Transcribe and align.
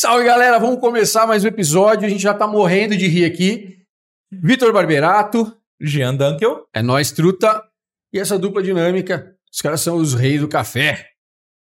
Salve 0.00 0.24
galera, 0.24 0.60
vamos 0.60 0.78
começar 0.78 1.26
mais 1.26 1.42
um 1.44 1.48
episódio. 1.48 2.06
A 2.06 2.08
gente 2.08 2.22
já 2.22 2.32
tá 2.32 2.46
morrendo 2.46 2.96
de 2.96 3.08
rir 3.08 3.24
aqui. 3.24 3.82
Vitor 4.30 4.72
Barberato, 4.72 5.52
Jean 5.80 6.14
Dunkel. 6.14 6.68
é 6.72 6.80
nós, 6.80 7.10
truta. 7.10 7.64
E 8.12 8.20
essa 8.20 8.38
dupla 8.38 8.62
dinâmica, 8.62 9.36
os 9.52 9.60
caras 9.60 9.80
são 9.80 9.96
os 9.96 10.14
reis 10.14 10.40
do 10.40 10.46
café. 10.46 11.04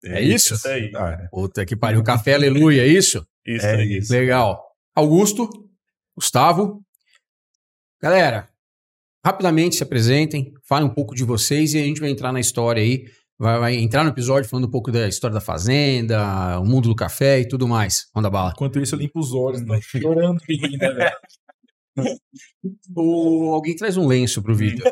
É 0.05 0.21
isso? 0.21 0.53
Isso 0.53 0.67
aí. 0.67 0.91
Ah, 0.95 1.17
é. 1.19 1.27
Puta 1.29 1.65
que 1.65 1.75
pariu, 1.75 2.03
café, 2.03 2.35
aleluia, 2.35 2.83
é 2.83 2.87
isso? 2.87 3.25
Isso 3.43 3.65
É 3.65 3.77
aí. 3.77 3.97
isso. 3.97 4.13
Legal. 4.13 4.63
Augusto, 4.95 5.49
Gustavo. 6.15 6.79
Galera, 7.99 8.47
rapidamente 9.25 9.77
se 9.77 9.81
apresentem, 9.83 10.53
falem 10.63 10.87
um 10.87 10.93
pouco 10.93 11.15
de 11.15 11.23
vocês 11.23 11.73
e 11.73 11.79
a 11.79 11.83
gente 11.83 11.99
vai 11.99 12.11
entrar 12.11 12.31
na 12.31 12.39
história 12.39 12.83
aí. 12.83 13.03
Vai, 13.41 13.59
vai 13.59 13.75
entrar 13.75 14.03
no 14.03 14.11
episódio 14.11 14.47
falando 14.47 14.67
um 14.67 14.69
pouco 14.69 14.91
da 14.91 15.07
história 15.07 15.33
da 15.33 15.41
fazenda, 15.41 16.59
o 16.59 16.63
mundo 16.63 16.89
do 16.89 16.95
café 16.95 17.39
e 17.39 17.47
tudo 17.47 17.67
mais. 17.67 18.07
Manda 18.15 18.29
bala. 18.29 18.51
Enquanto 18.51 18.79
isso, 18.79 18.93
eu 18.93 18.99
limpo 18.99 19.19
os 19.19 19.33
olhos, 19.33 19.65
tá 19.65 19.79
chorando 19.81 20.37
de 20.47 20.55
rir, 20.57 20.77
né, 20.77 20.91
velho? 20.91 22.17
O, 22.95 23.51
alguém 23.51 23.75
traz 23.75 23.97
um 23.97 24.05
lenço 24.05 24.43
pro 24.43 24.53
Vitor. 24.53 24.91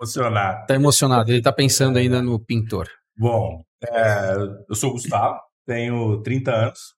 Emocionado. 0.00 0.66
Tá 0.68 0.74
emocionado, 0.76 1.32
ele 1.32 1.42
tá 1.42 1.52
pensando 1.52 1.98
ainda 1.98 2.22
no 2.22 2.38
pintor. 2.38 2.88
Bom, 3.18 3.64
é, 3.84 4.36
eu 4.68 4.74
sou 4.76 4.90
o 4.90 4.92
Gustavo, 4.92 5.40
tenho 5.66 6.22
30 6.22 6.52
anos 6.52 6.94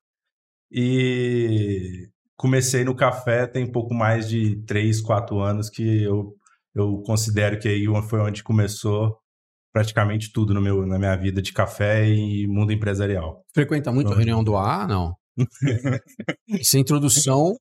e 0.70 2.10
comecei 2.36 2.84
no 2.84 2.94
café 2.94 3.46
tem 3.46 3.66
pouco 3.66 3.94
mais 3.94 4.28
de 4.28 4.62
3, 4.66 5.00
4 5.00 5.40
anos 5.40 5.70
que 5.70 6.02
eu, 6.02 6.34
eu 6.74 7.02
considero 7.06 7.58
que 7.58 7.68
aí 7.68 7.86
foi 8.06 8.20
onde 8.20 8.42
começou 8.42 9.18
praticamente 9.76 10.32
tudo 10.32 10.54
no 10.54 10.60
meu, 10.62 10.86
na 10.86 10.98
minha 10.98 11.14
vida 11.16 11.42
de 11.42 11.52
café 11.52 12.08
e 12.08 12.46
mundo 12.46 12.72
empresarial. 12.72 13.44
Frequenta 13.54 13.92
muito 13.92 14.06
a 14.06 14.10
Não. 14.10 14.16
reunião 14.16 14.42
do 14.42 14.56
AA? 14.56 14.86
Não. 14.86 15.14
Essa 16.58 16.78
introdução 16.78 17.54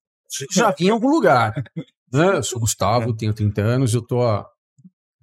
já 0.49 0.71
vinha 0.71 0.91
em 0.91 0.93
algum 0.93 1.09
lugar. 1.09 1.53
né? 2.13 2.37
Eu 2.37 2.43
sou 2.43 2.57
Gustavo, 2.61 3.13
tenho 3.13 3.33
30 3.33 3.61
anos, 3.61 3.93
eu 3.93 4.01
tô 4.01 4.23
há 4.23 4.47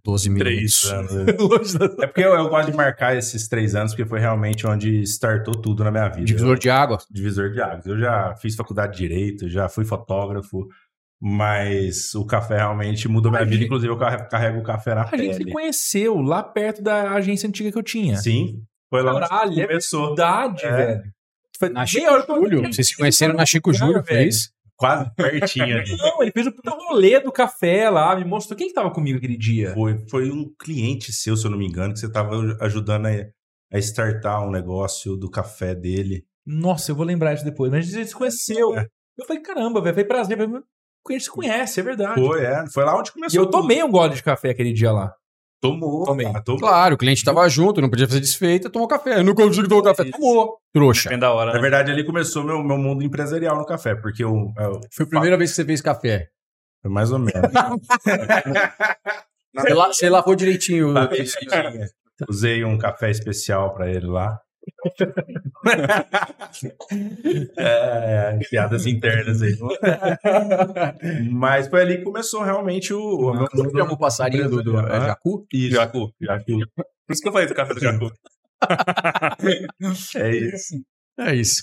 12 0.05 0.29
minutos. 0.29 0.83
Três 0.83 0.85
anos. 0.93 1.13
É 1.99 2.07
porque 2.07 2.21
eu, 2.21 2.35
eu 2.35 2.51
gosto 2.51 2.71
de 2.71 2.77
marcar 2.77 3.17
esses 3.17 3.49
três 3.49 3.75
anos, 3.75 3.93
porque 3.93 4.05
foi 4.07 4.21
realmente 4.21 4.67
onde 4.67 5.01
startou 5.05 5.55
tudo 5.55 5.83
na 5.83 5.91
minha 5.91 6.11
vida. 6.11 6.27
Divisor 6.27 6.59
de 6.59 6.69
água. 6.69 6.99
divisor 7.11 7.51
de 7.53 7.63
águas. 7.63 7.87
Eu 7.87 7.99
já 7.99 8.35
fiz 8.37 8.55
faculdade 8.55 8.93
de 8.93 8.99
direito, 8.99 9.49
já 9.49 9.67
fui 9.67 9.87
fotógrafo, 9.87 10.67
mas 11.25 12.13
o 12.17 12.27
café 12.27 12.57
realmente 12.57 13.07
mudou 13.07 13.31
minha 13.31 13.43
A 13.43 13.45
vida. 13.45 13.57
gente- 13.57 13.67
Inclusive, 13.67 13.93
eu 13.93 13.97
carre- 13.97 14.29
carrego 14.29 14.59
o 14.59 14.63
café 14.65 14.93
na 14.95 15.03
A 15.05 15.17
gente 15.17 15.35
se 15.35 15.39
pele. 15.39 15.53
conheceu 15.53 16.21
lá 16.21 16.43
perto 16.43 16.83
da 16.83 17.13
agência 17.13 17.49
antiga 17.49 17.71
que 17.71 17.79
eu 17.79 17.83
tinha. 17.83 18.17
Sim, 18.17 18.61
foi 18.91 19.03
lá 19.03 19.21
Caralho, 19.21 19.53
onde 19.53 19.61
é 19.61 19.67
começou. 19.69 20.07
verdade, 20.09 20.65
É. 20.67 20.73
velho. 20.77 21.03
Foi 21.59 21.69
Na 21.69 21.87
Chico 21.87 22.11
Júlio. 22.27 22.63
Vocês 22.73 22.89
se 22.89 22.97
conheceram 22.97 23.35
na 23.35 23.47
Chico 23.47 23.71
Cara, 23.73 23.87
Júlio, 23.87 24.05
foi 24.05 24.17
velho. 24.17 24.29
isso? 24.29 24.51
Quase 24.77 25.15
pertinho 25.15 25.79
ali. 25.79 25.97
Não, 25.97 26.23
ele 26.23 26.33
fez 26.33 26.47
o 26.49 26.53
puta 26.53 26.71
rolê 26.73 27.21
do 27.21 27.31
café 27.31 27.89
lá, 27.89 28.17
me 28.17 28.25
mostrou. 28.25 28.59
Quem 28.59 28.67
que 28.67 28.75
tava 28.75 28.91
comigo 28.91 29.17
aquele 29.19 29.37
dia? 29.39 29.73
Foi, 29.75 29.97
foi 30.11 30.29
um 30.29 30.53
cliente 30.59 31.13
seu, 31.13 31.37
se 31.37 31.47
eu 31.47 31.53
não 31.53 31.59
me 31.59 31.69
engano, 31.69 31.93
que 31.93 32.01
você 32.01 32.07
estava 32.07 32.35
ajudando 32.61 33.07
a, 33.07 33.11
a 33.73 33.79
startar 33.79 34.45
um 34.45 34.51
negócio 34.51 35.17
do 35.17 35.31
café 35.31 35.73
dele. 35.73 36.25
Nossa, 36.45 36.91
eu 36.91 36.97
vou 36.97 37.07
lembrar 37.07 37.33
isso 37.33 37.45
depois. 37.45 37.71
Mas 37.71 37.95
a 37.95 37.99
gente 37.99 38.09
se 38.09 38.15
conheceu. 38.15 38.77
É. 38.77 38.89
Eu 39.17 39.25
falei, 39.25 39.41
caramba, 39.41 39.81
velho, 39.81 39.95
foi 39.95 40.05
prazer. 40.05 40.37
A 41.09 41.13
gente 41.13 41.25
se 41.25 41.31
conhece, 41.31 41.81
é 41.81 41.83
verdade. 41.83 42.21
Foi, 42.25 42.45
é. 42.45 42.65
Foi 42.73 42.85
lá 42.85 42.97
onde 42.99 43.11
E 43.11 43.13
começou. 43.13 43.41
eu 43.43 43.51
tomei 43.51 43.83
um 43.83 43.91
gole 43.91 44.15
de 44.15 44.23
café 44.23 44.51
aquele 44.51 44.73
dia 44.73 44.93
lá. 44.93 45.13
Tomou. 45.61 46.05
Tomei. 46.05 46.27
cara, 46.27 46.43
tomou. 46.43 46.61
Claro, 46.61 46.95
o 46.95 46.99
cliente 46.99 47.25
tava 47.25 47.49
junto, 47.49 47.81
não 47.81 47.89
podia 47.89 48.07
fazer 48.07 48.19
desfeita, 48.21 48.69
tomou 48.71 48.89
café. 48.89 49.19
Eu 49.19 49.25
não 49.25 49.35
consigo 49.35 49.69
tomar 49.69 49.83
café. 49.95 50.11
Tomou. 50.11 50.57
Trouxa. 50.73 51.05
Depende 51.09 51.21
da 51.21 51.33
hora, 51.33 51.51
Na 51.51 51.55
né? 51.57 51.61
verdade, 51.61 51.91
ali 51.93 52.05
começou 52.05 52.43
meu, 52.43 52.63
meu 52.65 52.77
mundo 52.79 53.03
empresarial 53.05 53.57
no 53.57 53.65
café, 53.67 53.95
porque 53.95 54.25
eu, 54.25 54.53
eu- 54.59 54.81
Foi 54.93 55.07
a 55.07 55.09
primeira 55.09 55.37
vez 55.37 55.51
que 55.51 55.57
você 55.57 55.65
fez 55.65 55.81
café. 55.81 56.29
foi 56.83 56.91
mais 56.91 57.13
ou 57.13 57.19
menos. 57.19 57.33
Você 59.89 60.09
lavou 60.09 60.35
direitinho. 60.35 60.95
Usei 62.29 62.65
um 62.65 62.79
café 62.79 63.11
especial 63.11 63.75
pra 63.75 63.89
ele 63.91 64.07
lá. 64.07 64.39
É, 67.57 68.37
é, 68.37 68.39
piadas 68.49 68.87
internas 68.87 69.43
aí. 69.43 69.57
Mas 71.31 71.69
foi 71.69 71.83
ali 71.83 71.99
que 71.99 72.05
começou 72.05 72.43
realmente 72.43 72.93
o. 72.93 73.01
o 73.01 73.35
meu 73.35 73.49
Como 73.49 73.71
chama 73.71 73.93
o 73.93 73.99
passarinho 73.99 74.49
do, 74.49 74.63
do 74.63 74.79
é? 74.79 75.07
Jacu? 75.07 75.47
Isso, 75.53 75.75
Jacu. 75.75 76.13
Jacu. 76.21 76.59
Por 76.77 77.13
isso 77.13 77.23
que 77.23 77.29
eu 77.29 77.33
falei 77.33 77.49
do 77.49 77.55
café 77.55 77.75
do 77.75 77.81
Jacu. 77.81 78.11
É 80.17 80.31
isso. 80.31 80.83
É 81.19 81.35
isso. 81.35 81.63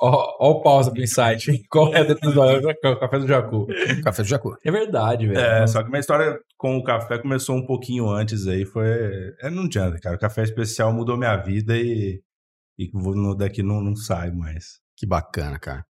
Ó, 0.00 0.50
o 0.50 0.60
pausa 0.60 0.90
do 0.90 1.00
insight. 1.00 1.50
hein? 1.50 1.62
Qual 1.70 1.94
é 1.94 2.04
do 2.04 2.12
episódio? 2.12 2.68
É 2.68 2.88
o 2.88 2.98
café 2.98 3.18
do 3.18 3.28
Jacu. 3.28 3.66
Café 4.02 4.22
do 4.22 4.28
Jacu. 4.28 4.56
É 4.64 4.70
verdade, 4.72 5.28
velho. 5.28 5.38
É, 5.38 5.66
só 5.66 5.82
que 5.82 5.88
minha 5.88 6.00
história 6.00 6.38
com 6.56 6.76
o 6.76 6.82
café 6.82 7.18
começou 7.18 7.56
um 7.56 7.64
pouquinho 7.64 8.08
antes 8.08 8.46
aí. 8.48 8.64
Foi. 8.64 8.88
É, 9.40 9.50
não 9.50 9.64
adianta, 9.64 9.98
cara. 10.00 10.16
O 10.16 10.18
café 10.18 10.42
especial 10.42 10.92
mudou 10.92 11.16
minha 11.16 11.36
vida 11.36 11.76
e. 11.76 12.20
E 12.78 12.90
no- 12.94 13.34
daqui 13.34 13.62
não, 13.62 13.80
não 13.80 13.96
sai 13.96 14.30
mais. 14.30 14.78
Que 14.96 15.06
bacana, 15.06 15.58
cara. 15.58 15.84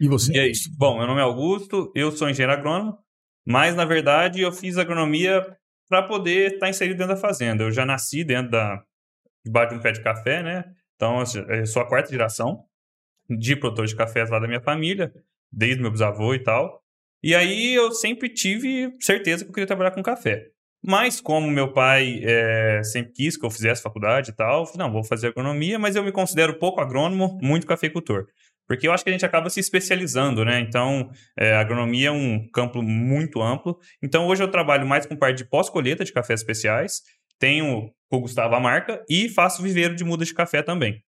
E 0.00 0.08
você? 0.08 0.32
E 0.32 0.38
aí? 0.38 0.52
Bom, 0.78 0.98
meu 0.98 1.06
nome 1.06 1.20
é 1.20 1.24
Augusto, 1.24 1.92
eu 1.94 2.10
sou 2.10 2.28
engenheiro 2.28 2.52
agrônomo, 2.52 2.98
mas 3.46 3.74
na 3.74 3.84
verdade 3.84 4.40
eu 4.40 4.50
fiz 4.52 4.78
agronomia 4.78 5.44
para 5.88 6.02
poder 6.02 6.54
estar 6.54 6.68
inserido 6.68 6.96
dentro 6.98 7.14
da 7.14 7.20
fazenda. 7.20 7.64
Eu 7.64 7.70
já 7.70 7.84
nasci 7.84 8.24
dentro 8.24 8.52
da. 8.52 8.82
debaixo 9.44 9.70
de 9.74 9.78
um 9.78 9.82
pé 9.82 9.92
de 9.92 10.02
café, 10.02 10.42
né? 10.42 10.64
Então 10.96 11.22
eu 11.48 11.66
sou 11.66 11.82
a 11.82 11.88
quarta 11.88 12.10
geração 12.10 12.64
de 13.28 13.54
produtor 13.56 13.86
de 13.86 13.96
cafés 13.96 14.30
lá 14.30 14.38
da 14.38 14.46
minha 14.48 14.60
família, 14.62 15.12
desde 15.52 15.80
meu 15.82 15.90
bisavô 15.90 16.34
e 16.34 16.42
tal. 16.42 16.82
E 17.22 17.34
aí 17.34 17.74
eu 17.74 17.92
sempre 17.92 18.28
tive 18.28 18.92
certeza 19.00 19.44
que 19.44 19.50
eu 19.50 19.54
queria 19.54 19.66
trabalhar 19.66 19.90
com 19.92 20.02
café. 20.02 20.46
Mas 20.82 21.20
como 21.20 21.50
meu 21.50 21.72
pai 21.72 22.20
eh, 22.22 22.82
sempre 22.82 23.12
quis 23.12 23.36
que 23.36 23.44
eu 23.44 23.50
fizesse 23.50 23.82
faculdade 23.82 24.30
e 24.30 24.34
tal, 24.34 24.64
falei, 24.64 24.86
não, 24.86 24.92
vou 24.92 25.04
fazer 25.04 25.28
agronomia, 25.28 25.78
mas 25.78 25.94
eu 25.94 26.02
me 26.02 26.10
considero 26.10 26.58
pouco 26.58 26.80
agrônomo, 26.80 27.38
muito 27.42 27.66
cafeicultor. 27.66 28.26
Porque 28.66 28.86
eu 28.86 28.92
acho 28.92 29.02
que 29.02 29.10
a 29.10 29.12
gente 29.12 29.26
acaba 29.26 29.50
se 29.50 29.58
especializando, 29.58 30.44
né? 30.44 30.60
Então, 30.60 31.10
a 31.36 31.58
agronomia 31.58 32.08
é 32.08 32.12
um 32.12 32.48
campo 32.52 32.80
muito 32.80 33.42
amplo. 33.42 33.76
Então, 34.00 34.28
hoje 34.28 34.44
eu 34.44 34.48
trabalho 34.48 34.86
mais 34.86 35.04
com 35.04 35.16
parte 35.16 35.38
de 35.38 35.44
pós-colheita 35.44 36.04
de 36.04 36.12
cafés 36.12 36.40
especiais, 36.40 37.02
tenho 37.36 37.90
com 38.08 38.18
o 38.18 38.20
Gustavo 38.20 38.54
a 38.54 38.60
marca 38.60 39.04
e 39.08 39.28
faço 39.28 39.60
viveiro 39.60 39.96
de 39.96 40.04
mudas 40.04 40.28
de 40.28 40.34
café 40.34 40.62
também. 40.62 41.02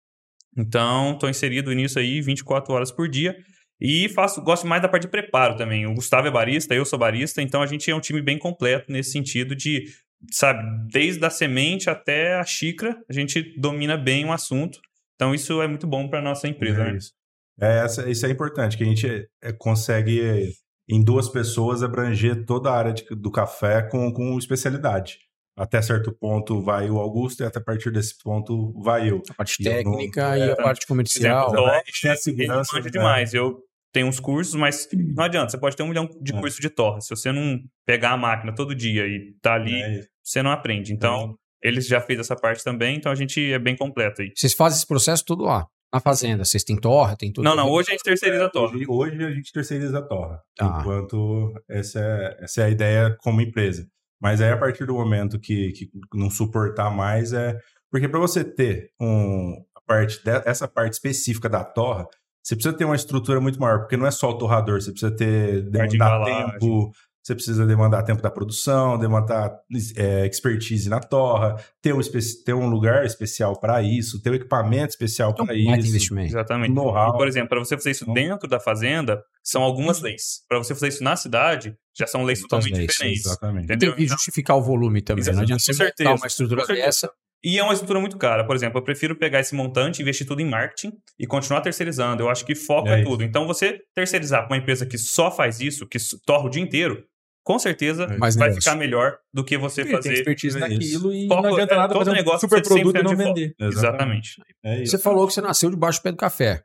Então, 0.58 1.14
estou 1.14 1.30
inserido 1.30 1.72
nisso 1.72 2.00
aí 2.00 2.20
24 2.20 2.74
horas 2.74 2.92
por 2.92 3.08
dia. 3.08 3.38
E 3.82 4.08
faço, 4.10 4.42
gosto 4.44 4.68
mais 4.68 4.82
da 4.82 4.88
parte 4.88 5.04
de 5.04 5.08
preparo 5.10 5.56
também. 5.58 5.88
O 5.88 5.94
Gustavo 5.96 6.28
é 6.28 6.32
barista, 6.32 6.76
eu 6.76 6.86
sou 6.86 7.00
barista, 7.00 7.42
então 7.42 7.62
a 7.64 7.66
gente 7.66 7.90
é 7.90 7.96
um 7.96 8.00
time 8.00 8.22
bem 8.22 8.38
completo 8.38 8.92
nesse 8.92 9.12
sentido 9.12 9.56
de, 9.56 9.86
sabe, 10.32 10.62
desde 10.92 11.26
a 11.26 11.30
semente 11.32 11.90
até 11.90 12.36
a 12.36 12.44
xícara, 12.46 12.96
a 13.10 13.14
gente 13.14 13.60
domina 13.60 13.98
bem 13.98 14.24
o 14.26 14.32
assunto. 14.32 14.80
Então 15.16 15.34
isso 15.34 15.62
é 15.62 15.68
muito 15.68 15.88
bom 15.88 16.08
para 16.08 16.22
nossa 16.22 16.48
empresa, 16.48 16.82
É 16.84 16.92
né? 16.92 16.98
isso. 16.98 17.12
É, 17.60 17.80
essa- 17.86 18.10
isso 18.10 18.26
é 18.26 18.30
importante, 18.30 18.78
que 18.78 18.84
a 18.84 18.88
gente 18.88 19.28
é, 19.44 19.52
consegue, 19.54 20.54
em 20.90 21.04
duas 21.04 21.28
pessoas, 21.30 21.82
abranger 21.84 22.46
toda 22.46 22.70
a 22.70 22.78
área 22.78 22.94
de- 22.94 23.04
do 23.16 23.32
café 23.32 23.82
com, 23.82 24.12
com 24.14 24.38
especialidade. 24.38 25.18
Até 25.58 25.82
certo 25.82 26.12
ponto 26.14 26.62
vai 26.62 26.90
o 26.90 26.98
Augusto 26.98 27.42
e 27.44 27.46
até 27.46 27.60
a 27.60 27.64
partir 27.64 27.92
desse 27.92 28.18
ponto 28.24 28.72
vai 28.82 29.10
eu. 29.10 29.22
A 29.30 29.34
parte 29.34 29.62
E 29.62 29.66
eu 29.68 29.84
não- 29.84 29.92
técnica 29.92 30.38
e 30.38 30.42
é, 30.42 30.52
a 30.52 30.56
parte 30.56 30.78
exemplo, 30.80 30.88
comercial. 30.88 31.50
o 31.50 31.54
Todd, 31.54 31.84
tem 32.02 32.10
a 32.10 32.14
ele 32.14 32.22
segurança, 32.22 32.74
manja 32.76 32.86
né? 32.86 32.92
demais. 32.92 33.34
Eu 33.34 33.60
tenho 33.92 34.08
uns 34.08 34.20
cursos, 34.20 34.56
mas 34.56 34.88
não 35.16 35.24
adianta. 35.24 35.50
Você 35.52 35.58
pode 35.58 35.76
ter 35.76 35.84
um 35.84 35.88
milhão 35.88 36.08
de 36.22 36.34
É. 36.34 36.40
cursos 36.40 36.60
de 36.60 36.70
torre. 36.70 37.02
Se 37.02 37.10
você 37.10 37.32
não 37.32 37.60
pegar 37.86 38.12
a 38.12 38.18
máquina 38.18 38.54
todo 38.56 38.74
dia 38.76 39.06
e 39.08 39.34
tá 39.42 39.54
ali, 39.56 39.82
É, 39.82 40.02
você 40.24 40.42
não 40.42 40.52
aprende. 40.52 40.94
Então, 40.94 41.36
eles 41.64 41.86
já 41.88 42.00
fez 42.02 42.20
essa 42.20 42.36
parte 42.36 42.64
também, 42.64 42.96
então 42.98 43.12
a 43.12 43.16
gente 43.16 43.52
é 43.52 43.60
bem 43.60 43.76
completo 43.76 44.22
aí. 44.22 44.32
Vocês 44.36 44.54
fazem 44.54 44.78
esse 44.78 44.88
processo 44.88 45.24
todo 45.26 45.44
lá. 45.44 45.66
Na 45.94 46.00
fazenda. 46.00 46.46
Vocês 46.46 46.64
têm 46.64 46.78
torra, 46.80 47.18
tem 47.18 47.34
tudo. 47.34 47.44
Não, 47.44 47.54
não, 47.54 47.70
hoje 47.70 47.90
a 47.90 47.92
gente 47.92 48.04
terceiriza 48.04 48.46
a 48.46 48.50
torre. 48.50 48.86
Hoje, 48.88 49.12
hoje 49.18 49.26
a 49.26 49.32
gente 49.32 49.52
terceiriza 49.52 50.00
a 50.00 50.02
torra, 50.02 50.40
Tá. 50.56 50.78
enquanto 50.80 51.52
essa 51.70 52.00
é, 52.00 52.38
essa 52.46 52.62
é 52.62 52.66
a 52.66 52.70
ideia 52.70 53.18
como 53.20 53.42
empresa. 53.42 53.86
Mas 54.22 54.40
aí, 54.40 54.52
a 54.52 54.58
partir 54.58 54.86
do 54.86 54.94
momento 54.94 55.38
que, 55.38 55.74
que 55.74 55.90
não 56.14 56.30
suportar 56.30 56.90
mais, 56.96 57.34
é. 57.34 57.58
Porque 57.92 58.08
para 58.08 58.22
você 58.22 58.42
ter 58.42 58.90
um, 59.02 59.54
a 59.76 59.82
parte 59.86 60.24
de- 60.24 60.42
essa 60.46 60.66
parte 60.66 60.94
específica 60.94 61.50
da 61.50 61.62
torra, 61.66 62.06
você 62.44 62.56
precisa 62.56 62.76
ter 62.76 62.86
uma 62.86 62.96
estrutura 62.96 63.40
muito 63.40 63.60
maior, 63.60 63.80
porque 63.80 63.98
não 63.98 64.06
é 64.06 64.12
só 64.12 64.30
o 64.30 64.38
torrador, 64.38 64.82
você 64.82 64.92
precisa 64.92 65.12
ter 65.16 65.62
demandar 65.70 66.24
tempo, 66.26 66.92
você 67.24 67.36
precisa 67.36 67.68
demandar 67.68 68.02
tempo 68.02 68.20
da 68.20 68.32
produção, 68.32 68.98
demandar 68.98 69.56
é, 69.96 70.26
expertise 70.26 70.90
na 70.90 71.00
torra, 71.00 71.56
ter 71.80 71.94
um, 71.94 72.00
ter 72.44 72.54
um 72.56 72.68
lugar 72.68 73.06
especial 73.06 73.60
para 73.60 73.80
isso, 73.84 74.20
ter 74.24 74.32
um 74.32 74.34
equipamento 74.34 74.90
especial 74.90 75.32
para 75.36 75.46
Baita 75.46 75.62
isso. 75.80 75.90
investimento. 75.90 76.30
Exatamente. 76.32 76.72
E, 76.72 77.12
por 77.14 77.28
exemplo, 77.28 77.50
para 77.50 77.60
você 77.60 77.78
fazer 77.78 77.92
isso 77.92 78.06
Então- 78.06 78.14
dentro 78.16 78.50
da 78.50 78.60
fazenda, 78.60 79.22
são 79.44 79.62
algumas 79.62 80.00
Uhum. 80.00 80.06
leis. 80.06 80.42
Para 80.50 80.58
você 80.58 80.74
fazer 80.74 80.88
isso 80.88 81.04
na 81.04 81.16
cidade, 81.16 81.76
já 81.96 82.08
são 82.08 82.24
leis 82.24 82.40
Muitas 82.40 82.50
totalmente 82.58 82.78
leis, 82.80 82.92
diferentes. 82.92 83.26
Exatamente. 83.28 83.68
Tem 83.68 83.76
Entendeu? 83.76 83.96
que 83.96 84.08
justificar 84.08 84.58
o 84.58 84.62
volume 84.64 85.00
também. 85.02 85.24
Não 85.24 85.32
Exatamente, 85.32 85.44
adianta 85.54 85.64
você 85.64 85.72
com 85.74 85.78
certeza, 85.78 86.10
montar 86.10 86.22
uma 86.24 86.28
estrutura 86.28 86.66
dessa. 86.66 87.12
E 87.44 87.58
é 87.58 87.64
uma 87.64 87.74
estrutura 87.74 88.00
muito 88.00 88.18
cara. 88.18 88.46
Por 88.46 88.56
exemplo, 88.56 88.78
eu 88.80 88.84
prefiro 88.84 89.16
pegar 89.16 89.40
esse 89.40 89.56
montante, 89.56 90.02
investir 90.02 90.28
tudo 90.28 90.42
em 90.42 90.46
marketing 90.50 90.92
e 91.20 91.26
continuar 91.26 91.62
terceirizando. 91.62 92.22
Eu 92.22 92.30
acho 92.30 92.46
que 92.46 92.54
foco 92.54 92.88
É 92.90 93.02
é, 93.02 93.04
tudo. 93.04 93.24
Então, 93.24 93.48
você 93.48 93.80
terceirizar 93.96 94.42
para 94.48 94.56
uma 94.56 94.62
empresa 94.62 94.86
que 94.86 94.98
só 94.98 95.32
faz 95.32 95.60
isso, 95.60 95.88
que 95.88 95.98
torra 96.26 96.46
o 96.46 96.50
dia 96.50 96.62
inteiro, 96.62 97.04
com 97.44 97.58
certeza 97.58 98.06
Mais 98.20 98.36
vai 98.36 98.50
negócio. 98.50 98.62
ficar 98.70 98.76
melhor 98.78 99.18
do 99.34 99.44
que 99.44 99.58
você 99.58 99.84
tem 99.84 99.92
fazer. 99.94 100.14
expertise 100.14 100.56
é 100.58 100.60
naquilo 100.60 101.12
e 101.12 101.28
Foco- 101.28 101.42
não 101.42 101.54
adianta 101.54 101.74
é, 101.74 101.78
nada 101.78 101.94
todo 101.94 102.00
fazer 102.06 102.12
um 102.12 102.14
negócio 102.14 102.42
super 102.42 102.62
produto 102.62 102.96
e 103.00 103.04
não 103.04 103.12
100% 103.12 103.16
de 103.18 103.24
foco. 103.24 103.36
vender. 103.40 103.56
Exatamente. 103.60 104.32
É 104.64 104.82
isso. 104.84 104.92
Você 104.92 104.98
falou 105.00 105.26
que 105.28 105.34
você 105.34 105.42
nasceu 105.42 105.70
debaixo 105.72 106.00
do 106.00 106.04
pé 106.04 106.12
do 106.12 106.18
café. 106.18 106.62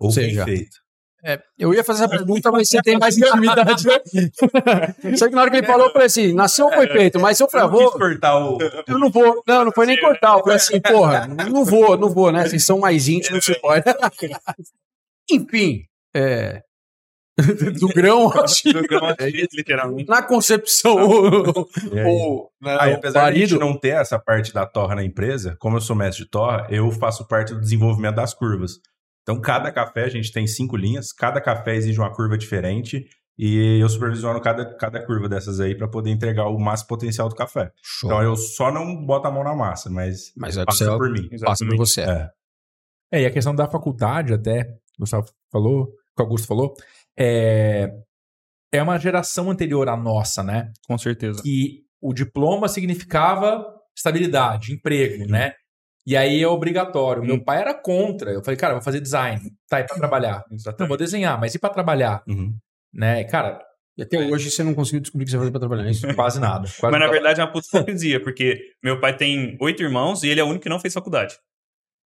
Ou 0.00 0.08
Ou 0.10 0.14
bem 0.14 0.28
seja, 0.30 0.44
feito. 0.44 0.76
É, 1.26 1.40
eu 1.58 1.72
ia 1.72 1.82
fazer 1.82 2.04
essa 2.04 2.10
pergunta, 2.10 2.52
mas 2.52 2.68
você 2.68 2.82
tem 2.82 2.98
mais 2.98 3.16
intimidade. 3.18 3.82
Só 5.16 5.26
que 5.26 5.34
na 5.34 5.40
hora 5.40 5.50
que 5.50 5.56
ele 5.56 5.66
falou, 5.66 5.86
eu 5.86 5.92
falei 5.92 6.06
assim, 6.06 6.34
nasceu 6.34 6.66
ou 6.66 6.72
foi 6.72 6.86
feito? 6.86 7.18
Mas 7.18 7.40
eu 7.40 7.48
falei, 7.48 7.66
Eu 7.66 7.70
ah, 7.70 7.72
vou, 7.72 7.92
cortar 7.92 8.38
o. 8.38 8.58
eu 8.86 8.98
não 8.98 9.10
vou. 9.10 9.42
Não, 9.46 9.64
não 9.64 9.72
foi 9.72 9.86
nem 9.86 9.98
cortar. 9.98 10.34
Eu 10.34 10.40
falei 10.40 10.56
assim, 10.56 10.80
porra, 10.80 11.26
não 11.26 11.64
vou, 11.64 11.96
não 11.96 12.10
vou, 12.10 12.30
né? 12.30 12.46
Vocês 12.46 12.64
são 12.64 12.78
mais 12.78 13.08
íntimos, 13.08 13.42
você 13.42 13.54
pode. 13.54 13.84
Enfim, 15.30 15.84
é, 16.14 16.62
do 17.80 17.88
grão, 17.88 18.30
acho 18.40 18.62
que 18.62 18.72
Literalmente. 18.72 20.08
na 20.08 20.22
concepção, 20.22 20.94
o, 20.94 21.68
aí? 21.92 22.04
o, 22.06 22.50
né, 22.60 22.76
Aí, 22.78 22.92
o 22.92 22.96
apesar 22.96 23.32
de 23.32 23.42
a 23.42 23.46
gente 23.46 23.58
não 23.58 23.76
ter 23.76 23.96
essa 23.96 24.18
parte 24.18 24.52
da 24.52 24.64
torra 24.64 24.94
na 24.94 25.04
empresa, 25.04 25.56
como 25.58 25.76
eu 25.76 25.80
sou 25.80 25.96
mestre 25.96 26.24
de 26.24 26.30
torra, 26.30 26.66
eu 26.70 26.90
faço 26.92 27.26
parte 27.26 27.52
do 27.52 27.60
desenvolvimento 27.60 28.16
das 28.16 28.34
curvas. 28.34 28.78
Então, 29.24 29.40
cada 29.40 29.72
café, 29.72 30.04
a 30.04 30.08
gente 30.08 30.30
tem 30.30 30.46
cinco 30.46 30.76
linhas, 30.76 31.12
cada 31.12 31.40
café 31.40 31.74
exige 31.74 31.98
uma 31.98 32.14
curva 32.14 32.36
diferente, 32.38 33.08
e 33.36 33.80
eu 33.80 33.88
supervisiono 33.88 34.40
cada, 34.40 34.76
cada 34.76 35.04
curva 35.04 35.28
dessas 35.28 35.58
aí 35.60 35.74
para 35.74 35.88
poder 35.88 36.10
entregar 36.10 36.46
o 36.46 36.58
máximo 36.58 36.88
potencial 36.88 37.28
do 37.28 37.34
café. 37.34 37.72
Show. 37.82 38.10
Então, 38.10 38.22
eu 38.22 38.36
só 38.36 38.70
não 38.70 39.04
boto 39.04 39.26
a 39.26 39.30
mão 39.30 39.42
na 39.42 39.56
massa, 39.56 39.90
mas 39.90 40.32
Mas 40.36 40.56
é 40.56 40.64
passa 40.64 40.84
você 40.84 40.96
por 40.98 41.10
mim. 41.10 41.28
passa 41.40 41.66
por 41.66 41.76
você. 41.76 42.02
É. 42.02 42.30
É, 43.12 43.22
e 43.22 43.26
a 43.26 43.30
questão 43.30 43.54
da 43.54 43.66
faculdade, 43.68 44.34
até, 44.34 44.62
o 44.98 45.00
Gustavo 45.00 45.26
falou, 45.50 45.86
que 45.86 46.20
o 46.20 46.22
Augusto 46.22 46.46
falou, 46.46 46.74
é, 47.18 47.90
é 48.72 48.82
uma 48.82 48.98
geração 48.98 49.50
anterior 49.50 49.88
à 49.88 49.96
nossa, 49.96 50.42
né? 50.42 50.70
Com 50.86 50.98
certeza. 50.98 51.42
Que 51.42 51.82
o 52.00 52.12
diploma 52.12 52.68
significava 52.68 53.64
estabilidade, 53.96 54.72
emprego, 54.72 55.26
né? 55.26 55.54
E 56.06 56.16
aí 56.16 56.42
é 56.42 56.48
obrigatório. 56.48 57.24
Meu 57.24 57.42
pai 57.42 57.60
era 57.60 57.72
contra. 57.74 58.30
Eu 58.30 58.44
falei, 58.44 58.56
cara, 58.58 58.72
eu 58.72 58.76
vou 58.76 58.84
fazer 58.84 59.00
design. 59.00 59.40
Tá, 59.68 59.80
e 59.80 59.84
pra 59.84 59.96
trabalhar? 59.96 60.44
Não, 60.78 60.86
vou 60.86 60.96
desenhar, 60.96 61.40
mas 61.40 61.54
e 61.54 61.58
pra 61.58 61.70
trabalhar? 61.70 62.22
Uhum. 62.28 62.54
Né? 62.92 63.24
Cara, 63.24 63.60
E 63.96 64.02
até 64.02 64.18
hoje 64.18 64.50
você 64.50 64.62
não 64.62 64.74
conseguiu 64.74 65.00
descobrir 65.00 65.24
o 65.24 65.26
que 65.26 65.30
você 65.30 65.36
vai 65.36 65.44
fazer 65.46 65.52
pra 65.52 65.60
trabalhar 65.60 65.86
é 65.86 65.90
isso. 65.90 66.14
quase 66.14 66.38
nada. 66.40 66.68
Quase 66.78 66.92
Mas 66.92 67.00
na 67.00 67.10
verdade 67.10 67.40
é 67.40 67.44
uma 67.44 67.50
puta 67.52 67.66
hipocrisia, 67.68 68.22
porque 68.22 68.60
meu 68.82 69.00
pai 69.00 69.16
tem 69.16 69.56
oito 69.60 69.82
irmãos 69.82 70.22
e 70.22 70.28
ele 70.28 70.40
é 70.40 70.44
o 70.44 70.46
único 70.46 70.62
que 70.64 70.68
não 70.68 70.78
fez 70.80 70.92
faculdade. 70.92 71.36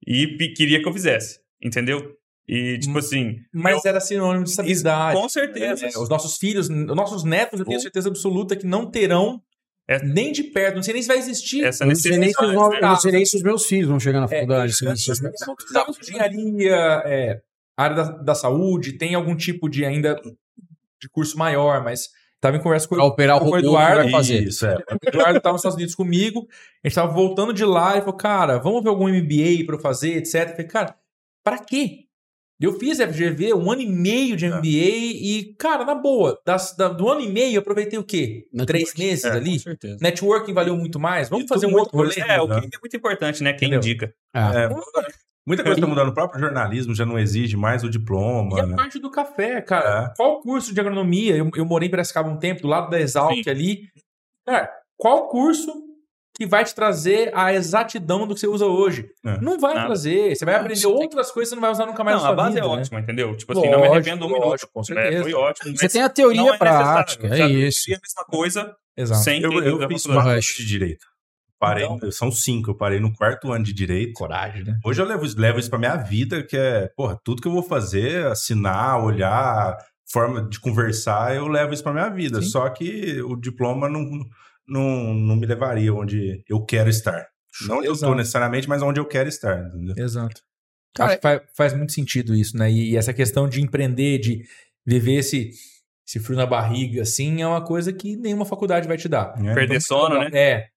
E 0.07 0.27
queria 0.57 0.81
que 0.81 0.89
eu 0.89 0.93
fizesse, 0.93 1.41
entendeu? 1.63 2.15
E, 2.47 2.79
tipo 2.79 2.95
Hum, 2.95 2.99
assim. 2.99 3.37
Mas 3.53 3.85
era 3.85 4.01
sinônimo 4.01 4.45
de 4.45 4.51
estabilidade. 4.51 5.21
Com 5.21 5.29
certeza. 5.29 5.87
É, 5.87 5.89
os 5.99 6.09
nossos 6.09 6.39
filhos, 6.39 6.71
os 6.71 6.97
nossos 6.97 7.25
netos, 7.25 7.61
eu 7.61 7.67
tenho 7.67 7.81
certeza 7.81 8.09
absoluta 8.09 8.57
que 8.57 8.65
não 8.67 8.91
terão 8.91 9.43
É. 9.89 10.03
nem 10.05 10.31
de 10.33 10.45
perto, 10.45 10.77
não 10.77 10.83
sei 10.83 10.93
nem 10.95 11.03
se 11.03 11.09
vai 11.09 11.17
existir. 11.19 11.65
Essa 11.65 11.85
Eu 11.85 11.89
não 11.89 11.95
sei 11.95 12.19
nem 12.19 12.29
se 12.31 12.35
os, 12.37 12.41
necessidade. 12.41 12.55
novos- 12.55 12.77
eu 12.77 12.89
não 12.89 12.97
sei 13.01 13.13
nem 13.13 13.25
se 13.25 13.37
os 13.37 13.43
meus 13.43 13.65
filhos 13.67 13.89
vão 13.89 13.99
chegar 13.99 14.21
na 14.21 14.29
faculdade. 14.29 14.73
se- 14.77 14.87
É, 14.87 14.95
se- 14.95 15.15
se- 15.15 15.23
de 15.23 16.11
engenharia, 16.11 16.77
é, 17.07 17.41
área 17.77 17.97
da, 17.97 18.03
da 18.19 18.35
saúde, 18.35 18.93
tem 18.99 19.15
algum 19.15 19.35
tipo 19.35 19.69
de 19.69 19.85
ainda 19.85 20.21
de 21.01 21.09
curso 21.11 21.39
maior, 21.39 21.83
mas 21.83 22.09
estava 22.35 22.57
em 22.57 22.61
conversa 22.61 22.87
com 22.89 22.97
Pra 22.97 23.05
operar 23.05 23.37
o 23.37 23.41
com 23.41 23.51
o 23.51 23.59
Eduardo. 23.59 24.03
vai 24.03 24.11
fazer. 24.11 24.43
Isso, 24.43 24.67
é. 24.67 24.75
O 24.77 25.09
Eduardo 25.09 25.39
estava 25.39 25.53
nos 25.55 25.61
Estados 25.61 25.77
Unidos 25.77 25.95
comigo, 25.95 26.41
a 26.41 26.89
gente 26.89 26.93
estava 26.93 27.13
voltando 27.13 27.53
de 27.55 27.65
lá 27.65 27.97
e 27.97 28.01
falou, 28.01 28.17
cara, 28.17 28.59
vamos 28.59 28.83
ver 28.83 28.89
algum 28.91 29.09
MBA 29.09 29.65
para 29.65 29.77
eu 29.77 29.81
fazer, 29.81 30.17
etc. 30.17 30.35
Eu 30.35 30.49
falei, 30.51 30.67
cara, 30.67 30.97
para 31.43 31.59
quê? 31.61 32.01
Eu 32.61 32.73
fiz 32.79 32.99
FGV, 32.99 33.55
um 33.55 33.71
ano 33.71 33.83
e 33.83 33.87
meio 33.87 34.37
de 34.37 34.47
MBA 34.47 34.65
e, 34.67 35.55
cara, 35.57 35.85
na 35.85 35.95
boa, 35.95 36.41
das- 36.45 36.75
da- 36.77 36.89
do 36.89 37.09
ano 37.09 37.21
e 37.21 37.29
meio 37.29 37.55
eu 37.55 37.61
aproveitei 37.61 37.97
o 37.99 38.03
quê? 38.03 38.47
Networking. 38.53 38.67
Três 38.67 38.95
meses 38.95 39.25
É, 39.25 39.31
ali? 39.31 39.53
Com 39.53 39.59
certeza. 39.61 39.99
Networking 40.03 40.53
valeu 40.53 40.77
muito 40.77 40.99
mais? 40.99 41.29
Vamos 41.29 41.45
E 41.45 41.49
fazer 41.49 41.67
um 41.67 41.75
outro 41.77 41.97
rolê? 41.97 42.15
É, 42.19 42.41
o 42.41 42.49
que 42.49 42.55
é 42.55 42.79
muito 42.81 42.97
importante, 42.97 43.45
né? 43.45 43.53
Quem 43.53 43.69
Entendeu? 43.69 43.79
indica. 43.79 44.13
É, 44.35 44.69
muita 45.47 45.63
coisa 45.63 45.79
está 45.79 45.87
mudando. 45.87 46.09
O 46.09 46.15
próprio 46.15 46.41
jornalismo 46.41 46.95
já 46.97 47.07
não 47.07 47.17
exige 47.17 47.57
mais 47.57 47.85
o 47.85 47.89
diploma. 47.89 48.59
E 48.59 48.61
a 48.61 48.67
né? 48.67 48.75
parte 48.77 48.99
do 48.99 49.09
café, 49.11 49.61
cara. 49.63 50.11
É. 50.11 50.15
Qual 50.17 50.41
curso 50.41 50.75
de 50.75 50.81
agronomia? 50.81 51.37
Eu, 51.37 51.49
eu 51.55 51.65
morei 51.65 51.87
em 51.87 51.91
Piracicaba 51.91 52.29
um 52.29 52.39
tempo, 52.39 52.63
do 52.63 52.69
lado 52.69 52.91
da 52.91 53.01
Exalc 53.01 53.35
Sim. 53.45 53.49
ali. 53.51 53.83
Cara, 54.45 54.69
qual 54.97 55.29
curso 55.29 55.73
que 56.39 56.47
vai 56.47 56.65
te 56.65 56.73
trazer 56.75 57.33
a 57.35 57.53
exatidão 57.53 58.25
do 58.27 58.33
que 58.33 58.41
você 58.41 58.47
usa 58.47 58.65
hoje? 58.65 59.11
É. 59.27 59.41
Não 59.41 59.59
vai 59.59 59.75
Nada. 59.75 59.87
trazer. 59.87 60.37
Você 60.37 60.45
vai 60.45 60.55
Não, 60.55 60.61
aprender 60.61 60.81
você 60.81 60.87
tem 60.87 60.97
outras 60.97 61.31
coisas 61.33 61.49
que 61.49 61.51
você 61.51 61.55
não 61.57 61.63
vai 61.63 61.71
usar 61.73 61.85
nunca 61.87 62.05
mais 62.05 62.17
Não, 62.17 62.23
na 62.23 62.29
a 62.29 62.31
sua 62.31 62.37
base 62.37 62.55
vida, 62.55 62.65
é 62.67 62.69
né? 62.69 62.75
ótima, 62.81 63.01
entendeu? 63.01 63.37
Tipo 63.37 63.53
assim, 63.53 63.63
não 63.63 63.69
me 63.71 63.77
Lógico, 63.89 63.95
arrependo 63.95 64.25
um 64.25 64.29
minuto. 64.29 64.47
lógico, 64.47 64.73
com 64.73 64.81
É, 64.81 64.85
certeza. 64.85 65.23
foi 65.25 65.35
ótimo. 65.35 65.77
Você 65.77 65.89
tem 65.89 66.03
a 66.03 66.09
teoria 66.09 66.51
é 66.55 66.57
prática, 66.57 67.27
é 67.27 67.37
sabe? 67.39 67.67
isso. 67.69 67.81
Seria 67.83 67.97
a 67.97 68.01
mesma 68.01 68.25
coisa 68.25 68.77
Exato. 68.97 69.21
sem 69.25 69.43
Eu, 69.43 69.53
eu 69.53 69.83
à 69.85 69.89
fiz 69.89 70.57
de 70.57 70.65
direito. 70.67 71.05
Parei, 71.61 71.87
Então- 71.87 72.11
são 72.13 72.31
cinco, 72.31 72.71
eu 72.71 72.77
parei 72.77 73.01
no 73.01 73.13
quarto 73.13 73.51
ano 73.51 73.65
de 73.65 73.73
direito. 73.73 74.13
Coragem, 74.13 74.63
né? 74.63 74.79
Hoje 74.85 75.03
eu 75.03 75.07
levo, 75.07 75.25
isso- 75.25 75.41
levo 75.41 75.59
isso 75.59 75.69
pra 75.69 75.77
minha 75.81 75.97
vida, 75.97 76.41
que 76.45 76.57
é, 76.57 76.89
porra, 76.97 77.19
tudo 77.25 77.43
que 77.43 77.49
eu 77.49 77.53
vou 77.53 77.65
fazer, 77.65 78.27
assinar, 78.27 79.03
olhar, 79.03 79.77
forma 80.09 80.41
de 80.49 80.61
conversar, 80.61 81.35
eu 81.35 81.49
levo 81.49 81.75
isso 81.75 81.83
pra 81.83 81.93
minha 81.93 82.09
vida. 82.11 82.41
Sim. 82.41 82.49
Só 82.49 82.69
que 82.71 83.21
o 83.23 83.35
diploma 83.35 83.89
não, 83.89 84.09
não, 84.69 85.15
não 85.15 85.37
me 85.37 85.47
levaria 85.47 85.93
onde 85.95 86.45
eu 86.49 86.65
quero 86.65 86.91
estar. 86.91 87.27
Não 87.67 87.79
onde 87.79 87.87
eu 87.87 87.93
Exato. 87.93 88.13
tô 88.13 88.17
necessariamente, 88.17 88.69
mas 88.69 88.83
onde 88.83 89.01
eu 89.01 89.07
quero 89.07 89.29
estar, 89.29 89.67
entendeu? 89.67 89.95
Exato. 89.97 90.43
Cara, 90.95 91.11
Acho 91.11 91.17
que 91.17 91.23
faz, 91.23 91.43
faz 91.55 91.75
muito 91.75 91.93
sentido 91.93 92.35
isso, 92.35 92.57
né? 92.57 92.71
E, 92.71 92.93
e 92.93 92.97
essa 92.97 93.13
questão 93.13 93.49
de 93.49 93.61
empreender, 93.61 94.19
de 94.19 94.45
viver 94.87 95.17
esse, 95.17 95.51
esse 96.07 96.21
frio 96.21 96.37
na 96.37 96.47
barriga, 96.47 97.03
assim, 97.03 97.43
é 97.43 97.47
uma 97.47 97.65
coisa 97.65 97.93
que 97.93 98.17
nenhuma 98.17 98.45
faculdade 98.45 98.87
vai 98.87 98.97
te 98.97 99.09
dar. 99.09 99.35
É, 99.45 99.55
Perder 99.55 99.81
sono, 99.81 100.19
né? 100.19 100.31
É. 100.33 100.69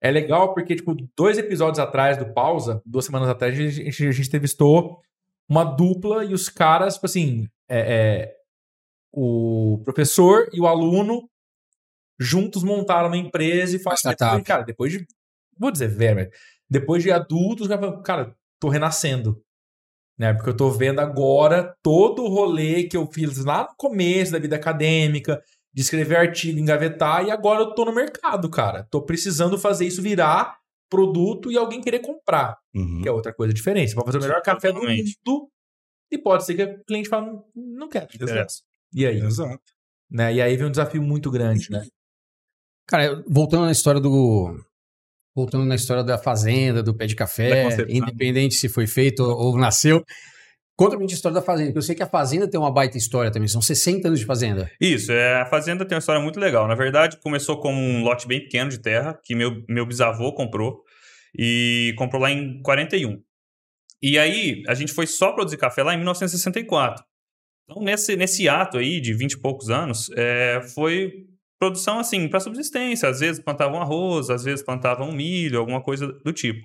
É 0.00 0.10
legal 0.10 0.52
porque, 0.52 0.76
tipo, 0.76 0.94
dois 1.16 1.38
episódios 1.38 1.78
atrás 1.78 2.18
do 2.18 2.32
Pausa, 2.32 2.82
duas 2.84 3.04
semanas 3.04 3.28
atrás, 3.28 3.54
a 3.54 3.56
gente, 3.56 4.06
a 4.06 4.12
gente 4.12 4.28
entrevistou 4.28 5.00
uma 5.48 5.64
dupla 5.64 6.24
e 6.24 6.34
os 6.34 6.48
caras, 6.48 6.94
tipo 6.94 7.06
assim, 7.06 7.48
é, 7.68 7.78
é, 7.78 8.34
o 9.12 9.80
professor 9.84 10.48
e 10.52 10.60
o 10.60 10.66
aluno 10.66 11.28
juntos 12.18 12.62
montaram 12.62 13.08
uma 13.08 13.16
empresa 13.16 13.76
e 13.76 13.78
falaram, 13.78 13.98
startup. 13.98 14.42
cara, 14.42 14.62
depois 14.62 14.92
de, 14.92 15.06
vou 15.58 15.70
dizer 15.70 15.88
velho, 15.88 16.16
mas 16.16 16.28
depois 16.68 17.02
de 17.02 17.10
adultos, 17.10 17.68
cara, 18.04 18.34
tô 18.60 18.68
renascendo. 18.68 19.42
Né? 20.18 20.32
Porque 20.32 20.48
eu 20.50 20.56
tô 20.56 20.70
vendo 20.70 20.98
agora 21.00 21.76
todo 21.82 22.22
o 22.24 22.28
rolê 22.28 22.84
que 22.84 22.96
eu 22.96 23.06
fiz 23.12 23.44
lá 23.44 23.64
no 23.68 23.76
começo 23.76 24.32
da 24.32 24.38
vida 24.38 24.56
acadêmica, 24.56 25.42
de 25.74 25.82
escrever 25.82 26.16
artigo, 26.16 26.58
engavetar, 26.58 27.26
e 27.26 27.30
agora 27.30 27.60
eu 27.60 27.74
tô 27.74 27.84
no 27.84 27.94
mercado, 27.94 28.48
cara. 28.48 28.84
Tô 28.90 29.02
precisando 29.02 29.58
fazer 29.58 29.84
isso 29.86 30.00
virar 30.00 30.56
produto 30.88 31.52
e 31.52 31.58
alguém 31.58 31.82
querer 31.82 31.98
comprar, 31.98 32.56
Uhum. 32.74 33.02
que 33.02 33.08
é 33.08 33.12
outra 33.12 33.34
coisa 33.34 33.52
diferente. 33.52 33.90
Você 33.90 33.94
pode 33.94 34.06
fazer 34.06 34.18
o 34.18 34.22
melhor 34.22 34.40
café 34.40 34.72
do 34.72 34.80
mundo 34.80 35.50
e 36.10 36.16
pode 36.16 36.44
ser 36.46 36.54
que 36.54 36.62
o 36.62 36.84
cliente 36.84 37.08
fale, 37.10 37.26
"Não- 37.26 37.44
não 37.54 37.88
quero. 37.88 38.06
Exato. 38.18 38.54
E 38.94 39.04
aí? 39.04 39.18
Exato. 39.20 39.60
Né? 40.10 40.34
E 40.34 40.40
aí 40.40 40.56
vem 40.56 40.66
um 40.66 40.70
desafio 40.70 41.02
muito 41.02 41.30
grande, 41.30 41.70
né? 41.70 41.84
Cara, 42.86 43.22
voltando 43.28 43.64
na 43.64 43.72
história 43.72 44.00
do. 44.00 44.58
Voltando 45.34 45.64
na 45.66 45.74
história 45.74 46.02
da 46.02 46.16
fazenda, 46.16 46.82
do 46.82 46.94
pé 46.94 47.06
de 47.06 47.14
café, 47.14 47.66
independente 47.88 48.54
se 48.54 48.68
foi 48.68 48.86
feito 48.86 49.22
ou, 49.22 49.48
ou 49.48 49.58
nasceu. 49.58 50.02
Conta 50.76 50.90
pra 50.90 51.00
gente 51.00 51.12
a 51.12 51.16
história 51.16 51.34
da 51.34 51.42
fazenda, 51.42 51.68
porque 51.68 51.78
eu 51.78 51.82
sei 51.82 51.94
que 51.94 52.02
a 52.02 52.08
fazenda 52.08 52.48
tem 52.48 52.60
uma 52.60 52.70
baita 52.70 52.98
história 52.98 53.30
também. 53.30 53.48
São 53.48 53.62
60 53.62 54.08
anos 54.08 54.20
de 54.20 54.26
fazenda. 54.26 54.70
Isso, 54.78 55.10
é, 55.10 55.40
a 55.40 55.46
fazenda 55.46 55.86
tem 55.86 55.96
uma 55.96 56.00
história 56.00 56.20
muito 56.20 56.38
legal. 56.38 56.68
Na 56.68 56.74
verdade, 56.74 57.18
começou 57.18 57.58
como 57.60 57.78
um 57.78 58.02
lote 58.02 58.28
bem 58.28 58.40
pequeno 58.40 58.70
de 58.70 58.78
terra, 58.78 59.18
que 59.24 59.34
meu, 59.34 59.62
meu 59.68 59.86
bisavô 59.86 60.34
comprou, 60.34 60.82
e 61.36 61.94
comprou 61.96 62.20
lá 62.20 62.30
em 62.30 62.60
41. 62.62 63.18
E 64.02 64.18
aí, 64.18 64.62
a 64.68 64.74
gente 64.74 64.92
foi 64.92 65.06
só 65.06 65.32
produzir 65.32 65.56
café 65.56 65.82
lá 65.82 65.94
em 65.94 65.96
1964. 65.96 67.02
Então, 67.64 67.82
nesse, 67.82 68.14
nesse 68.14 68.46
ato 68.46 68.76
aí, 68.76 69.00
de 69.00 69.14
20 69.14 69.32
e 69.32 69.40
poucos 69.40 69.70
anos, 69.70 70.10
é, 70.14 70.60
foi 70.74 71.26
produção, 71.58 71.98
assim, 71.98 72.28
para 72.28 72.40
subsistência. 72.40 73.08
Às 73.08 73.20
vezes 73.20 73.42
plantavam 73.42 73.80
arroz, 73.80 74.30
às 74.30 74.44
vezes 74.44 74.64
plantavam 74.64 75.12
milho, 75.12 75.58
alguma 75.58 75.80
coisa 75.80 76.06
do 76.24 76.32
tipo. 76.32 76.64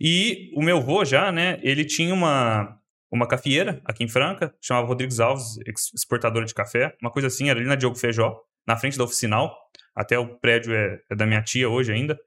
E 0.00 0.50
o 0.54 0.62
meu 0.62 0.78
avô 0.78 1.04
já, 1.04 1.30
né, 1.30 1.58
ele 1.62 1.84
tinha 1.84 2.12
uma, 2.12 2.76
uma 3.10 3.26
cafieira 3.26 3.80
aqui 3.84 4.02
em 4.04 4.08
Franca, 4.08 4.52
chamava 4.60 4.86
Rodrigues 4.86 5.20
Alves, 5.20 5.58
ex- 5.66 5.92
exportadora 5.94 6.44
de 6.44 6.54
café, 6.54 6.94
uma 7.00 7.10
coisa 7.10 7.28
assim, 7.28 7.48
era 7.48 7.58
ali 7.58 7.68
na 7.68 7.76
Diogo 7.76 7.96
Feijó, 7.96 8.40
na 8.66 8.76
frente 8.76 8.98
da 8.98 9.04
oficinal. 9.04 9.56
Até 9.94 10.18
o 10.18 10.26
prédio 10.38 10.74
é, 10.74 10.98
é 11.10 11.14
da 11.14 11.26
minha 11.26 11.42
tia 11.42 11.68
hoje 11.68 11.92
ainda. 11.92 12.18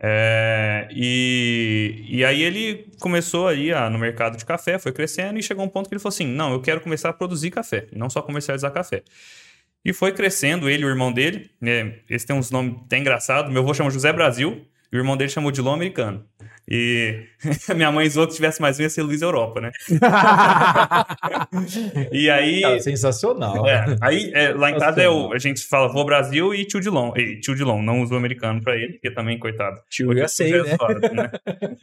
É, 0.00 0.88
e, 0.90 2.04
e 2.08 2.24
aí 2.24 2.42
ele 2.42 2.92
começou 3.00 3.48
aí 3.48 3.70
no 3.90 3.98
mercado 3.98 4.36
de 4.36 4.44
café, 4.44 4.78
foi 4.78 4.92
crescendo 4.92 5.38
e 5.38 5.42
chegou 5.42 5.64
um 5.64 5.68
ponto 5.68 5.88
que 5.88 5.94
ele 5.94 6.00
falou 6.00 6.12
assim: 6.12 6.26
não, 6.26 6.52
eu 6.52 6.60
quero 6.60 6.80
começar 6.80 7.08
a 7.08 7.12
produzir 7.12 7.50
café, 7.50 7.86
não 7.92 8.10
só 8.10 8.20
comercializar 8.20 8.72
café. 8.72 9.02
E 9.84 9.92
foi 9.92 10.12
crescendo 10.12 10.68
ele 10.68 10.82
e 10.82 10.86
o 10.86 10.88
irmão 10.88 11.12
dele, 11.12 11.50
né? 11.60 11.96
Esse 12.08 12.26
tem 12.26 12.34
uns 12.34 12.50
nomes 12.50 12.76
até 12.86 12.98
engraçados. 12.98 13.52
Meu 13.52 13.62
avô 13.62 13.74
chama 13.74 13.90
José 13.90 14.12
Brasil 14.12 14.66
E 14.94 14.96
o 14.96 15.00
irmão 15.00 15.16
dele 15.16 15.28
chamou 15.28 15.50
de 15.50 15.60
Lom 15.60 15.72
americano. 15.72 16.24
E 16.70 17.24
minha 17.74 17.90
mãe 17.90 18.08
zoou 18.08 18.28
que 18.28 18.34
tivesse 18.34 18.62
mais 18.62 18.78
um 18.78 18.84
ia 18.84 18.88
ser 18.88 19.02
Luiz 19.02 19.22
Europa, 19.22 19.60
né? 19.60 19.72
e 22.12 22.30
aí. 22.30 22.60
Cara, 22.60 22.78
sensacional. 22.78 23.66
É, 23.66 23.96
aí 24.00 24.30
é, 24.32 24.52
lá 24.52 24.70
em 24.70 24.78
casa 24.78 25.02
é 25.02 25.08
o, 25.08 25.32
a 25.32 25.38
gente 25.38 25.66
fala 25.66 25.92
vou 25.92 26.04
Brasil 26.04 26.54
e 26.54 26.64
tio 26.64 26.80
Dilon. 26.80 27.12
E 27.16 27.40
tio 27.40 27.56
Dilon, 27.56 27.82
não 27.82 28.02
usa 28.02 28.14
o 28.14 28.16
americano 28.16 28.62
pra 28.62 28.76
ele, 28.76 28.92
porque 28.92 29.10
também, 29.10 29.36
coitado. 29.36 29.80
Tio, 29.90 30.16
eu 30.16 30.28
sei, 30.28 30.54
é 30.54 30.62
né? 30.62 30.76
né? 31.12 31.30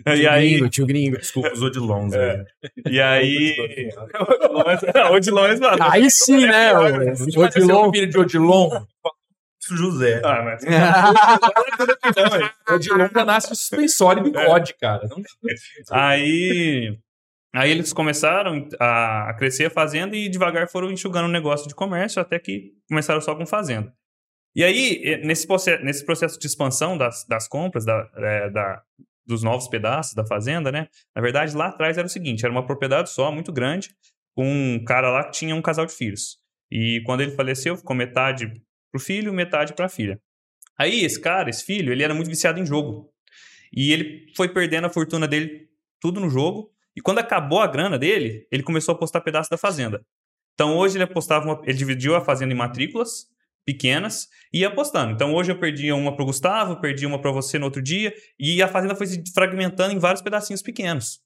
e 0.08 0.22
Tio 0.22 0.32
aí. 0.32 0.50
gringo, 0.52 0.70
tio 0.70 0.86
gringo. 0.86 1.18
Desculpa 1.18 1.52
os 1.52 1.62
Odilons. 1.62 2.14
É. 2.14 2.38
né? 2.38 2.46
E 2.90 3.02
aí. 3.02 3.90
o 5.12 5.14
Odilon 5.14 5.48
é 5.48 5.56
zoado. 5.58 5.84
Aí 5.84 6.10
sim, 6.10 6.46
né? 6.46 6.74
O 6.74 7.20
Odilon. 7.20 7.44
Odilon. 7.44 7.92
filho 7.92 8.10
de 8.10 8.18
Odilon. 8.18 8.70
José. 9.70 10.22
Ah, 10.24 10.42
mas... 10.44 10.64
Odilon 12.70 13.08
já 13.14 13.26
nasce 13.26 13.50
com 13.50 13.56
suspensório 13.56 14.22
e 14.22 14.24
bigode, 14.32 14.74
cara. 14.76 15.08
Não... 15.08 15.22
Aí, 15.92 16.98
aí 17.54 17.72
eles 17.72 17.94
começaram 17.94 18.68
a 18.80 19.34
crescer 19.38 19.66
a 19.66 19.70
fazenda 19.70 20.16
e 20.16 20.30
devagar 20.30 20.68
foram 20.70 20.92
enxugando 20.92 21.26
o 21.26 21.32
negócio 21.32 21.68
de 21.68 21.76
comércio 21.76 22.22
até 22.22 22.40
que 22.40 22.74
começaram 22.88 23.22
só 23.22 23.36
com 23.36 23.46
fazenda. 23.46 23.94
E 24.56 24.64
aí, 24.64 25.22
nesse 25.24 25.48
processo, 25.48 25.84
nesse 25.84 26.06
processo 26.06 26.38
de 26.38 26.46
expansão 26.46 26.98
das, 26.98 27.26
das 27.26 27.48
compras, 27.48 27.86
da, 27.86 28.10
eh, 28.18 28.50
da- 28.50 28.82
dos 29.26 29.44
novos 29.44 29.68
pedaços 29.70 30.14
da 30.14 30.26
fazenda, 30.26 30.72
né? 30.72 30.88
Na 31.16 31.22
verdade, 31.22 31.56
lá 31.56 31.68
atrás 31.68 31.98
era 31.98 32.06
o 32.06 32.10
seguinte: 32.10 32.44
era 32.44 32.52
uma 32.52 32.66
propriedade 32.66 33.10
só, 33.12 33.32
muito 33.32 33.54
grande, 33.54 33.96
com 34.36 34.44
um 34.46 34.84
cara 34.84 35.10
lá 35.10 35.24
que 35.24 35.32
tinha 35.32 35.56
um 35.56 35.62
casal 35.62 35.86
de 35.86 35.94
filhos. 35.94 36.38
E 36.70 37.02
quando 37.06 37.22
ele 37.22 37.32
faleceu, 37.32 37.78
ficou 37.78 37.96
metade 37.96 38.52
pro 38.92 39.00
filho, 39.00 39.34
metade 39.34 39.74
pra 39.74 39.90
filha. 39.90 40.20
Aí, 40.78 41.04
esse 41.04 41.20
cara, 41.20 41.50
esse 41.50 41.64
filho, 41.64 41.92
ele 41.92 42.04
era 42.04 42.14
muito 42.14 42.28
viciado 42.28 42.60
em 42.60 42.66
jogo. 42.66 43.10
E 43.72 43.92
ele 43.94 44.32
foi 44.36 44.50
perdendo 44.50 44.88
a 44.88 44.90
fortuna 44.90 45.28
dele 45.28 45.68
tudo 46.00 46.20
no 46.20 46.30
jogo. 46.30 46.72
E 46.96 47.02
quando 47.02 47.20
acabou 47.20 47.60
a 47.60 47.68
grana 47.68 47.98
dele, 47.98 48.46
ele 48.52 48.64
começou 48.64 48.94
a 48.94 48.98
postar 48.98 49.22
pedaço 49.22 49.50
da 49.50 49.58
fazenda. 49.58 50.04
Então 50.54 50.76
hoje 50.78 50.98
ele 50.98 51.04
apostava, 51.04 51.46
uma- 51.46 51.62
ele 51.64 51.78
dividiu 51.78 52.16
a 52.16 52.22
fazenda 52.22 52.54
em 52.54 52.58
matrículas 52.58 53.28
pequenas 53.66 54.28
e 54.52 54.60
ia 54.60 54.68
apostando. 54.68 55.14
Então 55.14 55.34
hoje 55.34 55.52
eu 55.52 55.60
perdi 55.60 55.92
uma 55.92 56.16
pro 56.16 56.26
Gustavo, 56.26 56.82
perdi 56.82 57.06
uma 57.06 57.22
para 57.22 57.32
você 57.32 57.58
no 57.58 57.66
outro 57.66 57.82
dia, 57.82 58.14
e 58.40 58.62
a 58.62 58.68
fazenda 58.68 58.96
foi 58.96 59.08
se 59.08 59.24
fragmentando 59.34 59.94
em 59.94 60.00
vários 60.00 60.22
pedacinhos 60.22 60.62
pequenos. 60.62 61.20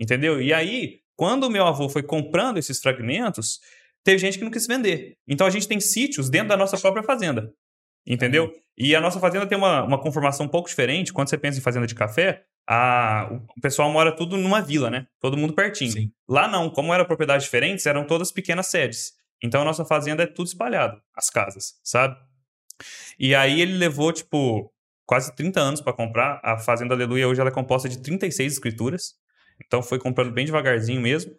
Entendeu? 0.00 0.40
E 0.42 0.52
aí, 0.52 1.00
quando 1.14 1.44
o 1.44 1.50
meu 1.50 1.66
avô 1.66 1.88
foi 1.88 2.02
comprando 2.02 2.56
esses 2.58 2.80
fragmentos, 2.80 3.60
teve 4.04 4.18
gente 4.18 4.38
que 4.38 4.44
não 4.44 4.50
quis 4.50 4.66
vender. 4.66 5.16
Então 5.26 5.46
a 5.46 5.50
gente 5.50 5.68
tem 5.68 5.80
sítios 5.80 6.28
dentro 6.28 6.48
da 6.48 6.56
nossa 6.56 6.78
própria 6.78 7.02
fazenda. 7.02 7.52
Entendeu? 8.06 8.52
E 8.76 8.96
a 8.96 9.00
nossa 9.00 9.20
fazenda 9.20 9.46
tem 9.46 9.56
uma, 9.56 9.84
uma 9.84 10.00
conformação 10.00 10.46
um 10.46 10.48
pouco 10.48 10.68
diferente. 10.68 11.12
Quando 11.12 11.28
você 11.28 11.38
pensa 11.38 11.58
em 11.58 11.62
fazenda 11.62 11.86
de 11.86 11.94
café, 11.94 12.44
a, 12.68 13.28
o 13.56 13.60
pessoal 13.60 13.90
mora 13.90 14.14
tudo 14.14 14.36
numa 14.36 14.60
vila, 14.60 14.90
né? 14.90 15.06
Todo 15.20 15.36
mundo 15.36 15.54
pertinho. 15.54 15.92
Sim. 15.92 16.12
Lá 16.28 16.48
não, 16.48 16.68
como 16.70 16.92
eram 16.92 17.04
propriedades 17.04 17.44
diferentes, 17.44 17.86
eram 17.86 18.04
todas 18.06 18.32
pequenas 18.32 18.66
sedes. 18.66 19.12
Então 19.42 19.62
a 19.62 19.64
nossa 19.64 19.84
fazenda 19.84 20.22
é 20.22 20.26
tudo 20.26 20.46
espalhado, 20.46 21.00
as 21.16 21.28
casas, 21.28 21.74
sabe? 21.82 22.16
E 23.18 23.34
aí 23.34 23.60
ele 23.60 23.74
levou, 23.74 24.12
tipo, 24.12 24.72
quase 25.06 25.34
30 25.34 25.60
anos 25.60 25.80
para 25.80 25.92
comprar. 25.92 26.40
A 26.42 26.58
Fazenda 26.58 26.94
Aleluia 26.94 27.28
hoje 27.28 27.40
ela 27.40 27.50
é 27.50 27.52
composta 27.52 27.88
de 27.88 27.98
36 27.98 28.54
escrituras. 28.54 29.14
Então 29.64 29.82
foi 29.82 29.98
comprando 29.98 30.32
bem 30.32 30.46
devagarzinho 30.46 31.00
mesmo. 31.00 31.32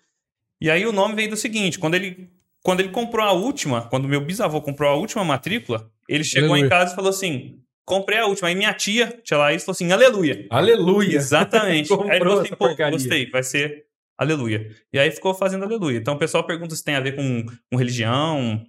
E 0.62 0.70
aí 0.70 0.86
o 0.86 0.92
nome 0.92 1.16
veio 1.16 1.30
do 1.30 1.36
seguinte, 1.36 1.80
quando 1.80 1.96
ele 1.96 2.32
quando 2.64 2.80
ele 2.80 2.90
comprou 2.90 3.24
a 3.26 3.32
última, 3.34 3.82
quando 3.90 4.08
meu 4.08 4.22
bisavô 4.22 4.62
comprou 4.62 4.90
a 4.90 4.96
última 4.96 5.24
matrícula, 5.24 5.92
ele 6.10 6.24
chegou 6.24 6.50
Aleluia. 6.52 6.66
em 6.66 6.70
casa 6.70 6.94
e 6.94 6.96
falou 6.96 7.10
assim: 7.10 7.60
"Comprei 7.86 8.18
a 8.18 8.26
última". 8.26 8.48
Aí 8.48 8.56
minha 8.56 8.74
tia, 8.74 9.20
tia 9.24 9.38
Laís, 9.38 9.64
falou 9.64 9.74
assim: 9.74 9.92
"Aleluia". 9.92 10.48
Aleluia. 10.50 11.16
Exatamente. 11.18 11.92
Aí 11.94 12.00
ele 12.10 12.20
falou 12.20 12.40
assim, 12.40 12.50
pô, 12.52 12.68
porcaria. 12.68 12.92
gostei, 12.98 13.30
vai 13.30 13.44
ser 13.44 13.86
aleluia. 14.18 14.68
E 14.92 14.98
aí 14.98 15.12
ficou 15.12 15.34
fazendo 15.34 15.64
aleluia. 15.66 15.98
Então 15.98 16.14
o 16.16 16.18
pessoal 16.18 16.46
pergunta 16.46 16.76
se 16.76 16.84
tem 16.84 16.96
a 16.96 17.00
ver 17.02 17.16
com, 17.16 17.46
com 17.70 17.78
religião. 17.78 18.64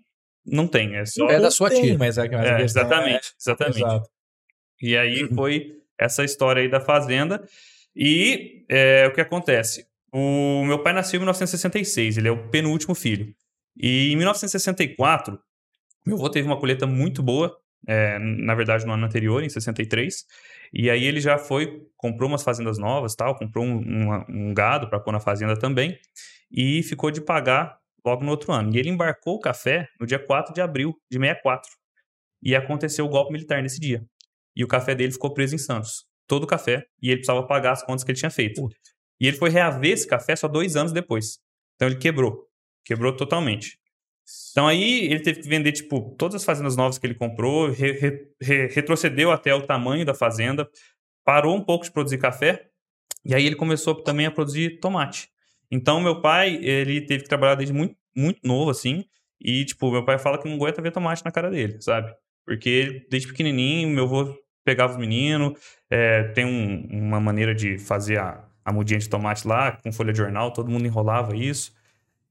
Não 0.46 0.66
tem, 0.66 0.96
é 0.96 1.06
só. 1.06 1.28
É 1.30 1.40
da 1.40 1.50
sua 1.50 1.70
Tem, 1.70 1.80
tia. 1.82 1.98
Mas 1.98 2.18
é, 2.18 2.28
mas 2.28 2.40
a 2.40 2.44
É, 2.44 2.56
questão 2.56 2.82
exatamente, 2.82 3.26
é- 3.28 3.32
exatamente. 3.40 3.78
Exato. 3.78 4.10
E 4.82 4.96
aí 4.96 5.28
foi 5.34 5.76
essa 5.98 6.24
história 6.24 6.60
aí 6.60 6.68
da 6.68 6.80
fazenda. 6.80 7.46
E 7.96 8.64
é, 8.68 9.06
o 9.06 9.12
que 9.12 9.20
acontece? 9.20 9.86
O 10.12 10.64
meu 10.66 10.82
pai 10.82 10.92
nasceu 10.92 11.16
em 11.18 11.20
1966, 11.20 12.18
ele 12.18 12.28
é 12.28 12.30
o 12.32 12.48
penúltimo 12.48 12.94
filho. 12.94 13.32
E 13.76 14.12
em 14.12 14.16
1964, 14.16 15.38
meu 16.06 16.16
avô 16.16 16.28
teve 16.30 16.46
uma 16.46 16.58
colheita 16.58 16.86
muito 16.86 17.22
boa, 17.22 17.56
é, 17.86 18.18
na 18.18 18.54
verdade 18.54 18.86
no 18.86 18.92
ano 18.92 19.06
anterior, 19.06 19.42
em 19.42 19.48
63. 19.48 20.24
E 20.72 20.90
aí 20.90 21.04
ele 21.04 21.20
já 21.20 21.38
foi, 21.38 21.82
comprou 21.96 22.28
umas 22.28 22.42
fazendas 22.42 22.78
novas, 22.78 23.14
tal, 23.14 23.36
comprou 23.36 23.64
um, 23.64 23.78
uma- 23.80 24.26
um 24.28 24.54
gado 24.54 24.88
para 24.88 25.00
pôr 25.00 25.12
na 25.12 25.20
fazenda 25.20 25.58
também, 25.58 25.98
e 26.50 26.82
ficou 26.82 27.10
de 27.10 27.20
pagar 27.20 27.78
logo 28.04 28.24
no 28.24 28.30
outro 28.30 28.52
ano. 28.52 28.74
E 28.74 28.78
ele 28.78 28.90
embarcou 28.90 29.36
o 29.36 29.40
café 29.40 29.88
no 30.00 30.06
dia 30.06 30.18
4 30.18 30.52
de 30.54 30.60
abril 30.60 30.94
de 31.10 31.18
64. 31.18 31.70
E 32.42 32.54
aconteceu 32.54 33.06
o 33.06 33.08
golpe 33.08 33.32
militar 33.32 33.62
nesse 33.62 33.80
dia. 33.80 34.04
E 34.54 34.62
o 34.62 34.68
café 34.68 34.94
dele 34.94 35.12
ficou 35.12 35.32
preso 35.32 35.54
em 35.54 35.58
Santos. 35.58 36.04
Todo 36.28 36.44
o 36.44 36.46
café. 36.46 36.84
E 37.02 37.08
ele 37.08 37.16
precisava 37.18 37.46
pagar 37.46 37.72
as 37.72 37.82
contas 37.82 38.04
que 38.04 38.10
ele 38.12 38.18
tinha 38.18 38.30
feito. 38.30 38.68
E 39.20 39.26
ele 39.26 39.36
foi 39.36 39.48
reaver 39.50 39.92
esse 39.92 40.06
café 40.06 40.36
só 40.36 40.46
dois 40.46 40.76
anos 40.76 40.92
depois. 40.92 41.38
Então 41.76 41.88
ele 41.88 41.96
quebrou. 41.96 42.46
Quebrou 42.84 43.14
totalmente. 43.16 43.78
Então 44.52 44.66
aí 44.66 45.04
ele 45.04 45.20
teve 45.20 45.40
que 45.42 45.48
vender, 45.48 45.72
tipo, 45.72 46.14
todas 46.18 46.36
as 46.36 46.44
fazendas 46.44 46.76
novas 46.76 46.96
que 46.98 47.06
ele 47.06 47.14
comprou, 47.14 47.70
re- 47.70 47.92
re- 47.92 48.28
re- 48.40 48.66
retrocedeu 48.68 49.30
até 49.30 49.54
o 49.54 49.62
tamanho 49.66 50.04
da 50.04 50.14
fazenda, 50.14 50.68
parou 51.24 51.54
um 51.56 51.60
pouco 51.60 51.84
de 51.84 51.90
produzir 51.90 52.18
café, 52.18 52.66
e 53.24 53.34
aí 53.34 53.44
ele 53.44 53.56
começou 53.56 53.94
também 54.02 54.26
a 54.26 54.30
produzir 54.30 54.78
tomate. 54.80 55.28
Então 55.70 56.00
meu 56.00 56.20
pai, 56.22 56.56
ele 56.62 57.00
teve 57.02 57.22
que 57.24 57.28
trabalhar 57.28 57.54
desde 57.56 57.74
muito, 57.74 57.96
muito 58.16 58.40
novo, 58.44 58.70
assim, 58.70 59.04
e, 59.40 59.64
tipo, 59.64 59.90
meu 59.90 60.04
pai 60.04 60.18
fala 60.18 60.38
que 60.38 60.48
não 60.48 60.54
aguenta 60.56 60.80
ver 60.80 60.90
tomate 60.92 61.24
na 61.24 61.30
cara 61.30 61.50
dele, 61.50 61.80
sabe? 61.82 62.14
Porque 62.46 63.06
desde 63.10 63.28
pequenininho, 63.28 63.88
meu 63.90 64.04
avô 64.04 64.34
pegava 64.64 64.92
os 64.94 64.98
meninos, 64.98 65.58
é, 65.90 66.22
tem 66.28 66.44
um- 66.46 66.86
uma 66.90 67.20
maneira 67.20 67.54
de 67.54 67.78
fazer 67.78 68.18
a, 68.18 68.42
a 68.64 68.72
mudinha 68.72 68.98
de 68.98 69.08
tomate 69.08 69.46
lá, 69.46 69.72
com 69.72 69.92
folha 69.92 70.12
de 70.12 70.18
jornal, 70.18 70.50
todo 70.52 70.70
mundo 70.70 70.86
enrolava 70.86 71.36
isso. 71.36 71.72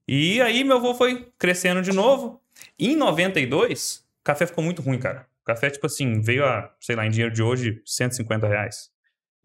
E 0.07 0.41
aí 0.41 0.63
meu 0.63 0.77
avô 0.77 0.93
foi 0.93 1.27
crescendo 1.37 1.81
de 1.81 1.91
novo. 1.91 2.41
Em 2.77 2.95
92, 2.95 4.05
o 4.21 4.23
café 4.23 4.45
ficou 4.45 4.63
muito 4.63 4.81
ruim, 4.81 4.99
cara. 4.99 5.25
O 5.41 5.45
café, 5.45 5.69
tipo 5.69 5.85
assim, 5.85 6.21
veio 6.21 6.45
a, 6.45 6.71
sei 6.79 6.95
lá, 6.95 7.05
em 7.05 7.09
dinheiro 7.09 7.33
de 7.33 7.41
hoje, 7.43 7.81
150 7.85 8.47
reais. 8.47 8.91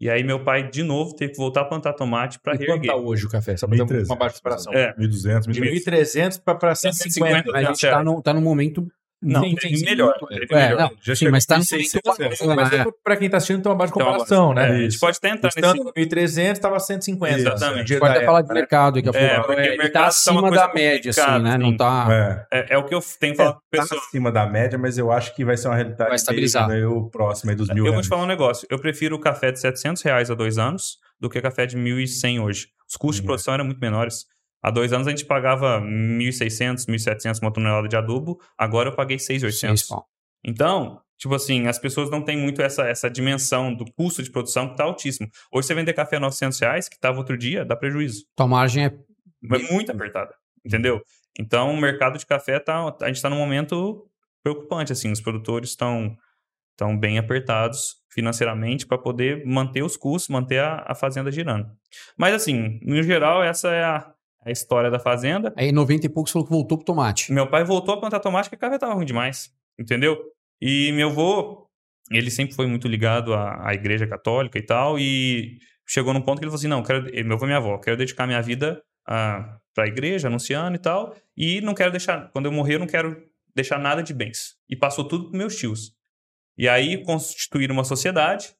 E 0.01 0.09
aí 0.09 0.23
meu 0.23 0.43
pai, 0.45 0.69
de 0.69 0.81
novo, 0.81 1.13
teve 1.13 1.33
que 1.33 1.37
voltar 1.37 1.61
a 1.61 1.65
plantar 1.65 1.91
tomate 1.93 2.39
pra 2.39 2.53
E 2.55 2.57
quanto 2.59 2.67
tá 2.67 2.93
reerguer. 2.93 2.95
hoje 2.95 3.25
o 3.25 3.29
café? 3.29 3.57
Só 3.57 3.67
pra 3.67 3.75
ter 3.77 3.83
1.300. 3.83 4.05
uma 4.05 4.15
baixa 4.15 4.35
separação. 4.37 4.73
É. 4.73 4.93
1.200, 4.97 5.41
De 5.51 5.61
1.300. 5.61 5.83
1.300 5.85 6.41
pra, 6.41 6.55
pra 6.55 6.73
150. 6.75 7.11
150. 7.35 7.57
A 7.57 7.63
gente 7.63 7.79
Certo. 7.79 7.93
tá 7.95 8.03
no, 8.03 8.21
tá 8.21 8.33
no 8.33 8.39
momento. 8.41 8.89
Não, 9.21 9.41
Sim, 9.43 9.55
teve 9.55 9.75
sim, 9.75 9.83
sim. 9.83 9.85
melhor. 9.89 10.13
Teve 10.29 10.47
É, 10.51 10.69
melhor. 10.69 10.79
não, 10.79 10.91
Já 11.01 11.13
sim, 11.13 11.27
mas 11.27 11.45
tá 11.45 11.55
em 11.55 11.59
no 11.59 11.65
600. 11.65 12.17
momento. 12.17 12.55
Mas 12.55 12.71
É. 12.73 12.85
pra 13.03 13.17
quem 13.17 13.29
tá 13.29 13.35
assistindo 13.35 13.61
tem 13.61 13.69
uma 13.69 13.77
base 13.77 13.91
de 13.91 13.97
uma 13.99 14.05
comparação, 14.05 14.53
base. 14.53 14.69
né? 14.69 14.75
É, 14.75 14.79
a 14.79 14.81
gente 14.89 14.97
pode 14.99 15.17
até 15.17 15.29
entrar 15.29 15.51
nesse... 15.55 15.59
Estando 15.59 15.93
1.300, 15.93 16.57
tava 16.59 16.79
150. 16.79 17.37
Exatamente. 17.37 17.85
Dia 17.87 17.99
Pode 17.99 18.13
da 18.13 18.17
até 18.17 18.25
falar 18.25 18.41
de 18.43 18.47
né? 18.47 18.53
mercado 18.53 18.93
daqui 18.95 19.09
a 19.09 19.11
pouco. 19.11 19.25
É, 19.27 19.35
porque 19.41 19.51
o 19.51 19.59
ele 19.59 19.77
mercado 19.77 19.91
tá 19.91 19.91
tá 19.91 19.99
uma 20.01 20.07
acima 20.07 20.41
coisa 20.41 20.55
da 20.67 20.73
média, 20.73 21.09
assim, 21.09 21.43
né? 21.43 21.57
Não 21.57 21.67
assim. 21.67 21.77
tá. 21.77 22.07
É. 22.51 22.59
É, 22.59 22.65
é 22.75 22.77
o 22.77 22.85
que 22.85 22.95
eu 22.95 23.01
tenho 23.19 23.35
falado 23.35 23.55
pro 23.55 23.61
Tá 23.79 23.83
pessoal. 23.83 24.01
acima 24.07 24.31
da 24.31 24.45
média, 24.45 24.79
mas 24.79 24.97
eu 24.97 25.11
acho 25.11 25.35
que 25.35 25.43
vai 25.43 25.57
ser 25.57 25.67
uma 25.67 25.75
realidade 25.75 26.07
Vai 26.09 26.15
estabilizar. 26.15 26.67
meio, 26.69 26.89
meio 26.89 27.09
próxima 27.09 27.51
aí 27.51 27.55
dos 27.57 27.67
mil 27.69 27.85
Eu 27.85 27.91
vou 27.91 28.01
te 28.01 28.07
falar 28.07 28.23
um 28.23 28.27
negócio. 28.27 28.65
Eu 28.71 28.79
prefiro 28.79 29.17
o 29.17 29.19
café 29.19 29.51
de 29.51 29.59
700 29.59 30.01
reais 30.01 30.31
há 30.31 30.33
dois 30.33 30.57
anos 30.57 30.97
do 31.19 31.29
que 31.29 31.41
café 31.41 31.65
de 31.65 31.77
1.100 31.77 32.39
hoje. 32.41 32.67
Os 32.89 32.95
custos 32.95 33.17
de 33.17 33.23
Hum. 33.23 33.25
produção 33.25 33.53
eram 33.53 33.65
muito 33.65 33.79
menores. 33.81 34.23
Há 34.61 34.71
dois 34.71 34.91
anos 34.91 35.07
a 35.07 35.11
gente 35.11 35.25
pagava 35.25 35.79
1.600, 35.81 36.85
1.700 36.85 37.41
uma 37.41 37.51
tonelada 37.51 37.87
de 37.87 37.95
adubo. 37.95 38.39
Agora 38.57 38.89
eu 38.89 38.95
paguei 38.95 39.17
6.800. 39.17 39.51
Seis 39.51 39.87
pau. 39.87 40.05
Então, 40.43 41.01
tipo 41.17 41.33
assim, 41.35 41.67
as 41.67 41.79
pessoas 41.79 42.09
não 42.09 42.21
têm 42.21 42.37
muito 42.37 42.61
essa, 42.61 42.83
essa 42.87 43.09
dimensão 43.09 43.73
do 43.73 43.85
custo 43.91 44.23
de 44.23 44.31
produção 44.31 44.67
que 44.67 44.73
está 44.73 44.83
altíssimo. 44.83 45.29
Hoje 45.51 45.67
você 45.67 45.73
vender 45.73 45.93
café 45.93 46.17
a 46.17 46.19
900 46.19 46.59
reais, 46.59 46.89
que 46.89 46.95
estava 46.95 47.17
outro 47.17 47.37
dia, 47.37 47.65
dá 47.65 47.75
prejuízo. 47.75 48.25
Tua 48.35 48.47
margem 48.47 48.85
é. 48.85 48.87
É 48.87 49.71
muito 49.71 49.91
apertada, 49.91 50.33
entendeu? 50.65 51.01
Então, 51.37 51.73
o 51.73 51.79
mercado 51.79 52.17
de 52.17 52.25
café, 52.25 52.59
tá, 52.59 52.93
a 53.01 53.07
gente 53.07 53.15
está 53.15 53.29
num 53.29 53.37
momento 53.37 54.05
preocupante, 54.43 54.91
assim. 54.91 55.11
Os 55.11 55.21
produtores 55.21 55.69
estão 55.69 56.17
estão 56.71 56.97
bem 56.97 57.17
apertados 57.17 57.97
financeiramente 58.09 58.87
para 58.87 58.97
poder 58.97 59.45
manter 59.45 59.83
os 59.83 59.97
custos, 59.97 60.29
manter 60.29 60.59
a, 60.59 60.85
a 60.87 60.95
fazenda 60.95 61.29
girando. 61.29 61.69
Mas, 62.17 62.33
assim, 62.33 62.79
no 62.81 63.03
geral, 63.03 63.43
essa 63.43 63.69
é 63.69 63.83
a, 63.83 64.13
a 64.49 64.51
história 64.51 64.91
da 64.91 64.99
fazenda. 64.99 65.53
Aí 65.55 65.71
90 65.71 66.05
e 66.05 66.09
poucos 66.09 66.31
falou 66.31 66.45
que 66.45 66.53
voltou 66.53 66.77
pro 66.77 66.85
tomate. 66.85 67.31
Meu 67.31 67.47
pai 67.47 67.63
voltou 67.63 67.93
a 67.93 67.99
plantar 67.99 68.19
tomate 68.19 68.49
porque 68.49 68.63
a 68.63 68.69
café 68.69 68.77
tava 68.77 68.93
ruim 68.93 69.05
demais, 69.05 69.51
entendeu? 69.79 70.17
E 70.61 70.91
meu 70.91 71.09
avô, 71.09 71.67
ele 72.11 72.29
sempre 72.29 72.55
foi 72.55 72.67
muito 72.67 72.87
ligado 72.87 73.33
à, 73.33 73.69
à 73.69 73.73
igreja 73.73 74.05
católica 74.07 74.57
e 74.57 74.61
tal, 74.61 74.99
e 74.99 75.57
chegou 75.87 76.13
num 76.13 76.21
ponto 76.21 76.39
que 76.39 76.45
ele 76.45 76.51
falou 76.51 76.59
assim, 76.59 76.67
não, 76.67 76.83
quero, 76.83 77.03
meu 77.25 77.35
avô 77.35 77.45
e 77.45 77.47
minha 77.47 77.57
avó, 77.57 77.77
quero 77.77 77.97
dedicar 77.97 78.27
minha 78.27 78.41
vida 78.41 78.81
a, 79.07 79.57
pra 79.73 79.87
igreja, 79.87 80.27
anunciando 80.27 80.75
e 80.75 80.79
tal, 80.79 81.15
e 81.35 81.61
não 81.61 81.73
quero 81.73 81.91
deixar, 81.91 82.29
quando 82.31 82.45
eu 82.45 82.51
morrer, 82.51 82.75
eu 82.75 82.79
não 82.79 82.87
quero 82.87 83.23
deixar 83.55 83.79
nada 83.79 84.03
de 84.03 84.13
bens. 84.13 84.55
E 84.69 84.75
passou 84.75 85.05
tudo 85.07 85.25
pros 85.25 85.37
meus 85.37 85.55
tios. 85.55 85.93
E 86.57 86.67
aí 86.67 87.03
constituíram 87.03 87.73
uma 87.73 87.83
sociedade, 87.83 88.53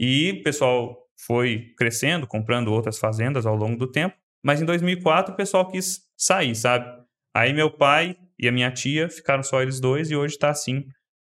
E 0.00 0.38
o 0.40 0.42
pessoal 0.44 0.96
foi 1.16 1.72
crescendo, 1.76 2.26
comprando 2.26 2.72
outras 2.72 2.98
fazendas 2.98 3.46
ao 3.46 3.56
longo 3.56 3.76
do 3.76 3.90
tempo. 3.90 4.16
Mas 4.44 4.60
em 4.60 4.64
2004 4.64 5.32
o 5.34 5.36
pessoal 5.36 5.68
quis 5.68 6.00
sair, 6.16 6.54
sabe? 6.54 6.86
Aí 7.34 7.52
meu 7.52 7.70
pai 7.70 8.16
e 8.38 8.48
a 8.48 8.52
minha 8.52 8.70
tia 8.70 9.08
ficaram 9.08 9.42
só 9.42 9.60
eles 9.62 9.80
dois 9.80 10.10
e 10.10 10.16
hoje 10.16 10.34
está 10.34 10.50
assim, 10.50 10.84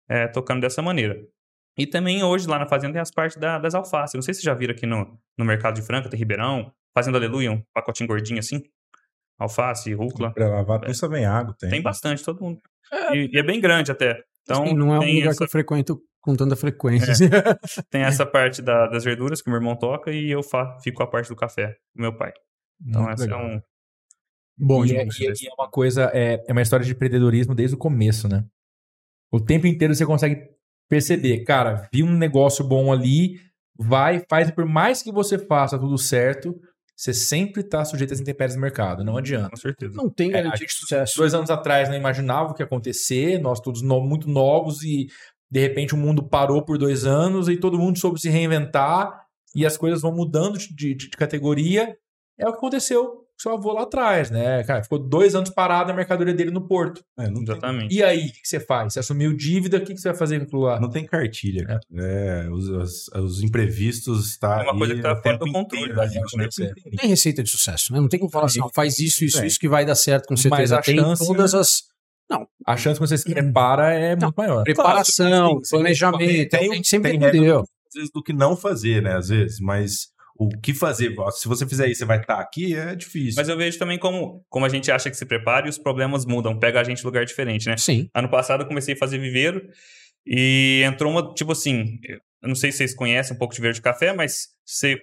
é, 0.08 0.26
tocando 0.28 0.60
dessa 0.60 0.80
maneira. 0.82 1.16
E 1.78 1.86
também 1.86 2.22
hoje 2.22 2.46
lá 2.48 2.58
na 2.58 2.66
fazenda 2.68 2.92
tem 2.94 3.00
as 3.02 3.10
partes 3.10 3.36
da- 3.38 3.58
das 3.58 3.74
alfaces. 3.74 4.14
Não 4.14 4.22
sei 4.22 4.34
se 4.34 4.40
vocês 4.40 4.44
já 4.44 4.54
viram 4.54 4.74
aqui 4.74 4.86
no, 4.86 5.18
no 5.38 5.44
mercado 5.44 5.74
de 5.76 5.82
Franca, 5.82 6.08
tem 6.08 6.18
Ribeirão, 6.18 6.72
Fazenda 6.94 7.18
Aleluia, 7.18 7.52
um 7.52 7.62
pacotinho 7.72 8.08
gordinho 8.08 8.40
assim. 8.40 8.60
Alface, 9.38 9.92
rúcula. 9.94 10.32
Pra 10.34 10.48
lavar 10.48 10.80
pensa 10.80 11.08
bem 11.08 11.24
água, 11.24 11.54
tem. 11.58 11.70
Tem 11.70 11.82
bastante, 11.82 12.22
todo 12.22 12.40
mundo. 12.42 12.60
E, 13.12 13.30
e 13.32 13.38
é 13.38 13.42
bem 13.42 13.60
grande 13.60 13.90
até. 13.90 14.20
Então 14.42 14.64
Assim, 14.64 14.74
não 14.74 14.92
é 14.94 14.98
um 14.98 15.02
lugar 15.02 15.22
que 15.22 15.28
essa, 15.28 15.44
eu 15.44 15.48
frequento 15.48 16.00
com 16.20 16.34
tanta 16.34 16.56
frequência. 16.56 17.14
tem 17.90 18.02
essa 18.02 18.26
parte 18.26 18.60
da- 18.60 18.86
das 18.88 19.04
verduras 19.04 19.40
que 19.40 19.48
o 19.48 19.52
meu 19.52 19.60
irmão 19.60 19.76
toca 19.76 20.10
e 20.10 20.30
eu 20.30 20.42
fa- 20.42 20.76
fico 20.82 20.98
com 20.98 21.02
a 21.04 21.06
parte 21.06 21.28
do 21.28 21.36
café, 21.36 21.76
do 21.94 22.02
meu 22.02 22.14
pai. 22.14 22.32
Então 22.86 23.02
Muito 23.02 23.12
essa 23.14 23.22
legal. 23.24 23.40
é 23.40 23.56
um. 23.56 23.60
Bom, 24.62 24.84
e, 24.84 24.92
é, 24.94 25.04
e 25.06 25.26
é- 25.26 25.32
e 25.42 25.48
é 25.48 25.54
uma 25.58 25.70
coisa, 25.70 26.10
é, 26.12 26.42
é 26.46 26.52
uma 26.52 26.60
história 26.62 26.84
de 26.84 26.92
empreendedorismo 26.92 27.54
desde 27.54 27.74
o 27.74 27.78
começo, 27.78 28.28
né? 28.28 28.44
O 29.32 29.40
tempo 29.40 29.66
inteiro 29.66 29.94
você 29.94 30.04
consegue 30.04 30.48
perceber, 30.88 31.44
cara, 31.44 31.88
vi 31.92 32.02
um 32.02 32.16
negócio 32.16 32.64
bom 32.66 32.92
ali, 32.92 33.38
vai, 33.78 34.22
faz, 34.28 34.50
por 34.50 34.66
mais 34.66 35.02
que 35.02 35.10
você 35.12 35.38
faça 35.38 35.78
tudo 35.78 35.96
certo, 35.96 36.54
você 36.96 37.14
sempre 37.14 37.62
tá 37.62 37.82
sujeito 37.84 38.12
às 38.12 38.20
intempéries 38.20 38.54
do 38.54 38.60
mercado, 38.60 39.02
não 39.02 39.16
adianta. 39.16 39.48
Com 39.50 39.56
certeza. 39.56 39.94
não 39.96 40.10
tem 40.10 40.28
É, 40.30 40.42
garantia 40.42 40.66
de 40.66 40.72
sucesso. 40.74 41.16
Dois 41.16 41.32
anos 41.32 41.48
atrás 41.48 41.88
não 41.88 41.96
imaginava 41.96 42.50
o 42.50 42.54
que 42.54 42.60
ia 42.62 42.66
acontecer, 42.66 43.38
nós 43.40 43.60
todos 43.60 43.80
no- 43.80 44.02
muito 44.02 44.28
novos 44.28 44.82
e 44.82 45.06
de 45.50 45.60
repente 45.60 45.94
o 45.94 45.96
mundo 45.98 46.28
parou 46.28 46.62
por 46.62 46.76
dois 46.76 47.06
anos 47.06 47.48
e 47.48 47.56
todo 47.56 47.78
mundo 47.78 47.98
soube 47.98 48.20
se 48.20 48.28
reinventar 48.28 49.24
e 49.54 49.64
as 49.64 49.78
coisas 49.78 50.02
vão 50.02 50.12
mudando 50.14 50.58
de, 50.58 50.74
de- 50.74 50.94
de 50.94 51.10
categoria. 51.10 51.96
É 52.40 52.48
o 52.48 52.52
que 52.52 52.58
aconteceu 52.58 53.06
com 53.06 53.24
seu 53.38 53.52
avô 53.52 53.72
lá 53.72 53.82
atrás, 53.82 54.30
né? 54.30 54.62
Cara, 54.64 54.82
ficou 54.82 54.98
dois 54.98 55.34
anos 55.34 55.48
parado 55.50 55.90
a 55.90 55.94
mercadoria 55.94 56.34
dele 56.34 56.50
no 56.50 56.66
porto. 56.66 57.02
É, 57.18 57.26
não, 57.28 57.34
tem, 57.34 57.42
Exatamente. 57.44 57.94
E 57.94 58.02
aí, 58.02 58.20
o 58.28 58.32
que, 58.32 58.40
que 58.42 58.48
você 58.48 58.60
faz? 58.60 58.92
Você 58.92 58.98
assumiu 59.00 59.34
dívida, 59.34 59.78
o 59.78 59.80
que, 59.80 59.94
que 59.94 60.00
você 60.00 60.08
vai 60.10 60.18
fazer 60.18 60.38
com 60.40 60.44
aquilo 60.44 60.60
lá? 60.62 60.78
não 60.80 60.90
tem 60.90 61.06
cartilha. 61.06 61.64
cara. 61.64 61.80
É, 61.96 62.48
os, 62.50 62.68
os, 62.68 63.08
os 63.14 63.42
imprevistos 63.42 64.36
tá 64.36 64.60
É 64.60 64.62
uma 64.64 64.76
coisa 64.76 64.94
que 64.94 65.00
tá 65.00 65.16
fora 65.16 65.38
do 65.38 65.50
controle 65.52 65.84
inteiro, 65.84 65.94
da 65.96 66.02
né? 66.06 66.10
gente, 66.12 66.36
né? 66.36 66.48
Não 66.86 66.96
tem 66.98 67.08
receita 67.08 67.42
de 67.42 67.50
sucesso, 67.50 67.92
né? 67.92 68.00
Não 68.00 68.08
tem 68.08 68.20
como 68.20 68.30
falar 68.30 68.46
assim, 68.46 68.60
ó, 68.60 68.68
faz 68.74 68.98
isso, 68.98 69.24
isso, 69.24 69.40
É. 69.40 69.46
isso 69.46 69.58
que 69.58 69.68
vai 69.68 69.84
dar 69.86 69.94
certo 69.94 70.26
com 70.26 70.34
Mas 70.34 70.42
certeza. 70.42 70.78
a 70.78 70.82
tem 70.82 70.96
chance- 70.98 71.26
todas 71.26 71.54
as 71.54 71.82
A 72.66 72.76
chance 72.76 73.00
que 73.00 73.06
você 73.06 73.16
se 73.18 73.24
prepara 73.32 73.94
é 73.94 74.14
muito 74.14 74.34
maior. 74.36 74.62
preparação, 74.64 75.60
sim. 75.64 75.76
planejamento. 75.76 76.48
Tem- 76.50 76.70
a 76.72 76.74
gente 76.74 76.88
sempre 76.88 77.10
tem 77.18 77.28
entendeu. 77.28 77.60
Às 77.60 77.94
vezes 77.94 78.10
do 78.14 78.22
que 78.22 78.32
não 78.32 78.54
fazer, 78.56 79.02
né? 79.02 79.16
Às 79.16 79.28
vezes, 79.30 79.58
mas 79.60 80.08
o 80.40 80.48
que 80.48 80.72
fazer? 80.72 81.14
Se 81.32 81.46
você 81.46 81.66
fizer 81.68 81.86
isso, 81.86 81.98
você 81.98 82.06
vai 82.06 82.18
estar 82.18 82.40
aqui, 82.40 82.74
é 82.74 82.96
difícil. 82.96 83.34
Mas 83.36 83.50
eu 83.50 83.58
vejo 83.58 83.78
também 83.78 83.98
como, 83.98 84.42
como 84.48 84.64
a 84.64 84.70
gente 84.70 84.90
acha 84.90 85.10
que 85.10 85.16
se 85.16 85.26
prepara 85.26 85.66
e 85.66 85.68
os 85.68 85.76
problemas 85.76 86.24
mudam, 86.24 86.58
pega 86.58 86.80
a 86.80 86.84
gente 86.84 87.02
em 87.02 87.04
lugar 87.04 87.26
diferente, 87.26 87.68
né? 87.68 87.76
Sim. 87.76 88.08
Ano 88.14 88.30
passado 88.30 88.62
eu 88.62 88.66
comecei 88.66 88.94
a 88.94 88.96
fazer 88.96 89.18
viveiro 89.18 89.68
e 90.26 90.82
entrou 90.86 91.12
uma, 91.12 91.34
tipo 91.34 91.52
assim, 91.52 91.98
eu 92.42 92.48
não 92.48 92.54
sei 92.54 92.72
se 92.72 92.78
vocês 92.78 92.94
conhecem 92.94 93.36
um 93.36 93.38
pouco 93.38 93.52
de 93.52 93.58
viveiro 93.60 93.74
de 93.74 93.82
café, 93.82 94.14
mas 94.14 94.48
você 94.64 95.02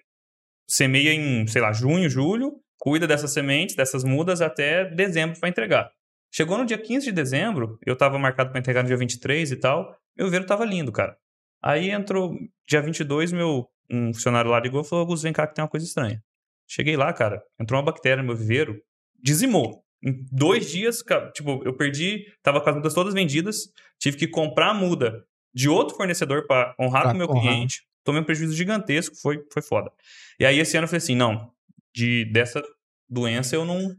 semeia 0.68 1.14
em, 1.14 1.46
sei 1.46 1.62
lá, 1.62 1.72
junho, 1.72 2.10
julho, 2.10 2.54
cuida 2.80 3.06
dessas 3.06 3.32
sementes, 3.32 3.76
dessas 3.76 4.04
mudas 4.04 4.42
até 4.42 4.86
dezembro 4.86 5.40
para 5.40 5.50
entregar. 5.50 5.92
Chegou 6.34 6.58
no 6.58 6.66
dia 6.66 6.80
15 6.80 7.06
de 7.06 7.12
dezembro, 7.12 7.78
eu 7.86 7.96
tava 7.96 8.18
marcado 8.18 8.50
para 8.50 8.60
entregar 8.60 8.82
no 8.82 8.88
dia 8.88 8.98
23 8.98 9.52
e 9.52 9.56
tal, 9.56 9.96
meu 10.18 10.26
viveiro 10.26 10.48
tava 10.48 10.66
lindo, 10.66 10.92
cara. 10.92 11.16
Aí 11.64 11.92
entrou 11.92 12.36
dia 12.68 12.82
22, 12.82 13.32
meu 13.32 13.68
um 13.90 14.14
funcionário 14.14 14.50
lá 14.52 14.60
ligou 14.60 14.82
e 14.82 14.84
falou: 14.84 15.02
Augusto, 15.04 15.24
vem 15.24 15.34
cá 15.34 15.48
que 15.48 15.56
tem 15.56 15.64
uma 15.64 15.70
coisa 15.70 15.86
estranha. 15.86 16.24
Cheguei 16.68 16.98
lá, 16.98 17.14
cara, 17.14 17.42
entrou 17.60 17.80
uma 17.80 17.86
bactéria 17.86 18.22
no 18.22 18.28
meu 18.28 18.36
viveiro, 18.36 18.82
dizimou. 19.22 19.84
Em 20.04 20.26
dois 20.32 20.70
dias, 20.70 21.04
tipo, 21.34 21.62
eu 21.66 21.74
perdi, 21.76 22.26
tava 22.44 22.62
com 22.62 22.70
as 22.70 22.76
mudas 22.76 22.94
todas 22.94 23.14
vendidas, 23.14 23.72
tive 24.00 24.18
que 24.18 24.28
comprar 24.28 24.70
a 24.70 24.74
muda 24.74 25.26
de 25.54 25.70
outro 25.70 25.96
fornecedor 25.96 26.46
para 26.46 26.76
honrar 26.80 27.04
Pra 27.04 27.12
com 27.12 27.16
o 27.16 27.18
meu 27.20 27.30
honrar. 27.30 27.42
cliente. 27.42 27.84
Tomei 28.04 28.22
um 28.22 28.26
prejuízo 28.26 28.56
gigantesco, 28.56 29.16
foi, 29.16 29.44
foi 29.52 29.62
foda. 29.62 29.92
E 30.40 30.46
aí 30.46 30.60
esse 30.60 30.78
ano 30.78 30.86
eu 30.86 30.88
falei 30.90 31.00
assim: 31.00 31.16
não, 31.16 31.52
de, 31.96 32.26
dessa 32.32 32.64
doença 33.10 33.56
eu 33.56 33.66
não, 33.66 33.96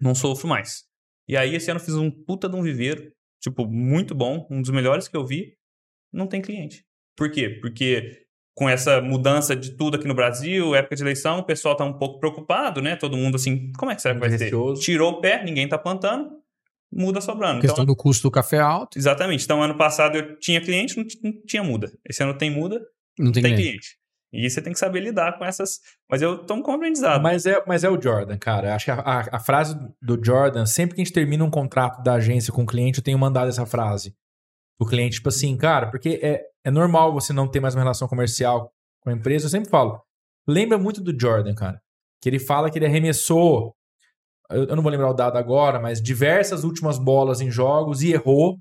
não 0.00 0.14
sofro 0.14 0.46
mais. 0.46 0.84
E 1.26 1.36
aí 1.36 1.54
esse 1.56 1.70
ano 1.70 1.80
eu 1.80 1.84
fiz 1.84 1.94
um 1.96 2.10
puta 2.10 2.48
de 2.48 2.54
um 2.54 2.62
viveiro, 2.62 3.12
tipo, 3.40 3.66
muito 3.66 4.14
bom, 4.14 4.46
um 4.50 4.60
dos 4.62 4.70
melhores 4.70 5.08
que 5.08 5.16
eu 5.16 5.26
vi, 5.26 5.56
não 6.12 6.26
tem 6.28 6.40
cliente. 6.40 6.84
Por 7.16 7.30
quê? 7.30 7.58
Porque 7.60 8.25
com 8.58 8.66
essa 8.70 9.02
mudança 9.02 9.54
de 9.54 9.72
tudo 9.76 9.96
aqui 9.98 10.08
no 10.08 10.14
Brasil, 10.14 10.74
época 10.74 10.96
de 10.96 11.02
eleição, 11.02 11.40
o 11.40 11.44
pessoal 11.44 11.76
tá 11.76 11.84
um 11.84 11.92
pouco 11.92 12.18
preocupado, 12.18 12.80
né? 12.80 12.96
Todo 12.96 13.14
mundo 13.14 13.34
assim, 13.36 13.70
como 13.78 13.92
é 13.92 13.94
que 13.94 14.00
será 14.00 14.14
que 14.14 14.20
vai 14.20 14.30
ser? 14.38 14.48
Tirou 14.80 15.12
o 15.12 15.20
pé, 15.20 15.44
ninguém 15.44 15.68
tá 15.68 15.76
plantando, 15.76 16.30
muda 16.90 17.20
sobrando. 17.20 17.58
A 17.58 17.60
questão 17.60 17.84
Então, 17.84 17.94
do 17.94 17.94
custo 17.94 18.22
do 18.22 18.30
café 18.30 18.58
alto, 18.58 18.96
exatamente. 18.98 19.44
Então, 19.44 19.62
ano 19.62 19.76
passado 19.76 20.16
eu 20.16 20.38
tinha 20.38 20.58
cliente, 20.60 20.96
não, 20.96 21.04
não 21.22 21.32
tinha 21.46 21.62
muda. 21.62 21.92
Esse 22.08 22.22
ano 22.22 22.32
tem 22.32 22.50
muda, 22.50 22.80
não 23.18 23.30
tem, 23.30 23.42
tem 23.42 23.54
cliente. 23.54 23.70
cliente. 23.70 23.96
E 24.32 24.50
você 24.50 24.60
tem 24.62 24.72
que 24.72 24.78
saber 24.78 25.00
lidar 25.00 25.36
com 25.38 25.44
essas. 25.44 25.78
Mas 26.10 26.22
eu 26.22 26.38
tomo 26.38 26.62
como 26.62 26.78
aprendizado. 26.78 27.22
Mas 27.22 27.44
é, 27.46 27.62
mas 27.66 27.84
é 27.84 27.90
o 27.90 28.00
Jordan, 28.00 28.38
cara. 28.38 28.74
Acho 28.74 28.86
que 28.86 28.90
a, 28.90 28.94
a- 29.00 29.28
a 29.32 29.38
frase 29.38 29.78
do 30.02 30.18
Jordan, 30.22 30.64
sempre 30.66 30.94
que 30.94 31.00
a 31.02 31.04
gente 31.04 31.12
termina 31.14 31.44
um 31.44 31.50
contrato 31.50 32.02
da 32.02 32.14
agência 32.14 32.52
com 32.52 32.62
o 32.62 32.66
cliente, 32.66 32.98
eu 32.98 33.04
tenho 33.04 33.18
mandado 33.18 33.48
essa 33.48 33.64
frase. 33.66 34.14
O 34.78 34.86
cliente, 34.86 35.16
tipo 35.16 35.28
assim, 35.28 35.56
cara, 35.56 35.90
porque 35.90 36.20
é, 36.22 36.42
é 36.64 36.70
normal 36.70 37.12
você 37.12 37.32
não 37.32 37.48
ter 37.48 37.60
mais 37.60 37.74
uma 37.74 37.82
relação 37.82 38.06
comercial 38.06 38.72
com 39.00 39.10
a 39.10 39.12
empresa. 39.12 39.46
Eu 39.46 39.50
sempre 39.50 39.70
falo, 39.70 40.02
lembra 40.46 40.78
muito 40.78 41.00
do 41.02 41.18
Jordan, 41.18 41.54
cara. 41.54 41.80
Que 42.20 42.28
ele 42.28 42.38
fala 42.38 42.70
que 42.70 42.78
ele 42.78 42.86
arremessou, 42.86 43.74
eu, 44.50 44.64
eu 44.64 44.76
não 44.76 44.82
vou 44.82 44.92
lembrar 44.92 45.10
o 45.10 45.14
dado 45.14 45.38
agora, 45.38 45.80
mas 45.80 46.02
diversas 46.02 46.64
últimas 46.64 46.98
bolas 46.98 47.40
em 47.40 47.50
jogos 47.50 48.02
e 48.02 48.12
errou. 48.12 48.58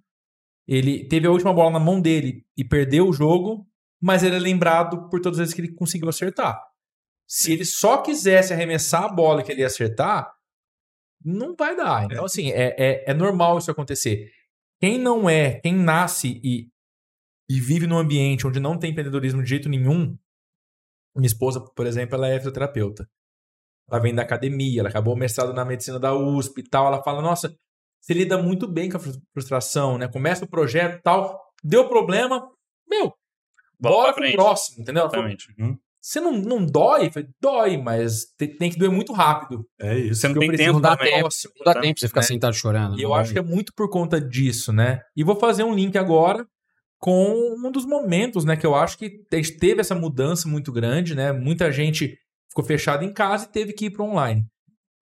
Ele 0.67 1.08
teve 1.08 1.28
a 1.28 1.32
última 1.32 1.54
bola 1.54 1.71
na 1.71 1.80
mão 1.80 2.01
dele 2.01 2.45
e 2.58 2.63
perdeu 2.63 3.08
o 3.08 3.13
jogo, 3.13 3.67
mas 4.01 4.23
ele 4.23 4.36
é 4.36 4.39
lembrado 4.39 5.10
por 5.10 5.19
todas 5.19 5.39
as 5.39 5.45
vezes 5.45 5.54
que 5.54 5.62
ele 5.62 5.75
conseguiu 5.75 6.10
acertar. 6.10 6.60
Se 7.28 7.51
ele 7.51 7.65
só 7.65 7.97
quisesse 8.01 8.54
arremessar 8.54 9.04
a 9.04 9.10
bola 9.10 9.43
que 9.43 9.51
ele 9.51 9.62
ia 9.62 9.67
acertar, 9.67 10.32
não 11.23 11.56
vai 11.56 11.75
dar. 11.75 12.06
Então, 12.06 12.23
assim, 12.23 12.51
é, 12.51 12.75
é, 12.78 13.12
é 13.12 13.13
normal 13.13 13.58
isso 13.58 13.71
acontecer. 13.71 14.32
Quem 14.81 14.99
não 14.99 15.29
é, 15.29 15.59
quem 15.61 15.73
nasce 15.73 16.39
e, 16.43 16.67
e 17.49 17.59
vive 17.59 17.88
num 17.88 17.97
ambiente 17.97 18.45
onde 18.45 18.59
não 18.59 18.77
tem 18.77 18.91
empreendedorismo 18.91 19.41
de 19.41 19.49
jeito 19.49 19.69
nenhum, 19.69 20.17
minha 21.15 21.27
esposa, 21.27 21.61
por 21.75 21.85
exemplo, 21.85 22.15
ela 22.15 22.27
é 22.27 22.38
fisioterapeuta. 22.38 23.07
Ela 23.89 24.01
vem 24.01 24.13
da 24.13 24.23
academia, 24.23 24.79
ela 24.81 24.89
acabou 24.89 25.13
o 25.13 25.17
mestrado 25.17 25.53
na 25.53 25.63
medicina 25.63 25.99
da 25.99 26.13
USP 26.13 26.59
e 26.59 26.63
tal. 26.69 26.88
Ela 26.88 27.03
fala, 27.03 27.21
nossa, 27.21 27.55
você 28.01 28.13
lida 28.13 28.41
muito 28.41 28.67
bem 28.67 28.89
com 28.89 28.97
a 28.97 28.99
frus- 28.99 29.19
frustração, 29.33 29.97
né? 29.97 30.07
Começa 30.07 30.43
o 30.43 30.49
projeto 30.49 31.01
tal, 31.03 31.39
deu 31.63 31.88
problema, 31.88 32.51
meu, 32.89 33.13
bora 33.79 34.11
pro 34.13 34.23
frente. 34.23 34.35
próximo, 34.35 34.81
entendeu? 34.81 35.03
Exatamente. 35.05 35.53
Você 36.08 36.20
não, 36.22 36.34
não 36.34 36.65
dói? 36.65 37.10
Falei, 37.12 37.28
dói, 37.41 37.78
mas 37.78 38.26
te- 38.38 38.48
tem, 38.48 38.70
que 38.70 38.78
doer 38.78 38.91
muito 38.91 39.12
rápido. 39.13 39.65
É 39.82 39.98
isso. 39.98 40.22
Você 40.22 40.28
não 40.28 40.36
tem 40.39 40.52
tempo 40.52 40.80
dar 40.80 40.96
também. 40.98 41.13
tempo. 41.15 41.30
Não 41.58 41.65
dá 41.65 41.74
Tá. 41.74 41.82
tempo 41.82 42.00
você 42.00 42.08
ficar 42.08 42.22
Né? 42.22 42.28
sentado 42.28 42.54
chorando. 42.54 43.00
E 43.00 43.02
eu 43.04 43.10
não 43.10 43.15
acho 43.15 43.34
que 43.34 43.39
é 43.39 43.41
muito 43.41 43.74
por 43.76 43.89
conta 43.89 44.22
disso, 44.22 44.72
né? 44.72 45.00
E 45.15 45.24
vou 45.24 45.36
fazer 45.36 45.63
um 45.63 45.74
link 45.74 45.98
agora 45.98 46.46
com 47.00 47.56
um 47.65 47.72
dos 47.72 47.86
momentos, 47.86 48.46
né, 48.46 48.56
que 48.56 48.65
eu 48.65 48.74
acho 48.76 48.98
que 48.98 49.10
teve 49.60 49.82
essa 49.82 49.94
mudança 49.96 50.48
muito 50.48 50.72
grande, 50.72 51.13
né? 51.15 51.32
Muita 51.32 51.72
gente 51.72 52.18
ficou 52.50 52.63
fechada 52.63 53.04
em 53.04 53.13
casa 53.13 53.46
e 53.46 53.52
teve 53.52 53.74
que 53.74 53.86
ir 53.86 53.89
para 53.91 54.04
online. 54.06 54.46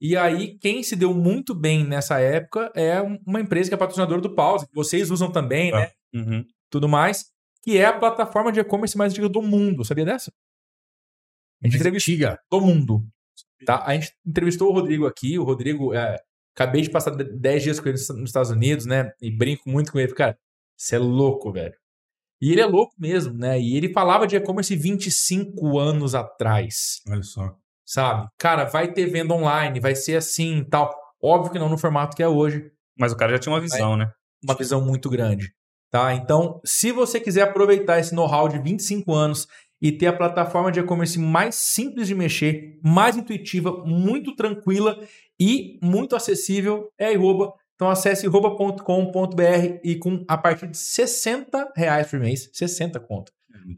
E 0.01 0.17
aí, 0.17 0.57
quem 0.59 0.83
se 0.83 0.95
deu 0.97 1.13
muito 1.13 1.53
bem 1.55 1.85
nessa 1.85 2.19
época 2.19 2.71
é 2.75 3.01
um- 3.01 3.17
uma 3.25 3.39
empresa 3.39 3.69
que 3.69 3.73
é 3.75 3.77
patrocinadora 3.77 4.19
do 4.19 4.33
Pause, 4.35 4.67
que 4.67 4.75
vocês 4.75 5.09
usam 5.11 5.31
também, 5.31 5.71
né? 5.71 5.91
Uhum. 6.13 6.43
Tudo 6.69 6.89
mais, 6.89 7.25
que 7.63 7.77
é 7.77 7.85
a 7.85 7.93
plataforma 7.97 8.51
de 8.51 8.59
e-commerce 8.59 8.97
mais 8.97 9.13
antiga 9.13 9.29
do 9.29 9.41
mundo. 9.41 9.85
Sabia 9.85 10.03
dessa? 10.03 10.31
A 11.63 11.67
gente 11.67 11.77
entrevistou 11.79 12.37
do 12.51 12.61
mundo. 12.61 13.03
Tá? 13.65 13.83
A 13.85 13.93
gente 13.93 14.11
entrevistou 14.25 14.69
o 14.69 14.73
Rodrigo 14.73 15.05
aqui. 15.05 15.39
O 15.39 15.43
Rodrigo, 15.43 15.93
é, 15.93 16.19
acabei 16.55 16.81
de 16.81 16.89
passar 16.89 17.11
10 17.11 17.63
dias 17.63 17.79
com 17.79 17.89
ele 17.89 17.97
nos 17.97 18.29
Estados 18.29 18.51
Unidos, 18.51 18.85
né? 18.85 19.11
E 19.21 19.31
brinco 19.31 19.69
muito 19.69 19.91
com 19.91 19.99
ele. 19.99 20.13
Cara, 20.13 20.37
você 20.77 20.95
é 20.95 20.99
louco, 20.99 21.51
velho. 21.51 21.73
E 22.41 22.51
ele 22.51 22.59
é 22.59 22.65
louco 22.65 22.93
mesmo, 22.99 23.33
né? 23.33 23.59
E 23.59 23.77
ele 23.77 23.93
falava 23.93 24.27
de 24.27 24.35
e-commerce 24.35 24.75
25 24.75 25.79
anos 25.79 26.13
atrás, 26.13 27.01
Olha 27.07 27.23
só. 27.23 27.55
sabe? 27.85 28.27
Cara, 28.37 28.65
vai 28.65 28.91
ter 28.91 29.05
venda 29.05 29.33
online, 29.33 29.79
vai 29.79 29.95
ser 29.95 30.17
assim 30.17 30.57
e 30.57 30.65
tal. 30.65 30.93
Óbvio 31.21 31.53
que 31.53 31.59
não 31.59 31.69
no 31.69 31.77
formato 31.77 32.17
que 32.17 32.21
é 32.23 32.27
hoje, 32.27 32.69
Mas 32.99 33.13
o 33.13 33.15
cara 33.15 33.31
já 33.31 33.39
tinha 33.39 33.53
uma 33.53 33.61
visão, 33.61 33.95
né? 33.95 34.11
uma 34.43 34.55
visão 34.55 34.81
muito 34.85 35.09
grande. 35.09 35.53
Tá? 35.89 36.13
Então, 36.15 36.59
se 36.65 36.91
você 36.91 37.19
quiser 37.19 37.43
aproveitar 37.43 37.99
esse 37.99 38.13
know-how 38.13 38.49
de 38.49 38.59
25 38.59 39.13
anos 39.13 39.47
e 39.83 39.91
ter 39.91 40.07
a 40.07 40.13
plataforma 40.13 40.71
de 40.71 40.79
e-commerce 40.79 41.19
mais 41.19 41.55
simples 41.55 42.07
de 42.07 42.15
mexer, 42.15 42.79
mais 42.81 43.17
intuitiva, 43.17 43.83
muito 43.85 44.33
tranquila 44.33 44.97
e 45.37 45.77
muito 45.83 46.15
acessível, 46.15 46.89
é 46.97 47.07
a 47.07 47.11
Iroba. 47.11 47.51
Então 47.75 47.89
acesse 47.89 48.25
iroba.com.br 48.25 49.79
e 49.83 49.97
com 49.97 50.23
a 50.25 50.37
partir 50.37 50.67
de 50.67 50.77
60 50.77 51.73
reais 51.75 52.09
por 52.09 52.17
mês, 52.17 52.49
60 52.53 52.97
conto. 53.01 53.33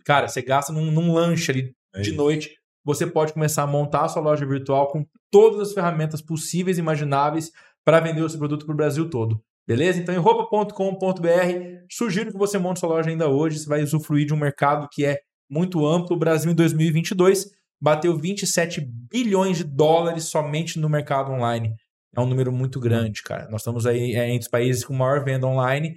Cara, 0.05 0.27
você 0.27 0.43
gasta 0.43 0.71
num, 0.71 0.91
num 0.91 1.11
lanche 1.11 1.51
ali 1.51 1.75
É 1.95 2.01
de 2.01 2.09
isso. 2.09 2.17
noite. 2.17 2.55
Você 2.83 3.07
pode 3.07 3.33
começar 3.33 3.63
a 3.63 3.67
montar 3.67 4.05
a 4.05 4.07
sua 4.07 4.21
loja 4.21 4.45
virtual 4.45 4.89
com 4.89 5.03
todas 5.31 5.59
as 5.59 5.73
ferramentas 5.73 6.21
possíveis 6.21 6.77
e 6.77 6.81
imagináveis 6.81 7.51
para 7.83 7.99
vender 7.99 8.21
o 8.21 8.29
seu 8.29 8.37
produto 8.37 8.63
para 8.67 8.73
o 8.73 8.77
Brasil 8.77 9.09
todo. 9.09 9.41
Beleza? 9.67 9.99
Então, 9.99 10.13
em 10.13 10.19
roupa.com.br, 10.19 10.75
sugiro 11.89 12.31
que 12.31 12.37
você 12.37 12.59
monte 12.59 12.79
sua 12.79 12.89
loja 12.89 13.09
ainda 13.09 13.27
hoje. 13.27 13.57
Você 13.57 13.67
vai 13.67 13.81
usufruir 13.81 14.27
de 14.27 14.33
um 14.35 14.37
mercado 14.37 14.87
que 14.91 15.03
é 15.03 15.17
muito 15.49 15.85
amplo. 15.85 16.15
O 16.15 16.19
Brasil, 16.19 16.51
em 16.51 16.55
2022, 16.55 17.51
bateu 17.81 18.17
27 18.17 18.81
bilhões 18.81 19.57
de 19.57 19.63
dólares 19.63 20.25
somente 20.25 20.79
no 20.79 20.89
mercado 20.89 21.31
online. 21.31 21.73
É 22.15 22.21
um 22.21 22.25
número 22.25 22.51
muito 22.51 22.79
grande, 22.79 23.21
cara. 23.21 23.49
Nós 23.49 23.61
estamos 23.61 23.85
aí 23.85 24.15
é, 24.15 24.29
entre 24.29 24.45
os 24.45 24.47
países 24.47 24.85
com 24.85 24.93
maior 24.93 25.23
venda 25.23 25.45
online 25.45 25.95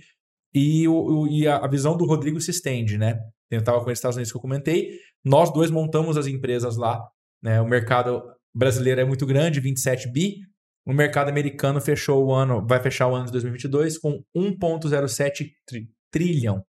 e, 0.55 0.89
o, 0.89 1.27
e 1.29 1.47
a, 1.47 1.67
visão 1.69 1.97
do 1.97 2.05
Rodrigo 2.05 2.41
se 2.41 2.51
estende, 2.51 2.99
né? 2.99 3.19
Eu 3.51 3.63
com 3.63 3.87
os 3.87 3.93
Estados 3.93 4.17
Unidos 4.17 4.31
que 4.31 4.37
eu 4.37 4.43
comentei. 4.43 4.99
Nós 5.25 5.53
dois 5.53 5.71
montamos 5.71 6.17
as 6.17 6.27
empresas 6.27 6.77
lá. 6.77 7.01
Né? 7.43 7.61
O 7.61 7.67
mercado 7.67 8.23
brasileiro 8.55 9.01
é 9.01 9.05
muito 9.05 9.25
grande, 9.25 9.61
27 9.61 10.11
bi. 10.11 10.41
O 10.87 10.93
mercado 10.93 11.29
americano 11.29 11.81
fechou 11.81 12.27
o 12.27 12.33
ano, 12.33 12.67
vai 12.67 12.81
fechar 12.83 13.09
o 13.09 13.15
ano 13.15 13.27
de 13.27 13.33
2022 13.33 13.99
com 13.99 14.23
1,07 14.37 15.51
tri- 15.67 15.89
trilhão. 16.11 16.63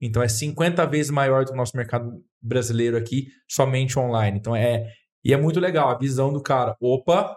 Então 0.00 0.22
é 0.22 0.28
50 0.28 0.86
vezes 0.86 1.10
maior 1.10 1.44
do 1.44 1.48
que 1.48 1.54
o 1.54 1.56
nosso 1.56 1.76
mercado 1.76 2.10
brasileiro 2.42 2.96
aqui, 2.96 3.26
somente 3.48 3.98
online. 3.98 4.38
Então 4.38 4.54
é. 4.56 4.86
E 5.24 5.34
é 5.34 5.36
muito 5.36 5.60
legal 5.60 5.90
a 5.90 5.98
visão 5.98 6.32
do 6.32 6.42
cara. 6.42 6.74
Opa, 6.80 7.36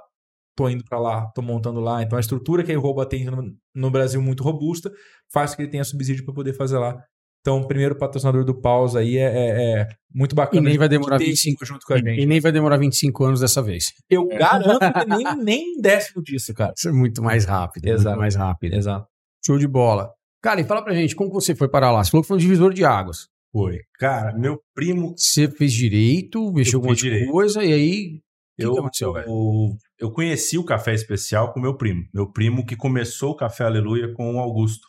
tô 0.56 0.69
indo 0.69 0.84
para 0.86 0.99
lá, 0.99 1.26
tô 1.36 1.41
montando 1.41 1.80
lá. 1.82 2.02
Então 2.02 2.17
a 2.17 2.21
estrutura 2.21 2.63
que 2.63 2.71
a 2.71 2.78
Rouba 2.80 3.06
tem 3.06 3.26
no, 3.26 3.54
no 3.76 3.91
Brasil 3.91 4.21
muito 4.21 4.43
robusta, 4.43 4.89
faz 5.32 5.52
com 5.52 5.58
que 5.58 5.62
ele 5.63 5.71
tenha 5.71 5.84
subsídio 5.84 6.23
para 6.23 6.34
poder 6.34 6.54
fazer 6.54 6.78
lá. 6.78 7.04
Então, 7.45 7.60
o 7.60 7.67
primeiro 7.67 7.93
patrocinador 7.97 8.45
do 8.45 8.56
Pausa 8.56 8.99
aí 8.99 9.17
é, 9.17 9.23
é- 9.26 9.80
é 9.82 9.88
muito 10.15 10.34
bacana. 10.34 10.62
E 10.62 10.63
nem 10.63 10.78
vai 10.78 10.88
de 10.88 10.95
demorar 10.97 11.17
ter 11.17 11.26
25 11.26 11.65
junto 11.65 11.86
com 11.86 11.93
a 11.93 11.97
gente. 11.97 12.21
E 12.21 12.26
nem 12.26 12.39
vai 12.39 12.54
demorar 12.54 12.78
25 12.78 13.26
anos 13.26 13.41
dessa 13.41 13.62
vez. 13.62 13.91
Eu 14.10 14.26
garanto 14.30 14.80
que 14.80 15.06
nem, 15.38 15.43
nem 15.43 15.78
um 15.78 15.82
décimo 15.82 16.23
disso, 16.23 16.54
cara. 16.54 16.73
Isso 16.78 16.88
é 16.88 16.93
muito 16.93 17.21
mais 17.21 17.43
rápido. 17.43 17.86
Exato. 17.86 18.06
Muito 18.12 18.19
mais 18.19 18.36
rápido. 18.36 18.73
Exato. 18.76 19.06
Show 19.45 19.58
de 19.58 19.67
bola. 19.67 20.10
Cara, 20.44 20.60
e 20.60 20.66
fala 20.66 20.84
pra 20.84 20.94
gente, 20.94 21.16
como 21.16 21.32
você 21.32 21.56
foi 21.56 21.70
parar 21.70 21.90
lá? 21.92 22.04
Você 22.04 22.12
falou 22.12 22.22
que 22.22 22.28
foi 22.28 22.36
um 22.36 22.40
divisor 22.40 22.74
de 22.74 22.84
águas. 22.84 23.30
Foi. 23.50 23.80
Cara, 23.98 24.38
meu 24.38 24.60
primo. 24.76 25.14
Você 25.18 25.48
fez 25.50 25.72
direito, 25.72 26.52
mexeu 26.52 26.80
Eu 26.80 26.84
com 26.86 26.92
um 26.92 26.94
de 26.96 27.28
coisa, 27.28 27.64
e 27.64 27.72
aí. 27.72 28.22
Que, 28.58 28.66
Eu, 28.66 28.74
que 28.74 28.80
aconteceu, 28.80 29.14
velho? 29.14 29.26
eu, 29.28 29.78
eu 30.00 30.12
conheci 30.12 30.58
o 30.58 30.66
café 30.66 30.94
especial 30.94 31.54
com 31.54 31.62
meu 31.62 31.78
primo. 31.78 32.04
Meu 32.14 32.30
primo 32.32 32.66
que 32.66 32.76
começou 32.76 33.32
o 33.32 33.36
Café 33.36 33.64
Aleluia 33.64 34.14
com 34.14 34.36
o 34.36 34.40
Augusto. 34.40 34.88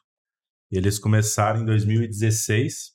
Eles 0.73 0.99
começaram 0.99 1.62
em 1.62 1.64
2016. 1.64 2.93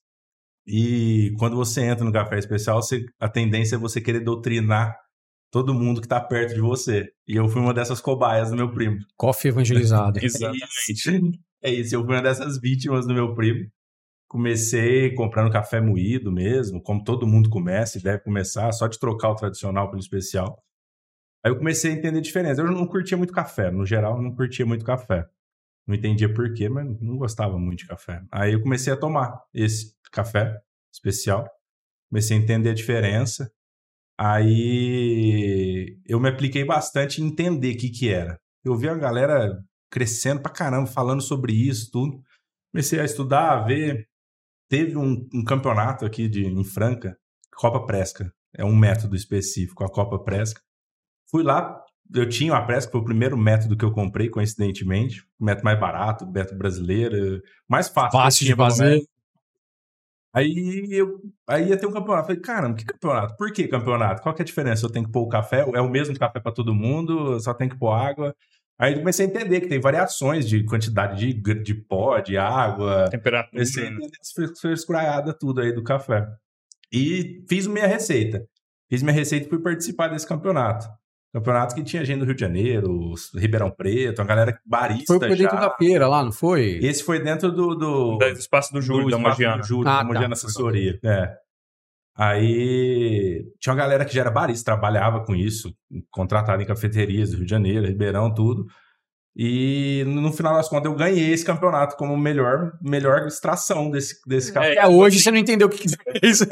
E 0.68 1.34
quando 1.40 1.56
você 1.56 1.82
entra 1.82 2.04
no 2.04 2.12
café 2.12 2.38
especial, 2.38 2.82
você- 2.82 3.06
a 3.20 3.30
tendência 3.30 3.76
é 3.76 3.80
você 3.80 4.02
querer 4.02 4.20
doutrinar 4.20 4.96
todo 5.52 5.74
mundo 5.74 6.02
que 6.02 6.08
tá 6.08 6.20
perto 6.20 6.54
de 6.54 6.62
você. 6.62 7.08
E 7.28 7.36
eu 7.36 7.48
fui 7.48 7.62
uma 7.62 7.74
dessas 7.74 8.02
cobaias 8.02 8.50
do 8.50 8.56
meu 8.56 8.72
primo. 8.72 8.98
Coffee 9.16 9.50
evangelizado. 9.50 10.20
Exatamente. 10.24 11.40
É 11.62 11.70
isso, 11.72 11.96
eu 11.96 12.06
fui 12.06 12.16
uma 12.16 12.22
dessas 12.22 12.60
vítimas 12.60 13.06
do 13.06 13.14
meu 13.14 13.34
primo. 13.36 13.70
Comecei 14.28 15.14
comprando 15.16 15.52
café 15.52 15.82
moído 15.82 16.32
mesmo, 16.32 16.82
como 16.82 17.04
todo 17.04 17.28
mundo 17.28 17.50
começa 17.50 17.98
e 17.98 18.02
deve 18.02 18.20
começar, 18.24 18.72
só 18.72 18.88
de 18.88 19.00
trocar 19.00 19.32
o 19.32 19.36
tradicional 19.36 19.90
pelo 19.90 20.00
especial. 20.02 20.64
Aí 21.44 21.52
eu 21.52 21.58
comecei 21.58 21.92
a 21.92 21.96
entender 21.96 22.20
a 22.20 22.22
diferença. 22.22 22.62
Eu 22.62 22.72
não 22.72 22.86
curtia 22.88 23.18
muito 23.18 23.34
café, 23.34 23.72
no 23.72 23.86
geral, 23.86 24.18
eu 24.18 24.22
não 24.22 24.36
curtia 24.36 24.66
muito 24.66 24.86
café. 24.86 25.28
Não 25.88 25.96
entendia 25.96 26.32
por 26.34 26.54
quê, 26.54 26.70
mas 26.70 26.86
não 27.02 27.18
gostava 27.18 27.58
muito 27.58 27.80
de 27.80 27.88
café. 27.88 28.22
Aí 28.32 28.54
eu 28.54 28.62
comecei 28.62 28.94
a 28.94 28.98
tomar 28.98 29.42
esse 29.54 29.96
café 30.12 30.62
especial, 30.94 31.50
comecei 32.10 32.38
a 32.38 32.40
entender 32.40 32.70
a 32.72 32.74
diferença. 32.76 33.52
Aí 34.18 35.98
eu 36.06 36.20
me 36.20 36.30
apliquei 36.30 36.64
bastante 36.66 37.22
em 37.22 37.28
entender 37.28 37.76
o 37.76 37.78
que 37.78 37.90
que 37.90 38.10
era. 38.10 38.40
Eu 38.64 38.78
vi 38.78 38.90
a 38.90 38.96
galera 38.96 39.64
crescendo 39.90 40.42
pra 40.42 40.52
caramba, 40.52 40.88
falando 40.88 41.22
sobre 41.22 41.54
isso, 41.54 41.90
tudo. 41.92 42.22
Comecei 42.72 43.00
a 43.00 43.06
estudar, 43.06 43.52
a 43.52 43.64
ver. 43.64 44.08
Teve 44.70 44.96
um, 44.96 45.28
um 45.34 45.44
campeonato 45.44 46.06
aqui 46.06 46.28
de, 46.28 46.46
em 46.46 46.64
Franca, 46.64 47.18
Copa 47.56 47.86
Presca. 47.86 48.32
É 48.54 48.64
um 48.64 48.76
método 48.76 49.16
específico, 49.16 49.84
a 49.84 49.90
Copa 49.90 50.20
Presca. 50.20 50.62
Fui 51.30 51.44
lá, 51.44 51.84
eu 52.14 52.28
tinha 52.30 52.54
uma 52.54 52.66
Presca, 52.66 52.92
foi 52.92 53.02
o 53.02 53.06
primeiro 53.06 53.38
método 53.38 53.76
que 53.76 53.86
eu 53.86 53.92
comprei, 53.92 54.30
coincidentemente. 54.30 55.26
O 55.40 55.46
método 55.46 55.66
mais 55.66 55.80
barato, 55.80 56.26
o 56.26 56.32
método 56.32 56.58
brasileiro, 56.58 57.42
mais 57.68 57.88
fácil. 57.88 58.20
Fácil 58.20 58.46
de 58.46 58.56
fazer. 58.56 59.02
Aí, 60.32 60.88
eu, 60.92 61.20
aí 61.48 61.70
ia 61.70 61.78
ter 61.78 61.88
um 61.88 61.92
campeonato. 61.92 62.28
Falei, 62.28 62.42
caramba, 62.42 62.78
que 62.78 62.86
campeonato? 62.86 63.36
Por 63.36 63.52
que 63.52 63.68
campeonato? 63.68 64.22
Qual 64.22 64.34
que 64.36 64.42
é 64.42 64.44
a 64.44 64.46
diferença? 64.46 64.86
Eu 64.86 64.92
tenho 64.92 65.06
que 65.06 65.12
pôr 65.12 65.24
o 65.24 65.28
café? 65.30 65.66
É 65.74 65.82
o 65.82 65.90
mesmo 65.90 66.18
café 66.18 66.40
para 66.40 66.52
todo 66.52 66.74
mundo? 66.74 67.40
Só 67.40 67.54
tem 67.54 67.68
que 67.68 67.78
pôr 67.78 67.92
água? 67.92 68.36
Aí 68.80 68.94
eu 68.94 69.00
comecei 69.00 69.26
a 69.26 69.30
entender 69.30 69.60
que 69.62 69.68
tem 69.68 69.80
variações 69.80 70.48
de 70.48 70.64
quantidade 70.64 71.34
de, 71.34 71.54
de 71.62 71.74
pó, 71.74 72.20
de 72.20 72.38
água. 72.38 73.10
Temperatura. 73.10 73.52
Comecei 73.52 73.84
a 73.84 73.88
entender 73.88 74.18
essa 74.22 74.34
fres- 74.34 74.60
frescuraiada 74.60 75.34
tudo 75.34 75.60
aí 75.62 75.74
do 75.74 75.84
café. 75.84 76.26
E 76.92 77.44
fiz 77.50 77.68
minha 77.68 77.86
receita. 77.88 78.46
Fiz 78.90 79.04
minha 79.04 79.14
receita 79.14 79.46
e 79.46 79.50
fui 79.50 79.60
participar 79.60 80.08
desse 80.08 80.26
campeonato. 80.26 80.88
Campeonato 81.32 81.76
que 81.76 81.84
tinha 81.84 82.04
gente 82.04 82.20
do 82.20 82.26
Rio 82.26 82.34
de 82.34 82.42
Janeiro, 82.42 83.14
Ribeirão 83.36 83.70
Preto, 83.70 84.20
uma 84.20 84.28
galera 84.28 84.58
barista 84.66 85.06
Foi 85.14 85.20
por 85.20 85.38
dentro 85.38 85.56
já. 85.56 85.62
da 85.68 85.76
feira 85.76 86.08
lá, 86.08 86.24
não 86.24 86.32
foi? 86.32 86.80
Esse 86.82 87.04
foi 87.04 87.20
dentro 87.22 87.52
do... 87.52 87.76
do 87.76 88.18
Do 88.18 88.26
espaço 88.30 88.74
do 88.74 88.82
Júlio, 88.82 89.06
do 89.06 89.12
da 89.12 89.18
Mogiana. 89.20 89.58
do 89.62 89.68
Júlio, 89.68 89.88
Ah, 89.88 89.92
da 89.92 89.98
tá. 90.00 90.04
Mogiana 90.06 90.34
Assessoria. 90.34 90.98
É. 91.04 91.36
Aí 92.20 93.50
tinha 93.62 93.72
uma 93.72 93.80
galera 93.80 94.04
que 94.04 94.14
já 94.14 94.20
era 94.20 94.30
barista, 94.30 94.74
trabalhava 94.74 95.24
com 95.24 95.34
isso, 95.34 95.74
contratada 96.12 96.62
em 96.62 96.66
cafeterias 96.66 97.30
do 97.30 97.38
Rio 97.38 97.46
de 97.46 97.50
Janeiro, 97.50 97.88
Ribeirão, 97.88 98.34
tudo. 98.34 98.66
E 99.42 100.04
no 100.06 100.34
final 100.34 100.54
das 100.56 100.68
contas 100.68 100.92
eu 100.92 100.98
ganhei 100.98 101.32
esse 101.32 101.46
campeonato 101.46 101.96
como 101.96 102.18
melhor, 102.18 102.74
melhor 102.82 103.26
extração 103.26 103.90
desse, 103.90 104.18
desse 104.28 104.52
café. 104.52 104.74
Até 104.78 104.86
hoje 104.90 105.18
você 105.22 105.32
não 105.32 105.38
entendeu 105.38 105.68
o 105.68 105.70
que, 105.70 105.78
que 105.88 105.96
é 106.08 106.28
isso. 106.28 106.46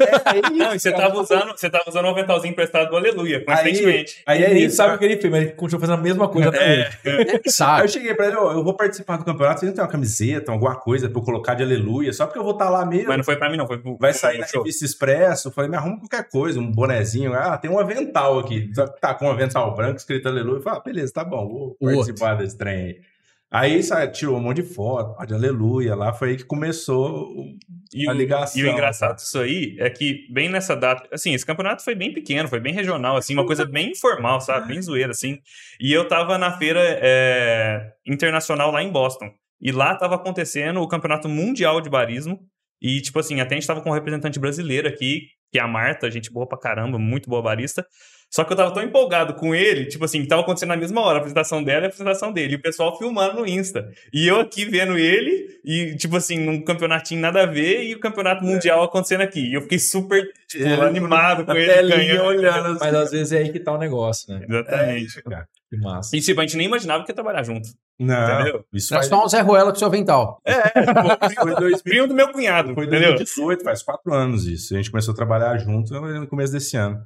Não, 0.56 0.74
e 0.74 0.80
você 0.80 0.90
tava 0.90 1.20
usando, 1.20 1.50
você 1.50 1.68
tava 1.68 1.84
usando 1.86 2.06
o 2.06 2.08
aventalzinho 2.08 2.52
emprestado 2.52 2.88
do 2.88 2.96
Aleluia, 2.96 3.44
coincidentemente. 3.44 4.22
Aí 4.26 4.42
Ele 4.42 4.60
é 4.60 4.64
isso. 4.64 4.76
sabe 4.76 4.94
o 4.94 4.98
que 4.98 5.04
ele 5.04 5.18
fez, 5.18 5.30
mas 5.30 5.42
ele 5.42 5.52
continua 5.52 5.80
fazendo 5.80 5.98
a 5.98 6.02
mesma 6.02 6.28
coisa 6.28 6.48
até 6.48 6.64
hoje. 6.64 6.98
Aí 7.04 7.40
eu 7.44 7.52
Sabe? 7.52 7.88
cheguei 7.88 8.14
pra 8.14 8.28
ele, 8.28 8.36
ó, 8.36 8.52
eu 8.52 8.64
vou 8.64 8.72
participar 8.72 9.18
do 9.18 9.24
campeonato, 9.26 9.60
vocês 9.60 9.68
não 9.70 9.76
tem 9.76 9.84
uma 9.84 9.90
camiseta, 9.90 10.50
alguma 10.50 10.74
coisa 10.76 11.10
pra 11.10 11.20
eu 11.20 11.24
colocar 11.24 11.52
de 11.52 11.62
aleluia, 11.62 12.10
só 12.14 12.24
porque 12.24 12.38
eu 12.38 12.42
vou 12.42 12.52
estar 12.54 12.70
lá 12.70 12.86
mesmo. 12.86 13.08
Mas 13.08 13.18
não 13.18 13.24
foi 13.24 13.36
pra 13.36 13.50
mim, 13.50 13.58
não. 13.58 13.66
Foi 13.66 13.76
pro, 13.76 13.98
Vai 13.98 14.14
sair 14.14 14.38
na 14.38 14.46
show. 14.46 14.62
revista 14.62 14.86
Expresso. 14.86 15.48
Eu 15.48 15.52
falei, 15.52 15.68
me 15.70 15.76
arruma 15.76 15.98
qualquer 15.98 16.26
coisa, 16.30 16.58
um 16.58 16.72
bonezinho. 16.72 17.34
Ah, 17.34 17.58
tem 17.58 17.70
um 17.70 17.78
avental 17.78 18.38
aqui. 18.38 18.70
Tá 18.98 19.12
com 19.12 19.26
um 19.26 19.30
avental 19.30 19.74
branco 19.74 19.96
escrito 19.98 20.26
aleluia. 20.26 20.56
Eu 20.56 20.62
falei, 20.62 20.78
ah, 20.78 20.82
beleza, 20.82 21.12
tá 21.12 21.22
bom, 21.22 21.46
vou 21.46 21.76
O 21.78 21.84
participar 21.84 22.34
desse 22.38 22.56
trem 22.56 22.77
aí. 22.78 23.00
Aí 23.50 23.82
sabe, 23.82 24.12
tirou 24.12 24.36
um 24.36 24.40
monte 24.40 24.60
de 24.62 24.74
foto, 24.74 25.26
de 25.26 25.32
aleluia 25.32 25.94
lá. 25.94 26.12
Foi 26.12 26.30
aí 26.30 26.36
que 26.36 26.44
começou 26.44 27.22
o- 27.22 27.56
E 27.94 28.06
a 28.06 28.12
o, 28.12 28.14
ligação. 28.14 28.60
e 28.60 28.64
o 28.64 28.70
engraçado 28.70 29.16
disso 29.16 29.38
aí 29.38 29.74
é 29.78 29.88
que, 29.88 30.26
bem 30.30 30.50
nessa 30.50 30.76
data, 30.76 31.08
assim, 31.10 31.32
esse 31.32 31.46
campeonato 31.46 31.82
foi 31.82 31.94
bem 31.94 32.12
pequeno, 32.12 32.46
foi 32.46 32.60
bem 32.60 32.74
regional, 32.74 33.16
assim, 33.16 33.32
uma 33.32 33.46
coisa 33.46 33.64
bem 33.64 33.92
informal, 33.92 34.38
sabe? 34.42 34.68
Bem 34.68 34.82
zoeira, 34.82 35.12
assim. 35.12 35.38
E 35.80 35.90
eu 35.90 36.06
tava 36.06 36.36
na 36.36 36.58
feira 36.58 36.78
é, 36.82 37.90
internacional 38.06 38.70
lá 38.70 38.82
em 38.82 38.92
Boston. 38.92 39.30
E 39.60 39.72
lá 39.72 39.94
tava 39.94 40.16
acontecendo 40.16 40.80
o 40.82 40.86
campeonato 40.88 41.26
mundial 41.28 41.80
de 41.80 41.88
barismo. 41.88 42.38
E, 42.82 43.00
tipo 43.00 43.18
assim, 43.18 43.40
até 43.40 43.54
a 43.54 43.58
gente 43.58 43.66
tava 43.66 43.80
com 43.80 43.88
um 43.90 43.94
representante 43.94 44.38
brasileiro 44.38 44.86
aqui, 44.86 45.22
que 45.50 45.58
é 45.58 45.62
a 45.62 45.66
Marta, 45.66 46.10
gente 46.10 46.30
boa 46.30 46.46
pra 46.46 46.58
caramba, 46.58 46.98
muito 46.98 47.30
boa 47.30 47.40
barista. 47.42 47.84
Só 48.30 48.44
que 48.44 48.52
eu 48.52 48.56
tava 48.56 48.72
tão 48.74 48.82
empolgado 48.82 49.32
com 49.34 49.54
ele, 49.54 49.86
tipo 49.86 50.04
assim, 50.04 50.24
tava 50.26 50.42
acontecendo 50.42 50.68
na 50.68 50.76
mesma 50.76 51.00
hora, 51.00 51.16
a 51.16 51.18
apresentação 51.18 51.62
dela 51.64 51.80
e 51.82 51.84
a 51.84 51.86
apresentação 51.88 52.30
dele. 52.30 52.52
E 52.52 52.56
o 52.56 52.60
pessoal 52.62 52.96
filmando 52.98 53.40
no 53.40 53.46
Insta. 53.46 53.88
E 54.12 54.28
eu 54.28 54.38
aqui 54.40 54.66
vendo 54.66 54.98
ele, 54.98 55.46
e, 55.64 55.96
tipo 55.96 56.14
assim, 56.16 56.38
num 56.38 56.62
campeonatinho 56.62 57.20
nada 57.22 57.42
a 57.42 57.46
ver, 57.46 57.84
e 57.84 57.94
o 57.94 58.00
campeonato 58.00 58.44
mundial 58.44 58.82
acontecendo 58.82 59.22
aqui. 59.22 59.40
E 59.50 59.54
eu 59.54 59.62
fiquei 59.62 59.78
super, 59.78 60.22
tipo, 60.46 60.62
Ele- 60.64 60.82
animado 60.82 61.44
com 61.46 61.52
ele 61.54 61.88
ganhando. 61.88 62.24
olhando 62.26 62.66
assim. 62.68 62.78
Mas 62.84 62.94
às 62.94 63.10
vezes 63.10 63.32
é 63.32 63.38
aí 63.38 63.50
que 63.50 63.60
tá 63.60 63.72
o 63.72 63.78
negócio, 63.78 64.32
né? 64.32 64.44
Exatamente. 64.48 65.22
cara. 65.22 65.48
Que 65.70 65.76
massa. 65.78 66.16
E, 66.16 66.20
tipo, 66.20 66.40
a 66.40 66.44
gente 66.44 66.56
nem 66.56 66.66
imaginava 66.66 67.04
que 67.04 67.10
ia 67.10 67.14
trabalhar 67.14 67.42
junto. 67.42 67.68
Não, 67.98 68.34
Entendeu? 68.40 68.64
isso 68.72 68.92
Era 68.94 69.02
faz, 69.02 69.08
só 69.08 69.24
um 69.24 69.28
Zé 69.28 69.40
Ruela 69.40 69.70
com 69.70 69.78
seu 69.78 69.88
avental. 69.88 70.40
foi, 71.42 71.54
2000, 71.56 71.78
Primo 71.82 72.06
do 72.06 72.14
meu 72.14 72.30
cunhado, 72.30 72.74
foi 72.74 72.84
entendeu? 72.84 73.14
2018, 73.16 73.64
faz 73.64 73.82
quatro 73.82 74.12
anos 74.14 74.46
isso. 74.46 74.72
A 74.74 74.76
gente 74.78 74.90
começou 74.90 75.12
a 75.12 75.16
trabalhar 75.16 75.58
junto 75.58 75.92
no 75.94 76.26
começo 76.26 76.52
desse 76.52 76.76
ano. 76.76 77.00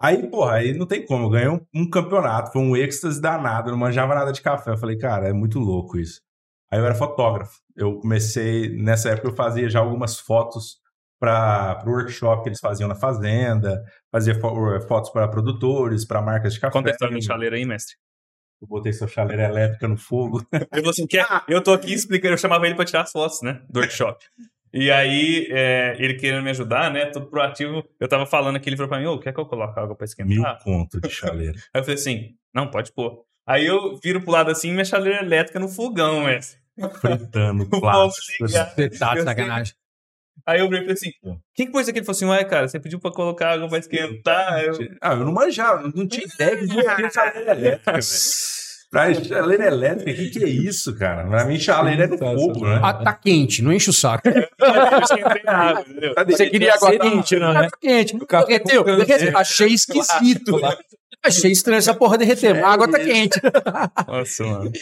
Aí, 0.00 0.28
porra, 0.30 0.54
aí 0.54 0.74
não 0.76 0.86
tem 0.86 1.04
como. 1.04 1.24
Eu 1.26 1.30
ganhei 1.30 1.48
um, 1.48 1.60
um 1.74 1.88
campeonato, 1.90 2.52
foi 2.52 2.62
um 2.62 2.76
êxtase 2.76 3.20
danado, 3.20 3.70
não 3.70 3.78
manjava 3.78 4.14
nada 4.14 4.32
de 4.32 4.40
café. 4.40 4.70
Eu 4.70 4.78
falei, 4.78 4.96
cara, 4.96 5.28
é 5.28 5.32
muito 5.32 5.58
louco 5.58 5.98
isso. 5.98 6.20
Aí 6.70 6.78
eu 6.78 6.84
era 6.84 6.94
fotógrafo. 6.94 7.58
Eu 7.76 7.98
comecei, 7.98 8.68
nessa 8.76 9.10
época 9.10 9.28
eu 9.28 9.34
fazia 9.34 9.68
já 9.68 9.80
algumas 9.80 10.18
fotos 10.20 10.76
para 11.20 11.82
o 11.84 11.90
workshop 11.90 12.42
que 12.44 12.48
eles 12.50 12.60
faziam 12.60 12.88
na 12.88 12.94
fazenda, 12.94 13.82
fazia 14.12 14.38
fo- 14.38 14.80
fotos 14.86 15.10
para 15.10 15.26
produtores, 15.26 16.06
para 16.06 16.22
marcas 16.22 16.54
de 16.54 16.60
café. 16.60 16.72
Conta 16.72 16.90
a 16.90 16.92
história 16.92 17.16
do 17.16 17.24
chaleiro 17.24 17.56
aí, 17.56 17.64
mestre. 17.64 17.96
Eu 18.62 18.68
botei 18.68 18.92
sua 18.92 19.08
chaleira 19.08 19.44
elétrica 19.44 19.88
no 19.88 19.96
fogo. 19.96 20.44
Assim, 20.88 21.06
quer? 21.06 21.26
eu 21.48 21.62
tô 21.62 21.72
aqui 21.72 21.92
explicando, 21.92 22.34
eu 22.34 22.38
chamava 22.38 22.66
ele 22.66 22.74
pra 22.76 22.84
tirar 22.84 23.02
as 23.02 23.10
fotos, 23.12 23.40
né, 23.42 23.60
do 23.68 23.80
workshop. 23.80 24.24
E 24.72 24.90
aí, 24.90 25.48
é, 25.50 25.96
ele 25.98 26.14
querendo 26.14 26.42
me 26.42 26.50
ajudar, 26.50 26.90
né? 26.92 27.06
Todo 27.06 27.26
proativo. 27.26 27.84
Eu 27.98 28.08
tava 28.08 28.26
falando 28.26 28.56
aqui, 28.56 28.68
ele 28.68 28.76
falou 28.76 28.88
pra 28.88 28.98
mim, 28.98 29.06
ô, 29.06 29.18
quer 29.18 29.32
que 29.32 29.40
eu 29.40 29.46
coloque 29.46 29.78
água 29.78 29.96
pra 29.96 30.04
esquentar? 30.04 30.28
Mil 30.28 30.44
conto 30.62 31.00
de 31.00 31.08
chaleira. 31.10 31.58
Aí 31.74 31.80
eu 31.80 31.84
falei 31.84 31.94
assim, 31.94 32.34
não, 32.54 32.70
pode 32.70 32.92
pôr. 32.92 33.24
Aí 33.46 33.64
eu 33.66 33.96
viro 34.02 34.20
pro 34.20 34.32
lado 34.32 34.50
assim, 34.50 34.72
minha 34.72 34.84
chaleira 34.84 35.22
elétrica 35.24 35.58
no 35.58 35.68
fogão, 35.68 36.24
velho. 36.24 36.40
Fritando 37.00 37.64
O 37.72 37.80
plástico. 37.80 38.48
Você 38.48 38.90
tá 38.90 39.14
de 39.14 39.22
sacanagem. 39.22 39.74
Aí 40.46 40.60
eu 40.60 40.66
falei 40.66 40.90
assim, 40.92 41.10
quem 41.54 41.66
que 41.66 41.72
pôs 41.72 41.88
aqui? 41.88 41.98
Ele 41.98 42.06
falou 42.06 42.16
assim, 42.16 42.26
ué, 42.26 42.44
cara, 42.44 42.68
você 42.68 42.78
pediu 42.78 43.00
pra 43.00 43.10
colocar 43.10 43.52
água 43.52 43.68
pra 43.68 43.78
esquentar. 43.78 44.62
Eu, 44.62 44.74
Ah, 45.00 45.12
eu 45.14 45.24
não 45.24 45.32
manjava, 45.32 45.90
não 45.94 46.06
tinha 46.06 46.24
ideia 46.24 46.56
que 46.56 47.10
chaleira 47.10 47.52
elétrica, 47.52 47.92
velho. 47.92 48.02
Pra 48.90 49.12
chaleira 49.12 49.66
elétrica, 49.66 50.10
o 50.10 50.14
que, 50.14 50.30
que 50.30 50.44
é 50.44 50.48
isso, 50.48 50.96
cara? 50.96 51.26
Pra 51.28 51.44
mim, 51.44 51.58
chaleira 51.60 52.04
é 52.06 52.16
fogo, 52.16 52.66
né? 52.66 52.80
Ah, 52.82 52.94
tá 52.94 53.12
quente, 53.12 53.62
não 53.62 53.70
enche 53.70 53.90
o 53.90 53.92
saco. 53.92 54.26
a 55.46 55.56
água, 55.56 55.84
entendeu? 55.86 56.14
Você 56.26 56.48
queria 56.48 56.74
água 56.74 56.98
Quente, 56.98 57.36
não, 57.36 57.52
né? 57.52 57.68
Tá 57.68 57.76
quente. 57.78 58.16
Derreteu. 58.46 58.84
derreteu. 58.84 59.36
Achei 59.38 59.68
esquisito. 59.68 60.58
Achei 61.22 61.50
estranho 61.52 61.78
essa 61.78 61.92
porra 61.92 62.16
derreter. 62.16 62.64
A 62.64 62.68
água 62.72 62.90
tá 62.90 62.98
quente. 62.98 63.38
Nossa, 64.06 64.44
mano. 64.44 64.72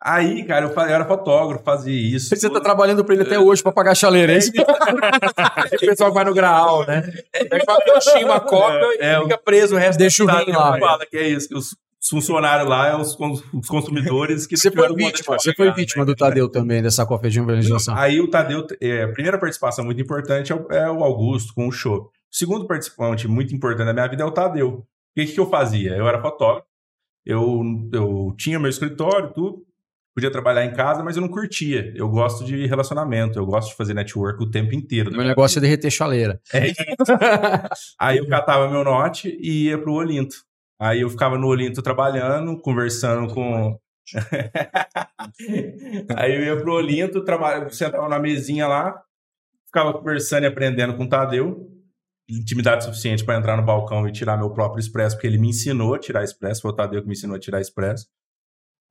Aí, 0.00 0.44
cara, 0.44 0.66
eu, 0.66 0.80
era 0.82 1.04
fotógrafo, 1.04 1.64
fazia 1.64 2.16
isso. 2.16 2.36
Você 2.36 2.48
tá 2.48 2.60
trabalhando 2.60 3.04
pra 3.04 3.14
ele 3.14 3.24
até 3.24 3.38
hoje 3.40 3.62
pra 3.62 3.72
pagar 3.72 3.90
a 3.92 3.94
chaleira, 3.94 4.34
é 4.34 4.38
isso? 4.38 4.52
O 4.52 5.78
pessoal 5.80 6.12
vai 6.12 6.24
no 6.24 6.34
graal, 6.34 6.86
né? 6.86 7.02
Pega 7.32 7.64
uma 7.66 7.80
coxinha, 7.80 8.26
uma 8.26 8.38
coca 8.38 8.86
É, 9.00 9.18
e 9.18 9.22
fica 9.22 9.38
preso 9.38 9.74
o 9.74 9.78
resto 9.78 9.98
Deixa 9.98 10.22
o 10.22 10.26
tarde. 10.26 10.52
lá. 10.52 10.78
fala 10.78 11.04
que 11.06 11.16
é 11.16 11.28
isso, 11.28 11.48
que 11.48 11.56
os 11.56 11.74
funcionários 12.08 12.68
lá 12.68 12.88
é 12.88 12.96
os, 12.96 13.16
os 13.52 13.68
consumidores 13.68 14.46
que 14.46 14.56
Você 14.56 14.70
foi 14.70 14.94
vítima, 14.94 15.38
você 15.38 15.54
foi 15.54 15.72
vítima 15.72 16.04
né? 16.04 16.06
do 16.06 16.16
Tadeu 16.16 16.48
também, 16.48 16.82
dessa 16.82 17.02
Evangelização. 17.02 17.96
Aí 17.96 18.20
o 18.20 18.28
Tadeu, 18.28 18.66
é, 18.80 19.04
a 19.04 19.12
primeira 19.12 19.38
participação 19.38 19.84
muito 19.84 20.00
importante 20.00 20.52
é 20.52 20.54
o, 20.54 20.66
é 20.70 20.90
o 20.90 21.02
Augusto 21.02 21.54
com 21.54 21.66
o 21.66 21.72
show. 21.72 22.10
O 22.32 22.36
segundo 22.36 22.66
participante 22.66 23.26
muito 23.26 23.54
importante 23.54 23.86
da 23.86 23.92
minha 23.92 24.06
vida 24.08 24.22
é 24.22 24.26
o 24.26 24.30
Tadeu. 24.30 24.68
O 24.68 24.84
que, 25.14 25.26
que 25.26 25.40
eu 25.40 25.48
fazia? 25.48 25.92
Eu 25.96 26.06
era 26.06 26.20
fotógrafo, 26.20 26.66
eu, 27.24 27.62
eu 27.92 28.34
tinha 28.38 28.58
meu 28.58 28.70
escritório, 28.70 29.32
tudo, 29.32 29.66
podia 30.14 30.30
trabalhar 30.30 30.64
em 30.64 30.72
casa, 30.72 31.02
mas 31.02 31.16
eu 31.16 31.22
não 31.22 31.28
curtia. 31.28 31.92
Eu 31.94 32.08
gosto 32.08 32.44
de 32.44 32.66
relacionamento, 32.66 33.38
eu 33.38 33.44
gosto 33.44 33.70
de 33.70 33.76
fazer 33.76 33.92
network 33.94 34.42
o 34.42 34.50
tempo 34.50 34.74
inteiro. 34.74 35.10
Meu 35.10 35.24
negócio 35.24 35.58
é 35.58 35.60
derreter 35.60 35.90
chaleira. 35.90 36.40
Aí 38.00 38.18
eu 38.18 38.28
catava 38.28 38.70
meu 38.70 38.82
note 38.82 39.36
e 39.40 39.64
ia 39.64 39.78
pro 39.78 39.92
Olinto. 39.92 40.36
Aí 40.78 41.00
eu 41.00 41.08
ficava 41.08 41.38
no 41.38 41.46
Olinto 41.46 41.82
trabalhando, 41.82 42.60
conversando 42.60 43.32
com. 43.32 43.78
Aí 46.16 46.34
eu 46.34 46.44
ia 46.44 46.56
pro 46.56 46.74
Olinto, 46.74 47.24
traba... 47.24 47.68
sentava 47.70 48.08
na 48.08 48.18
mesinha 48.18 48.68
lá, 48.68 49.02
ficava 49.66 49.92
conversando 49.92 50.44
e 50.44 50.46
aprendendo 50.46 50.96
com 50.96 51.04
o 51.04 51.08
Tadeu. 51.08 51.72
Intimidade 52.28 52.84
suficiente 52.84 53.24
para 53.24 53.38
entrar 53.38 53.56
no 53.56 53.64
balcão 53.64 54.06
e 54.06 54.12
tirar 54.12 54.36
meu 54.36 54.50
próprio 54.50 54.80
expresso, 54.80 55.16
porque 55.16 55.26
ele 55.26 55.38
me 55.38 55.48
ensinou 55.48 55.94
a 55.94 55.98
tirar 55.98 56.24
expresso, 56.24 56.62
foi 56.62 56.72
o 56.72 56.74
Tadeu 56.74 57.00
que 57.00 57.06
me 57.06 57.14
ensinou 57.14 57.36
a 57.36 57.40
tirar 57.40 57.60
expresso. 57.60 58.06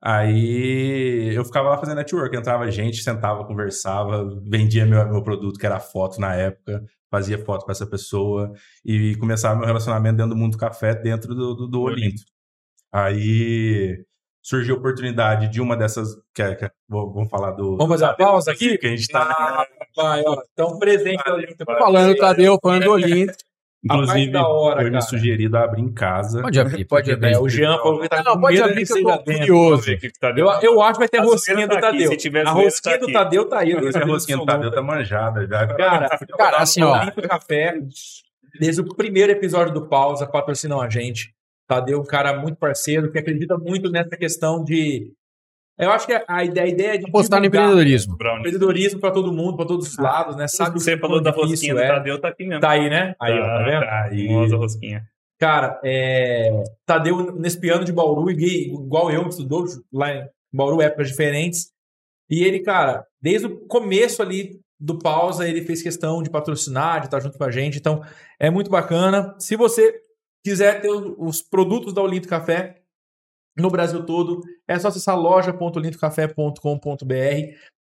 Aí 0.02 1.34
eu 1.34 1.44
ficava 1.44 1.70
lá 1.70 1.78
fazendo 1.78 1.96
network, 1.96 2.36
entrava 2.36 2.70
gente, 2.70 3.02
sentava, 3.02 3.46
conversava, 3.46 4.24
vendia 4.42 4.86
meu, 4.86 5.06
meu 5.08 5.22
produto, 5.22 5.58
que 5.58 5.66
era 5.66 5.80
foto 5.80 6.20
na 6.20 6.34
época, 6.34 6.84
fazia 7.10 7.38
foto 7.44 7.64
com 7.64 7.72
essa 7.72 7.86
pessoa 7.86 8.52
e 8.84 9.14
começava 9.16 9.56
meu 9.56 9.66
relacionamento 9.66 10.16
dentro 10.16 10.34
do 10.34 10.36
mundo 10.36 10.52
do 10.52 10.58
café, 10.58 10.94
dentro 10.94 11.34
do, 11.34 11.54
do, 11.54 11.68
do 11.68 11.80
Olinto. 11.82 12.22
Aí 12.92 14.04
surgiu 14.42 14.76
a 14.76 14.78
oportunidade 14.78 15.48
de 15.48 15.60
uma 15.60 15.76
dessas. 15.76 16.08
Que, 16.34 16.42
é- 16.42 16.52
é- 16.64 16.70
vamos 16.88 17.28
falar 17.28 17.52
do. 17.52 17.76
Vamos 17.76 17.88
fazer 17.94 18.04
uma 18.04 18.14
pausa 18.16 18.52
aqui? 18.52 18.78
Que 18.78 18.86
a 18.86 18.90
gente 18.90 19.08
tá. 19.08 19.22
Ah, 19.22 19.66
vai, 19.96 20.22
ó. 20.26 20.40
Então, 20.52 20.78
presente 20.78 21.28
Olinto. 21.28 21.64
Falando 21.64 22.14
do 22.14 22.18
Tadeu, 22.20 22.58
falando 22.62 22.84
do 22.84 22.90
Olinto. 22.92 23.34
Inclusive, 23.86 24.36
hora, 24.36 24.76
foi 24.76 24.84
me 24.84 24.90
cara. 24.90 25.00
sugerido 25.00 25.56
a 25.56 25.64
abrir 25.64 25.82
em 25.82 25.92
casa. 25.92 26.42
Pode 26.42 26.60
abrir, 26.60 26.84
pode 26.84 27.12
abrir. 27.12 27.32
É, 27.32 27.38
o 27.38 27.48
Jean 27.48 27.78
falou 27.78 28.00
que 28.00 28.08
tá 28.08 28.22
Não, 28.22 28.34
com 28.34 28.40
pode 28.40 28.54
medo 28.56 28.68
abrir 28.68 28.86
que 28.86 28.92
eu 28.92 29.02
tô 29.02 29.18
curioso. 29.22 29.86
Tá 30.20 30.34
Eu, 30.36 30.46
eu 30.62 30.82
acho 30.82 30.92
que 30.94 30.98
vai 30.98 31.08
ter 31.08 31.18
A 31.18 31.22
rosquinha 31.22 31.56
zoeira 31.56 31.74
do 31.74 31.80
tá 31.80 31.88
aqui, 31.88 31.98
Tadeu. 31.98 32.10
se 32.10 32.16
tiver 32.16 32.46
a 32.46 32.50
rosquinha 32.50 32.94
tá 32.94 33.00
do 33.00 33.04
aqui. 33.04 33.12
Tadeu 33.12 33.48
tá 33.48 33.58
aí. 33.60 33.92
tenho 33.92 34.06
rosquinha 34.06 34.38
do 34.38 34.44
Tadeu 34.44 34.70
tá 34.70 34.82
manjada 34.82 35.46
já. 35.46 35.66
Cara, 35.68 36.08
Cara, 36.36 36.56
assim, 36.58 36.82
ó. 36.82 37.10
Café, 37.28 37.78
desde 38.58 38.80
o 38.80 38.94
primeiro 38.94 39.32
episódio 39.32 39.72
do 39.72 39.88
Pausa, 39.88 40.26
patrocinam 40.26 40.80
a 40.80 40.88
gente. 40.88 41.34
Tadeu 41.68 41.98
é 41.98 42.00
um 42.00 42.04
cara 42.04 42.38
muito 42.38 42.56
parceiro, 42.58 43.10
que 43.10 43.18
acredita 43.18 43.56
muito 43.58 43.90
nessa 43.90 44.16
questão 44.16 44.62
de... 44.62 45.12
Eu 45.78 45.90
acho 45.90 46.06
que 46.06 46.12
a, 46.14 46.24
a 46.26 46.44
ideia, 46.44 46.66
a 46.66 46.68
ideia 46.70 46.94
é 46.94 46.96
de 46.98 47.06
Apostar 47.06 47.38
no 47.40 47.46
empreendedorismo. 47.46 48.16
Brownie. 48.16 48.38
empreendedorismo 48.40 48.98
para 49.00 49.10
todo 49.10 49.32
mundo, 49.32 49.56
para 49.56 49.66
todos 49.66 49.88
os 49.88 49.98
lados, 49.98 50.34
né? 50.36 50.48
Sabe 50.48 50.80
Você 50.80 50.94
o 50.94 50.98
falou 50.98 51.20
da 51.20 51.30
rosquinha 51.30 51.48
difícil 51.54 51.74
do 51.74 51.80
é. 51.82 51.88
Tadeu, 51.88 52.20
tá 52.20 52.28
aqui 52.28 52.46
mesmo. 52.46 52.60
Tá 52.60 52.70
aí, 52.70 52.88
né? 52.88 53.14
Aí, 53.20 53.38
ó, 53.38 53.42
tá 53.44 53.62
vendo? 53.62 53.80
Tá, 53.80 54.02
Aí. 54.04 54.26
famosa 54.26 54.56
rosquinha. 54.56 55.02
Cara, 55.38 55.78
é, 55.84 56.62
Tadeu 56.86 57.30
nesse 57.36 57.60
piano 57.60 57.84
de 57.84 57.92
Bauru, 57.92 58.30
igual- 58.30 58.84
igual 58.84 59.10
eu, 59.10 59.22
que 59.24 59.30
estudou 59.30 59.66
lá 59.92 60.14
em 60.14 60.26
Bauru, 60.52 60.80
épocas 60.80 61.08
diferentes. 61.08 61.70
E 62.30 62.42
ele, 62.42 62.60
cara, 62.60 63.04
desde 63.20 63.46
o 63.46 63.56
começo 63.66 64.22
ali 64.22 64.58
do 64.80 64.98
pausa, 64.98 65.46
ele 65.46 65.60
fez 65.62 65.82
questão 65.82 66.22
de 66.22 66.30
patrocinar, 66.30 67.00
de 67.00 67.06
estar 67.06 67.20
junto 67.20 67.36
com 67.36 67.44
a 67.44 67.50
gente. 67.50 67.78
Então, 67.78 68.02
é 68.40 68.48
muito 68.50 68.70
bacana. 68.70 69.34
Se 69.38 69.56
você 69.56 69.94
quiser 70.42 70.80
ter 70.80 70.88
os 70.88 71.14
os 71.18 71.42
produtos 71.42 71.92
da 71.92 72.00
Olinto 72.02 72.28
Café 72.28 72.76
no 73.56 73.70
Brasil 73.70 74.04
todo, 74.04 74.40
é 74.68 74.78
só 74.78 74.88
acessar 74.88 75.18
loja.olintocafé.com.br 75.18 77.14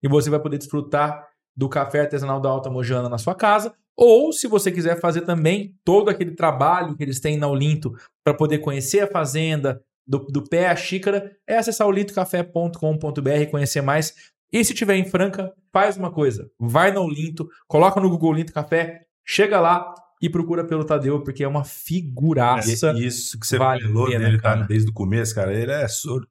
e 0.02 0.08
você 0.08 0.30
vai 0.30 0.40
poder 0.40 0.58
desfrutar 0.58 1.28
do 1.56 1.70
café 1.70 2.02
artesanal 2.02 2.40
da 2.40 2.50
Alta 2.50 2.70
Mojana 2.70 3.10
na 3.10 3.18
sua 3.18 3.34
casa. 3.36 3.74
Ou, 3.96 4.34
se 4.34 4.48
você 4.48 4.72
quiser 4.72 5.00
fazer 5.00 5.22
também 5.22 5.76
todo 5.84 6.10
aquele 6.10 6.32
trabalho 6.32 6.96
que 6.96 7.04
eles 7.04 7.20
têm 7.20 7.38
na 7.38 7.48
Olinto 7.48 7.94
para 8.24 8.34
poder 8.34 8.58
conhecer 8.60 9.02
a 9.02 9.08
fazenda, 9.08 9.82
do, 10.06 10.20
do 10.20 10.44
pé 10.44 10.68
à 10.68 10.76
xícara, 10.76 11.32
é 11.48 11.58
acessar 11.58 11.88
olintocafé.com.br 11.88 13.30
e 13.42 13.48
conhecer 13.48 13.82
mais. 13.82 14.14
E 14.52 14.64
se 14.64 14.74
tiver 14.74 14.96
em 14.96 15.06
Franca, 15.06 15.54
faz 15.72 15.98
uma 15.98 16.12
coisa. 16.12 16.50
Vai 16.60 16.92
na 16.92 17.02
Olinto, 17.02 17.48
coloca 17.68 18.00
no 18.00 18.10
Google 18.10 18.32
Olinto 18.32 18.54
Café, 18.54 19.02
chega 19.26 19.60
lá 19.60 19.94
e 20.24 20.30
procura 20.30 20.64
pelo 20.66 20.86
Tadeu, 20.86 21.22
porque 21.22 21.44
é 21.44 21.48
uma 21.48 21.64
figuraça. 21.66 22.94
E- 22.94 23.06
Isso 23.06 23.38
que 23.40 23.46
você 23.46 23.58
Vale 23.58 23.84
falou 23.84 24.08
pena, 24.08 24.26
dele, 24.26 24.42
tá? 24.42 24.56
Desde 24.56 24.90
o 24.90 24.94
começo, 24.94 25.36
cara. 25.36 25.54
Ele 25.54 25.72
é 25.72 25.88
sol... 25.88 26.22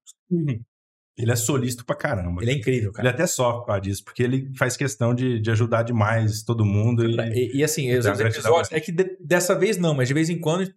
Ele 1.15 1.31
é 1.31 1.37
solista 1.37 1.85
pra 1.85 1.95
caramba. 1.95 2.43
Ele 2.43 2.53
é 2.53 2.55
incrível, 2.55 2.89
Ele 2.89 2.97
cara. 2.97 3.11
até 3.11 3.27
sofre 3.27 3.61
por 3.61 3.67
causa 3.67 3.83
disso, 3.83 4.03
porque 4.03 4.23
ele 4.23 4.51
faz 4.57 4.79
questão 4.79 5.15
de, 5.15 5.39
de 5.41 5.51
ajudar 5.51 5.83
demais 5.83 6.43
todo 6.43 6.65
mundo. 6.65 7.05
E... 7.05 7.15
E, 7.55 7.59
e 7.59 7.63
assim, 7.65 7.95
os 7.95 8.07
episódios, 8.07 8.73
é 8.73 8.81
que 8.81 8.91
de- 8.91 9.19
dessa 9.21 9.55
vez 9.55 9.77
não, 9.77 9.93
mas 9.95 10.09
de 10.09 10.15
vez 10.15 10.31
em 10.31 10.39
quando 10.39 10.73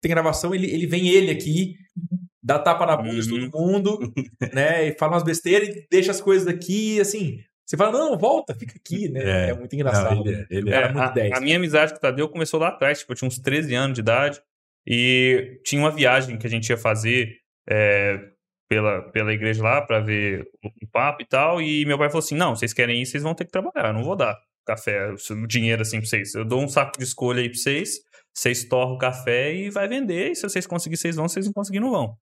tem 0.00 0.10
gravação, 0.10 0.54
ele, 0.54 0.70
ele 0.70 0.86
vem 0.86 1.08
ele 1.08 1.32
aqui, 1.32 1.74
dá 2.40 2.60
tapa 2.60 2.86
na 2.86 2.96
bunda 2.96 3.20
de 3.20 3.32
Uhum. 3.32 3.50
todo 3.50 3.60
mundo, 3.60 3.98
né? 4.54 4.86
E 4.88 4.96
fala 4.98 5.14
umas 5.14 5.24
besteiras 5.24 5.68
e 5.68 5.86
deixa 5.90 6.12
as 6.12 6.20
coisas 6.20 6.46
aqui, 6.46 7.00
assim. 7.00 7.40
Você 7.66 7.76
fala, 7.76 7.92
não, 7.92 8.18
volta, 8.18 8.54
fica 8.54 8.74
aqui, 8.76 9.08
né? 9.08 9.46
É, 9.46 9.50
É. 9.50 9.54
muito 9.54 9.74
engraçado. 9.74 10.16
Não, 10.16 10.26
ele 10.26 10.34
é- 10.34 10.46
ele 10.50 10.68
é. 10.68 10.72
cara 10.72 10.86
É, 10.86 10.92
muito 10.92 11.02
a, 11.04 11.10
10. 11.10 11.32
a 11.32 11.40
minha 11.40 11.56
amizade 11.56 11.92
com 11.92 11.98
o 11.98 12.00
Tadeu 12.00 12.28
começou 12.28 12.58
lá 12.60 12.68
atrás, 12.68 12.98
tipo, 13.00 13.12
eu 13.12 13.16
tinha 13.16 13.28
uns 13.28 13.38
13 13.38 13.74
anos 13.74 13.94
de 13.94 14.00
idade 14.00 14.40
e 14.86 15.60
tinha 15.64 15.80
uma 15.80 15.90
viagem 15.90 16.36
que 16.38 16.46
a 16.46 16.50
gente 16.50 16.68
ia 16.68 16.76
fazer 16.76 17.36
é, 17.68 18.18
pela, 18.68 19.02
pela 19.12 19.32
igreja 19.32 19.62
lá 19.62 19.80
pra 19.82 20.00
ver 20.00 20.42
o 20.64 20.68
o 20.84 20.88
papo 20.92 21.22
e 21.22 21.26
tal, 21.26 21.62
e 21.62 21.86
meu 21.86 21.96
pai 21.96 22.08
falou 22.08 22.18
assim, 22.18 22.34
não, 22.34 22.54
vocês 22.56 22.72
querem 22.72 23.00
ir, 23.00 23.06
vocês 23.06 23.22
vão 23.22 23.34
ter 23.34 23.44
que 23.46 23.50
trabalhar, 23.52 23.88
eu 23.88 23.92
não 23.94 24.02
vou 24.04 24.16
dar 24.16 24.36
café, 24.66 25.10
o 25.12 25.46
dinheiro 25.46 25.80
assim 25.82 25.98
pra 25.98 26.06
vocês, 26.08 26.34
eu 26.34 26.44
dou 26.44 26.60
um 26.62 26.68
saco 26.68 26.98
de 26.98 27.04
escolha 27.04 27.40
aí 27.40 27.48
pra 27.48 27.56
vocês, 27.58 27.98
vocês 28.34 28.64
torram 28.64 28.94
o 28.94 28.98
café 28.98 29.54
e 29.54 29.70
vai 29.70 29.86
vender, 29.88 30.32
e 30.32 30.34
se 30.34 30.42
vocês 30.42 30.66
conseguirem, 30.66 30.98
vocês 31.00 31.16
vão, 31.16 31.28
se 31.28 31.34
vocês 31.34 31.46
não 31.46 31.52
conseguirem, 31.52 31.84
não 31.86 31.92
vão. 31.92 32.16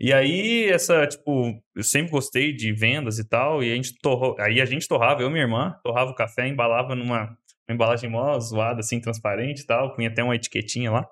E 0.00 0.12
aí, 0.14 0.64
essa, 0.70 1.06
tipo, 1.06 1.52
eu 1.76 1.82
sempre 1.82 2.10
gostei 2.10 2.54
de 2.54 2.72
vendas 2.72 3.18
e 3.18 3.28
tal, 3.28 3.62
e 3.62 3.70
a 3.70 3.74
gente 3.74 3.94
torrou, 4.00 4.34
aí 4.40 4.58
a 4.60 4.64
gente 4.64 4.88
torrava, 4.88 5.20
eu 5.20 5.28
e 5.28 5.30
minha 5.30 5.44
irmã, 5.44 5.76
torrava 5.84 6.10
o 6.10 6.14
café, 6.14 6.48
embalava 6.48 6.94
numa, 6.94 7.24
uma 7.68 7.74
embalagem 7.74 8.08
mó 8.08 8.38
zoada, 8.40 8.80
assim, 8.80 8.98
transparente 8.98 9.60
e 9.60 9.66
tal, 9.66 9.94
punha 9.94 10.08
até 10.08 10.24
uma 10.24 10.34
etiquetinha 10.34 10.90
lá. 10.90 11.06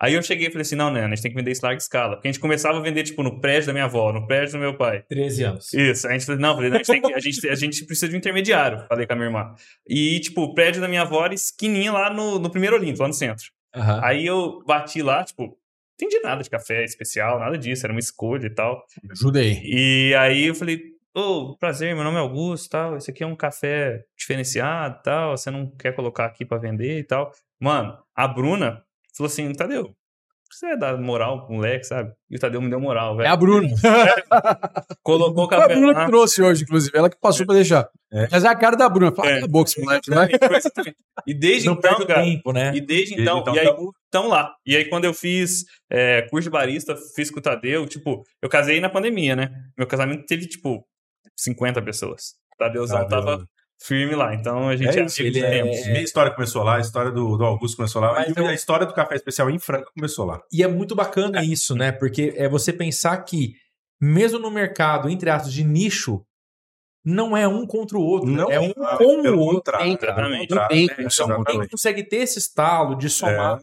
Aí 0.00 0.14
eu 0.14 0.22
cheguei 0.24 0.48
e 0.48 0.50
falei 0.50 0.62
assim, 0.62 0.74
não, 0.74 0.90
né, 0.92 1.04
a 1.04 1.08
gente 1.08 1.22
tem 1.22 1.30
que 1.30 1.36
vender 1.36 1.52
isso 1.52 1.60
em 1.60 1.66
larga 1.66 1.80
escala. 1.80 2.16
Porque 2.16 2.26
a 2.26 2.32
gente 2.32 2.40
começava 2.40 2.76
a 2.76 2.80
vender, 2.80 3.04
tipo, 3.04 3.22
no 3.22 3.40
prédio 3.40 3.68
da 3.68 3.72
minha 3.72 3.84
avó, 3.84 4.12
no 4.12 4.26
prédio 4.26 4.54
do 4.54 4.58
meu 4.58 4.76
pai. 4.76 5.04
13 5.08 5.44
anos. 5.44 5.72
Isso, 5.72 6.08
a 6.08 6.12
gente 6.12 6.26
falou, 6.26 6.40
não, 6.40 6.54
falei, 6.56 6.70
não, 6.70 6.76
a, 6.78 6.82
gente 6.82 7.00
que- 7.00 7.14
a, 7.14 7.20
gente, 7.20 7.48
a 7.48 7.54
gente 7.54 7.86
precisa 7.86 8.08
de 8.08 8.16
um 8.16 8.18
intermediário, 8.18 8.84
falei 8.88 9.06
com 9.06 9.12
a 9.12 9.16
minha 9.16 9.28
irmã. 9.28 9.54
E, 9.88 10.18
tipo, 10.18 10.42
o 10.42 10.52
prédio 10.54 10.80
da 10.80 10.88
minha 10.88 11.02
avó 11.02 11.24
era 11.24 11.32
esquininha 11.34 11.92
lá 11.92 12.12
no, 12.12 12.40
no 12.40 12.50
primeiro 12.50 12.74
Olinto, 12.74 13.00
lá 13.00 13.06
no 13.06 13.14
centro. 13.14 13.46
Aham. 13.72 14.00
Aí 14.02 14.26
eu 14.26 14.60
bati 14.66 15.00
lá, 15.02 15.22
tipo, 15.22 15.56
entendi 16.04 16.20
nada 16.20 16.42
de 16.42 16.50
café 16.50 16.84
especial, 16.84 17.38
nada 17.38 17.56
disso, 17.56 17.86
era 17.86 17.92
uma 17.92 18.00
escolha 18.00 18.46
e 18.46 18.54
tal. 18.54 18.84
Ajuda 19.10 19.40
aí. 19.40 19.60
E 19.64 20.14
aí 20.14 20.46
eu 20.46 20.54
falei, 20.54 20.80
ô, 21.14 21.56
prazer, 21.56 21.94
meu 21.94 22.04
nome 22.04 22.16
é 22.16 22.20
Augusto 22.20 22.70
tal, 22.70 22.96
esse 22.96 23.10
aqui 23.10 23.22
é 23.22 23.26
um 23.26 23.36
café 23.36 24.02
diferenciado 24.16 24.98
e 24.98 25.02
tal, 25.02 25.36
você 25.36 25.50
não 25.50 25.70
quer 25.76 25.94
colocar 25.94 26.26
aqui 26.26 26.44
pra 26.44 26.58
vender 26.58 26.98
e 26.98 27.04
tal. 27.04 27.30
Mano, 27.60 27.96
a 28.14 28.26
Bruna 28.26 28.82
falou 29.16 29.30
assim, 29.30 29.52
Tadeu, 29.52 29.94
você 30.54 30.76
dar 30.76 30.96
moral 30.98 31.46
pro 31.46 31.54
moleque, 31.56 31.84
sabe? 31.84 32.12
E 32.30 32.36
o 32.36 32.38
Tadeu 32.38 32.60
me 32.60 32.68
deu 32.70 32.80
moral, 32.80 33.14
É 33.14 33.16
velho. 33.18 33.30
a 33.32 33.36
Bruna. 33.36 33.68
Colocou 35.02 35.44
o 35.44 35.48
Foi 35.48 35.56
a 35.62 35.68
Bruna 35.68 35.94
que 36.04 36.06
trouxe 36.06 36.42
hoje, 36.42 36.62
inclusive. 36.64 36.96
Ela 36.96 37.10
que 37.10 37.16
passou 37.20 37.46
pra 37.46 37.54
deixar. 37.54 37.88
Mas 38.30 38.44
é 38.44 38.48
a 38.48 38.54
cara 38.56 38.76
da 38.76 38.88
Bruna. 38.88 39.12
Fala, 39.12 39.28
É. 39.30 39.34
cala 39.34 39.44
a 39.46 39.48
boca, 39.48 39.70
esse 39.70 39.80
moleque, 39.80 40.10
vai. 40.10 40.28
E 41.26 41.34
desde 41.34 41.66
Não 41.68 41.74
então, 41.74 42.06
cara, 42.06 42.22
tempo, 42.22 42.52
né? 42.52 42.68
E 42.74 42.80
desde 42.80 43.14
Desde 43.16 43.22
então, 43.22 43.38
então 43.40 43.54
e 43.54 43.58
aí 43.58 43.66
estão 44.04 44.28
lá. 44.28 44.54
E 44.66 44.76
aí 44.76 44.84
quando 44.88 45.04
eu 45.04 45.14
fiz 45.14 45.64
é, 45.90 46.22
curso 46.22 46.44
de 46.48 46.50
barista, 46.50 46.94
fiz 47.14 47.30
com 47.30 47.38
o 47.38 47.42
Tadeu, 47.42 47.86
tipo, 47.86 48.22
eu 48.42 48.48
casei 48.48 48.80
na 48.80 48.88
pandemia, 48.88 49.34
né? 49.34 49.50
Meu 49.76 49.86
casamento 49.86 50.24
teve, 50.26 50.46
tipo, 50.46 50.84
50 51.36 51.80
pessoas. 51.82 52.34
O 52.54 52.58
Tadeuzão 52.58 53.06
Tadeu. 53.08 53.08
tava 53.24 53.46
firme 53.84 54.14
lá. 54.14 54.34
Então 54.34 54.68
a 54.68 54.76
gente 54.76 54.96
É 54.98 55.02
é, 55.02 55.04
isso, 55.04 55.22
ele 55.22 55.40
é-. 55.40 55.62
Minha 55.62 56.02
história 56.02 56.32
começou 56.32 56.62
lá, 56.62 56.76
a 56.76 56.80
história 56.80 57.10
do, 57.10 57.36
do 57.36 57.44
Augusto 57.44 57.76
começou 57.76 58.00
lá, 58.00 58.12
Mas 58.12 58.28
e 58.28 58.38
eu- 58.38 58.46
a 58.46 58.54
história 58.54 58.86
do 58.86 58.94
café 58.94 59.14
especial 59.14 59.50
em 59.50 59.58
Franca 59.58 59.90
começou 59.94 60.24
lá. 60.24 60.40
E 60.52 60.62
é 60.62 60.68
muito 60.68 60.94
bacana 60.94 61.44
isso, 61.44 61.74
né? 61.74 61.92
Porque 61.92 62.32
é 62.36 62.48
você 62.48 62.72
pensar 62.72 63.16
que, 63.18 63.54
mesmo 64.00 64.38
no 64.38 64.50
mercado, 64.50 65.08
entre 65.08 65.30
aspas, 65.30 65.52
de 65.52 65.64
nicho, 65.64 66.24
não 67.04 67.36
é 67.36 67.48
um 67.48 67.66
contra 67.66 67.98
o 67.98 68.02
outro. 68.02 68.30
Não 68.30 68.50
é 68.50 68.60
um 68.60 68.70
é, 68.70 68.96
com 68.98 69.28
o 69.30 69.38
outro. 69.38 69.76
tem, 69.78 69.96
Tem 70.68 70.88
é, 70.88 70.94
quem 70.94 71.68
consegue 71.68 72.04
ter 72.04 72.16
esse 72.18 72.38
estalo 72.38 72.94
de 72.96 73.10
somar, 73.10 73.60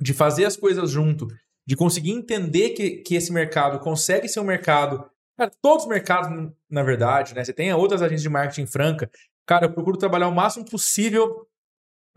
de 0.00 0.14
fazer 0.14 0.46
as 0.46 0.56
coisas 0.56 0.90
junto, 0.90 1.28
de 1.66 1.76
conseguir 1.76 2.12
entender 2.12 2.70
que, 2.70 2.90
que 3.02 3.14
esse 3.14 3.32
mercado 3.32 3.78
consegue 3.80 4.28
ser 4.28 4.40
um 4.40 4.44
mercado. 4.44 5.04
Cara, 5.40 5.52
todos 5.62 5.84
os 5.84 5.88
mercados, 5.88 6.52
na 6.68 6.82
verdade, 6.82 7.34
né? 7.34 7.42
Você 7.42 7.54
tem 7.54 7.72
outras 7.72 8.02
agências 8.02 8.20
de 8.20 8.28
marketing 8.28 8.66
franca. 8.66 9.10
Cara, 9.46 9.64
eu 9.64 9.72
procuro 9.72 9.96
trabalhar 9.96 10.28
o 10.28 10.34
máximo 10.34 10.66
possível 10.66 11.46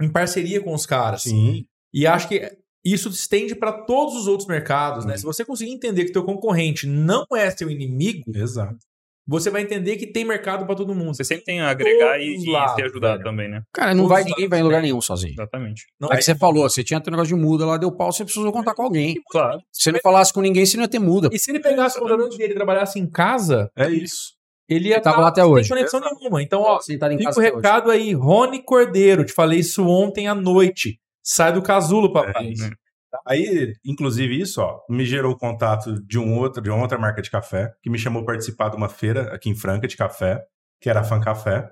em 0.02 0.12
parceria 0.12 0.62
com 0.62 0.74
os 0.74 0.86
caras. 0.86 1.22
Sim, 1.22 1.66
E 1.94 2.06
acho 2.06 2.28
que 2.28 2.58
isso 2.84 3.10
se 3.14 3.22
estende 3.22 3.56
para 3.56 3.72
todos 3.86 4.14
os 4.18 4.28
outros 4.28 4.46
mercados, 4.46 5.06
né? 5.06 5.16
Se 5.16 5.24
você 5.24 5.46
conseguir 5.46 5.72
entender 5.72 6.04
que 6.04 6.12
teu 6.12 6.26
concorrente 6.26 6.86
não 6.86 7.26
é 7.34 7.50
seu 7.50 7.70
inimigo, 7.72 8.30
exato. 8.36 8.86
Você 9.28 9.50
vai 9.50 9.62
entender 9.62 9.96
que 9.96 10.08
tem 10.08 10.26
mercado 10.26 10.66
para 10.66 10.76
todo 10.76 10.94
mundo. 10.94 11.16
Você 11.16 11.24
sempre 11.24 11.46
tem 11.46 11.62
a 11.62 11.70
agregar 11.70 12.20
e, 12.20 12.36
e 12.36 12.40
se 12.42 12.82
ajudar 12.84 13.12
velho. 13.14 13.24
também, 13.24 13.50
né? 13.50 13.62
Cara, 13.74 13.94
não 13.94 14.04
Todos 14.04 14.10
vai, 14.10 14.24
ninguém 14.24 14.48
vai 14.50 14.60
em 14.60 14.64
lugar 14.64 14.78
né? 14.78 14.84
nenhum 14.84 15.00
sozinho. 15.02 15.34
Exatamente. 15.34 15.86
Não 16.00 16.10
É 16.12 16.18
que 16.18 16.24
você 16.24 16.36
falou, 16.36 16.70
você 16.70 16.84
tinha 16.84 17.00
teu 17.00 17.12
negócio 17.12 17.36
de 17.36 17.42
muda 17.42 17.66
lá, 17.66 17.78
deu 17.78 17.92
pau, 17.92 18.12
você 18.12 18.24
precisou 18.24 18.52
contar 18.52 18.74
com 18.74 18.84
alguém. 18.84 19.16
Claro. 19.32 19.60
Se 19.72 19.84
você 19.84 19.92
não 19.94 20.00
falasse 20.02 20.34
com 20.34 20.42
ninguém, 20.42 20.66
você 20.66 20.76
não 20.78 20.84
ia 20.84 20.88
ter 20.90 21.00
muda. 21.00 21.30
E 21.32 21.40
se 21.40 21.52
ele 21.52 21.60
pegasse 21.60 21.96
o 21.98 22.00
computador 22.02 22.30
dele 22.30 22.52
e 22.52 22.56
trabalhasse 22.56 23.00
em 23.00 23.10
casa, 23.10 23.70
É 23.78 23.90
isso. 23.90 24.34
ele 24.68 24.90
ia 24.90 25.00
tá 25.00 25.16
lá 25.18 25.28
até 25.30 25.42
sem 25.42 25.52
hoje. 25.52 25.70
conexão 25.70 26.00
nenhuma. 26.02 26.42
Então, 26.44 26.62
ó, 26.62 26.80
Sentado 26.82 27.14
em 27.14 27.18
fica 27.18 27.30
casa 27.30 27.40
o 27.40 27.44
até 27.44 27.50
hoje. 27.52 27.58
recado 27.58 27.92
aí, 27.92 28.14
Rony 28.14 28.62
Cordeiro, 28.64 29.24
te 29.26 29.32
falei 29.34 29.60
isso 29.60 29.86
ontem 29.88 30.28
à 30.28 30.36
noite. 30.36 31.00
Sai 31.24 31.54
do 31.54 31.62
casulo, 31.62 32.12
papai. 32.12 32.48
É 32.48 32.83
Aí, 33.26 33.74
inclusive, 33.86 34.40
isso, 34.40 34.62
ó, 34.62 34.82
me 34.90 35.06
gerou 35.06 35.34
o 35.34 35.38
contato 35.38 36.02
de 36.06 36.18
um 36.18 36.38
outro, 36.38 36.62
de 36.62 36.70
uma 36.70 36.82
outra 36.82 36.98
marca 36.98 37.22
de 37.22 37.30
café, 37.30 37.74
que 37.82 37.90
me 37.90 37.98
chamou 38.00 38.24
para 38.24 38.34
participar 38.34 38.70
de 38.70 38.76
uma 38.76 38.90
feira 38.90 39.34
aqui 39.34 39.50
em 39.50 39.56
Franca 39.56 39.88
de 39.88 39.96
café, 39.96 40.44
que 40.82 40.90
era 40.90 41.02
a 41.02 41.04
Fan 41.04 41.20
Café. 41.22 41.70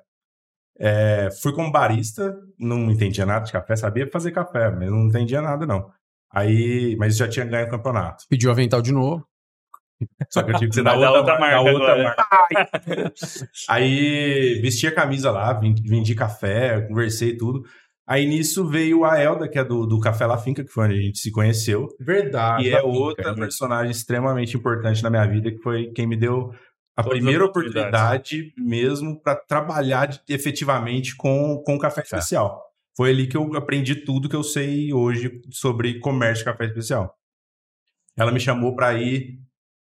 É, 0.79 1.29
fui 1.41 1.53
como 1.53 1.71
barista, 1.71 2.35
não 2.57 2.89
entendia 2.91 3.25
nada 3.25 3.45
de 3.45 3.51
café, 3.51 3.75
sabia 3.75 4.09
fazer 4.09 4.31
café, 4.31 4.71
mas 4.71 4.89
não 4.89 5.07
entendia 5.07 5.41
nada, 5.41 5.65
não. 5.65 5.91
Aí, 6.33 6.95
mas 6.97 7.17
já 7.17 7.27
tinha 7.27 7.45
ganho 7.45 7.67
o 7.67 7.69
campeonato. 7.69 8.23
Pediu 8.29 8.49
avental 8.51 8.81
de 8.81 8.91
novo. 8.91 9.25
Só 10.29 10.41
que 10.41 10.51
eu 10.51 10.55
tive 10.57 10.69
que 10.69 10.75
ser 10.75 10.83
da 10.83 10.91
Vai 10.91 11.01
dar 11.01 11.11
outra, 11.11 11.33
outra 11.33 11.39
marca. 11.39 11.55
da 11.63 11.71
outra 11.71 11.93
agora. 11.93 12.15
marca. 12.17 13.13
Aí 13.69 14.59
vestia 14.61 14.89
a 14.89 14.95
camisa 14.95 15.29
lá, 15.29 15.53
vendi, 15.53 15.81
vendi 15.87 16.15
café, 16.15 16.81
conversei 16.87 17.29
e 17.29 17.37
tudo. 17.37 17.63
Aí 18.07 18.25
nisso 18.25 18.67
veio 18.67 19.05
a 19.05 19.17
Elda, 19.19 19.47
que 19.47 19.57
é 19.59 19.63
do, 19.63 19.85
do 19.85 19.99
Café 19.99 20.25
La 20.25 20.37
Finca, 20.37 20.63
que 20.63 20.71
foi 20.71 20.85
onde 20.85 20.97
a 20.97 21.01
gente 21.01 21.19
se 21.19 21.31
conheceu. 21.31 21.87
Verdade. 21.99 22.65
E 22.65 22.69
é 22.69 22.77
finca, 22.77 22.87
outra 22.87 23.31
né? 23.31 23.37
personagem 23.37 23.91
extremamente 23.91 24.57
importante 24.57 25.01
na 25.03 25.09
minha 25.09 25.25
vida, 25.25 25.51
que 25.51 25.59
foi 25.59 25.91
quem 25.91 26.07
me 26.07 26.17
deu 26.17 26.51
a 26.95 27.03
Todas 27.03 27.17
as 27.17 27.23
primeira 27.23 27.45
oportunidade 27.45 28.53
mesmo 28.57 29.21
para 29.21 29.35
trabalhar 29.35 30.07
de- 30.07 30.21
efetivamente 30.27 31.15
com, 31.15 31.61
com 31.65 31.79
café 31.79 32.01
especial. 32.01 32.61
Foi 32.97 33.11
ali 33.11 33.27
que 33.27 33.37
eu 33.37 33.55
aprendi 33.55 33.95
tudo 33.95 34.27
que 34.27 34.35
eu 34.35 34.43
sei 34.43 34.91
hoje 34.93 35.39
sobre 35.49 35.99
comércio 35.99 36.43
de 36.43 36.51
café 36.51 36.65
especial. 36.65 37.15
Ela 38.17 38.31
me 38.31 38.39
chamou 38.39 38.75
para 38.75 38.93
ir 38.95 39.39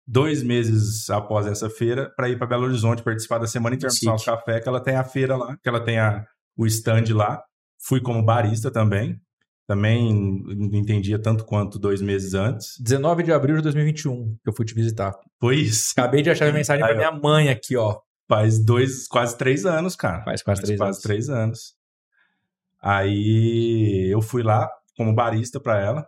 dois 0.06 0.44
meses 0.44 1.10
após 1.10 1.46
essa 1.48 1.70
feira 1.70 2.12
para 2.16 2.28
ir 2.28 2.38
para 2.38 2.48
Belo 2.48 2.66
Horizonte 2.66 3.02
participar 3.04 3.38
da 3.38 3.48
Semana 3.48 3.76
Internacional 3.76 4.18
do. 4.18 4.26
Café, 4.26 4.60
que 4.60 4.68
ela 4.68 4.82
tem 4.84 4.96
a 4.96 5.04
feira 5.04 5.38
lá, 5.38 5.56
que 5.56 5.70
ela 5.70 5.80
tem 5.80 6.00
a, 6.00 6.26
o 6.58 6.66
stand 6.66 7.06
lá. 7.14 7.42
Fui 7.80 8.02
como 8.02 8.22
barista 8.22 8.70
também. 8.70 9.20
Também 9.66 10.44
não 10.44 10.80
entendia 10.80 11.20
tanto 11.20 11.46
quanto 11.46 11.78
dois 11.78 12.02
meses 12.02 12.34
antes. 12.34 12.76
19 12.80 13.24
de 13.24 13.32
abril 13.32 13.56
de 13.58 13.62
2021, 13.62 14.36
que 14.44 14.50
eu 14.50 14.54
fui 14.54 14.66
te 14.66 14.74
visitar. 14.74 15.16
Isso. 15.52 15.94
Acabei 15.96 16.22
de 16.22 16.30
achar 16.30 16.50
a 16.50 16.52
mensagem 16.52 16.84
Aí, 16.84 16.90
pra 16.90 16.98
minha 16.98 17.12
mãe 17.12 17.50
aqui, 17.50 17.78
ó. 17.78 18.00
Faz 18.28 18.60
dois, 18.60 19.08
quase 19.08 19.38
três 19.38 19.66
anos, 19.66 19.96
cara. 19.96 20.24
Faz 20.24 20.42
quase 20.42 20.62
três 20.62 20.78
quase 20.78 20.90
anos. 20.90 21.02
três 21.02 21.30
anos. 21.30 21.76
Aí 22.82 24.10
eu 24.12 24.22
fui 24.22 24.42
lá 24.42 24.70
como 24.96 25.14
barista 25.14 25.60
para 25.60 25.80
ela 25.80 26.08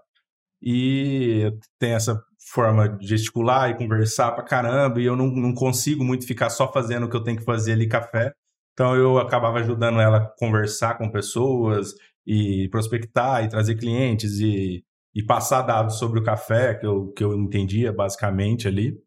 e 0.61 1.51
tem 1.79 1.93
essa 1.93 2.21
forma 2.51 2.89
de 2.89 3.07
gesticular 3.07 3.69
e 3.69 3.77
conversar 3.77 4.31
pra 4.31 4.43
caramba 4.43 4.99
e 4.99 5.05
eu 5.05 5.15
não, 5.15 5.27
não 5.27 5.53
consigo 5.53 6.03
muito 6.03 6.25
ficar 6.25 6.49
só 6.49 6.71
fazendo 6.71 7.05
o 7.05 7.09
que 7.09 7.15
eu 7.15 7.23
tenho 7.23 7.37
que 7.37 7.45
fazer 7.45 7.73
ali 7.73 7.87
café. 7.87 8.33
Então 8.81 8.95
eu 8.95 9.19
acabava 9.19 9.59
ajudando 9.59 10.01
ela 10.01 10.17
a 10.17 10.25
conversar 10.39 10.97
com 10.97 11.07
pessoas 11.07 11.93
e 12.25 12.67
prospectar 12.69 13.43
e 13.43 13.47
trazer 13.47 13.75
clientes 13.75 14.39
e, 14.39 14.83
e 15.13 15.23
passar 15.23 15.61
dados 15.61 15.99
sobre 15.99 16.19
o 16.19 16.23
café 16.23 16.73
que 16.73 16.87
eu, 16.87 17.11
que 17.11 17.23
eu 17.23 17.31
entendia 17.35 17.93
basicamente 17.93 18.67
ali. 18.67 18.99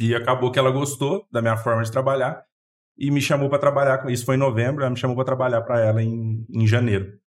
E 0.00 0.14
acabou 0.14 0.50
que 0.50 0.58
ela 0.58 0.70
gostou 0.70 1.28
da 1.30 1.42
minha 1.42 1.54
forma 1.58 1.82
de 1.82 1.92
trabalhar 1.92 2.42
e 2.96 3.10
me 3.10 3.20
chamou 3.20 3.50
para 3.50 3.58
trabalhar 3.58 3.98
com 3.98 4.08
isso 4.08 4.24
foi 4.24 4.36
em 4.36 4.38
novembro, 4.38 4.82
ela 4.82 4.90
me 4.90 4.96
chamou 4.96 5.14
para 5.14 5.26
trabalhar 5.26 5.60
para 5.60 5.80
ela 5.80 6.02
em, 6.02 6.46
em 6.48 6.66
janeiro. 6.66 7.18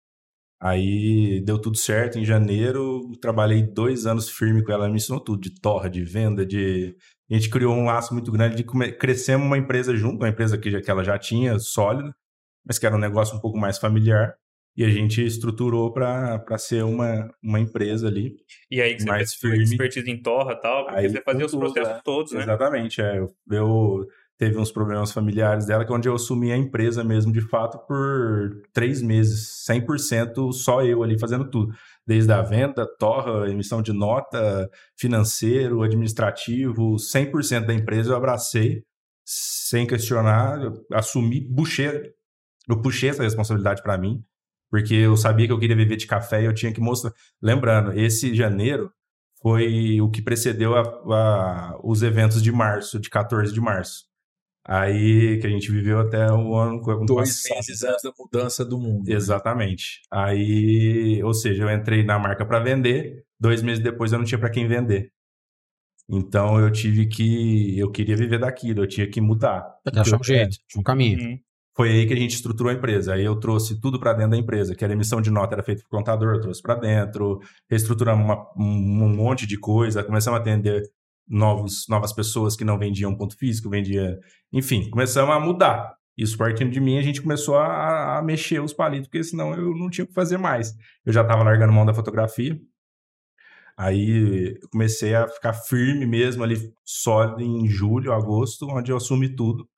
Aí 0.59 1.43
deu 1.45 1.61
tudo 1.61 1.77
certo 1.77 2.19
em 2.19 2.25
janeiro, 2.25 3.12
trabalhei 3.21 3.62
dois 3.62 4.07
anos 4.07 4.31
firme 4.31 4.65
com 4.65 4.73
ela, 4.73 4.85
ela 4.85 4.91
me 4.91 4.97
ensinou 4.97 5.21
tudo 5.21 5.43
de 5.43 5.61
torra, 5.61 5.91
de 5.91 6.03
venda, 6.03 6.47
de 6.47 6.97
a 7.31 7.35
gente 7.35 7.51
criou 7.51 7.75
um 7.75 7.85
laço 7.85 8.12
muito 8.15 8.31
grande 8.31 8.57
de 8.57 8.65
crescemos 8.93 9.47
uma 9.47 9.59
empresa 9.59 9.97
junto, 9.97 10.17
uma 10.17 10.29
empresa 10.29 10.57
que, 10.57 10.71
já, 10.71 10.81
que 10.81 10.91
ela 10.91 11.03
já 11.03 11.19
tinha 11.19 11.59
sólida, 11.59 12.15
mas 12.65 12.79
que 12.79 12.87
era 12.87 12.95
um 12.95 13.01
negócio 13.01 13.37
um 13.37 13.41
pouco 13.41 13.59
mais 13.59 13.79
familiar. 13.79 14.35
E 14.77 14.85
a 14.85 14.91
gente 14.91 15.25
estruturou 15.25 15.91
para 15.91 16.59
ser 16.59 16.85
uma, 16.85 17.33
uma 17.43 17.59
empresa 17.59 18.09
ali. 18.09 18.37
E 18.71 18.83
aí 18.83 18.95
que 18.95 19.03
você 19.03 19.09
Mais 19.09 19.33
firme. 19.35 19.62
expertise 19.65 20.11
em 20.11 20.21
torra 20.21 20.53
e 20.53 20.61
tal, 20.61 20.85
porque 20.85 21.01
Aí 21.01 21.09
você 21.09 21.23
fazia 21.23 21.47
os 21.47 21.53
tudo, 21.53 21.61
processos 21.61 21.95
é. 21.95 22.01
todos, 22.05 22.33
né? 22.33 22.43
Exatamente, 22.43 23.01
é. 23.01 23.19
Eu, 23.19 23.35
eu 23.51 24.07
teve 24.39 24.59
uns 24.59 24.71
problemas 24.71 25.12
familiares 25.12 25.65
dela, 25.65 25.83
que 25.83 25.91
é 25.91 25.97
onde 25.97 26.09
eu 26.09 26.15
assumi 26.15 26.53
a 26.53 26.57
empresa 26.59 27.03
mesmo, 27.03 27.33
de 27.33 27.41
fato, 27.41 27.79
por 27.87 28.62
três 28.73 29.01
meses. 29.01 29.65
100% 29.67 30.53
só 30.53 30.85
eu 30.85 31.03
ali 31.03 31.19
fazendo 31.19 31.49
tudo. 31.49 31.73
Desde 32.07 32.33
a 32.33 32.40
venda, 32.40 32.87
torra, 32.99 33.51
emissão 33.51 33.83
de 33.83 33.92
nota, 33.92 34.71
financeiro, 34.97 35.83
administrativo, 35.83 36.97
100% 36.99 37.66
da 37.66 37.75
empresa 37.75 38.12
eu 38.12 38.16
abracei, 38.16 38.85
sem 39.25 39.87
questionar, 39.87 40.62
eu 40.62 40.73
assumi, 40.92 41.40
puxei, 41.53 42.12
eu 42.69 42.81
puxei 42.81 43.11
essa 43.11 43.25
responsabilidade 43.25 43.83
para 43.83 43.99
mim, 43.99 44.23
porque 44.71 44.95
eu 44.95 45.16
sabia 45.16 45.47
que 45.47 45.53
eu 45.53 45.59
queria 45.59 45.75
viver 45.77 45.97
de 45.97 46.07
café 46.07 46.42
e 46.42 46.45
eu 46.45 46.55
tinha 46.55 46.73
que 46.73 46.81
mostrar. 46.81 47.12
Lembrando, 47.42 47.92
esse 47.99 48.35
janeiro 48.35 48.92
foi 49.42 50.01
o 50.01 50.09
que 50.11 50.23
precedeu 50.23 50.75
a- 50.77 50.83
a- 50.83 51.79
os 51.83 52.03
eventos 52.03 52.42
de 52.42 52.53
março, 52.53 53.01
de 53.01 53.11
14 53.11 53.53
de 53.53 53.61
março. 53.61 54.05
Aí 54.68 55.38
que 55.40 55.46
a 55.46 55.50
gente 55.50 55.70
viveu 55.70 56.00
até 56.00 56.26
o 56.33 56.55
ano 56.57 56.83
ano 56.90 57.07
Dois 57.07 57.42
passado. 57.42 57.57
meses 57.57 57.85
antes 57.85 58.02
da 58.02 58.12
mudança 58.18 58.64
do 58.64 58.79
mundo. 58.79 59.09
Exatamente. 59.09 60.00
Aí, 60.11 61.22
ou 61.22 61.33
seja, 61.33 61.62
eu 61.62 61.70
entrei 61.70 62.02
na 62.05 62.18
marca 62.18 62.44
para 62.44 62.59
vender, 62.59 63.22
dois 63.38 63.62
meses 63.62 63.83
depois 63.83 64.11
eu 64.12 64.18
não 64.18 64.24
tinha 64.24 64.38
para 64.38 64.50
quem 64.50 64.66
vender. 64.66 65.11
Então 66.09 66.59
eu 66.61 66.70
tive 66.70 67.07
que. 67.07 67.79
Eu 67.79 67.90
queria 67.90 68.16
viver 68.16 68.38
daquilo, 68.38 68.83
eu 68.83 68.88
tinha 68.88 69.09
que 69.09 69.20
mudar. 69.20 69.66
Achar 69.94 70.20
um 70.20 70.24
jeito, 70.24 70.57
um 70.76 70.83
caminho. 70.83 71.20
Uhum. 71.20 71.38
Foi 71.76 71.90
aí 71.90 72.07
que 72.07 72.14
a 72.14 72.16
gente 72.16 72.35
estruturou 72.35 72.70
a 72.72 72.74
empresa. 72.74 73.14
Aí 73.14 73.24
eu 73.24 73.37
trouxe 73.38 73.79
tudo 73.81 74.00
para 74.00 74.14
dentro 74.14 74.31
da 74.31 74.37
empresa, 74.38 74.75
que 74.75 74.83
era 74.83 74.94
emissão 74.94 75.21
de 75.21 75.31
nota, 75.31 75.54
era 75.54 75.62
feito 75.62 75.83
por 75.83 75.90
contador, 75.98 76.35
eu 76.37 76.40
trouxe 76.40 76.62
para 76.62 76.75
dentro, 76.77 77.38
reestruturamos 77.69 78.25
uma- 78.25 78.46
um, 78.56 79.04
um 79.04 79.14
monte 79.14 79.46
de 79.46 79.58
coisa, 79.58 80.02
começamos 80.02 80.38
a 80.38 80.40
atender 80.40 80.83
novos, 81.29 81.87
novas 81.88 82.12
pessoas 82.12 82.54
que 82.56 82.64
não 82.64 82.79
vendiam 82.79 83.14
ponto 83.16 83.37
físico, 83.37 83.68
vendia. 83.70 84.18
Enfim, 84.52 84.88
começamos 84.90 85.35
a 85.35 85.40
mudar. 85.40 85.94
Isso 86.16 86.38
partindo 86.38 86.70
de 86.70 86.81
mim, 86.81 86.98
a 86.98 87.02
gente 87.02 87.20
começou 87.20 87.56
a, 87.56 88.18
a 88.18 88.22
mexer 88.22 88.60
os 88.60 88.72
palitos, 88.72 89.08
porque 89.08 89.22
senão 89.22 89.52
eu 89.54 89.77
não 89.77 89.90
tinha 89.90 90.04
o 90.04 90.08
que 90.08 90.14
fazer 90.14 90.38
mais. 90.38 90.74
Eu 91.04 91.12
já 91.12 91.20
estava 91.22 91.42
largando 91.42 91.72
mão 91.72 91.85
da 91.85 91.92
fotografia. 91.92 92.58
Aí 93.77 94.56
eu 94.62 94.68
comecei 94.70 95.14
a 95.14 95.29
ficar 95.29 95.52
firme 95.52 96.06
mesmo 96.06 96.42
ali, 96.42 96.72
sólido 96.85 97.42
em 97.42 97.68
julho, 97.68 98.12
agosto, 98.12 98.66
onde 98.70 98.90
eu 98.90 98.96
assumi 98.96 99.29
tudo. 99.29 99.68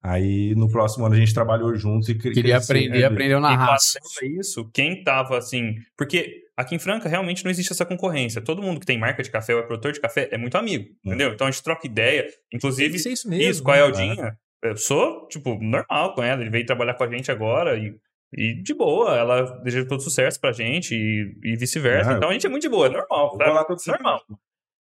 Aí 0.00 0.54
no 0.54 0.68
próximo 0.70 1.04
ano 1.06 1.14
a 1.14 1.18
gente 1.18 1.34
trabalhou 1.34 1.74
juntos 1.74 2.08
e 2.08 2.14
Queria 2.14 2.58
aprender, 2.58 3.00
né? 3.00 3.04
aprendeu 3.06 3.40
na 3.40 3.52
E 3.52 3.56
raça. 3.56 3.98
isso, 4.38 4.70
quem 4.72 5.02
tava 5.02 5.36
assim. 5.38 5.74
Porque 5.96 6.43
aqui 6.56 6.74
em 6.74 6.78
Franca 6.78 7.08
realmente 7.08 7.44
não 7.44 7.50
existe 7.50 7.72
essa 7.72 7.84
concorrência. 7.86 8.40
Todo 8.42 8.62
mundo 8.62 8.80
que 8.80 8.86
tem 8.86 8.98
marca 8.98 9.22
de 9.22 9.30
café 9.30 9.54
ou 9.54 9.60
é 9.60 9.66
produtor 9.66 9.92
de 9.92 10.00
café 10.00 10.28
é 10.30 10.38
muito 10.38 10.56
amigo, 10.56 10.84
É. 11.04 11.08
entendeu? 11.08 11.32
Então 11.32 11.46
a 11.46 11.50
gente 11.50 11.62
troca 11.62 11.86
ideia. 11.86 12.26
Inclusive, 12.52 12.96
Isso 12.96 13.08
é 13.08 13.12
isso 13.12 13.28
mesmo. 13.28 13.50
isso, 13.50 13.62
com 13.62 13.70
a 13.70 13.74
né? 13.76 13.80
Eldinha, 13.82 14.38
eu 14.62 14.76
sou, 14.76 15.26
tipo, 15.28 15.58
normal 15.60 16.14
com 16.14 16.22
ela. 16.22 16.40
Ele 16.40 16.50
veio 16.50 16.64
trabalhar 16.66 16.94
com 16.94 17.04
a 17.04 17.10
gente 17.10 17.30
agora 17.30 17.76
e, 17.76 17.94
e 18.32 18.54
de 18.62 18.72
boa. 18.74 19.16
Ela 19.16 19.42
deseja 19.62 19.86
todo 19.86 20.00
sucesso 20.02 20.40
pra 20.40 20.52
gente 20.52 20.94
e, 20.94 21.36
e 21.42 21.56
vice-versa. 21.56 22.12
Ah, 22.12 22.16
então 22.16 22.28
a 22.30 22.32
gente 22.32 22.46
é 22.46 22.48
muito 22.48 22.62
de 22.62 22.68
boa, 22.68 22.86
é 22.86 22.90
normal. 22.90 23.30
Tudo 23.66 23.80
normal. 23.88 24.22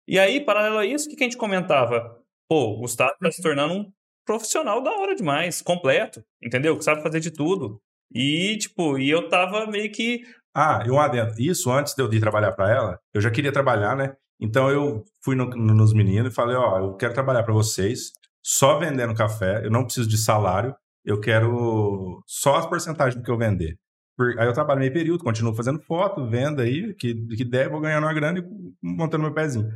E 0.07 0.19
aí, 0.19 0.41
paralelo 0.45 0.79
a 0.79 0.87
isso, 0.87 1.07
o 1.07 1.11
que, 1.11 1.17
que 1.17 1.23
a 1.25 1.27
gente 1.27 1.37
comentava? 1.37 2.17
Pô, 2.49 2.73
o 2.75 2.79
Gustavo 2.79 3.15
tá 3.21 3.31
se 3.31 3.41
tornando 3.43 3.75
um 3.75 3.93
profissional 4.27 4.81
da 4.83 4.91
hora 4.93 5.15
demais, 5.15 5.63
completo, 5.63 6.23
entendeu? 6.43 6.77
Que 6.77 6.85
sabe 6.85 7.03
fazer 7.03 7.19
de 7.21 7.31
tudo. 7.31 7.81
E, 8.15 8.57
tipo, 8.59 8.99
e 8.99 9.09
eu 9.11 9.29
tava 9.29 9.67
meio 9.67 9.91
que. 9.91 10.23
Ah, 10.55 10.83
e 10.87 10.91
um 10.91 11.01
adendo. 11.01 11.35
Isso 11.39 11.71
antes 11.71 11.95
de 11.95 12.03
eu 12.03 12.13
ir 12.13 12.21
trabalhar 12.21 12.53
para 12.53 12.71
ela, 12.71 12.99
eu 13.15 13.21
já 13.21 13.31
queria 13.31 13.53
trabalhar, 13.53 13.97
né? 13.97 14.15
Então 14.41 14.71
eu 14.71 15.05
fui 15.25 15.35
no- 15.35 15.47
no- 15.51 15.75
nos 15.75 15.95
meninos 15.95 16.33
e 16.33 16.35
falei, 16.35 16.57
ó, 16.57 16.79
eu 16.79 16.95
quero 16.97 17.15
trabalhar 17.15 17.43
para 17.43 17.55
vocês, 17.55 18.13
só 18.45 18.79
vendendo 18.79 19.15
café, 19.15 19.65
eu 19.65 19.71
não 19.71 19.85
preciso 19.85 20.09
de 20.09 20.19
salário, 20.19 20.75
eu 21.05 21.21
quero 21.21 22.23
só 22.27 22.57
as 22.57 22.67
porcentagens 22.67 23.15
do 23.17 23.23
que 23.25 23.31
eu 23.31 23.39
vender. 23.39 23.77
Por- 24.17 24.39
Aí 24.39 24.47
eu 24.47 24.53
trabalho 24.53 24.81
meio 24.81 24.93
período, 24.93 25.25
continuo 25.25 25.55
fazendo 25.55 25.81
foto, 25.81 26.27
venda 26.29 26.63
aí, 26.65 26.93
que, 26.95 27.15
que 27.37 27.45
der, 27.45 27.71
vou 27.71 27.81
ganhando 27.81 28.05
uma 28.05 28.13
grana 28.13 28.39
e 28.41 28.45
montando 28.83 29.23
meu 29.25 29.33
pezinho. 29.33 29.71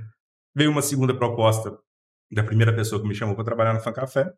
Veio 0.55 0.71
uma 0.71 0.83
segunda 0.83 1.15
proposta 1.17 1.77
da 2.33 2.43
primeira 2.45 2.75
pessoa 2.75 3.01
que 3.01 3.09
me 3.09 3.15
chamou 3.15 3.35
para 3.35 3.45
trabalhar 3.45 3.75
no 3.75 3.81
Fan 3.81 3.93
Café, 3.93 4.33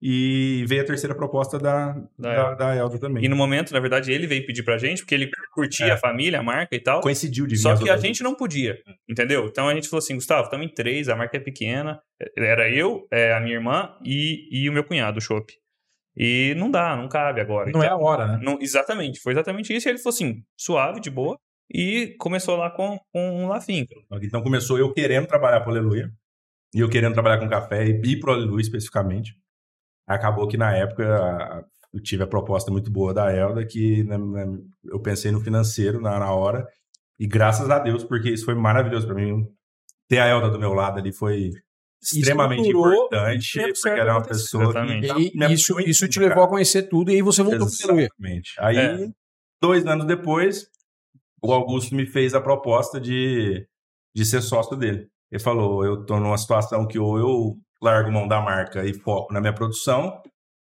e 0.00 0.64
veio 0.68 0.82
a 0.82 0.84
terceira 0.84 1.14
proposta 1.14 1.58
da, 1.58 1.92
Da 2.18 2.34
da, 2.34 2.54
da 2.54 2.74
Elda 2.76 2.98
também. 2.98 3.24
E 3.24 3.28
no 3.28 3.36
momento, 3.36 3.72
na 3.72 3.80
verdade, 3.80 4.12
ele 4.12 4.26
veio 4.26 4.44
pedir 4.46 4.62
pra 4.62 4.76
gente, 4.78 5.02
porque 5.02 5.14
ele 5.14 5.30
curtia 5.52 5.86
É. 5.86 5.90
a 5.92 5.96
família, 5.96 6.38
a 6.40 6.42
marca 6.42 6.76
e 6.76 6.80
tal. 6.80 7.00
Coincidiu 7.00 7.46
de 7.46 7.56
Só 7.56 7.76
que 7.76 7.88
a 7.88 7.96
gente 7.96 8.22
não 8.22 8.34
podia, 8.34 8.78
entendeu? 9.08 9.46
Então 9.46 9.68
a 9.68 9.74
gente 9.74 9.88
falou 9.88 9.98
assim, 10.02 10.14
Gustavo, 10.14 10.44
estamos 10.44 10.66
em 10.66 10.68
três, 10.74 11.08
a 11.08 11.16
marca 11.16 11.36
é 11.36 11.40
pequena. 11.40 12.00
Era 12.36 12.68
eu, 12.70 13.06
é, 13.10 13.32
a 13.32 13.40
minha 13.40 13.54
irmã 13.54 13.90
e, 14.04 14.48
e 14.50 14.68
o 14.68 14.72
meu 14.72 14.84
cunhado, 14.84 15.18
o 15.18 15.20
Chopp. 15.22 15.52
E 16.16 16.54
não 16.56 16.70
dá, 16.70 16.96
não 16.96 17.08
cabe 17.08 17.40
agora. 17.40 17.70
Não 17.70 17.82
é 17.82 17.86
Então, 17.86 17.98
a 17.98 18.02
hora, 18.02 18.26
né? 18.26 18.38
não- 18.42 18.58
exatamente, 18.60 19.20
foi 19.20 19.32
exatamente 19.32 19.74
isso. 19.74 19.86
E 19.86 19.90
ele 19.90 19.98
falou 19.98 20.14
assim, 20.14 20.42
suave, 20.56 21.00
de 21.00 21.10
boa. 21.10 21.38
E 21.72 22.14
começou 22.18 22.56
lá 22.56 22.70
com, 22.70 22.98
com 23.12 23.42
um 23.42 23.48
Lafinca. 23.48 23.94
Então 24.22 24.40
começou 24.42 24.78
eu 24.78 24.92
querendo 24.94 25.26
trabalhar 25.26 25.60
para 25.60 25.68
o 25.68 25.72
Aleluia, 25.72 26.10
e 26.74 26.78
eu 26.80 26.88
querendo 26.88 27.12
trabalhar 27.14 27.38
com 27.38 27.48
café 27.48 27.84
e 27.86 27.90
ir 27.90 28.20
para 28.20 28.30
o 28.30 28.34
Aleluia 28.34 28.62
especificamente. 28.62 29.34
Acabou 30.06 30.46
que 30.46 30.56
na 30.56 30.74
época 30.74 31.04
a- 31.16 31.64
eu 31.92 32.00
tive 32.02 32.22
a 32.22 32.26
proposta 32.26 32.70
muito 32.70 32.90
boa 32.90 33.12
da 33.14 33.32
Elda, 33.32 33.64
que 33.66 34.04
né, 34.04 34.18
né, 34.18 34.46
eu 34.84 35.00
pensei 35.00 35.30
no 35.32 35.40
financeiro 35.40 36.00
na, 36.00 36.18
na 36.18 36.32
hora, 36.32 36.66
e 37.18 37.26
graças 37.26 37.70
a 37.70 37.78
Deus, 37.78 38.04
porque 38.04 38.30
isso 38.30 38.44
foi 38.44 38.54
maravilhoso 38.54 39.06
para 39.06 39.14
mim. 39.16 39.46
Ter 40.08 40.18
a 40.18 40.26
Elda 40.26 40.50
do 40.50 40.58
meu 40.58 40.72
lado 40.74 40.98
ali 40.98 41.12
foi 41.12 41.50
extremamente 42.02 42.68
importante, 42.68 43.58
porque 43.82 43.88
ela 44.00 44.10
é 44.10 44.12
uma 44.12 44.22
pessoa 44.22 44.64
Exatamente. 44.64 45.14
que... 45.14 45.38
E 45.44 45.52
isso, 45.52 45.80
isso 45.80 46.08
te 46.08 46.20
levou 46.20 46.44
a 46.44 46.48
conhecer 46.48 46.82
tudo 46.84 47.10
e 47.10 47.14
aí 47.14 47.22
você 47.22 47.42
voltou 47.42 47.66
pro. 47.66 47.98
Exatamente. 47.98 48.50
Aí, 48.58 48.76
É. 48.76 49.08
dois 49.60 49.84
anos 49.86 50.06
depois, 50.06 50.68
o 51.42 51.52
Augusto 51.52 51.94
me 51.94 52.06
fez 52.06 52.34
a 52.34 52.40
proposta 52.40 53.00
de, 53.00 53.66
de 54.14 54.24
ser 54.24 54.42
sócio 54.42 54.76
dele. 54.76 55.08
Ele 55.32 55.42
falou: 55.42 55.84
eu 55.84 56.04
tô 56.04 56.20
numa 56.20 56.38
situação 56.38 56.86
que 56.86 56.98
ou 56.98 57.18
eu 57.18 57.56
largo 57.86 58.10
mão 58.12 58.26
da 58.28 58.40
marca 58.40 58.84
e 58.84 58.92
foco 58.94 59.32
na 59.32 59.40
minha 59.40 59.52
produção, 59.52 60.20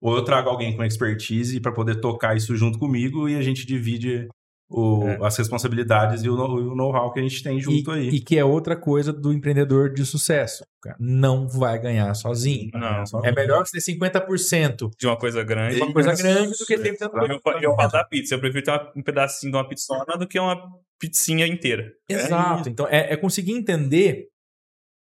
ou 0.02 0.16
eu 0.16 0.24
trago 0.24 0.50
alguém 0.50 0.76
com 0.76 0.84
expertise 0.84 1.60
para 1.60 1.72
poder 1.72 2.00
tocar 2.00 2.36
isso 2.38 2.56
junto 2.56 2.78
comigo 2.80 3.28
e 3.28 3.36
a 3.36 3.42
gente 3.42 3.66
divide 3.66 4.28
o- 4.70 5.08
É. 5.08 5.18
as 5.26 5.38
responsabilidades 5.38 6.24
e 6.24 6.30
o 6.30 6.34
o 6.36 6.76
know-how 6.76 7.14
que 7.14 7.20
a 7.20 7.24
gente 7.24 7.42
tem 7.42 7.58
junto 7.60 7.90
e, 7.92 7.94
aí. 8.00 8.08
e 8.10 8.20
que 8.20 8.38
é 8.38 8.44
outra 8.44 8.76
coisa 8.76 9.14
do 9.14 9.32
empreendedor 9.32 9.94
de 9.94 10.06
sucesso. 10.06 10.64
cara. 10.84 10.96
Não 11.00 11.48
vai 11.48 11.80
ganhar 11.80 12.14
sozinho. 12.14 12.70
Não, 12.74 13.06
só- 13.06 13.22
É 13.24 13.32
melhor 13.32 13.66
você 13.66 13.72
ter 13.78 13.82
50% 13.82 14.90
de 15.00 15.08
uma 15.08 15.18
coisa 15.18 15.42
grande. 15.44 15.76
de 15.76 15.82
uma 15.82 15.92
coisa 15.94 16.14
grande 16.16 16.52
do 16.58 16.66
que 16.66 16.78
ter 16.78 16.98
Eu, 17.02 17.42
eu 17.62 17.76
falo 17.76 17.92
da 17.92 18.04
pizza. 18.06 18.36
Eu 18.36 18.40
prefiro 18.40 18.64
ter 18.66 18.92
um 18.96 19.02
pedacinho 19.02 19.52
de 19.52 19.58
uma 19.58 19.68
pizzona 19.68 20.18
do 20.18 20.28
que 20.28 20.38
uma 20.40 20.62
pizzinha 21.00 21.48
inteira. 21.48 21.92
Exato. 22.10 22.68
então, 22.70 22.88
é, 22.90 23.14
é 23.14 23.18
conseguir 23.18 23.54
entender, 23.54 24.28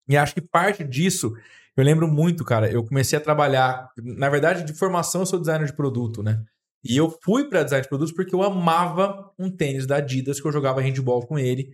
e 0.08 0.16
acho 0.16 0.34
que 0.36 0.42
parte 0.42 0.84
disso, 0.84 1.34
eu 1.78 1.84
lembro 1.84 2.08
muito, 2.08 2.44
cara, 2.44 2.72
eu 2.72 2.84
comecei 2.84 3.18
a 3.18 3.22
trabalhar, 3.22 3.90
na 3.98 4.30
verdade, 4.30 4.64
de 4.64 4.74
formação 4.74 5.22
eu 5.22 5.26
sou 5.26 5.40
designer 5.40 5.68
de 5.68 5.76
produto, 5.76 6.24
né? 6.24 6.44
E 6.84 6.98
eu 6.98 7.10
fui 7.24 7.48
para 7.48 7.64
design 7.64 7.84
de 7.84 7.90
produtos 7.90 8.14
porque 8.14 8.34
eu 8.34 8.42
amava 8.42 9.32
um 9.38 9.50
tênis 9.50 9.86
da 9.86 9.98
Adidas, 9.98 10.42
que 10.42 10.48
eu 10.48 10.52
jogava 10.52 10.82
handball 10.82 11.26
com 11.26 11.38
ele, 11.38 11.70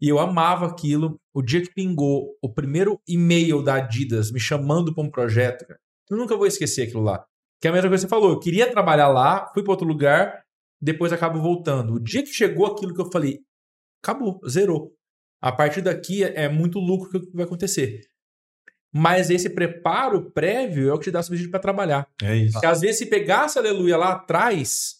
e 0.00 0.08
eu 0.08 0.18
amava 0.18 0.66
aquilo. 0.66 1.20
O 1.32 1.42
dia 1.42 1.62
que 1.62 1.72
pingou 1.72 2.36
o 2.42 2.52
primeiro 2.52 3.00
e-mail 3.06 3.62
da 3.62 3.74
Adidas 3.74 4.30
me 4.30 4.40
chamando 4.40 4.94
para 4.94 5.04
um 5.04 5.10
projeto, 5.10 5.66
cara, 5.66 5.78
eu 6.10 6.16
nunca 6.16 6.36
vou 6.36 6.46
esquecer 6.46 6.82
aquilo 6.82 7.02
lá. 7.02 7.24
Que 7.60 7.68
é 7.68 7.70
a 7.70 7.74
mesma 7.74 7.88
coisa 7.88 8.04
que 8.04 8.08
você 8.08 8.14
falou, 8.14 8.32
eu 8.32 8.40
queria 8.40 8.70
trabalhar 8.70 9.08
lá, 9.08 9.50
fui 9.54 9.62
para 9.62 9.72
outro 9.72 9.86
lugar, 9.86 10.42
depois 10.80 11.12
acabo 11.12 11.40
voltando. 11.40 11.94
O 11.94 12.00
dia 12.00 12.22
que 12.22 12.32
chegou 12.32 12.66
aquilo 12.66 12.92
que 12.92 13.00
eu 13.00 13.10
falei, 13.10 13.40
acabou, 14.02 14.40
zerou. 14.48 14.92
A 15.40 15.52
partir 15.52 15.80
daqui 15.80 16.24
é 16.24 16.44
é 16.44 16.48
muito 16.48 16.78
lucro 16.78 17.20
que 17.20 17.30
vai 17.32 17.44
acontecer. 17.44 18.02
Mas 18.94 19.28
esse 19.28 19.50
preparo 19.50 20.30
prévio 20.30 20.88
é 20.88 20.92
o 20.94 20.98
que 20.98 21.04
te 21.04 21.10
dá 21.10 21.20
subsídio 21.22 21.50
para 21.50 21.58
trabalhar. 21.58 22.06
É 22.22 22.36
isso. 22.36 22.52
Porque 22.52 22.66
às 22.66 22.80
vezes 22.80 22.98
se 22.98 23.06
pegasse 23.06 23.58
aleluia 23.58 23.96
lá 23.96 24.12
atrás, 24.12 24.96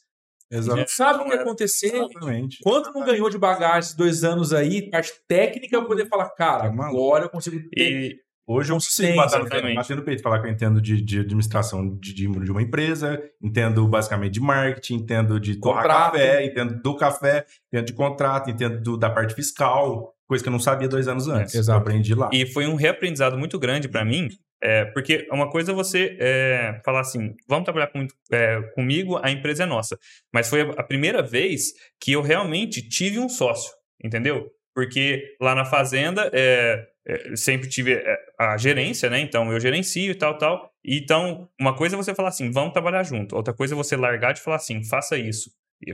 gente 0.50 0.90
sabe 0.90 1.20
o 1.20 1.24
que 1.26 1.32
é. 1.32 1.40
acontecer. 1.40 1.94
Exatamente. 1.94 2.58
Quanto 2.62 2.92
não 2.92 3.04
ganhou 3.04 3.30
de 3.30 3.38
bagagem 3.38 3.78
esses 3.80 3.94
dois 3.94 4.24
anos 4.24 4.52
aí, 4.52 4.90
parte 4.90 5.12
técnica, 5.28 5.76
eu 5.76 5.86
poder 5.86 6.08
falar, 6.08 6.28
cara, 6.30 6.72
maluco. 6.72 6.96
agora 6.98 7.24
eu 7.26 7.28
consigo 7.30 7.56
ter. 7.70 7.80
E 8.20 8.24
Hoje 8.46 8.70
eu 8.72 8.76
consigo 8.76 9.16
bater 9.16 9.38
no, 9.38 9.46
exatamente. 9.46 9.74
bater 9.76 9.96
no 9.96 10.02
peito, 10.02 10.22
falar 10.22 10.38
que 10.42 10.46
eu 10.46 10.52
entendo 10.52 10.78
de, 10.78 11.00
de 11.00 11.20
administração 11.20 11.96
de, 11.96 12.12
de, 12.12 12.28
de 12.30 12.50
uma 12.50 12.60
empresa, 12.60 13.18
entendo 13.42 13.88
basicamente 13.88 14.34
de 14.34 14.40
marketing, 14.40 14.96
entendo 14.96 15.40
de 15.40 15.58
café, 15.58 16.44
entendo 16.44 16.82
do 16.82 16.94
café, 16.94 17.46
entendo 17.72 17.86
de 17.86 17.92
contrato, 17.94 18.50
entendo 18.50 18.82
do- 18.82 18.98
da 18.98 19.08
parte 19.08 19.34
fiscal, 19.34 20.13
coisa 20.26 20.42
que 20.42 20.48
eu 20.48 20.52
não 20.52 20.58
sabia 20.58 20.88
dois 20.88 21.06
anos 21.08 21.28
antes. 21.28 21.54
É, 21.54 21.58
exato. 21.58 21.76
Eu 21.78 21.80
aprendi 21.82 22.14
lá. 22.14 22.30
E 22.32 22.46
foi 22.46 22.66
um 22.66 22.74
reaprendizado 22.74 23.36
muito 23.38 23.58
grande 23.58 23.88
pra 23.88 24.04
mim, 24.04 24.28
é, 24.62 24.84
porque 24.86 25.26
uma 25.30 25.50
coisa 25.50 25.72
é 25.72 25.74
você 25.74 26.16
é, 26.20 26.80
falar 26.84 27.00
assim, 27.00 27.34
vamos 27.48 27.64
trabalhar 27.64 27.88
com- 27.88 28.06
é, 28.32 28.60
comigo, 28.74 29.18
a 29.22 29.30
empresa 29.30 29.64
é 29.64 29.66
nossa. 29.66 29.98
Mas 30.32 30.48
foi 30.48 30.62
a 30.62 30.82
primeira 30.82 31.22
vez 31.22 31.72
que 32.00 32.12
eu 32.12 32.22
realmente 32.22 32.86
tive 32.88 33.18
um 33.18 33.28
sócio, 33.28 33.70
entendeu? 34.02 34.50
Porque 34.74 35.36
lá 35.40 35.54
na 35.54 35.64
fazenda 35.64 36.28
é, 36.32 36.84
é, 37.06 37.36
sempre 37.36 37.68
tive 37.68 37.92
é, 37.92 38.16
a 38.40 38.56
gerência, 38.56 39.08
né? 39.10 39.20
Então 39.20 39.52
eu 39.52 39.60
gerencio 39.60 40.10
e 40.10 40.14
tal, 40.14 40.36
tal. 40.38 40.70
Então, 40.84 41.48
uma 41.60 41.76
coisa 41.76 41.94
é 41.94 41.98
você 41.98 42.14
falar 42.14 42.30
assim, 42.30 42.50
vamos 42.50 42.72
trabalhar 42.72 43.02
junto. 43.04 43.36
Outra 43.36 43.54
coisa 43.54 43.74
é 43.74 43.76
você 43.76 43.96
largar 43.96 44.32
de 44.32 44.40
falar 44.40 44.56
assim, 44.56 44.82
faça 44.82 45.16
isso. 45.16 45.50
E- 45.86 45.92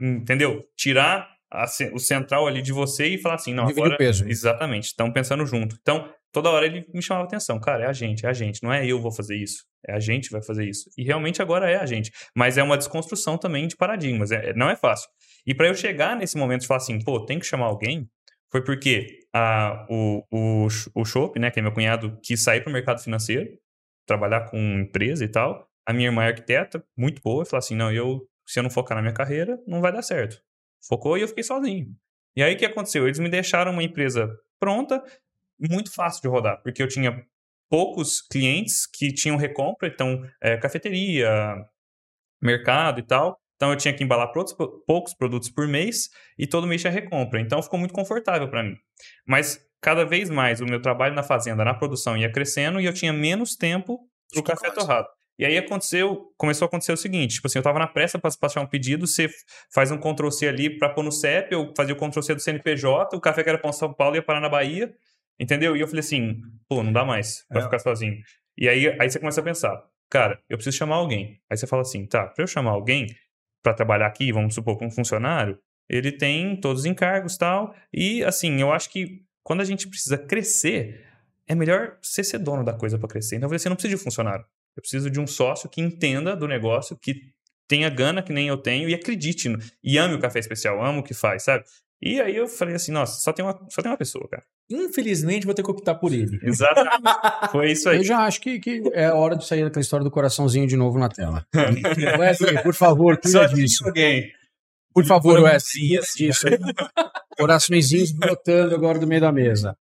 entendeu? 0.00 0.64
Tirar 0.76 1.28
a 1.50 1.66
ce- 1.66 1.90
o 1.94 1.98
central 1.98 2.46
ali 2.46 2.62
de 2.62 2.72
você 2.72 3.06
e 3.08 3.18
falar 3.18 3.36
assim, 3.36 3.54
não, 3.54 3.68
agora... 3.68 3.94
o 3.94 3.96
peso. 3.98 4.28
Exatamente, 4.28 4.86
estão 4.86 5.12
pensando 5.12 5.46
junto. 5.46 5.76
Então, 5.80 6.10
toda 6.32 6.50
hora 6.50 6.66
ele 6.66 6.84
me 6.92 7.02
chamava 7.02 7.26
atenção. 7.26 7.58
Cara, 7.60 7.84
é 7.84 7.86
a 7.86 7.92
gente, 7.92 8.26
é 8.26 8.28
a 8.28 8.32
gente. 8.32 8.62
Não 8.62 8.72
é 8.72 8.86
eu 8.86 9.00
vou 9.00 9.12
fazer 9.12 9.36
isso. 9.36 9.64
É 9.86 9.94
a 9.94 10.00
gente 10.00 10.26
que 10.28 10.32
vai 10.32 10.42
fazer 10.42 10.68
isso. 10.68 10.90
E 10.98 11.04
realmente 11.04 11.40
agora 11.40 11.70
é 11.70 11.76
a 11.76 11.86
gente. 11.86 12.10
Mas 12.36 12.58
é 12.58 12.62
uma 12.62 12.76
desconstrução 12.76 13.38
também 13.38 13.66
de 13.68 13.76
paradigmas. 13.76 14.32
É, 14.32 14.52
não 14.54 14.68
é 14.68 14.76
fácil. 14.76 15.08
E 15.46 15.54
para 15.54 15.68
eu 15.68 15.74
chegar 15.74 16.16
nesse 16.16 16.36
momento 16.36 16.62
de 16.62 16.66
falar 16.66 16.78
assim, 16.78 16.98
pô, 17.02 17.24
tem 17.24 17.38
que 17.38 17.46
chamar 17.46 17.66
alguém, 17.66 18.08
foi 18.50 18.64
porque 18.64 19.06
a, 19.34 19.86
o, 19.88 20.24
o, 20.30 20.66
o 20.94 21.04
Chopp, 21.04 21.38
né, 21.38 21.50
que 21.50 21.58
é 21.60 21.62
meu 21.62 21.72
cunhado, 21.72 22.18
quis 22.22 22.42
sair 22.42 22.60
para 22.62 22.70
o 22.70 22.72
mercado 22.72 23.00
financeiro, 23.00 23.48
trabalhar 24.06 24.50
com 24.50 24.58
empresa 24.80 25.24
e 25.24 25.28
tal. 25.28 25.66
A 25.86 25.92
minha 25.92 26.08
irmã 26.08 26.24
é 26.24 26.28
arquiteta, 26.28 26.82
muito 26.96 27.22
boa, 27.22 27.44
e 27.44 27.46
falou 27.46 27.58
assim: 27.58 27.76
não, 27.76 27.92
eu, 27.92 28.20
se 28.46 28.58
eu 28.58 28.62
não 28.62 28.70
focar 28.70 28.96
na 28.96 29.02
minha 29.02 29.14
carreira, 29.14 29.56
não 29.66 29.80
vai 29.80 29.92
dar 29.92 30.02
certo. 30.02 30.36
Focou 30.86 31.16
e 31.16 31.22
eu 31.22 31.28
fiquei 31.28 31.44
sozinho. 31.44 31.94
E 32.34 32.42
aí 32.42 32.54
o 32.54 32.58
que 32.58 32.66
aconteceu? 32.66 33.06
Eles 33.06 33.18
me 33.18 33.28
deixaram 33.28 33.72
uma 33.72 33.82
empresa 33.82 34.28
pronta, 34.58 35.02
muito 35.58 35.92
fácil 35.92 36.22
de 36.22 36.28
rodar, 36.28 36.60
porque 36.62 36.82
eu 36.82 36.88
tinha 36.88 37.24
poucos 37.68 38.20
clientes 38.20 38.86
que 38.86 39.12
tinham 39.12 39.36
recompra, 39.36 39.88
então 39.88 40.22
é, 40.40 40.56
cafeteria, 40.56 41.30
mercado 42.40 43.00
e 43.00 43.02
tal. 43.02 43.38
Então 43.56 43.70
eu 43.70 43.76
tinha 43.76 43.94
que 43.94 44.04
embalar 44.04 44.32
poucos, 44.32 44.54
poucos 44.86 45.14
produtos 45.14 45.48
por 45.48 45.66
mês 45.66 46.10
e 46.38 46.46
todo 46.46 46.66
mês 46.66 46.82
tinha 46.82 46.92
recompra. 46.92 47.40
Então 47.40 47.62
ficou 47.62 47.78
muito 47.78 47.94
confortável 47.94 48.48
para 48.48 48.62
mim. 48.62 48.76
Mas 49.26 49.58
cada 49.80 50.04
vez 50.04 50.28
mais 50.28 50.60
o 50.60 50.66
meu 50.66 50.80
trabalho 50.80 51.14
na 51.14 51.22
fazenda, 51.22 51.64
na 51.64 51.74
produção 51.74 52.16
ia 52.16 52.30
crescendo 52.30 52.80
e 52.80 52.84
eu 52.84 52.92
tinha 52.92 53.12
menos 53.12 53.56
tempo 53.56 54.00
pro 54.32 54.42
café 54.42 54.70
torrado. 54.70 55.08
E 55.38 55.44
aí 55.44 55.58
aconteceu, 55.58 56.32
começou 56.38 56.64
a 56.64 56.68
acontecer 56.68 56.92
o 56.92 56.96
seguinte, 56.96 57.34
tipo 57.34 57.46
assim, 57.46 57.58
eu 57.58 57.62
tava 57.62 57.78
na 57.78 57.86
pressa 57.86 58.18
para 58.18 58.30
passar 58.40 58.60
um 58.62 58.66
pedido, 58.66 59.06
você 59.06 59.28
faz 59.72 59.90
um 59.90 59.98
Ctrl 59.98 60.30
C 60.30 60.48
ali 60.48 60.78
para 60.78 60.88
pôr 60.88 61.02
no 61.02 61.12
CEP, 61.12 61.52
eu 61.52 61.74
fazia 61.76 61.94
o 61.94 61.96
Ctrl 61.96 62.22
C 62.22 62.34
do 62.34 62.40
CNPJ, 62.40 63.14
o 63.14 63.20
café 63.20 63.42
que 63.42 63.48
era 63.50 63.58
para 63.58 63.70
São 63.72 63.92
Paulo 63.92 64.16
ia 64.16 64.22
parar 64.22 64.40
na 64.40 64.48
Bahia, 64.48 64.94
entendeu? 65.38 65.76
E 65.76 65.80
eu 65.80 65.86
falei 65.86 66.00
assim, 66.00 66.40
pô, 66.68 66.82
não 66.82 66.92
dá 66.92 67.04
mais 67.04 67.44
para 67.48 67.60
É. 67.60 67.64
ficar 67.64 67.78
sozinho. 67.78 68.16
E 68.56 68.66
aí, 68.68 68.88
aí 68.98 69.10
você 69.10 69.18
começa 69.18 69.40
a 69.40 69.44
pensar, 69.44 69.82
cara, 70.08 70.40
eu 70.48 70.56
preciso 70.56 70.76
chamar 70.76 70.96
alguém. 70.96 71.38
Aí 71.50 71.56
você 71.58 71.66
fala 71.66 71.82
assim, 71.82 72.06
tá, 72.06 72.26
para 72.28 72.42
eu 72.42 72.46
chamar 72.46 72.70
alguém 72.70 73.06
para 73.62 73.74
trabalhar 73.74 74.06
aqui, 74.06 74.32
vamos 74.32 74.54
supor, 74.54 74.78
com 74.78 74.86
um 74.86 74.90
funcionário, 74.90 75.58
ele 75.88 76.12
tem 76.12 76.58
todos 76.58 76.80
os 76.80 76.86
encargos 76.86 77.34
e 77.34 77.38
tal, 77.38 77.74
e 77.92 78.24
assim, 78.24 78.60
eu 78.60 78.72
acho 78.72 78.88
que 78.90 79.20
quando 79.42 79.60
a 79.60 79.64
gente 79.64 79.86
precisa 79.88 80.16
crescer, 80.16 81.04
é 81.46 81.54
melhor 81.54 81.98
você 82.02 82.24
ser 82.24 82.38
dono 82.38 82.64
da 82.64 82.72
coisa 82.72 82.98
para 82.98 83.06
crescer. 83.08 83.36
Então, 83.36 83.46
eu 83.46 83.50
falei 83.50 83.56
assim, 83.56 83.68
eu 83.68 83.70
não 83.70 83.76
preciso 83.76 83.96
de 83.96 84.02
funcionário. 84.02 84.44
Eu 84.76 84.82
preciso 84.82 85.10
de 85.10 85.18
um 85.18 85.26
sócio 85.26 85.68
que 85.68 85.80
entenda 85.80 86.36
do 86.36 86.46
negócio, 86.46 86.98
que 87.00 87.14
tenha 87.68 87.88
gana 87.88 88.22
que 88.22 88.32
nem 88.32 88.48
eu 88.48 88.56
tenho 88.56 88.88
e 88.88 88.94
acredite 88.94 89.48
no, 89.48 89.58
e 89.82 89.98
ame 89.98 90.14
o 90.14 90.20
café 90.20 90.38
especial, 90.38 90.84
amo 90.84 91.00
o 91.00 91.02
que 91.02 91.14
faz, 91.14 91.44
sabe? 91.44 91.64
E 92.00 92.20
aí 92.20 92.36
eu 92.36 92.46
falei 92.46 92.74
assim, 92.74 92.92
nossa, 92.92 93.18
só 93.20 93.32
tem 93.32 93.44
uma, 93.44 93.58
só 93.70 93.80
tem 93.80 93.90
uma 93.90 93.96
pessoa, 93.96 94.28
cara. 94.28 94.44
Infelizmente, 94.68 95.46
vou 95.46 95.54
ter 95.54 95.62
que 95.62 95.70
optar 95.70 95.94
por 95.94 96.12
ele. 96.12 96.38
Exatamente. 96.44 97.50
Foi 97.50 97.72
isso 97.72 97.88
aí. 97.88 97.98
Eu 97.98 98.04
já 98.04 98.18
acho 98.18 98.40
que, 98.40 98.60
que 98.60 98.82
é 98.92 99.10
hora 99.10 99.36
de 99.36 99.46
sair 99.46 99.64
daquela 99.64 99.80
história 99.80 100.04
do 100.04 100.10
coraçãozinho 100.10 100.66
de 100.66 100.76
novo 100.76 100.98
na 100.98 101.08
tela. 101.08 101.46
Wesley, 102.18 102.62
por 102.62 102.74
favor, 102.74 103.18
cuida 103.18 103.48
disso. 103.48 103.86
alguém. 103.86 104.30
Por 104.92 105.04
favor, 105.04 105.38
Sim, 105.38 105.44
Wesley, 105.44 105.88
cuida 105.88 106.06
disso. 106.16 106.46
Coraçõezinhos 107.38 108.12
brotando 108.12 108.74
agora 108.74 108.98
do 108.98 109.06
meio 109.06 109.20
da 109.20 109.32
mesa. 109.32 109.76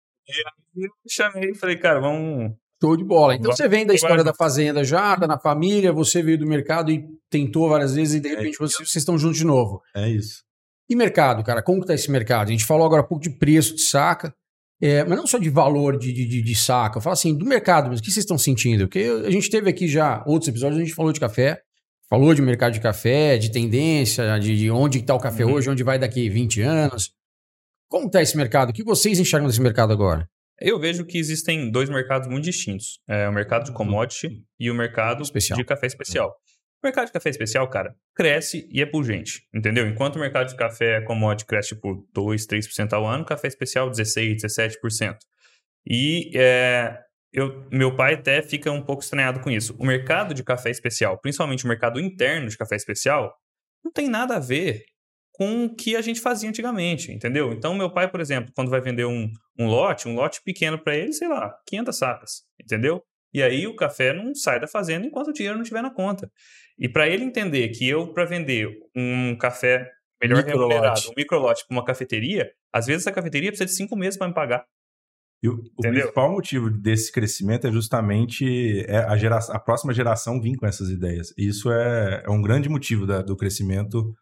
Eu 0.77 0.91
chamei 1.09 1.51
e 1.51 1.55
falei, 1.55 1.77
cara, 1.77 2.01
vamos. 2.01 2.53
Show 2.87 2.97
de 2.97 3.05
bola. 3.05 3.35
Então 3.35 3.51
você 3.53 3.69
vem 3.69 3.87
da 3.87 3.95
história 3.95 4.23
da 4.25 4.35
fazenda 4.35 4.85
já, 4.85 5.17
tá 5.17 5.27
na 5.27 5.39
família, 5.39 5.93
você 5.93 6.23
veio 6.23 6.39
do 6.39 6.47
mercado 6.47 6.91
e 6.91 7.05
tentou 7.31 7.69
várias 7.69 7.95
vezes 7.95 8.15
e 8.17 8.21
de 8.21 8.29
repente 8.29 8.59
vocês, 8.59 8.77
vocês 8.89 8.97
estão 9.03 9.19
juntos 9.19 9.39
de 9.39 9.45
novo. 9.45 9.81
É 9.97 10.09
isso. 10.09 10.43
E 10.89 10.95
mercado, 10.95 11.43
cara, 11.43 11.63
como 11.63 11.81
que 11.81 11.87
tá 11.87 11.95
esse 11.95 12.11
mercado? 12.11 12.49
A 12.49 12.51
gente 12.53 12.65
falou 12.65 12.85
agora 12.87 13.01
há 13.03 13.07
pouco 13.07 13.23
de 13.25 13.31
preço 13.31 13.75
de 13.75 13.83
saca, 13.83 14.35
é, 14.83 15.03
mas 15.05 15.17
não 15.17 15.27
só 15.27 15.39
de 15.39 15.49
valor 15.49 15.97
de, 15.99 16.13
de, 16.13 16.27
de- 16.27 16.43
de 16.43 16.55
saca, 16.55 16.99
eu 16.99 17.03
falo 17.03 17.15
assim, 17.15 17.35
do 17.37 17.47
mercado 17.47 17.89
mesmo, 17.89 18.01
o 18.01 18.03
que 18.05 18.11
vocês 18.11 18.23
estão 18.25 18.37
sentindo? 18.37 18.85
Porque 18.87 18.99
a 19.27 19.31
gente 19.31 19.49
teve 19.49 19.71
aqui 19.71 19.89
já 19.89 20.23
outros 20.27 20.49
episódios, 20.49 20.79
a 20.79 20.85
gente 20.85 20.95
falou 20.95 21.11
de 21.13 21.21
café, 21.21 21.61
falou 22.11 22.35
de 22.35 22.43
mercado 22.43 22.73
de 22.75 22.81
café, 22.81 23.39
de 23.39 23.51
tendência, 23.51 24.39
de, 24.39 24.57
de 24.59 24.71
onde 24.71 24.99
está 24.99 25.15
o 25.15 25.19
café 25.21 25.45
Uhum. 25.47 25.55
hoje, 25.55 25.71
onde 25.71 25.83
vai 25.83 25.99
daqui 25.99 26.29
20 26.29 26.61
anos. 26.61 27.13
Como 27.89 28.11
tá 28.11 28.21
esse 28.21 28.37
mercado? 28.37 28.71
O 28.71 28.73
que 28.75 28.85
vocês 28.85 29.19
enxergam 29.19 29.49
desse 29.49 29.61
mercado 29.63 29.93
agora? 29.93 30.29
Eu 30.61 30.79
vejo 30.79 31.05
que 31.05 31.19
existem 31.19 31.71
dois 31.71 31.89
mercados 31.89 32.29
muito 32.29 32.45
distintos: 32.45 33.01
é 33.09 33.29
o 33.29 33.33
mercado 33.33 33.65
de 33.65 33.73
commodity 33.73 34.45
e 34.59 34.71
o 34.71 34.75
mercado 34.75 35.23
Especial. 35.23 35.57
de 35.59 35.65
café 35.65 35.87
especial. 35.87 36.37
O 36.83 36.87
mercado 36.87 37.07
de 37.07 37.13
café 37.13 37.31
especial, 37.31 37.69
cara, 37.71 37.97
cresce 38.15 38.69
e 38.71 38.83
é 38.83 38.87
pungente, 38.87 39.49
entendeu? 39.55 39.87
Enquanto 39.87 40.17
o 40.17 40.19
mercado 40.19 40.49
de 40.49 40.57
café 40.57 41.01
commodity 41.01 41.47
cresce 41.47 41.75
por 41.75 42.07
2, 42.13 42.47
3% 42.47 42.93
ao 42.93 43.07
ano, 43.07 43.25
café 43.25 43.49
especial 43.49 43.89
16, 43.89 44.43
17%. 44.43 45.17
E 45.87 46.31
é, 46.35 46.99
eu, 47.33 47.67
meu 47.73 47.97
pai 47.97 48.15
até 48.15 48.43
fica 48.43 48.71
um 48.71 48.83
pouco 48.83 49.03
estranhado 49.03 49.41
com 49.41 49.51
isso. 49.51 49.75
O 49.79 49.87
mercado 49.87 50.35
de 50.35 50.45
café 50.45 50.71
especial, 50.71 51.19
principalmente 51.19 51.65
o 51.65 51.69
mercado 51.69 51.99
interno 51.99 52.49
de 52.49 52.57
café 52.57 52.77
especial, 52.77 53.35
não 53.83 53.91
tem 53.91 54.09
nada 54.09 54.37
a 54.37 54.41
ver 54.41 54.85
com 55.37 55.65
o 55.65 55.75
que 55.75 55.97
a 55.97 56.01
gente 56.01 56.21
fazia 56.21 56.49
antigamente, 56.49 57.11
entendeu? 57.13 57.53
Então, 57.53 57.75
meu 57.75 57.91
pai, 57.93 58.09
por 58.09 58.21
exemplo, 58.21 58.53
quando 58.55 58.71
vai 58.71 58.81
vender 58.81 59.05
um, 59.05 59.29
um 59.59 59.67
lote, 59.67 60.09
um 60.09 60.15
lote 60.15 60.41
pequeno 60.45 60.79
para 60.79 60.97
ele, 60.97 61.13
sei 61.13 61.27
lá, 61.29 61.53
500 61.67 61.97
sacas, 61.97 62.31
entendeu? 62.61 63.03
E 63.33 63.43
aí 63.43 63.67
o 63.67 63.75
café 63.75 64.13
não 64.13 64.33
sai 64.33 64.61
da 64.61 64.69
fazenda 64.69 65.07
enquanto 65.07 65.29
o 65.29 65.33
dinheiro 65.33 65.57
não 65.57 65.63
estiver 65.63 65.83
na 65.83 65.93
conta. 65.93 66.31
E 66.79 66.89
para 66.89 67.09
ele 67.09 67.25
entender 67.25 67.69
que 67.71 67.89
eu, 67.89 68.13
para 68.13 68.25
vender 68.25 68.69
um 68.97 69.37
café 69.37 69.91
melhor 70.23 70.37
Microlote. 70.45 70.73
remunerado, 70.73 71.01
um 71.11 71.15
microlote 71.17 71.65
para 71.67 71.77
uma 71.77 71.85
cafeteria, 71.85 72.49
às 72.73 72.87
vezes 72.87 73.03
essa 73.03 73.13
cafeteria 73.13 73.51
precisa 73.51 73.67
de 73.67 73.75
cinco 73.75 73.97
meses 73.97 74.17
para 74.17 74.29
me 74.29 74.35
pagar. 74.35 74.65
E 75.43 75.49
o, 75.49 75.55
o 75.77 75.83
principal 75.83 76.31
motivo 76.31 76.71
desse 76.71 77.11
crescimento 77.13 77.67
é 77.67 77.73
justamente 77.73 78.85
é 78.89 78.99
a, 78.99 79.17
gera, 79.17 79.37
a 79.51 79.59
próxima 79.59 79.93
geração 79.93 80.41
vir 80.41 80.57
com 80.57 80.65
essas 80.67 80.89
ideias. 80.89 81.35
E 81.37 81.49
Isso 81.49 81.71
é, 81.73 82.23
é 82.25 82.31
um 82.31 82.41
grande 82.41 82.69
motivo 82.69 83.05
da- 83.05 83.21
do 83.21 83.37
crescimento 83.37 84.15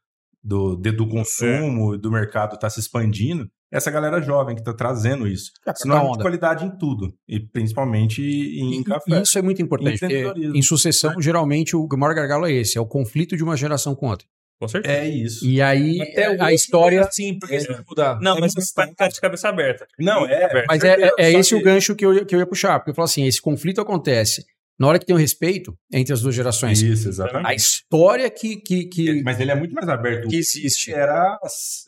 do, 0.43 0.77
de- 0.77 0.93
do 0.93 1.07
consumo, 1.09 1.97
do 1.97 2.11
mercado 2.11 2.55
estar 2.55 2.71
se 2.71 2.81
expandindo. 2.81 3.49
Essa 3.71 3.91
galera 3.91 4.21
jovem 4.21 4.55
que 4.55 4.61
está 4.61 4.75
trazendo 4.75 5.27
isso. 5.27 5.51
Senão 5.77 6.03
Tá 6.03 6.09
é 6.09 6.13
de 6.13 6.19
qualidade 6.19 6.65
em 6.67 6.71
tudo. 6.77 7.15
E 7.27 7.41
principalmente 7.41 8.21
em, 8.23 8.81
E- 8.81 8.85
café. 8.85 9.19
e 9.19 9.23
Isso 9.23 9.39
é 9.39 9.43
muito 9.43 9.63
importante, 9.63 9.99
porque 9.99 10.15
Empreendedorismo. 10.15 10.57
em 10.57 10.63
sucessão, 10.63 11.21
geralmente, 11.21 11.75
o 11.75 11.89
maior 11.97 12.15
gargalo 12.15 12.47
é 12.47 12.53
esse, 12.53 12.77
é 12.77 12.81
o 12.81 12.87
conflito 12.87 13.35
de 13.37 13.43
uma 13.43 13.57
geração 13.57 13.95
com 13.95 14.09
outra. 14.09 14.27
Com 14.61 14.69
certeza. 14.69 14.95
É 14.95 15.09
isso. 15.09 15.45
E 15.45 15.61
aí, 15.61 16.01
Até 16.03 16.41
a 16.41 16.53
história... 16.53 17.09
Sim, 17.11 17.37
porque 17.39 17.57
isso 17.57 17.73
vai 17.73 17.83
mudar. 17.89 18.21
Não, 18.21 18.37
É 18.37 18.41
mas 18.41 18.53
você 18.55 18.85
ficar 18.89 19.09
de 19.09 19.21
cabeça 19.21 19.49
aberta. 19.49 19.87
Não, 19.99 20.25
é. 20.27 20.45
Aberta. 20.45 20.67
Mas 20.69 20.85
é, 20.85 21.03
é, 21.03 21.11
é 21.19 21.33
esse 21.33 21.49
que- 21.51 21.55
o 21.57 21.65
gancho 21.65 21.97
que 21.97 22.05
eu, 22.07 22.15
ia- 22.15 22.25
que 22.25 22.35
eu 22.35 22.39
ia 22.39 22.47
puxar, 22.47 22.79
porque 22.79 22.91
eu 22.91 22.95
falo 22.95 23.07
assim, 23.07 23.27
esse 23.27 23.41
conflito 23.43 23.81
acontece 23.81 24.45
na 24.79 24.89
hora 24.89 24.99
que 24.99 25.07
tem 25.07 25.15
um 25.15 25.19
respeito 25.19 25.77
entre 25.93 26.13
as 26.13 26.21
duas 26.23 26.35
gerações. 26.35 26.81
Isso, 26.83 27.09
exatamente. 27.09 27.47
A 27.47 27.55
história 27.55 28.29
que, 28.31 28.57
que, 28.57 28.85
que, 28.87 29.23
Mas 29.23 29.39
ele 29.39 29.51
é 29.51 29.55
muito 29.55 29.75
mais 29.75 29.89
aberto. 29.89 30.29
que 30.29 30.37
existe, 30.37 30.93
Era 30.93 31.39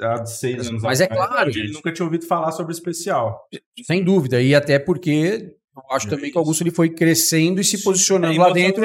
há 0.02 0.26
seis 0.26 0.68
anos 0.68 0.82
Mas 0.82 1.00
é 1.00 1.06
claro, 1.06 1.50
Ele 1.50 1.72
nunca 1.72 1.92
tinha 1.92 2.04
ouvido 2.04 2.26
falar 2.26 2.52
sobre 2.52 2.72
especial. 2.72 3.48
sem 3.86 4.04
dúvida, 4.04 4.40
e 4.40 4.54
até 4.54 4.78
porque 4.78 5.54
eu 5.76 5.82
acho 5.96 6.08
também 6.08 6.30
que 6.30 6.36
o 6.36 6.40
Augusto 6.40 6.62
ele 6.62 6.70
foi 6.70 6.88
crescendo 6.88 7.60
e 7.60 7.64
se 7.64 7.82
posicionando 7.82 8.38
lá 8.38 8.52
dentro. 8.52 8.84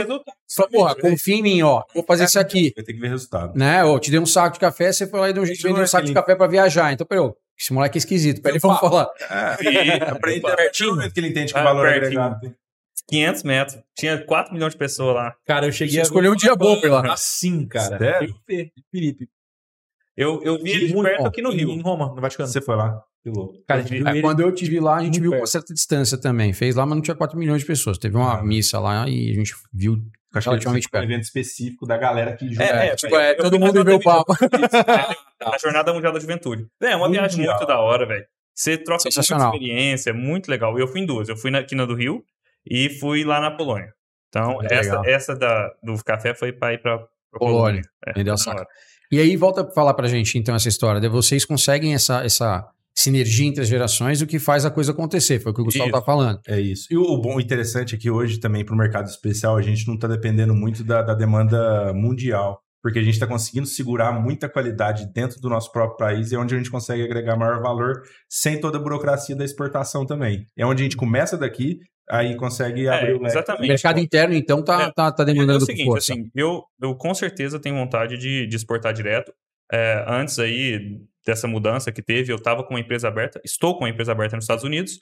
Falou, 0.55 0.71
porra, 0.71 0.95
confia 0.95 1.35
em 1.35 1.41
mim, 1.43 1.61
ó, 1.61 1.83
vou 1.93 2.03
fazer 2.03 2.23
isso 2.23 2.39
aqui. 2.39 2.73
Vai 2.75 2.83
ter 2.83 2.93
que 2.93 2.99
ver 2.99 3.09
resultado. 3.09 3.55
Né? 3.55 3.81
Eu 3.83 3.99
te 3.99 4.09
dei 4.09 4.19
um 4.19 4.25
saco 4.25 4.53
de 4.55 4.59
café, 4.59 4.91
você 4.91 5.05
foi 5.05 5.19
lá 5.19 5.29
e 5.29 5.33
deu 5.33 5.43
um 5.43 5.45
jeito 5.45 5.59
de 5.59 5.67
vender 5.67 5.81
um 5.83 5.87
saco 5.87 6.07
de 6.07 6.13
café 6.13 6.35
pra 6.35 6.47
viajar. 6.47 6.91
Então, 6.91 7.05
peraí, 7.05 7.29
esse 7.59 7.71
moleque 7.71 7.97
é 7.97 7.99
esquisito. 7.99 8.41
Peraí, 8.41 8.57
vamos 8.57 8.79
falar. 8.79 9.07
Aprende 10.07 10.39
Opa, 10.45 10.55
pertinho. 10.55 10.89
momento 10.95 11.13
que 11.13 11.19
ele 11.19 11.27
entende 11.27 11.53
que 11.53 11.59
o 11.59 11.61
Ah, 11.61 11.65
valor 11.65 11.83
pertinho. 11.87 12.19
agregado. 12.21 12.55
500 13.09 13.43
metros. 13.43 13.77
Tinha 13.97 14.23
4 14.25 14.53
milhões 14.53 14.73
de 14.73 14.77
pessoas 14.79 15.15
lá. 15.15 15.35
Cara, 15.45 15.65
eu 15.67 15.71
cheguei 15.71 15.95
Você 15.95 15.99
a 15.99 16.03
escolheu 16.03 16.31
um 16.31 16.35
dia 16.35 16.55
bom 16.55 16.79
pra 16.79 16.89
ir 16.89 16.91
lá. 16.91 17.13
Assim, 17.13 17.67
cara. 17.67 17.97
Sério? 17.97 18.29
Eu 18.29 18.35
vi, 18.47 18.71
Felipe. 18.91 19.27
Eu, 20.15 20.41
eu 20.43 20.61
vi 20.61 20.93
Muito 20.93 21.03
perto 21.03 21.19
bom. 21.21 21.27
aqui 21.27 21.41
no 21.41 21.49
Rio. 21.51 21.69
Em 21.71 21.81
Roma, 21.81 22.13
no 22.13 22.21
Vaticano. 22.21 22.47
Você 22.49 22.61
foi 22.61 22.75
lá? 22.75 23.01
Que 23.23 23.29
louco. 23.29 23.53
Cara, 23.67 23.79
a 23.79 23.83
gente 23.83 23.97
viu 23.97 24.07
É, 24.07 24.11
ele- 24.11 24.21
quando 24.21 24.39
eu 24.41 24.51
te 24.53 24.65
vi 24.65 24.79
lá, 24.79 24.97
a 24.97 25.03
gente 25.03 25.19
viu 25.19 25.29
com 25.31 25.37
perto. 25.37 25.41
uma 25.41 25.47
certa 25.47 25.73
distância 25.73 26.17
também. 26.19 26.53
Fez 26.53 26.75
lá, 26.75 26.85
mas 26.85 26.95
não 26.95 27.01
tinha 27.01 27.15
4 27.15 27.37
milhões 27.37 27.61
de 27.61 27.67
pessoas. 27.67 27.97
Teve 27.97 28.15
uma 28.17 28.39
Ah. 28.39 28.43
missa 28.43 28.79
lá 28.79 29.07
e 29.09 29.31
a 29.31 29.33
gente 29.33 29.53
viu. 29.73 29.93
Acho 30.33 30.43
que 30.43 30.49
Relativamente 30.49 30.83
ele 30.83 30.89
foi 30.91 30.99
um 30.99 31.01
perto. 31.01 31.11
evento 31.11 31.23
especívico 31.23 31.85
da 31.87 31.97
galera 31.97 32.35
que 32.35 32.47
junta. 32.49 32.63
É, 32.63 32.87
é, 32.89 32.95
tipo, 32.95 33.15
é, 33.15 33.31
eu 33.31 33.37
todo 33.37 33.59
mundo 33.59 33.83
viu 33.83 33.95
o 33.95 34.01
papo. 34.03 34.33
A 35.41 35.57
Jornada 35.57 35.93
Mundial 35.93 36.13
da 36.13 36.19
Juventude. 36.19 36.67
É 36.81 36.95
uma 36.95 37.07
Mundial. 37.07 37.23
viagem 37.27 37.45
muito 37.45 37.65
da 37.65 37.79
hora, 37.79 38.05
velho. 38.05 38.25
Você 38.53 38.77
troca 38.77 39.03
muita 39.05 39.21
experiência, 39.21 40.13
muito 40.13 40.49
legal. 40.49 40.77
Eu 40.77 40.87
fui 40.87 40.99
em 41.01 41.05
duas. 41.05 41.29
Eu 41.29 41.37
fui 41.37 41.49
na, 41.49 41.59
aqui 41.59 41.73
na 41.75 41.85
do 41.85 41.95
Rio 41.95 42.23
e 42.65 42.89
fui 42.89 43.23
lá 43.23 43.39
na 43.39 43.51
Polônia. 43.51 43.93
Então, 44.29 44.53
Muito 44.53 44.71
essa, 44.71 45.01
essa 45.05 45.35
da, 45.35 45.69
do 45.83 45.95
café 46.03 46.33
foi 46.33 46.53
pra 46.53 46.73
ir 46.73 46.81
pra 46.81 46.97
Polônia. 47.37 47.81
Polônia. 48.13 48.61
É. 48.61 48.65
E 49.11 49.19
aí, 49.19 49.35
volta 49.35 49.61
a 49.61 49.71
falar 49.71 49.93
pra 49.95 50.07
gente, 50.07 50.37
então, 50.37 50.55
essa 50.55 50.69
história. 50.69 51.01
De 51.01 51.09
vocês 51.09 51.43
conseguem 51.45 51.95
essa, 51.95 52.23
essa 52.23 52.63
sinergia 52.95 53.47
entre 53.47 53.61
as 53.61 53.67
gerações, 53.67 54.21
o 54.21 54.27
que 54.27 54.37
faz 54.39 54.65
a 54.65 54.71
coisa 54.71 54.91
acontecer. 54.91 55.39
Foi 55.39 55.51
o 55.51 55.55
que 55.55 55.61
o 55.61 55.65
Gustavo 55.65 55.89
Isso. 55.89 55.99
tá 55.99 56.05
falando. 56.05 56.39
É 56.47 56.59
isso. 56.59 56.87
E 56.91 56.97
o 56.97 57.17
bom 57.17 57.39
interessante 57.39 57.95
é 57.95 57.97
que 57.97 58.09
hoje 58.09 58.39
também 58.39 58.65
para 58.65 58.75
o 58.75 58.77
mercado 58.77 59.07
especial 59.07 59.57
a 59.57 59.61
gente 59.61 59.87
não 59.87 59.95
está 59.95 60.07
dependendo 60.07 60.53
muito 60.53 60.83
da, 60.83 61.01
da 61.01 61.13
demanda 61.13 61.93
mundial. 61.93 62.61
Porque 62.81 62.97
a 62.97 63.03
gente 63.03 63.15
está 63.15 63.27
conseguindo 63.27 63.67
segurar 63.67 64.13
muita 64.13 64.47
qualidade 64.47 65.11
dentro 65.13 65.41
do 65.41 65.49
nosso 65.49 65.69
próprio 65.69 65.97
país 65.97 66.31
e 66.31 66.35
é 66.35 66.39
onde 66.39 66.55
a 66.55 66.57
gente 66.57 66.71
consegue 66.71 67.03
agregar 67.03 67.35
maior 67.35 67.61
valor 67.61 68.03
sem 68.29 68.57
toda 68.57 68.77
a 68.77 68.81
burocracia 68.81 69.35
da 69.35 69.43
exportação 69.43 70.05
também. 70.05 70.45
É 70.57 70.65
onde 70.65 70.81
a 70.81 70.85
gente 70.85 70.95
começa 70.95 71.37
daqui, 71.37 71.79
aí 72.09 72.35
consegue 72.35 72.87
É, 72.87 72.89
abrir 72.89 73.11
o 73.11 73.13
leque. 73.13 73.23
O 73.23 73.27
exatamente. 73.27 73.67
mercado 73.69 73.99
interno, 73.99 74.33
então, 74.33 74.63
tá, 74.63 74.83
É. 74.83 74.91
tá, 74.91 75.11
tá 75.11 75.23
É 75.23 75.25
demandando 75.27 75.63
o 75.63 75.65
seguinte, 75.65 75.85
força. 75.85 76.13
assim, 76.13 76.29
eu, 76.35 76.63
eu 76.81 76.95
com 76.95 77.13
certeza 77.13 77.59
tenho 77.59 77.75
vontade 77.75 78.17
de, 78.17 78.47
de 78.47 78.55
exportar 78.55 78.93
direto. 78.93 79.33
É, 79.71 80.03
antes 80.07 80.39
aí 80.39 80.99
dessa 81.25 81.47
mudança 81.47 81.91
que 81.91 82.01
teve, 82.01 82.31
eu 82.31 82.37
estava 82.37 82.63
com 82.63 82.73
uma 82.73 82.79
empresa 82.79 83.07
aberta, 83.07 83.39
estou 83.45 83.75
com 83.77 83.83
uma 83.83 83.89
empresa 83.89 84.11
aberta 84.11 84.35
nos 84.35 84.45
Estados 84.45 84.63
Unidos, 84.63 84.99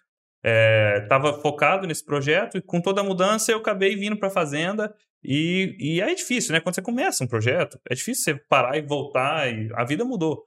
estava 1.01 1.33
focado 1.41 1.87
nesse 1.87 2.03
projeto 2.05 2.57
e 2.57 2.61
com 2.61 2.81
toda 2.81 3.01
a 3.01 3.03
mudança 3.03 3.51
eu 3.51 3.57
acabei 3.59 3.95
vindo 3.95 4.17
para 4.17 4.27
a 4.27 4.31
fazenda 4.31 4.93
e, 5.23 5.75
e 5.79 6.01
é 6.01 6.13
difícil, 6.13 6.53
né? 6.53 6.59
Quando 6.59 6.75
você 6.75 6.81
começa 6.81 7.23
um 7.23 7.27
projeto, 7.27 7.79
é 7.89 7.95
difícil 7.95 8.23
você 8.23 8.41
parar 8.49 8.77
e 8.77 8.81
voltar 8.81 9.47
e 9.51 9.69
a 9.73 9.83
vida 9.83 10.05
mudou. 10.05 10.43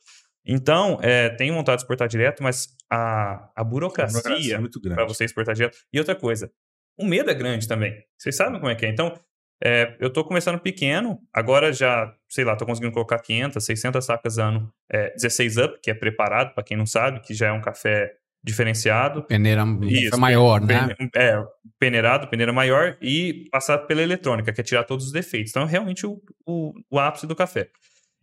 Então, 0.52 0.98
é, 1.00 1.28
tenho 1.28 1.54
vontade 1.54 1.76
de 1.76 1.84
exportar 1.84 2.08
direto, 2.08 2.42
mas 2.42 2.76
a, 2.90 3.50
a 3.54 3.60
A 3.60 3.64
burocracia 3.64 4.20
burocracia 4.20 4.56
é 4.56 4.58
muito 4.58 4.80
grande. 4.80 4.96
para 4.96 5.06
você 5.06 5.24
exportar 5.24 5.54
direto. 5.54 5.78
E 5.92 5.98
outra 5.98 6.16
coisa, 6.16 6.50
o 6.98 7.06
medo 7.06 7.30
é 7.30 7.34
grande 7.34 7.68
também. 7.68 7.94
Vocês 8.18 8.34
sabem 8.34 8.58
como 8.58 8.68
é 8.68 8.74
que 8.74 8.84
é. 8.84 8.88
Então, 8.88 9.14
é, 9.62 9.96
eu 10.00 10.08
estou 10.08 10.24
começando 10.24 10.58
pequeno, 10.58 11.20
agora 11.32 11.72
já, 11.72 12.12
sei 12.28 12.44
lá, 12.44 12.54
estou 12.54 12.66
conseguindo 12.66 12.92
colocar 12.92 13.20
500, 13.20 13.64
600 13.64 14.04
sacas 14.04 14.38
ano, 14.38 14.72
é, 14.90 15.12
16 15.14 15.56
up, 15.58 15.78
que 15.80 15.88
é 15.88 15.94
preparado, 15.94 16.52
para 16.52 16.64
quem 16.64 16.76
não 16.76 16.86
sabe, 16.86 17.20
que 17.20 17.32
já 17.32 17.46
é 17.46 17.52
um 17.52 17.60
café 17.60 18.12
diferenciado. 18.42 19.22
Peneira 19.22 19.62
Isso, 19.82 20.16
é 20.16 20.18
maior, 20.18 20.60
né? 20.60 20.96
É, 21.14 21.40
peneirado, 21.78 22.26
peneira 22.26 22.52
maior 22.52 22.96
e 23.00 23.44
passado 23.52 23.86
pela 23.86 24.02
eletrônica, 24.02 24.52
que 24.52 24.60
é 24.60 24.64
tirar 24.64 24.82
todos 24.82 25.06
os 25.06 25.12
defeitos. 25.12 25.50
Então, 25.52 25.62
é 25.62 25.66
realmente 25.66 26.04
o, 26.04 26.20
o, 26.44 26.72
o 26.90 26.98
ápice 26.98 27.26
do 27.26 27.36
café. 27.36 27.68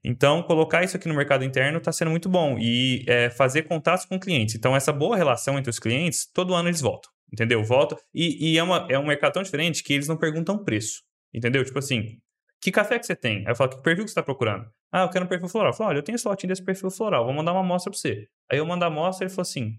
Então, 0.10 0.42
colocar 0.42 0.86
isso 0.86 0.96
aqui 0.96 1.06
no 1.06 1.14
mercado 1.14 1.44
interno 1.44 1.80
está 1.80 1.92
sendo 1.92 2.10
muito 2.10 2.30
bom. 2.30 2.58
E 2.58 3.04
é, 3.08 3.30
fazer 3.30 3.64
contatos 3.64 4.06
com 4.06 4.18
clientes. 4.18 4.56
Então, 4.56 4.74
essa 4.74 4.94
boa 4.94 5.18
relação 5.18 5.60
entre 5.60 5.70
os 5.70 5.80
clientes, 5.80 6.26
todo 6.32 6.54
ano 6.54 6.70
eles 6.70 6.80
voltam. 6.80 7.12
Entendeu? 7.32 7.62
Voltam. 7.62 7.98
E, 8.14 8.54
e 8.54 8.58
é, 8.58 8.64
uma, 8.64 8.88
é 8.90 8.98
um 8.98 9.06
mercado 9.06 9.34
tão 9.34 9.44
diferente 9.44 9.84
que 9.84 9.92
eles 9.92 10.08
não 10.08 10.16
perguntam 10.16 10.64
preço. 10.64 11.04
Entendeu? 11.34 11.64
Tipo 11.66 11.80
assim, 11.80 12.20
que 12.62 12.72
café 12.72 12.98
que 12.98 13.06
você 13.06 13.18
tem? 13.18 13.40
Aí 13.40 13.52
eu 13.52 13.56
falo, 13.56 13.72
que 13.72 13.82
perfil 13.82 14.06
que 14.06 14.10
você 14.10 14.14
está 14.14 14.24
procurando? 14.24 14.66
Ah, 14.90 15.02
eu 15.02 15.10
quero 15.10 15.26
um 15.26 15.28
perfil 15.28 15.50
floral. 15.50 15.72
Eu 15.72 15.76
falo, 15.76 15.90
olha, 15.90 15.98
eu 15.98 16.04
tenho 16.04 16.16
esse 16.16 16.26
lotinho 16.26 16.50
desse 16.50 16.64
perfil 16.64 16.90
floral, 16.90 17.26
vou 17.26 17.34
mandar 17.34 17.52
uma 17.52 17.60
amostra 17.60 17.92
para 17.92 18.00
você. 18.00 18.30
Aí 18.50 18.60
eu 18.60 18.66
mando 18.66 18.86
a 18.86 18.88
amostra 18.88 19.26
ele 19.26 19.34
falou 19.34 19.42
assim, 19.42 19.78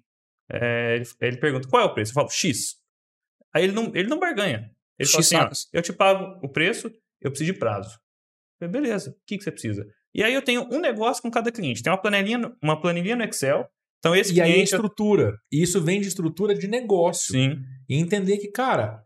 é, 0.53 0.97
ele, 0.97 1.09
ele 1.22 1.37
pergunta, 1.39 1.66
qual 1.68 1.83
é 1.83 1.87
o 1.87 1.95
preço? 1.95 2.11
Eu 2.11 2.14
falo, 2.14 2.29
X. 2.29 2.76
Aí 3.55 3.64
ele 3.64 3.72
não, 3.72 3.91
ele 3.95 4.09
não 4.09 4.18
barganha. 4.18 4.70
Ele 4.99 5.09
X 5.09 5.20
assim: 5.20 5.37
ó, 5.37 5.41
sacas. 5.41 5.68
eu 5.72 5.81
te 5.81 5.93
pago 5.93 6.39
o 6.43 6.51
preço, 6.51 6.93
eu 7.18 7.31
preciso 7.31 7.53
de 7.53 7.59
prazo. 7.59 7.99
Eu 8.61 8.68
falei, 8.68 8.83
beleza, 8.83 9.11
o 9.11 9.26
que, 9.26 9.39
que 9.39 9.45
você 9.45 9.51
precisa? 9.51 9.87
E 10.14 10.22
aí 10.24 10.32
eu 10.34 10.42
tenho 10.42 10.66
um 10.72 10.80
negócio 10.80 11.22
com 11.22 11.30
cada 11.30 11.52
cliente. 11.52 11.82
Tem 11.82 11.92
uma 11.92 12.00
planilhinha, 12.00 12.38
no- 12.38 12.56
uma 12.62 12.80
planilhinha 12.80 13.16
no 13.16 13.24
Excel. 13.24 13.66
Então 13.98 14.14
esse 14.14 14.32
E 14.34 14.40
aí 14.40 14.52
cliente. 14.52 14.72
estrutura. 14.74 15.36
E 15.52 15.62
isso 15.62 15.80
vem 15.82 16.00
de 16.00 16.09
estrutura 16.09 16.54
de 16.54 16.68
negócio. 16.68 17.32
Sim. 17.32 17.59
E 17.88 17.96
entender 17.96 18.38
que, 18.38 18.48
cara, 18.48 19.02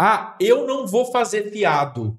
ah, 0.00 0.36
eu 0.40 0.66
não 0.66 0.86
vou 0.86 1.10
fazer 1.12 1.50
fiado. 1.50 2.18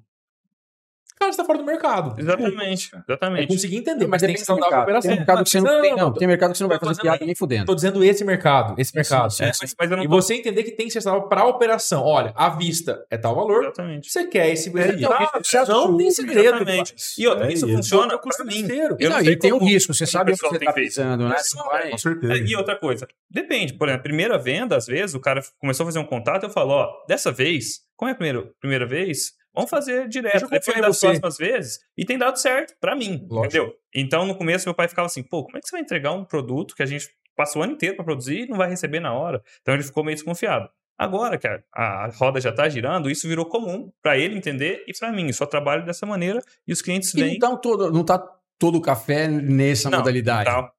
Cara, 1.18 1.32
você 1.32 1.38
tá 1.38 1.44
fora 1.44 1.58
do 1.58 1.64
mercado. 1.64 2.20
Exatamente. 2.20 2.90
É 2.94 2.98
Exatamente. 3.08 3.46
conseguir 3.48 3.76
entender, 3.76 4.06
Mas 4.06 4.10
mas 4.10 4.20
tem 4.20 4.28
depende 4.34 4.38
que 4.38 4.42
do 4.42 4.46
saudável 4.46 4.66
a 4.66 4.70
mercado. 4.70 4.82
operação. 4.82 5.08
Tem 5.10 5.18
mercado 5.18 5.44
que 5.44 5.50
você 5.50 5.60
não, 5.60 5.72
Não, 5.74 5.80
tem, 5.80 5.90
não, 5.90 5.96
não. 5.98 6.04
não. 6.06 6.12
Tem 6.14 6.28
mercado 6.28 6.50
que 6.52 6.58
você 6.58 6.64
não 6.64 6.68
vai 6.68 6.78
fazer 6.78 7.02
piada 7.02 7.24
nem 7.24 7.34
fudendo. 7.34 7.66
Tô 7.66 7.74
dizendo 7.74 8.04
esse 8.04 8.24
mercado, 8.24 8.74
esse 8.78 8.94
mercado. 8.94 9.30
sim, 9.32 9.44
É, 9.44 9.52
mas, 9.60 9.74
mas 9.78 9.90
eu 9.90 9.96
não 9.96 10.04
E 10.04 10.08
tô- 10.08 10.14
você 10.16 10.34
entender 10.34 10.62
que 10.64 10.72
tem 10.72 10.86
que 10.86 10.92
ser 10.92 11.00
saudável 11.00 11.28
para 11.28 11.42
a 11.42 11.46
operação. 11.46 12.02
Olha, 12.02 12.32
à 12.34 12.48
vista 12.50 13.06
é 13.10 13.16
tal 13.16 13.34
valor. 13.34 13.62
Exatamente. 13.62 14.10
Você 14.10 14.26
quer 14.26 14.50
esse 14.50 14.68
É 14.76 14.82
resultado, 14.82 15.40
isso. 15.40 15.72
não 15.72 15.96
tem 15.96 16.10
segredo. 16.10 16.40
Exatamente. 16.56 16.94
E 17.18 17.26
outra, 17.28 17.46
É 17.48 17.52
isso 17.52 17.68
funciona 17.68 18.08
Todo 18.10 18.20
custo 18.20 18.42
pra 18.44 18.52
financeiro. 18.52 18.96
Eu 18.98 19.10
não, 19.10 19.16
não 19.20 19.24
e 19.24 19.36
tem 19.38 19.52
um 19.52 19.58
risco, 19.58 19.94
você 19.94 20.06
sabe 20.06 20.32
o 20.32 20.34
pessoal 20.34 20.52
você 20.52 20.58
tem 20.58 20.66
tá 20.66 20.74
feito. 20.74 20.88
pisando, 20.88 21.24
né? 21.28 21.34
Mas 21.36 21.54
não, 21.54 21.90
Com 21.90 21.98
certeza. 21.98 22.32
É, 22.34 22.36
E 22.38 22.56
outra 22.56 22.76
coisa, 22.76 23.06
depende. 23.30 23.72
Por 23.74 23.88
exemplo, 23.88 24.02
primeira 24.02 24.36
venda, 24.36 24.76
às 24.76 24.86
vezes, 24.86 25.14
o 25.14 25.20
cara 25.20 25.40
começou 25.60 25.84
a 25.84 25.86
fazer 25.86 25.98
um 26.00 26.04
contato 26.06 26.42
eu 26.44 26.50
falo, 26.50 26.72
ó, 26.72 26.88
dessa 27.08 27.30
vez, 27.30 27.80
como 27.96 28.08
é 28.10 28.12
a 28.12 28.16
primeira 28.60 28.86
vez, 28.86 29.32
vamos 29.54 29.70
fazer 29.70 30.08
direto. 30.08 30.48
Depois 30.48 30.80
das 30.80 30.96
você. 30.96 31.06
próximas 31.06 31.36
vezes, 31.38 31.80
e 31.96 32.04
tem 32.04 32.18
dado 32.18 32.36
certo 32.38 32.74
pra 32.80 32.94
mim, 32.96 33.26
Lógico. 33.30 33.46
entendeu? 33.56 33.74
Então, 33.94 34.26
no 34.26 34.34
começo, 34.34 34.66
meu 34.66 34.74
pai 34.74 34.88
ficava 34.88 35.06
assim, 35.06 35.22
pô, 35.22 35.44
como 35.44 35.56
é 35.56 35.60
que 35.60 35.68
você 35.68 35.76
vai 35.76 35.80
entregar 35.82 36.12
um 36.12 36.24
produto 36.24 36.74
que 36.74 36.82
a 36.82 36.86
gente 36.86 37.08
passou 37.36 37.60
o 37.60 37.64
ano 37.64 37.74
inteiro 37.74 37.96
pra 37.96 38.04
produzir 38.04 38.40
e 38.42 38.48
não 38.48 38.56
vai 38.58 38.68
receber 38.68 39.00
na 39.00 39.12
hora? 39.14 39.42
Então, 39.62 39.74
ele 39.74 39.82
ficou 39.82 40.02
meio 40.04 40.16
desconfiado. 40.16 40.68
Agora 40.96 41.36
que 41.36 41.48
a, 41.48 41.60
a 41.74 42.08
roda 42.08 42.40
já 42.40 42.52
tá 42.52 42.68
girando, 42.68 43.10
isso 43.10 43.26
virou 43.26 43.46
comum 43.46 43.90
pra 44.00 44.16
ele 44.16 44.36
entender 44.36 44.84
e 44.86 44.92
pra 44.96 45.10
mim. 45.12 45.26
Eu 45.26 45.32
só 45.32 45.44
trabalho 45.44 45.84
dessa 45.84 46.06
maneira 46.06 46.40
e 46.66 46.72
os 46.72 46.80
clientes 46.80 47.12
E 47.14 47.20
vêm. 47.20 47.38
não 47.38 47.50
tá, 47.50 47.56
todo, 47.56 47.90
não 47.92 48.04
tá 48.04 48.18
todo 48.58 48.78
o 48.78 48.80
café 48.80 49.26
nessa 49.26 49.90
Não, 49.90 49.98
modalidade. 49.98 50.44
Tá, 50.44 50.70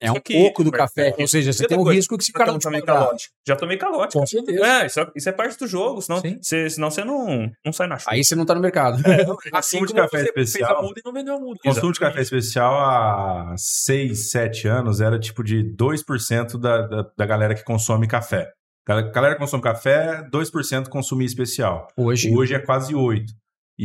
É 0.00 0.10
um 0.10 0.14
que- 0.14 0.32
pouco 0.32 0.64
do 0.64 0.70
café. 0.72 1.14
Ou 1.18 1.28
seja, 1.28 1.52
você 1.52 1.62
outra 1.64 1.68
tem 1.68 1.78
um 1.78 1.84
coisa, 1.84 1.96
risco 1.98 2.16
que 2.16 2.24
se 2.24 2.30
o 2.30 2.34
cara 2.34 2.52
não 2.52 2.58
te 2.58 2.62
tomei 2.62 2.80
calote. 2.80 3.28
Já 3.46 3.54
tomei 3.54 3.76
calote. 3.76 4.14
Com 4.18 4.26
certeza. 4.26 4.64
É, 4.66 4.86
isso 4.86 4.98
é, 5.00 5.10
isso 5.14 5.28
é 5.28 5.32
parte 5.32 5.58
do 5.58 5.66
jogo, 5.66 6.00
senão, 6.00 6.20
Sim. 6.20 6.38
você, 6.40 6.70
senão 6.70 6.90
você 6.90 7.04
não, 7.04 7.50
não 7.64 7.72
sai 7.72 7.86
na 7.86 7.98
chuva. 7.98 8.12
Aí 8.12 8.24
você 8.24 8.34
não 8.34 8.46
tá 8.46 8.54
no 8.54 8.60
mercado. 8.62 8.96
Assim 9.52 9.78
Consumo 9.78 9.86
de 9.86 9.92
como 9.92 10.02
café 10.04 10.18
você 10.24 10.32
fez 10.32 10.48
especial. 10.48 10.78
a 10.78 10.82
muda 10.82 10.94
e 10.98 11.02
não 11.04 11.12
vendeu 11.12 11.34
a 11.34 11.38
muda. 11.38 11.58
O 11.64 11.68
consumo 11.68 11.92
de 11.92 12.00
café 12.00 12.20
especial 12.22 12.74
há 12.80 13.54
6, 13.56 14.30
7 14.30 14.68
anos 14.68 15.00
era 15.00 15.18
tipo 15.18 15.44
de 15.44 15.62
2% 15.76 16.58
da, 16.58 16.86
da, 16.86 17.06
da 17.16 17.26
galera 17.26 17.54
que 17.54 17.62
consome 17.62 18.06
café. 18.08 18.50
A 18.88 19.02
galera 19.02 19.34
que 19.34 19.40
consome 19.40 19.62
café, 19.62 20.26
2% 20.32 20.88
consumia 20.88 21.26
especial. 21.26 21.86
Hoje, 21.96 22.34
Hoje 22.34 22.54
é 22.54 22.58
quase 22.58 22.92
8%. 22.94 23.26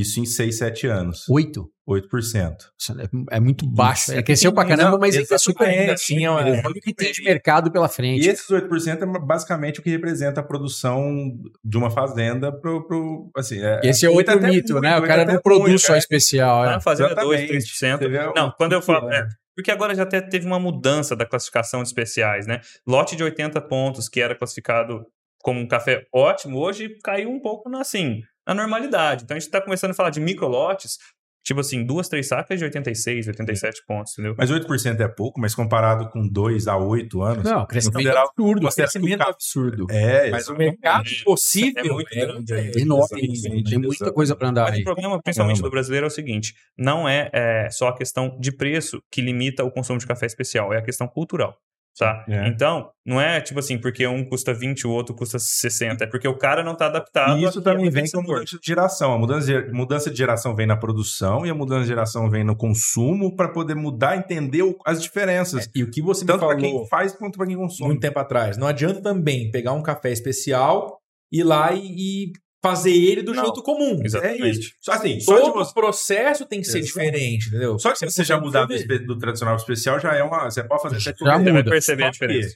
Isso 0.01 0.19
em 0.19 0.25
6, 0.25 0.57
7 0.57 0.87
anos. 0.87 1.27
oito. 1.29 1.69
8%. 1.87 2.55
Isso 2.79 2.93
É 2.99 3.35
é 3.37 3.39
muito 3.39 3.65
baixo. 3.67 4.05
Isso. 4.11 4.13
É, 4.19 4.23
cresceu 4.23 4.51
pra 4.51 4.65
caramba, 4.65 4.97
mas 4.97 5.15
ainda 5.15 5.35
é 5.35 5.37
super 5.37 5.67
Ainda 5.67 5.81
ainda. 5.81 5.93
assim, 5.93 6.25
é 6.25 6.29
uma- 6.31 6.41
Olha 6.41 6.69
o 6.69 6.73
que 6.73 6.93
tem 6.93 7.11
de 7.11 7.21
mercado 7.23 7.71
pela 7.71 7.85
E 7.85 7.89
frente. 7.89 8.27
esses 8.27 8.49
8% 8.49 9.03
é 9.03 9.19
basicamente 9.19 9.79
o 9.79 9.83
que 9.83 9.91
representa 9.91 10.41
a 10.41 10.43
produção 10.43 11.31
de 11.63 11.77
uma 11.77 11.91
fazenda 11.91 12.51
pro. 12.51 12.87
pro 12.87 13.29
assim, 13.37 13.59
é, 13.63 13.81
Esse 13.83 14.05
é 14.05 14.09
oito 14.09 14.31
outro 14.31 14.47
mito, 14.47 14.73
muito, 14.73 14.81
né? 14.81 14.93
O 14.93 15.01
oito 15.01 15.07
cara 15.07 15.25
não 15.25 15.39
produz 15.39 15.69
muito, 15.69 15.81
só 15.81 15.93
é. 15.95 15.97
especial. 15.99 16.63
Ah, 16.63 16.73
É. 16.75 16.81
fazendo 16.81 17.09
2, 17.15 17.19
Exatamente. 17.41 17.47
3%. 17.49 17.99
Você 17.99 18.09
vê 18.09 18.19
o- 18.19 18.33
Não, 18.35 18.51
quando 18.57 18.73
eu 18.73 18.81
falo. 18.81 19.11
é. 19.13 19.19
é, 19.19 19.27
porque 19.55 19.69
agora 19.71 19.93
já 19.93 20.03
até 20.03 20.19
teve 20.21 20.47
uma 20.47 20.59
mudança 20.59 21.15
da 21.15 21.25
classificação 21.25 21.83
de 21.83 21.87
especiais, 21.89 22.47
né? 22.47 22.61
Lote 22.87 23.15
de 23.15 23.23
80 23.23 23.61
pontos, 23.61 24.09
que 24.09 24.19
era 24.21 24.33
classificado 24.35 25.05
como 25.43 25.59
um 25.59 25.67
café 25.67 26.03
ótimo, 26.11 26.57
hoje 26.57 26.89
caiu 27.03 27.29
um 27.29 27.39
pouco 27.39 27.69
na, 27.69 27.81
assim, 27.81 28.21
na 28.47 28.53
normalidade. 28.53 29.23
Então 29.23 29.35
a 29.35 29.39
gente 29.39 29.49
tá 29.49 29.61
começando 29.61 29.91
a 29.91 29.93
falar 29.93 30.09
de 30.09 30.19
microlotes, 30.19 30.97
tipo 31.43 31.59
assim, 31.59 31.85
duas, 31.85 32.09
três 32.09 32.27
sacas 32.27 32.57
de 32.57 32.65
86, 32.65 33.27
87 33.27 33.83
pontos, 33.87 34.13
entendeu? 34.13 34.33
Mas 34.37 34.49
8% 34.49 34.99
é 34.99 35.07
pouco, 35.07 35.39
mas 35.39 35.53
comparado 35.53 36.09
com 36.09 36.27
2 36.27 36.67
a 36.67 36.75
8 36.75 37.21
anos. 37.21 37.43
Não, 37.43 37.65
crescimento 37.67 38.07
absurdo. 38.17 38.69
Crescimento 38.75 39.19
ca- 39.19 39.29
absurdo. 39.29 39.85
É, 39.91 40.29
Mas 40.31 40.47
o 40.47 40.55
mercado 40.55 41.07
É 41.07 41.23
possível 41.23 41.93
muito 41.93 42.11
é 42.17 42.25
grande 42.25 42.53
é 42.53 42.71
Enorme. 42.79 43.31
Exatamente, 43.31 43.69
Tem 43.69 43.77
muita 43.79 44.11
coisa 44.11 44.35
pra 44.35 44.49
andar 44.49 44.63
Mas 44.63 44.73
aí. 44.75 44.81
o 44.81 44.83
problema, 44.85 45.21
principalmente 45.21 45.57
Caramba. 45.57 45.69
do 45.69 45.71
brasileiro, 45.71 46.05
é 46.05 46.07
o 46.07 46.11
seguinte: 46.11 46.53
não 46.77 47.07
é, 47.07 47.29
é, 47.31 47.69
só 47.69 47.89
a 47.89 47.95
questão 47.95 48.37
de 48.39 48.51
preço 48.51 48.99
que 49.11 49.21
limita 49.21 49.63
o 49.63 49.69
consumo 49.71 49.99
de 49.99 50.07
café 50.07 50.25
especial, 50.25 50.73
é 50.73 50.77
a 50.79 50.81
questão 50.83 51.07
cultural. 51.07 51.55
Tá? 51.97 52.25
É. 52.27 52.47
Então, 52.49 52.89
não 53.05 53.21
é 53.21 53.39
tipo 53.39 53.59
assim, 53.59 53.77
porque 53.77 54.05
um 54.05 54.27
custa 54.27 54.53
20 54.53 54.85
o 54.85 54.91
outro 54.91 55.15
custa 55.15 55.39
60, 55.39 56.03
é 56.03 56.07
porque 56.07 56.27
o 56.27 56.37
cara 56.37 56.61
não 56.61 56.75
tá 56.75 56.87
adaptado. 56.87 57.37
E 57.39 57.45
isso 57.45 57.61
também 57.61 57.89
vem 57.89 58.03
com 58.11 58.19
a 58.19 58.23
mudança 58.23 58.59
de 58.59 58.65
geração. 58.67 59.13
A 59.13 59.17
mudança 59.17 59.45
de, 59.47 59.71
mudança 59.71 60.11
de 60.11 60.17
geração 60.17 60.53
vem 60.55 60.67
na 60.67 60.75
produção 60.75 61.45
e 61.45 61.49
a 61.49 61.53
mudança 61.55 61.83
de 61.83 61.87
geração 61.87 62.29
vem 62.29 62.43
no 62.43 62.55
consumo 62.55 63.33
para 63.35 63.47
poder 63.47 63.75
mudar, 63.75 64.17
entender 64.17 64.61
o- 64.63 64.77
as 64.85 65.01
diferenças. 65.01 65.69
E 65.73 65.83
o 65.83 65.89
que 65.89 66.01
você 66.01 66.25
tanto 66.25 66.39
para 66.39 66.49
falou 66.49 66.61
quem 66.61 66.87
faz 66.89 67.13
quanto 67.13 67.37
para 67.37 67.47
quem 67.47 67.55
consome. 67.55 67.89
muito 67.89 68.01
tempo 68.01 68.19
atrás, 68.19 68.57
não 68.57 68.67
adianta 68.67 69.01
também 69.01 69.49
pegar 69.49 69.71
um 69.71 69.81
café 69.81 70.11
especial, 70.11 70.99
ir 71.31 71.43
lá 71.43 71.71
e, 71.73 71.79
e 71.79 72.31
fazer 72.69 72.91
ele 72.91 73.21
do 73.21 73.33
Não. 73.33 73.43
jeito 73.43 73.61
comum. 73.61 73.99
Exatamente. 74.03 74.43
É 74.43 74.49
isso. 74.49 74.71
Só 74.81 74.93
assim, 74.93 75.19
só 75.19 75.39
Todo 75.39 75.53
você, 75.53 75.71
o 75.71 75.73
processo 75.73 76.45
tem 76.45 76.61
que 76.61 76.67
ser 76.67 76.79
Exato. 76.79 76.85
diferente, 76.99 77.47
entendeu? 77.49 77.77
só 77.77 77.91
que 77.91 77.99
se 77.99 78.05
você 78.09 78.23
já 78.23 78.39
mudar 78.39 78.65
do, 78.65 79.05
do 79.05 79.17
tradicional 79.19 79.55
pro 79.55 79.61
especial, 79.63 79.99
já 79.99 80.13
é 80.15 80.23
uma. 80.23 80.45
Você 80.45 80.63
pode 80.63 80.81
fazer 80.81 80.95
até 80.95 81.03
Já 81.05 81.11
tudo. 81.13 81.29
Você 81.31 81.43
vai 81.43 81.53
muda. 81.53 81.69
perceber 81.69 82.03
a 82.03 82.05
Só 82.07 82.11
que 82.19 82.27
diferença. 82.27 82.55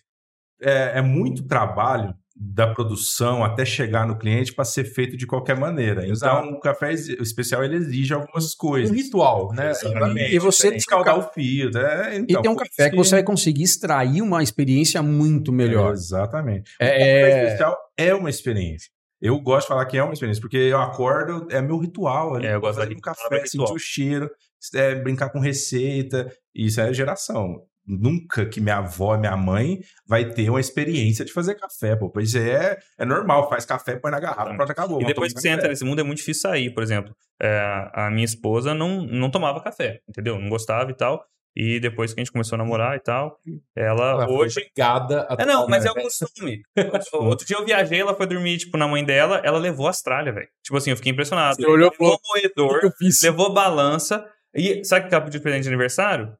É, 0.61 0.99
é 0.99 1.01
muito 1.01 1.43
trabalho 1.47 2.13
da 2.41 2.67
produção 2.73 3.43
até 3.43 3.65
chegar 3.65 4.07
no 4.07 4.17
cliente 4.17 4.53
para 4.53 4.63
ser 4.63 4.85
feito 4.85 5.17
de 5.17 5.27
qualquer 5.27 5.57
maneira. 5.57 6.07
Exato. 6.07 6.45
Então, 6.47 6.57
o 6.57 6.59
café 6.61 6.91
o 7.19 7.23
especial 7.23 7.63
ele 7.65 7.75
exige 7.75 8.13
algumas 8.13 8.53
Um 8.53 8.57
coisas. 8.57 8.95
ritual, 8.95 9.51
né? 9.53 9.71
Exatamente. 9.71 10.35
E 10.35 10.39
você 10.39 10.73
escaldar 10.75 11.17
o 11.19 11.23
fio. 11.33 11.69
É, 11.77 12.15
E 12.17 12.19
então, 12.21 12.41
tem 12.41 12.51
um 12.51 12.55
café 12.55 12.83
isso 12.83 12.89
que 12.91 12.95
você 12.95 13.15
vai 13.15 13.23
conseguir 13.23 13.63
extrair 13.63 14.21
uma 14.21 14.41
experiência 14.41 15.01
muito 15.03 15.51
melhor. 15.51 15.91
Exatamente. 15.93 16.71
O 16.79 16.83
É- 16.83 16.89
café 16.91 17.01
é- 17.41 17.43
especial 17.45 17.77
é 17.97 18.15
uma 18.15 18.29
experiência. 18.29 18.89
Eu 19.21 19.39
gosto 19.39 19.65
de 19.65 19.67
falar 19.69 19.85
que 19.85 19.97
é 19.97 20.03
uma 20.03 20.13
experiência, 20.13 20.41
porque 20.41 20.57
eu 20.57 20.79
acordo, 20.79 21.47
é 21.51 21.61
meu 21.61 21.77
ritual. 21.77 22.35
Ali, 22.35 22.47
É, 22.47 22.55
eu 22.55 22.61
gosto 22.61 22.79
fazer 22.79 22.95
um 22.95 22.99
café, 22.99 23.45
sentir 23.45 23.73
o 23.73 23.79
cheiro, 23.79 24.29
é, 24.73 24.95
brincar 24.95 25.29
com 25.29 25.39
receita. 25.39 26.31
Isso 26.55 26.79
é 26.79 26.93
geração. 26.93 27.63
Nunca 27.85 28.45
que 28.45 28.61
minha 28.61 28.77
avó, 28.77 29.17
minha 29.17 29.35
mãe 29.35 29.79
vai 30.07 30.31
ter 30.31 30.49
uma 30.49 30.59
experiência 30.59 31.25
de 31.25 31.33
fazer 31.33 31.55
café, 31.55 31.95
pô. 31.95 32.09
Pois 32.09 32.35
é, 32.35 32.77
é 32.97 33.05
normal, 33.05 33.49
faz 33.49 33.65
café, 33.65 33.95
põe 33.95 34.11
na 34.11 34.19
garrafa, 34.19 34.53
pronto, 34.53 34.71
acabou. 34.71 35.01
E 35.01 35.05
depois 35.05 35.33
que 35.33 35.41
você 35.41 35.47
tomar 35.47 35.57
entra 35.57 35.69
nesse 35.69 35.83
mundo 35.83 35.99
é 35.99 36.03
muito 36.03 36.19
difícil 36.19 36.41
sair. 36.41 36.71
Por 36.71 36.83
exemplo, 36.83 37.15
é, 37.41 37.89
a 37.93 38.11
minha 38.11 38.25
esposa 38.25 38.75
não, 38.75 39.01
não 39.01 39.31
tomava 39.31 39.59
café, 39.61 40.01
entendeu? 40.07 40.37
Não 40.39 40.49
gostava 40.49 40.91
e 40.91 40.95
tal. 40.95 41.25
E 41.61 41.77
depois 41.77 42.13
que 42.13 42.21
a 42.21 42.23
gente 42.23 42.31
começou 42.31 42.55
a 42.55 42.59
namorar 42.59 42.95
e 42.95 43.01
tal, 43.01 43.37
ela, 43.75 44.11
Ela 44.11 44.25
foi 44.27 44.33
hoje. 44.33 44.61
obrigada 44.61 45.27
a 45.29 45.35
É, 45.37 45.45
não, 45.45 45.67
mas 45.67 45.83
é 45.83 45.91
o 45.91 45.93
costume. 45.93 46.61
Outro 47.11 47.45
dia 47.45 47.57
eu 47.57 47.65
viajei, 47.65 47.99
ela 47.99 48.15
foi 48.15 48.27
dormir, 48.27 48.59
tipo, 48.59 48.77
na 48.77 48.87
mãe 48.87 49.03
dela, 49.03 49.41
ela 49.43 49.57
levou 49.57 49.85
a 49.85 49.89
Austrália, 49.89 50.31
velho. 50.31 50.47
Tipo 50.63 50.77
assim, 50.77 50.91
eu 50.91 50.95
fiquei 50.95 51.11
impressionado. 51.11 51.57
Você 51.57 51.67
olhou 51.67 51.91
levou 51.91 52.17
falou, 52.17 52.19
moedor, 52.29 52.79
eu 52.81 52.91
fiz? 52.91 53.21
levou 53.23 53.53
balança. 53.53 54.25
E 54.55 54.85
sabe 54.85 55.05
o 55.05 55.09
que 55.09 55.13
ela 55.13 55.25
pediu 55.25 55.41
de 55.41 55.43
presente 55.43 55.63
de 55.63 55.67
aniversário? 55.67 56.33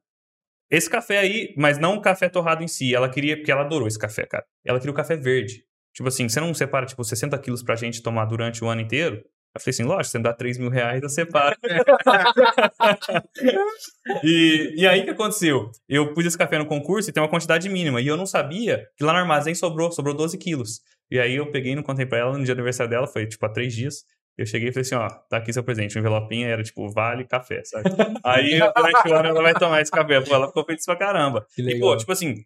Esse 0.70 0.88
café 0.88 1.18
aí, 1.18 1.52
mas 1.54 1.76
não 1.76 1.96
o 1.96 2.00
café 2.00 2.30
torrado 2.30 2.64
em 2.64 2.68
si. 2.68 2.94
Ela 2.94 3.10
queria, 3.10 3.36
porque 3.36 3.52
ela 3.52 3.60
adorou 3.60 3.86
esse 3.86 3.98
café, 3.98 4.24
cara. 4.24 4.46
Ela 4.64 4.78
queria 4.78 4.92
o 4.92 4.96
café 4.96 5.16
verde. 5.16 5.64
Tipo 5.94 6.08
assim, 6.08 6.30
você 6.30 6.40
não 6.40 6.54
separa, 6.54 6.86
tipo, 6.86 7.04
60 7.04 7.38
quilos 7.40 7.62
pra 7.62 7.76
gente 7.76 8.02
tomar 8.02 8.24
durante 8.24 8.64
o 8.64 8.68
ano 8.68 8.80
inteiro? 8.80 9.22
Eu 9.52 9.60
falei 9.60 9.70
assim, 9.70 9.82
lógico, 9.82 10.12
você 10.12 10.18
me 10.18 10.24
dá 10.24 10.32
3 10.32 10.58
mil 10.58 10.70
reais, 10.70 11.02
eu 11.02 11.08
separo. 11.08 11.56
e, 14.22 14.74
e 14.76 14.86
aí 14.86 15.00
o 15.00 15.04
que 15.04 15.10
aconteceu? 15.10 15.72
Eu 15.88 16.14
pus 16.14 16.24
esse 16.24 16.38
café 16.38 16.56
no 16.56 16.66
concurso 16.66 17.10
e 17.10 17.12
tem 17.12 17.20
uma 17.20 17.28
quantidade 17.28 17.68
mínima. 17.68 18.00
E 18.00 18.06
eu 18.06 18.16
não 18.16 18.26
sabia 18.26 18.86
que 18.96 19.02
lá 19.02 19.12
no 19.12 19.18
armazém 19.18 19.54
sobrou, 19.54 19.90
sobrou 19.90 20.14
12 20.14 20.38
quilos. 20.38 20.80
E 21.10 21.18
aí 21.18 21.34
eu 21.34 21.50
peguei 21.50 21.72
e 21.72 21.74
não 21.74 21.82
contei 21.82 22.06
pra 22.06 22.18
ela 22.18 22.38
no 22.38 22.44
dia 22.44 22.54
do 22.54 22.58
aniversário 22.58 22.88
dela, 22.88 23.08
foi 23.08 23.26
tipo 23.26 23.44
há 23.44 23.48
três 23.48 23.74
dias. 23.74 24.04
Eu 24.38 24.46
cheguei 24.46 24.68
e 24.68 24.72
falei 24.72 24.82
assim, 24.82 24.94
ó, 24.94 25.08
tá 25.28 25.38
aqui 25.38 25.52
seu 25.52 25.64
presente. 25.64 25.98
Um 25.98 26.00
envelopinho 26.00 26.48
era 26.48 26.62
tipo, 26.62 26.88
vale 26.88 27.26
café, 27.26 27.62
sabe? 27.64 27.90
aí 28.24 28.58
durante 28.58 29.08
o 29.08 29.14
ano 29.14 29.28
ela 29.28 29.42
vai 29.42 29.54
tomar 29.54 29.82
esse 29.82 29.90
café. 29.90 30.20
Pô, 30.20 30.34
ela 30.34 30.46
ficou 30.46 30.64
feliz 30.64 30.84
pra 30.84 30.96
caramba. 30.96 31.44
E, 31.58 31.78
pô, 31.80 31.96
tipo 31.96 32.12
assim, 32.12 32.36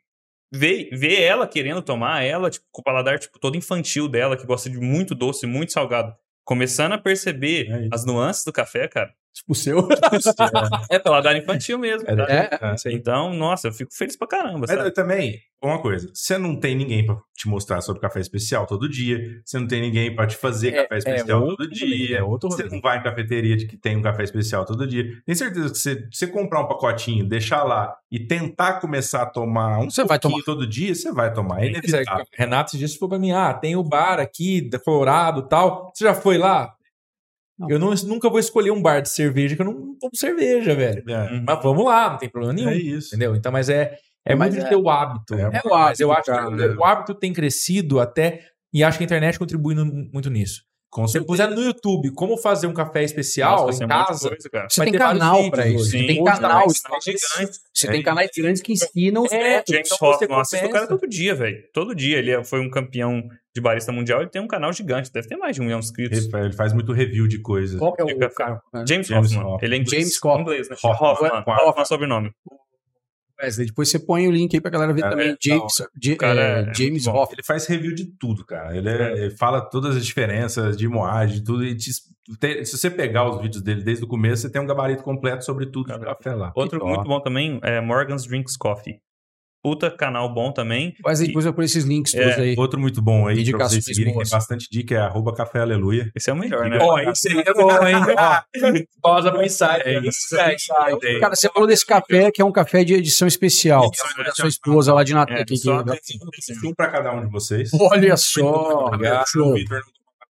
ver, 0.53 0.89
ver 0.91 1.21
ela 1.21 1.47
querendo 1.47 1.83
tomar, 1.83 2.23
ela, 2.23 2.51
tipo, 2.51 2.65
com 2.73 2.81
o 2.81 2.85
paladar, 2.85 3.19
tipo, 3.19 3.39
todo 3.39 3.57
infantil 3.57 4.09
dela, 4.09 4.37
que 4.37 4.47
gosta 4.47 4.71
de 4.71 4.79
muito 4.79 5.15
doce, 5.15 5.47
muito 5.47 5.73
salgado, 5.73 6.15
começando 6.45 6.93
a 6.93 6.99
perceber 6.99 7.71
É 7.71 7.89
as 7.93 8.05
nuances 8.05 8.45
do 8.45 8.53
café, 8.53 8.87
cara, 8.89 9.13
o 9.49 9.55
seu. 9.55 9.89
É 10.91 10.99
paladar 10.99 11.37
infantil 11.37 11.79
mesmo. 11.79 12.09
É, 12.09 12.17
tá? 12.17 12.69
É. 12.73 12.77
Sim. 12.77 12.93
Então, 12.93 13.33
nossa, 13.35 13.69
eu 13.69 13.73
fico 13.73 13.93
feliz 13.95 14.17
pra 14.17 14.27
caramba, 14.29 14.61
Mas 14.61 14.71
sabe? 14.71 14.89
eh, 14.89 14.91
também, 14.91 15.39
uma 15.63 15.81
coisa, 15.81 16.11
você 16.13 16.37
não 16.39 16.59
tem 16.59 16.75
ninguém 16.77 17.05
pra 17.07 17.17
te 17.37 17.49
mostrar 17.49 17.81
sobre 17.81 18.01
café 18.01 18.21
especial 18.21 18.67
todo 18.67 18.89
dia, 18.89 19.19
você 19.45 19.59
não 19.59 19.67
tem 19.67 19.81
ninguém 19.81 20.15
pra 20.15 20.27
te 20.27 20.37
fazer 20.37 20.69
É- 20.75 20.83
café 20.83 20.95
é 20.95 20.99
especial 20.99 21.41
outro 21.43 21.57
todo 21.57 21.71
dia, 21.71 22.19
é 22.19 22.23
outro 22.23 22.51
você 22.51 22.63
rolê. 22.65 22.75
não 22.75 22.81
vai 22.81 22.99
em 22.99 23.03
cafeteria 23.03 23.57
de 23.57 23.67
que 23.67 23.77
tem 23.77 23.97
um 23.97 24.03
café 24.03 24.23
especial 24.25 24.65
todo 24.65 24.87
dia. 24.87 25.05
Tem 25.27 25.35
certeza 25.35 25.71
que 25.71 25.79
você, 25.79 26.07
você 26.13 26.27
comprar 26.27 26.61
um 26.61 26.69
pacotinho, 26.69 27.27
deixar 27.29 27.65
lá 27.65 27.95
e 28.11 28.21
tentar 28.27 28.75
começar 28.81 29.23
a 29.23 29.27
tomar 29.27 29.79
um 29.81 29.91
Você 29.91 30.05
vai 30.05 30.19
pouquinho 30.19 30.45
todo 30.45 30.67
dia, 30.67 30.95
você 30.95 31.11
vai 31.13 31.33
tomar, 31.33 31.63
é 31.63 31.67
é, 31.67 31.69
inevitável. 31.71 32.27
Renato 32.35 32.71
esses 32.71 32.79
dias 32.79 32.95
falou 32.95 33.11
pra 33.11 33.19
mim: 33.19 33.33
ah, 33.33 33.53
tem 33.55 33.75
o 33.77 33.83
bar 33.83 34.21
aqui, 34.21 34.61
da 34.69 34.79
Colorado 34.79 35.41
e 35.41 35.49
tal. 35.49 35.91
Você 35.95 36.05
já 36.05 36.15
foi 36.15 36.39
lá? 36.39 36.75
Não. 37.59 37.71
Eu 37.71 37.79
não- 37.79 37.95
nunca 38.07 38.29
vou 38.29 38.39
escolher 38.39 38.71
um 38.73 38.83
bar 38.83 39.01
de 39.01 39.09
cerveja 39.09 39.55
que 39.55 39.63
eu 39.63 39.67
não 39.67 39.97
tomo 39.99 40.11
cerveja, 40.15 40.75
velho. 40.75 41.05
É. 41.09 41.41
Mas 41.47 41.63
vamos 41.63 41.85
lá, 41.85 42.11
não 42.11 42.19
tem 42.19 42.29
problema 42.29 42.53
nenhum. 42.55 42.69
é 42.71 42.77
isso. 42.77 43.09
Entendeu? 43.15 43.37
Então, 43.37 43.53
mas 43.53 43.69
é, 43.69 43.97
é 44.27 44.35
Mas 44.35 44.53
muito 44.55 44.67
é- 44.67 44.69
ter 44.69 44.77
o 44.77 44.89
hábito. 44.91 45.35
É, 45.35 45.43
É 45.43 45.61
o 45.65 45.71
Mas 45.71 46.01
eu 46.01 46.11
hábito, 46.13 46.33
acho 46.33 46.41
cara. 46.43 46.57
que 46.57 46.77
o 46.79 46.85
hábito 46.85 47.15
tem 47.15 47.33
crescido 47.33 48.01
até. 48.01 48.41
E 48.73 48.83
acho 48.83 48.99
que 48.99 49.05
a 49.05 49.07
internet 49.07 49.39
contribui 49.39 49.75
no- 49.75 49.85
muito 49.87 50.29
nisso. 50.31 50.63
Com 50.91 51.07
Se 51.09 51.19
você 51.19 51.25
puser 51.25 51.51
no 51.51 51.61
YouTube 51.61 52.13
como 52.13 52.37
fazer 52.37 52.67
um 52.69 52.73
café 52.73 53.03
especial 53.03 53.67
Nossa, 53.67 53.83
em 53.85 53.87
de 53.87 53.93
casa, 53.93 54.29
coisa, 54.29 54.49
cara. 54.51 54.69
Você 54.71 54.81
Vai 54.81 54.91
tem 54.91 54.99
canal 54.99 55.51
pra 55.51 55.67
isso. 55.67 55.85
Você 55.87 55.99
Sim, 55.99 56.07
tem 56.07 56.25
canal. 56.25 56.63
tá 56.63 56.69
Você 57.01 57.13
você 57.73 57.89
É 57.89 57.91
tem 57.91 58.03
canais 58.03 58.31
grandes 58.37 58.63
que 58.63 58.73
ensinam 58.73 59.23
os 59.25 59.33
É, 59.33 59.39
métodos. 59.39 59.75
James 59.75 59.87
Então 59.93 59.99
você 59.99 60.05
Hoffman, 60.25 60.37
eu 60.37 60.41
assisto 60.41 60.67
o 60.67 60.71
cara 60.71 60.87
todo 60.87 61.09
dia, 61.09 61.35
velho. 61.35 61.59
Todo 61.73 61.95
dia. 61.97 62.19
Ele 62.19 62.31
é- 62.31 62.45
foi 62.45 62.61
um 62.61 62.71
campeão 62.71 63.23
de 63.55 63.61
barista 63.61 63.93
mundial. 63.93 64.21
Ele 64.21 64.31
tem 64.31 64.43
um 64.43 64.49
canal 64.49 64.73
gigante. 64.73 65.13
Deve 65.13 65.29
ter 65.29 65.37
mais 65.37 65.55
de 65.55 65.63
um 65.63 65.65
milhão 65.65 65.79
de 65.81 65.87
inscritos. 65.87 66.19
Ele, 66.33 66.45
ele 66.47 66.53
faz 66.53 66.73
muito 66.73 66.93
review 66.93 67.29
de 67.29 67.39
coisas. 67.41 67.79
Qual 67.79 67.93
que 67.95 68.03
é 68.03 68.05
o 68.05 68.31
cara? 68.35 68.61
James, 68.87 69.07
James 69.07 69.31
Hoffman. 69.33 69.45
Hoffman. 69.47 69.59
Ele 69.63 69.75
é 69.75 69.79
inglês. 69.79 70.03
James 70.03 70.17
Hoffman. 70.25 70.41
Inglês, 70.43 70.69
né? 70.69 70.77
Hoffman. 70.83 71.11
Hoffman. 71.11 71.31
Hoffman. 71.31 71.57
Hoffman, 71.69 71.85
sobrenome. 71.85 72.31
Wesley, 73.43 73.67
depois 73.67 73.89
você 73.91 73.99
põe 73.99 74.29
o 74.29 74.31
link 74.31 74.55
aí 74.55 74.61
pra 74.61 74.71
galera 74.71 74.93
ver 74.93 75.05
É, 75.05 75.11
também. 75.11 75.29
é, 75.31 75.37
James, 75.43 75.81
é, 75.81 75.85
é 75.85 76.63
muito 76.63 76.77
James. 76.79 77.07
Hoffman. 77.07 77.29
Ele 77.33 77.43
faz 77.43 77.67
review 77.67 77.95
de 77.95 78.07
tudo, 78.17 78.45
cara. 78.47 78.77
Ele, 78.77 78.89
é- 78.89 79.13
ele 79.25 79.37
fala 79.37 79.61
todas 79.61 79.97
as 79.97 80.07
diferenças 80.07 80.77
de 80.77 80.87
moagem, 80.89 81.43
tudo. 81.43 81.65
E 81.65 81.77
te- 81.77 81.91
tem- 82.39 82.65
se 82.65 82.79
você 82.79 82.89
pegar 82.91 83.29
os 83.29 83.41
vídeos 83.43 83.63
dele 83.63 83.83
desde 83.83 84.05
o 84.05 84.09
começo, 84.09 84.43
você 84.43 84.51
tem 84.51 84.63
um 84.63 84.67
gabarito 84.67 85.03
completo 85.03 85.45
sobre 85.45 85.67
tudo 85.67 85.87
de 85.93 85.99
Cara, 85.99 86.15
café 86.15 86.33
lá. 86.35 86.53
Outro 86.55 86.85
muito 86.87 87.05
bom 87.05 87.21
também 87.21 87.59
é 87.63 87.81
Morgan's 87.81 88.25
Drinks 88.25 88.57
Coffee. 88.57 89.01
Puta 89.65 89.91
canal 89.91 90.29
bom 90.33 90.53
também. 90.53 90.95
E- 91.23 91.27
depois 91.29 91.47
eu 91.47 91.55
ponho 91.55 91.65
esses 91.65 91.85
links 91.85 92.13
todos 92.13 92.27
É, 92.37 92.41
aí. 92.43 92.55
Outro 92.59 92.79
muito 92.79 93.01
bom 93.01 93.27
aí 93.27 93.33
pra 93.37 93.41
Indicações 93.41 93.83
vocês 93.83 93.97
seguirem, 93.97 94.13
tem 94.15 94.31
bastante 94.31 94.69
dica, 94.71 94.95
é 94.95 94.99
arroba 94.99 95.33
café 95.35 95.61
aleluia. 95.61 96.13
Esse 96.15 96.29
é 96.29 96.35
o 96.35 96.37
melhor, 96.37 96.69
né? 96.69 96.77
Ó, 96.83 96.99
esse 96.99 97.29
aí 97.31 97.39
é 97.47 97.55
bom, 97.55 97.71
hein? 97.87 97.97
Pausa 99.01 99.33
pro 99.33 99.43
insight. 99.43 99.81
É 99.87 99.99
isso. 100.01 100.37
É. 100.37 100.55
É 101.03 101.19
Cara, 101.19 101.35
você 101.35 101.49
falou 101.49 101.67
desse 101.67 101.87
café 101.87 102.31
que 102.31 102.43
é 102.43 102.45
um 102.45 102.53
café 102.53 102.85
de 102.85 102.93
edição 102.93 103.27
especial. 103.27 103.91
Da 104.23 104.33
sua 104.33 104.49
esposa 104.49 104.93
lá 104.93 105.03
de 105.03 105.15
Natal. 105.15 105.35
É, 105.39 105.45
que- 105.47 105.57
só 105.57 105.83
que- 105.83 106.69
Um 106.69 106.75
pra 106.75 106.89
cada 106.89 107.11
um 107.13 107.25
de 107.25 107.33
vocês. 107.33 107.71
Olha 107.73 108.17
só. 108.19 108.91
Vitor. 108.91 108.99
não 109.01 109.55
toma 109.55 109.57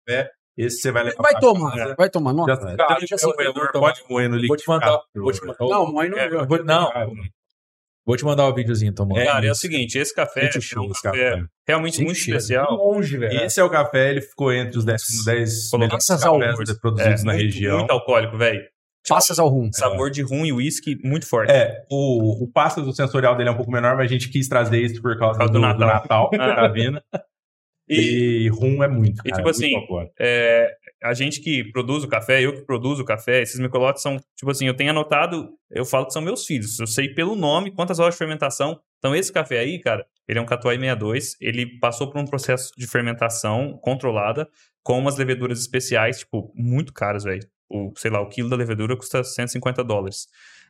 café. 0.06 0.30
Esse 0.58 0.82
você 0.82 0.92
vai 0.92 1.04
levar 1.06 1.24
Vai 1.24 1.32
pra 1.32 1.40
tomar, 1.40 1.76
casa. 1.78 1.96
vai 1.98 2.10
tomar. 2.10 2.34
Não, 2.34 2.46
Já 2.46 2.58
Cara, 2.58 3.00
vou 3.22 3.34
moedor, 3.38 3.72
tomar. 3.72 3.94
pode 3.94 4.04
moer 4.10 4.30
no 4.30 4.46
Vou 4.46 4.58
te 4.58 4.68
mandar. 4.68 4.88
liquidificador. 5.16 5.24
Vou 5.24 5.32
te 5.32 5.46
mandar. 5.46 5.58
não 5.74 5.94
mas 5.94 6.10
não. 6.12 6.18
É, 6.18 6.46
vou- 6.46 6.64
não, 6.66 6.92
vou 8.12 8.18
te 8.18 8.26
mandar 8.26 8.48
o 8.48 8.54
videozinho, 8.54 8.94
tomando. 8.94 9.20
É 9.20 9.26
Cara, 9.26 9.46
é 9.48 9.52
o 9.52 9.56
seguinte, 9.56 9.98
esse 9.98 10.14
café 10.14 10.42
Muito 10.44 10.58
é 10.58 10.62
show 10.62 10.84
um 10.86 10.90
café 10.90 11.32
café. 11.32 11.44
realmente 11.68 12.04
muito 12.04 12.18
cheiro. 12.18 12.38
especial. 12.38 12.76
longe, 12.76 13.18
velho. 13.18 13.42
Esse 13.44 13.60
é 13.60 13.64
o 13.64 13.70
café, 13.70 14.10
ele 14.12 14.22
ficou 14.22 14.52
entre 14.54 14.78
os 14.78 14.84
10, 14.86 15.02
10 15.26 15.70
Colocou 15.70 15.80
melhores 15.80 16.10
essas 16.10 16.24
ao- 16.26 16.40
produzidos 16.82 17.22
É, 17.22 17.26
na 17.26 17.34
muito, 17.34 17.44
região. 17.46 17.78
muito 17.78 17.92
alcoólico, 17.92 18.38
velho. 18.38 18.62
Passas 19.08 19.40
ao 19.40 19.48
rum. 19.48 19.72
Sabor 19.74 20.12
de 20.12 20.22
rum 20.22 20.46
e 20.46 20.54
uísque 20.54 20.96
muito 21.04 21.26
forte. 21.28 21.52
É, 21.52 21.84
o, 21.90 22.44
o 22.44 22.52
passo 22.52 22.82
do 22.84 22.94
sensorial 22.94 23.36
dele 23.36 23.50
é 23.50 23.52
um 23.52 23.56
pouco 23.56 23.72
menor, 23.72 23.96
mas 23.96 24.06
a 24.06 24.14
gente 24.14 24.30
quis 24.30 24.48
trazer 24.48 24.80
isso 24.80 25.02
por 25.02 25.18
causa, 25.18 25.40
Por 25.40 25.52
causa 25.52 25.54
do, 25.54 25.60
do 25.60 25.74
do 25.74 25.80
Natal, 25.86 26.30
Natal. 26.30 26.30
que 26.30 26.38
tá 26.38 26.68
vindo. 26.68 27.02
E 27.90 28.44
E 28.46 28.50
rum 28.50 28.84
é 28.84 28.88
muito, 28.88 29.22
E, 29.26 29.32
cara, 29.32 29.44
tipo 29.44 29.44
muito 29.44 29.96
assim, 29.98 30.12
é, 30.20 30.70
a 31.04 31.14
gente 31.14 31.42
que 31.42 31.64
produz 31.72 32.04
o 32.04 32.08
café, 32.08 32.42
eu 32.42 32.54
que 32.54 32.62
produzo 32.62 33.02
o 33.02 33.06
café, 33.06 33.42
esses 33.42 33.60
micolotes 33.60 34.04
são, 34.04 34.18
tipo 34.36 34.52
assim, 34.52 34.68
eu 34.68 34.76
tenho 34.76 34.92
anotado, 34.92 35.50
eu 35.70 35.84
falo 35.84 36.06
que 36.06 36.14
são 36.14 36.22
meus 36.22 36.46
filhos. 36.46 36.80
Eu 36.80 36.86
sei 36.86 37.10
pelo 37.10 37.36
nome 37.36 37.72
quantas 37.72 38.00
horas 38.00 38.14
de 38.14 38.20
fermentação. 38.20 38.80
Então, 39.00 39.16
esse 39.16 39.34
café 39.34 39.60
aí, 39.60 39.80
cara, 39.80 40.06
ele 40.28 40.38
é 40.38 40.42
um 40.42 40.46
Catuai 40.46 40.78
62. 40.78 41.36
Ele 41.42 41.80
passou 41.80 42.10
por 42.10 42.22
um 42.22 42.26
processo 42.26 42.72
de 42.78 42.86
fermentação 42.86 43.80
controlada 43.82 44.48
com 44.84 45.00
umas 45.00 45.18
leveduras 45.18 45.60
especiais, 45.60 46.20
tipo, 46.20 46.54
muito 46.56 46.94
caras, 46.94 47.24
velho. 47.24 47.48
O, 47.68 47.92
sei 47.96 48.12
lá, 48.12 48.22
o 48.22 48.30
quilo 48.30 48.50
da 48.50 48.56
levedura 48.56 48.96
custa 48.96 49.24
150 49.24 49.84
dólares. 49.84 50.28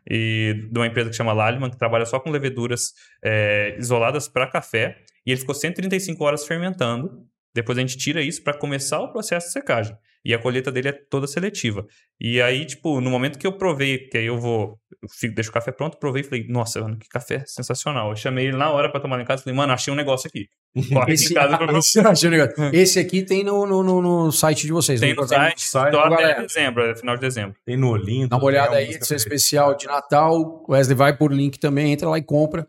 E 0.10 0.68
de 0.72 0.80
uma 0.80 0.88
empresa 0.88 1.10
que 1.10 1.16
chama 1.16 1.34
Lallman, 1.34 1.70
que 1.70 1.78
trabalha 1.78 2.06
só 2.06 2.20
com 2.20 2.32
leveduras 2.32 2.94
é, 3.24 3.76
isoladas 3.78 4.28
para 4.30 4.48
café. 4.48 4.98
E 5.26 5.32
ele 5.32 5.42
ficou 5.42 5.54
135 5.54 6.24
horas 6.24 6.48
fermentando. 6.48 7.28
Depois 7.54 7.78
a 7.78 7.82
gente 7.82 7.98
tira 7.98 8.22
isso 8.22 8.42
para 8.42 8.54
começar 8.54 9.02
o 9.02 9.12
processo 9.12 9.48
de 9.48 9.54
secagem. 9.54 9.96
E 10.24 10.34
a 10.36 10.40
colheita 10.40 10.72
dele 10.72 10.90
é 10.90 10.92
toda 10.92 11.26
seletiva. 11.26 11.86
E 12.20 12.40
aí, 12.42 12.64
tipo, 12.66 13.02
no 13.02 13.10
momento 13.10 13.40
que 13.40 13.48
eu 13.48 13.54
provei, 13.58 13.98
que 14.08 14.18
aí 14.20 14.26
eu 14.28 14.38
vou, 14.38 14.78
eu 15.02 15.10
fico, 15.10 15.34
deixo 15.34 15.50
o 15.50 15.54
café 15.54 15.72
pronto, 15.72 15.98
provei 15.98 16.22
e 16.22 16.24
falei, 16.24 16.46
nossa, 16.48 16.80
mano, 16.80 16.96
que 16.98 17.10
café 17.10 17.44
sensacional. 17.48 18.12
Eu 18.12 18.16
chamei 18.16 18.46
ele 18.48 18.56
na 18.58 18.70
hora 18.70 18.92
para 18.92 19.00
tomar 19.02 19.20
em 19.20 19.26
casa 19.26 19.42
e 19.42 19.44
falei, 19.46 19.58
mano, 19.58 19.74
achei 19.74 19.92
um 19.92 19.96
negócio 19.98 20.28
aqui. 20.28 20.48
Corre 20.94 21.14
Esse, 21.14 21.34
casa 21.34 21.58
pra 21.58 21.66
esse, 21.80 22.00
achei 22.00 22.30
um 22.30 22.32
negócio. 22.32 22.54
Esse 22.72 23.00
aqui 23.00 23.24
tem 23.24 23.44
no, 23.44 23.66
no, 23.66 23.82
no- 23.82 24.02
no 24.26 24.32
site 24.32 24.68
de 24.68 24.72
vocês. 24.72 25.00
Tem 25.00 25.16
no 25.16 25.28
site, 25.28 25.62
site, 25.62 25.92
só 25.94 26.00
até 26.02 26.16
galera. 26.16 26.42
dezembro, 26.44 26.84
é 26.86 26.96
final 26.96 27.16
de 27.16 27.22
dezembro. 27.22 27.56
Tem 27.66 27.76
no 27.76 27.90
Olinto. 27.90 28.30
Dá 28.30 28.38
uma 28.38 28.46
olhada 28.46 28.76
aí, 28.76 28.92
edição 28.92 29.18
especial 29.18 29.76
de 29.76 29.88
Natal. 29.88 30.64
O 30.68 30.72
Wesley 30.74 30.96
vai 30.96 31.18
por 31.18 31.34
link 31.34 31.58
também, 31.60 31.92
entra 31.92 32.08
lá 32.08 32.20
e 32.20 32.24
compra. 32.24 32.68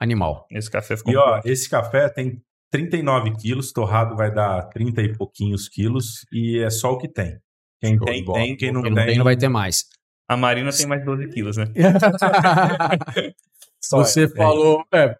Animal. 0.00 0.46
Esse 0.50 0.70
café 0.70 0.96
ficou 0.96 1.12
E 1.12 1.16
ó, 1.16 1.40
esse 1.44 1.68
café 1.68 2.08
tem 2.08 2.40
39 2.70 3.32
quilos, 3.36 3.72
torrado 3.72 4.16
vai 4.16 4.32
dar 4.32 4.62
30 4.70 5.02
e 5.02 5.16
pouquinhos 5.16 5.68
quilos, 5.68 6.26
e 6.32 6.58
é 6.58 6.70
só 6.70 6.92
o 6.92 6.98
que 6.98 7.08
tem. 7.08 7.38
Quem 7.80 7.98
tem, 7.98 8.24
bola. 8.24 8.38
tem, 8.38 8.56
quem 8.56 8.72
não 8.72 8.82
Quem 8.82 8.92
tem. 8.94 9.00
não 9.00 9.06
tem, 9.06 9.16
não 9.18 9.24
vai 9.24 9.36
ter 9.36 9.48
mais. 9.48 9.84
A 10.28 10.36
Marina 10.36 10.70
tem 10.72 10.86
mais 10.86 11.04
12 11.04 11.28
quilos, 11.28 11.56
né? 11.56 11.66
Só 13.84 13.98
Você 13.98 14.24
é. 14.24 14.28
falou. 14.28 14.82
é, 14.92 15.14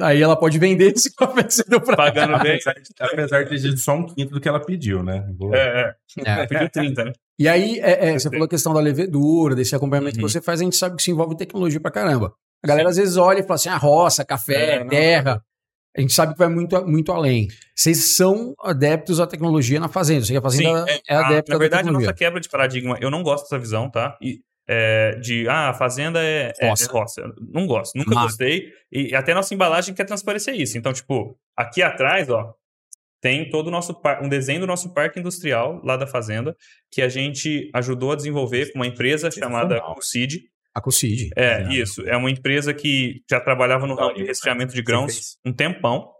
aí 0.00 0.22
ela 0.22 0.36
pode 0.36 0.58
vender 0.58 0.94
esse 0.94 1.14
café 1.14 1.42
que 1.42 1.52
você 1.52 1.64
deu 1.68 1.80
pra 1.80 1.96
Pagando 1.96 2.38
bem. 2.42 2.58
Apesar, 3.00 3.42
de- 3.44 3.50
ter 3.50 3.58
sido 3.58 3.76
só 3.76 3.94
um 3.94 4.06
quinto 4.06 4.32
do 4.32 4.40
que 4.40 4.48
ela 4.48 4.64
pediu, 4.64 5.02
né? 5.02 5.28
Vou- 5.36 5.54
É, 5.54 5.94
é. 6.18 6.24
É. 6.42 6.46
Pediu 6.46 6.70
30, 6.70 7.04
né? 7.04 7.12
E 7.38 7.46
aí, 7.48 7.78
é, 7.80 8.08
é, 8.08 8.12
você 8.18 8.30
falou 8.30 8.46
a 8.46 8.48
questão 8.48 8.72
da 8.72 8.80
levedura, 8.80 9.54
desse 9.54 9.74
acompanhamento 9.74 10.16
Uhum. 10.18 10.24
que 10.24 10.32
você 10.32 10.40
faz, 10.40 10.60
a 10.60 10.64
gente 10.64 10.76
sabe 10.76 10.96
que 10.96 11.02
isso 11.02 11.10
envolve 11.10 11.36
tecnologia 11.36 11.80
pra 11.80 11.90
caramba. 11.90 12.32
A 12.64 12.68
galera 12.68 12.88
às 12.88 12.96
vezes 12.96 13.16
olha 13.18 13.40
e 13.40 13.42
fala 13.42 13.54
assim: 13.56 13.68
ah, 13.68 13.76
roça, 13.76 14.24
café, 14.24 14.76
É, 14.76 14.80
não, 14.80 14.88
terra. 14.88 15.42
A 15.96 16.00
gente 16.00 16.12
sabe 16.12 16.32
que 16.34 16.38
vai 16.38 16.48
muito, 16.48 16.86
muito 16.86 17.10
além. 17.12 17.48
Vocês 17.74 18.16
são 18.16 18.54
adeptos 18.62 19.18
à 19.20 19.26
tecnologia 19.26 19.80
na 19.80 19.88
fazenda. 19.88 20.24
Você 20.24 20.32
que 20.32 20.38
a 20.38 20.42
fazenda 20.42 20.86
Sim, 20.86 21.00
é, 21.08 21.14
a- 21.14 21.26
adepta 21.26 21.50
Na 21.50 21.56
à 21.56 21.58
verdade, 21.58 21.88
a 21.88 21.92
nossa 21.92 22.12
quebra 22.14 22.40
de 22.40 22.48
paradigma, 22.48 22.98
eu 23.00 23.10
não 23.10 23.22
gosto 23.22 23.44
dessa 23.44 23.58
visão, 23.58 23.90
tá? 23.90 24.16
E, 24.20 24.40
é, 24.68 25.16
de, 25.20 25.48
ah, 25.48 25.70
a 25.70 25.74
fazenda 25.74 26.22
é 26.22 26.52
é- 26.58 26.68
Roça. 26.68 26.84
é 26.84 26.88
roça. 26.92 27.20
Eu 27.22 27.32
Não 27.52 27.66
gosto, 27.66 27.96
nunca 27.96 28.10
gostei. 28.22 28.68
E 28.92 29.14
até 29.14 29.32
nossa 29.32 29.54
embalagem 29.54 29.94
quer 29.94 30.04
transparecer 30.04 30.54
isso. 30.54 30.76
Então, 30.76 30.92
tipo, 30.92 31.38
aqui 31.56 31.80
atrás, 31.82 32.28
ó, 32.28 32.52
tem 33.20 33.48
todo 33.48 33.68
o 33.68 33.70
nosso 33.70 33.94
par- 33.94 34.22
um 34.22 34.28
desenho 34.28 34.60
do 34.60 34.66
nosso 34.66 34.92
parque 34.92 35.18
industrial 35.18 35.80
lá 35.84 35.96
da 35.96 36.06
fazenda, 36.06 36.54
que 36.92 37.00
a 37.00 37.08
gente 37.08 37.70
ajudou 37.74 38.12
a 38.12 38.16
desenvolver 38.16 38.70
com 38.72 38.80
uma 38.80 38.86
empresa 38.86 39.30
chamada 39.30 39.76
Sensacional. 39.76 39.96
A 40.76 40.80
Cocid. 40.82 41.30
É, 41.34 41.62
É. 41.62 41.72
isso. 41.72 42.06
É 42.06 42.14
uma 42.18 42.30
empresa 42.30 42.74
que 42.74 43.22
já 43.30 43.40
trabalhava 43.40 43.86
no 43.86 43.94
ramo 43.94 44.12
de 44.12 44.24
resfriamento 44.24 44.74
de 44.74 44.82
grãos 44.82 45.38
um 45.42 45.50
tempão. 45.50 46.12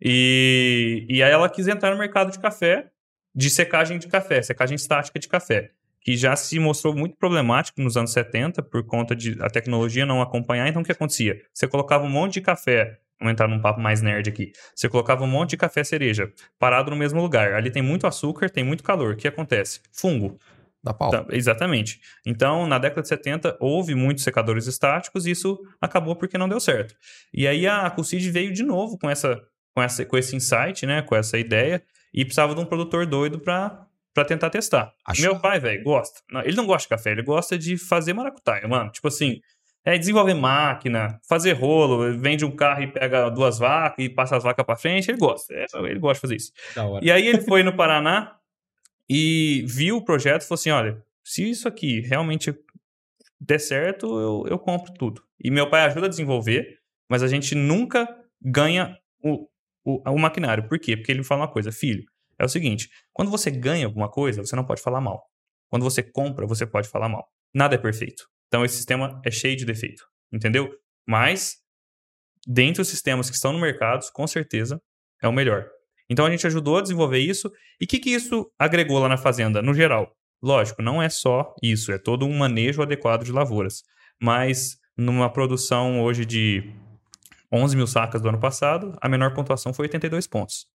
E, 0.00 1.04
e 1.08 1.20
aí 1.20 1.32
ela 1.32 1.48
quis 1.48 1.66
entrar 1.66 1.90
no 1.90 1.98
mercado 1.98 2.30
de 2.30 2.38
café, 2.38 2.90
de 3.34 3.50
secagem 3.50 3.98
de 3.98 4.06
café, 4.06 4.40
secagem 4.40 4.76
estática 4.76 5.18
de 5.18 5.26
café, 5.28 5.70
que 6.00 6.16
já 6.16 6.36
se 6.36 6.60
mostrou 6.60 6.94
muito 6.94 7.16
problemático 7.16 7.80
nos 7.80 7.96
anos 7.96 8.12
70 8.12 8.62
por 8.62 8.84
conta 8.86 9.16
de 9.16 9.36
a 9.40 9.50
tecnologia 9.50 10.06
não 10.06 10.22
acompanhar. 10.22 10.68
Então 10.68 10.82
o 10.82 10.84
que 10.84 10.92
acontecia? 10.92 11.42
Você 11.52 11.66
colocava 11.66 12.04
um 12.04 12.10
monte 12.10 12.34
de 12.34 12.40
café, 12.40 13.00
vamos 13.18 13.32
entrar 13.32 13.48
num 13.48 13.60
papo 13.60 13.80
mais 13.80 14.00
nerd 14.00 14.28
aqui. 14.28 14.52
Você 14.76 14.88
colocava 14.88 15.24
um 15.24 15.28
monte 15.28 15.50
de 15.50 15.56
café 15.56 15.82
cereja 15.82 16.32
parado 16.56 16.88
no 16.92 16.96
mesmo 16.96 17.20
lugar. 17.20 17.54
Ali 17.54 17.68
tem 17.70 17.82
muito 17.82 18.06
açúcar, 18.06 18.48
tem 18.48 18.62
muito 18.62 18.84
calor. 18.84 19.14
O 19.14 19.16
que 19.16 19.26
acontece? 19.26 19.80
Fungo. 19.92 20.38
Da 20.84 20.92
pau. 20.92 21.10
Tá, 21.10 21.24
exatamente. 21.30 22.00
Então, 22.26 22.66
na 22.66 22.78
década 22.78 23.02
de 23.02 23.08
70, 23.08 23.56
houve 23.60 23.94
muitos 23.94 24.24
secadores 24.24 24.66
estáticos 24.66 25.26
e 25.26 25.30
isso 25.30 25.58
acabou 25.80 26.16
porque 26.16 26.36
não 26.36 26.48
deu 26.48 26.58
certo. 26.58 26.94
E 27.32 27.46
aí 27.46 27.66
a 27.66 27.88
Cucid 27.90 28.28
veio 28.30 28.52
de 28.52 28.62
novo 28.64 28.98
com, 28.98 29.08
essa, 29.08 29.40
com, 29.74 29.82
essa, 29.82 30.04
com 30.04 30.18
esse 30.18 30.34
insight, 30.34 30.84
né? 30.84 31.00
Com 31.02 31.14
essa 31.14 31.38
ideia, 31.38 31.82
e 32.12 32.24
precisava 32.24 32.54
de 32.54 32.60
um 32.60 32.64
produtor 32.64 33.06
doido 33.06 33.38
para 33.38 33.86
para 34.14 34.26
tentar 34.26 34.50
testar. 34.50 34.92
Acho- 35.06 35.22
Meu 35.22 35.40
pai, 35.40 35.58
velho, 35.58 35.82
gosta. 35.82 36.20
Não, 36.30 36.42
ele 36.42 36.54
não 36.54 36.66
gosta 36.66 36.82
de 36.84 36.88
café, 36.90 37.12
ele 37.12 37.22
gosta 37.22 37.56
de 37.56 37.78
fazer 37.78 38.12
maracutaia, 38.12 38.68
mano. 38.68 38.90
Tipo 38.90 39.08
assim, 39.08 39.40
é 39.86 39.96
desenvolver 39.96 40.34
máquina, 40.34 41.18
fazer 41.26 41.52
rolo, 41.54 42.18
vende 42.18 42.44
um 42.44 42.54
carro 42.54 42.82
e 42.82 42.86
pega 42.88 43.30
duas 43.30 43.58
vacas 43.58 44.04
e 44.04 44.10
passa 44.10 44.36
as 44.36 44.42
vacas 44.42 44.66
para 44.66 44.76
frente, 44.76 45.10
ele 45.10 45.16
gosta. 45.16 45.54
É, 45.54 45.64
ele 45.86 45.98
gosta 45.98 46.14
de 46.16 46.20
fazer 46.20 46.36
isso. 46.36 46.52
Da 46.76 46.84
hora. 46.84 47.02
E 47.02 47.10
aí 47.10 47.26
ele 47.26 47.40
foi 47.40 47.62
no 47.62 47.74
Paraná 47.74 48.36
e 49.08 49.64
viu 49.66 49.96
o 49.96 50.04
projeto 50.04 50.42
e 50.42 50.46
falou 50.46 50.58
assim: 50.58 50.70
olha, 50.70 51.02
se 51.24 51.48
isso 51.48 51.68
aqui 51.68 52.00
realmente 52.00 52.54
der 53.40 53.58
certo, 53.58 54.06
eu, 54.06 54.44
eu 54.48 54.58
compro 54.58 54.92
tudo. 54.94 55.22
E 55.42 55.50
meu 55.50 55.68
pai 55.68 55.82
ajuda 55.82 56.06
a 56.06 56.08
desenvolver, 56.08 56.78
mas 57.10 57.22
a 57.22 57.28
gente 57.28 57.54
nunca 57.54 58.06
ganha 58.40 58.96
o, 59.22 59.48
o, 59.84 60.10
o 60.10 60.18
maquinário. 60.18 60.68
Por 60.68 60.78
quê? 60.78 60.96
Porque 60.96 61.10
ele 61.10 61.24
fala 61.24 61.42
uma 61.42 61.52
coisa, 61.52 61.72
filho, 61.72 62.04
é 62.38 62.44
o 62.44 62.48
seguinte, 62.48 62.88
quando 63.12 63.30
você 63.30 63.50
ganha 63.50 63.86
alguma 63.86 64.10
coisa, 64.10 64.42
você 64.42 64.56
não 64.56 64.64
pode 64.64 64.80
falar 64.80 65.00
mal. 65.00 65.24
Quando 65.68 65.82
você 65.82 66.02
compra, 66.02 66.46
você 66.46 66.66
pode 66.66 66.88
falar 66.88 67.08
mal. 67.08 67.26
Nada 67.54 67.74
é 67.74 67.78
perfeito. 67.78 68.24
Então 68.48 68.64
esse 68.64 68.76
sistema 68.76 69.20
é 69.24 69.30
cheio 69.30 69.56
de 69.56 69.64
defeito, 69.64 70.04
entendeu? 70.32 70.70
Mas, 71.06 71.56
dentre 72.46 72.82
os 72.82 72.88
sistemas 72.88 73.28
que 73.28 73.36
estão 73.36 73.52
no 73.52 73.60
mercado, 73.60 74.04
com 74.12 74.26
certeza 74.26 74.80
é 75.22 75.28
o 75.28 75.32
melhor. 75.32 75.68
Então 76.08 76.26
a 76.26 76.30
gente 76.30 76.46
ajudou 76.46 76.78
a 76.78 76.82
desenvolver 76.82 77.18
isso. 77.18 77.50
E 77.80 77.84
o 77.84 77.88
que, 77.88 77.98
que 77.98 78.10
isso 78.10 78.50
agregou 78.58 78.98
lá 78.98 79.08
na 79.08 79.16
fazenda, 79.16 79.62
no 79.62 79.74
geral? 79.74 80.14
Lógico, 80.42 80.82
não 80.82 81.00
é 81.00 81.08
só 81.08 81.54
isso, 81.62 81.92
é 81.92 81.98
todo 81.98 82.26
um 82.26 82.36
manejo 82.36 82.82
adequado 82.82 83.24
de 83.24 83.32
lavouras. 83.32 83.82
Mas 84.20 84.76
numa 84.96 85.30
produção 85.30 86.02
hoje 86.02 86.24
de 86.24 86.72
11 87.52 87.76
mil 87.76 87.86
sacas 87.86 88.20
do 88.20 88.28
ano 88.28 88.40
passado, 88.40 88.96
a 89.00 89.08
menor 89.08 89.34
pontuação 89.34 89.72
foi 89.72 89.84
82 89.84 90.26
pontos. 90.26 90.66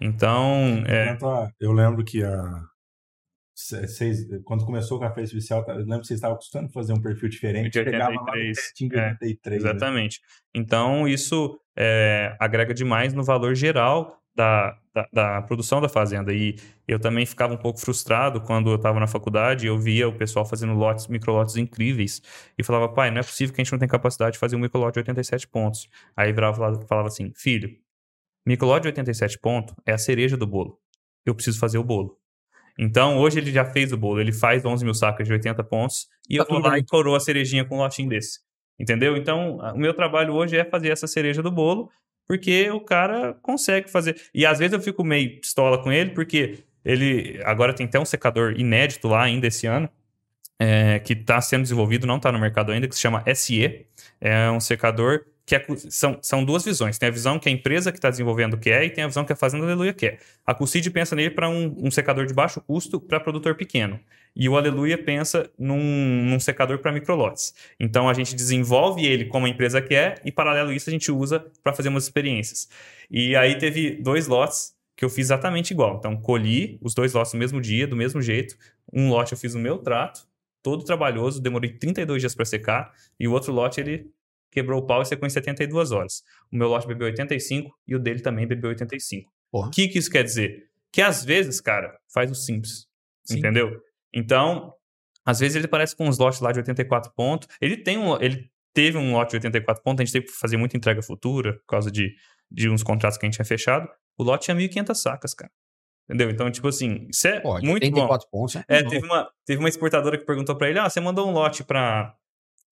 Então, 0.00 0.82
é, 0.86 1.18
Eu 1.60 1.72
lembro 1.72 2.04
que 2.04 2.22
a. 2.22 2.64
Vocês, 3.54 4.26
quando 4.44 4.64
começou 4.64 4.96
o 4.96 5.00
café 5.00 5.22
especial, 5.22 5.62
eu 5.68 5.76
lembro 5.80 6.00
que 6.00 6.06
vocês 6.06 6.16
estavam 6.16 6.36
costumando 6.36 6.72
fazer 6.72 6.94
um 6.94 7.02
perfil 7.02 7.28
diferente. 7.28 7.68
De 7.68 7.84
pegava 7.84 8.14
lá 8.14 8.14
no 8.14 8.22
83, 8.22 8.92
é, 8.94 9.10
83. 9.10 9.62
né? 9.62 9.70
Exatamente. 9.70 10.20
Então, 10.54 11.06
isso 11.06 11.60
é, 11.76 12.34
agrega 12.40 12.72
demais 12.72 13.12
no 13.12 13.22
valor 13.22 13.54
geral 13.54 14.19
da, 14.34 14.76
da, 14.94 15.08
da 15.12 15.42
produção 15.42 15.80
da 15.80 15.88
fazenda. 15.88 16.32
E 16.32 16.56
eu 16.86 16.98
também 16.98 17.26
ficava 17.26 17.54
um 17.54 17.56
pouco 17.56 17.78
frustrado 17.80 18.40
quando 18.40 18.70
eu 18.70 18.76
estava 18.76 18.98
na 19.00 19.06
faculdade 19.06 19.66
e 19.66 19.68
eu 19.68 19.78
via 19.78 20.08
o 20.08 20.12
pessoal 20.16 20.44
fazendo 20.46 20.72
lotes, 20.74 21.06
microlotes 21.08 21.56
incríveis. 21.56 22.22
E 22.58 22.62
falava, 22.64 22.88
pai, 22.88 23.10
não 23.10 23.18
é 23.20 23.22
possível 23.22 23.54
que 23.54 23.60
a 23.60 23.64
gente 23.64 23.72
não 23.72 23.78
tenha 23.78 23.88
capacidade 23.88 24.32
de 24.34 24.38
fazer 24.38 24.56
um 24.56 24.60
microlote 24.60 24.94
de 24.94 25.00
87 25.00 25.48
pontos. 25.48 25.88
Aí 26.16 26.32
virava 26.32 26.56
e 26.82 26.86
falava- 26.86 27.08
assim, 27.08 27.32
filho, 27.34 27.70
microlote 28.46 28.82
de 28.82 28.88
87 28.88 29.38
pontos 29.38 29.74
é 29.86 29.92
a 29.92 29.98
cereja 29.98 30.36
do 30.36 30.46
bolo. 30.46 30.78
Eu 31.26 31.34
preciso 31.34 31.58
fazer 31.58 31.78
o 31.78 31.84
bolo. 31.84 32.16
Então, 32.78 33.18
hoje 33.18 33.38
ele 33.38 33.52
já 33.52 33.64
fez 33.64 33.92
o 33.92 33.96
bolo. 33.96 34.20
Ele 34.20 34.32
faz 34.32 34.64
11 34.64 34.84
mil 34.84 34.94
sacas 34.94 35.26
de 35.26 35.32
80 35.34 35.62
pontos 35.64 36.08
e 36.28 36.38
Tá 36.38 36.44
eu 36.44 36.48
vou 36.48 36.58
lá 36.60 36.70
bem. 36.70 36.80
e 36.80 36.84
coroa 36.86 37.18
a 37.18 37.20
cerejinha 37.20 37.64
com 37.64 37.76
um 37.76 37.78
lotinho 37.80 38.08
desse. 38.08 38.40
Entendeu? 38.78 39.16
Então, 39.16 39.58
o 39.58 39.78
meu 39.78 39.92
trabalho 39.92 40.32
hoje 40.32 40.56
é 40.56 40.64
fazer 40.64 40.88
essa 40.88 41.06
cereja 41.06 41.42
do 41.42 41.50
bolo, 41.50 41.90
porque 42.30 42.70
o 42.70 42.78
cara 42.78 43.36
consegue 43.42 43.90
fazer. 43.90 44.16
E 44.32 44.46
às 44.46 44.60
vezes 44.60 44.72
eu 44.72 44.80
fico 44.80 45.02
meio 45.02 45.40
pistola 45.40 45.82
com 45.82 45.90
ele, 45.90 46.10
porque 46.10 46.60
ele 46.84 47.40
agora 47.42 47.74
tem 47.74 47.86
até 47.86 47.98
um 47.98 48.04
secador 48.04 48.54
inédito 48.56 49.08
lá 49.08 49.24
ainda 49.24 49.48
esse 49.48 49.66
ano, 49.66 49.90
é, 50.56 51.00
que 51.00 51.12
está 51.12 51.40
sendo 51.40 51.62
desenvolvido, 51.62 52.06
não 52.06 52.18
está 52.18 52.30
no 52.30 52.38
mercado 52.38 52.70
ainda, 52.70 52.86
que 52.86 52.94
se 52.94 53.00
chama 53.00 53.24
SE. 53.34 53.84
É 54.20 54.48
um 54.48 54.60
secador 54.60 55.24
que 55.44 55.56
é 55.56 55.66
são, 55.90 56.20
são 56.22 56.44
duas 56.44 56.64
visões. 56.64 56.98
Tem 56.98 57.08
a 57.08 57.12
visão 57.12 57.36
que 57.36 57.48
a 57.48 57.52
empresa 57.52 57.90
que 57.90 57.98
está 57.98 58.08
desenvolvendo 58.08 58.56
quer 58.56 58.84
e 58.84 58.90
tem 58.90 59.02
a 59.02 59.08
visão 59.08 59.24
que 59.24 59.32
a 59.32 59.36
Fazenda 59.36 59.64
Aleluia 59.64 59.92
quer. 59.92 60.20
A 60.46 60.54
Cucid 60.54 60.88
pensa 60.90 61.16
nele 61.16 61.30
para 61.30 61.48
um, 61.48 61.74
um 61.78 61.90
secador 61.90 62.26
de 62.26 62.32
baixo 62.32 62.60
custo 62.60 63.00
para 63.00 63.18
produtor 63.18 63.56
pequeno. 63.56 63.98
E 64.34 64.48
o 64.48 64.56
Aleluia 64.56 64.96
pensa 64.96 65.50
num, 65.58 66.24
num 66.24 66.40
secador 66.40 66.78
para 66.78 66.92
microlotes. 66.92 67.54
Então 67.78 68.08
a 68.08 68.14
gente 68.14 68.34
desenvolve 68.34 69.04
ele 69.04 69.26
como 69.26 69.46
a 69.46 69.48
empresa 69.48 69.82
quer 69.82 70.20
e, 70.24 70.30
paralelo 70.30 70.70
a 70.70 70.74
isso, 70.74 70.88
a 70.88 70.92
gente 70.92 71.10
usa 71.10 71.44
para 71.62 71.72
fazer 71.72 71.88
umas 71.88 72.04
experiências. 72.04 72.68
E 73.10 73.34
aí 73.36 73.58
teve 73.58 73.96
dois 73.96 74.26
lotes 74.26 74.74
que 74.96 75.04
eu 75.04 75.08
fiz 75.08 75.26
exatamente 75.26 75.72
igual. 75.72 75.96
Então 75.98 76.16
colhi 76.16 76.78
os 76.80 76.94
dois 76.94 77.12
lotes 77.12 77.32
no 77.32 77.38
mesmo 77.38 77.60
dia, 77.60 77.86
do 77.86 77.96
mesmo 77.96 78.20
jeito. 78.22 78.56
Um 78.92 79.08
lote 79.08 79.32
eu 79.32 79.38
fiz 79.38 79.54
no 79.54 79.60
meu 79.60 79.78
trato, 79.78 80.26
todo 80.62 80.84
trabalhoso, 80.84 81.40
demorei 81.40 81.72
32 81.72 82.22
dias 82.22 82.34
para 82.34 82.44
secar. 82.44 82.92
E 83.18 83.26
o 83.26 83.32
outro 83.32 83.52
lote 83.52 83.80
ele 83.80 84.10
quebrou 84.50 84.80
o 84.80 84.86
pau 84.86 85.02
e 85.02 85.06
secou 85.06 85.26
em 85.26 85.30
72 85.30 85.92
horas. 85.92 86.22
O 86.52 86.56
meu 86.56 86.68
lote 86.68 86.86
bebeu 86.86 87.06
85 87.06 87.70
e 87.86 87.94
o 87.94 87.98
dele 87.98 88.20
também 88.20 88.46
bebeu 88.46 88.70
85. 88.70 89.30
Porra. 89.50 89.68
O 89.68 89.70
que, 89.70 89.88
que 89.88 89.98
isso 89.98 90.10
quer 90.10 90.22
dizer? 90.22 90.68
Que 90.92 91.02
às 91.02 91.24
vezes, 91.24 91.60
cara, 91.60 91.98
faz 92.12 92.30
o 92.30 92.34
simples. 92.34 92.86
Sim. 93.24 93.38
Entendeu? 93.38 93.80
Então, 94.14 94.72
às 95.24 95.40
vezes 95.40 95.56
ele 95.56 95.68
parece 95.68 95.96
com 95.96 96.08
uns 96.08 96.18
lotes 96.18 96.40
lá 96.40 96.52
de 96.52 96.58
84 96.58 97.12
pontos. 97.14 97.48
Ele 97.60 97.76
tem 97.76 97.98
um, 97.98 98.20
ele 98.20 98.50
teve 98.74 98.96
um 98.98 99.12
lote 99.12 99.30
de 99.30 99.36
84 99.36 99.82
pontos, 99.82 100.00
a 100.00 100.04
gente 100.04 100.12
teve 100.12 100.26
que 100.26 100.32
fazer 100.32 100.56
muita 100.56 100.76
entrega 100.76 101.02
futura 101.02 101.54
por 101.54 101.66
causa 101.66 101.90
de, 101.90 102.14
de 102.50 102.68
uns 102.68 102.82
contratos 102.82 103.18
que 103.18 103.26
a 103.26 103.28
gente 103.28 103.36
tinha 103.36 103.44
fechado. 103.44 103.88
O 104.18 104.22
lote 104.22 104.44
tinha 104.44 104.56
1.500 104.56 104.94
sacas, 104.94 105.34
cara. 105.34 105.50
Entendeu? 106.08 106.30
Então, 106.30 106.50
tipo 106.50 106.66
assim, 106.66 107.06
isso 107.08 107.28
é 107.28 107.38
Pô, 107.38 107.52
muito 107.60 107.90
bom. 107.92 108.00
84 108.02 108.28
pontos. 108.30 108.54
né? 108.56 108.64
É, 108.66 108.82
teve 108.82 109.06
uma, 109.06 109.30
teve 109.46 109.60
uma 109.60 109.68
exportadora 109.68 110.18
que 110.18 110.24
perguntou 110.24 110.56
pra 110.56 110.68
ele: 110.68 110.78
Ah, 110.80 110.90
você 110.90 111.00
mandou 111.00 111.28
um 111.28 111.32
lote 111.32 111.62
pra, 111.62 112.16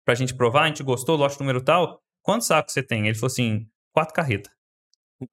pra 0.04 0.16
gente 0.16 0.34
provar, 0.34 0.64
a 0.64 0.68
gente 0.68 0.82
gostou, 0.82 1.16
lote 1.16 1.40
número 1.40 1.62
tal. 1.62 2.02
Quantos 2.24 2.48
sacos 2.48 2.74
você 2.74 2.82
tem? 2.82 3.06
Ele 3.06 3.14
falou 3.14 3.28
assim: 3.28 3.68
quatro 3.94 4.14
carretas. 4.14 4.52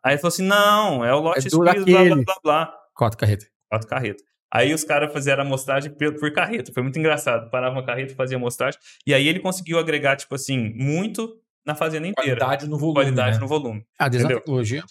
Aí 0.02 0.12
ele 0.12 0.18
falou 0.18 0.28
assim: 0.28 0.42
não, 0.42 1.02
é 1.02 1.14
o 1.14 1.20
lote 1.20 1.48
É 1.48 1.50
blá, 1.50 1.72
blá, 1.72 2.24
blá, 2.24 2.36
blá. 2.42 2.78
Quatro 2.94 3.18
carretas. 3.18 3.48
Quatro 3.70 3.88
carretas. 3.88 4.33
Aí 4.54 4.72
os 4.72 4.84
caras 4.84 5.12
fizeram 5.12 5.42
a 5.42 5.46
amostragem 5.46 5.90
por, 5.90 6.14
por 6.14 6.32
carreta. 6.32 6.72
Foi 6.72 6.82
muito 6.82 6.98
engraçado. 6.98 7.50
Parava 7.50 7.74
uma 7.74 7.84
carreta 7.84 8.12
e 8.12 8.16
fazia 8.16 8.36
amostragem. 8.36 8.78
E 9.04 9.12
aí 9.12 9.26
ele 9.26 9.40
conseguiu 9.40 9.78
agregar, 9.78 10.16
tipo 10.16 10.34
assim, 10.34 10.72
muito 10.76 11.36
na 11.66 11.74
fazenda 11.74 12.06
inteira. 12.06 12.38
Qualidade 12.38 12.68
no 12.68 12.78
volume. 12.78 12.94
Qualidade 12.94 13.36
né? 13.36 13.40
no 13.40 13.48
volume. 13.48 13.84
Ah, 13.98 14.08
desde 14.08 14.32
a 14.32 14.36
tecnologia. 14.36 14.84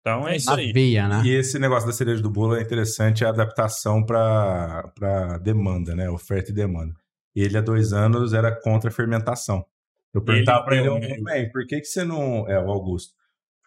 Então 0.00 0.26
é 0.26 0.36
isso 0.36 0.46
Na 0.50 0.56
aí. 0.56 0.72
veia, 0.72 1.06
né? 1.06 1.22
E 1.24 1.34
esse 1.34 1.58
negócio 1.58 1.86
da 1.86 1.92
cereja 1.92 2.22
do 2.22 2.30
bolo 2.30 2.56
é 2.56 2.62
interessante, 2.62 3.22
a 3.24 3.28
adaptação 3.28 4.02
para 4.02 5.38
demanda, 5.42 5.94
né? 5.94 6.08
Oferta 6.08 6.50
e 6.50 6.54
demanda. 6.54 6.94
Ele, 7.36 7.58
há 7.58 7.60
dois 7.60 7.92
anos, 7.92 8.32
era 8.32 8.50
contra 8.50 8.88
a 8.88 8.92
fermentação. 8.92 9.64
Eu 10.12 10.22
perguntava 10.22 10.64
para 10.64 10.74
ele, 10.76 10.84
deu, 10.84 10.94
"Ô, 10.94 10.98
né? 10.98 11.16
"Bem, 11.22 11.50
por 11.52 11.66
que, 11.66 11.78
que 11.80 11.86
você 11.86 12.02
não. 12.02 12.48
É, 12.48 12.58
o 12.58 12.70
Augusto. 12.70 13.12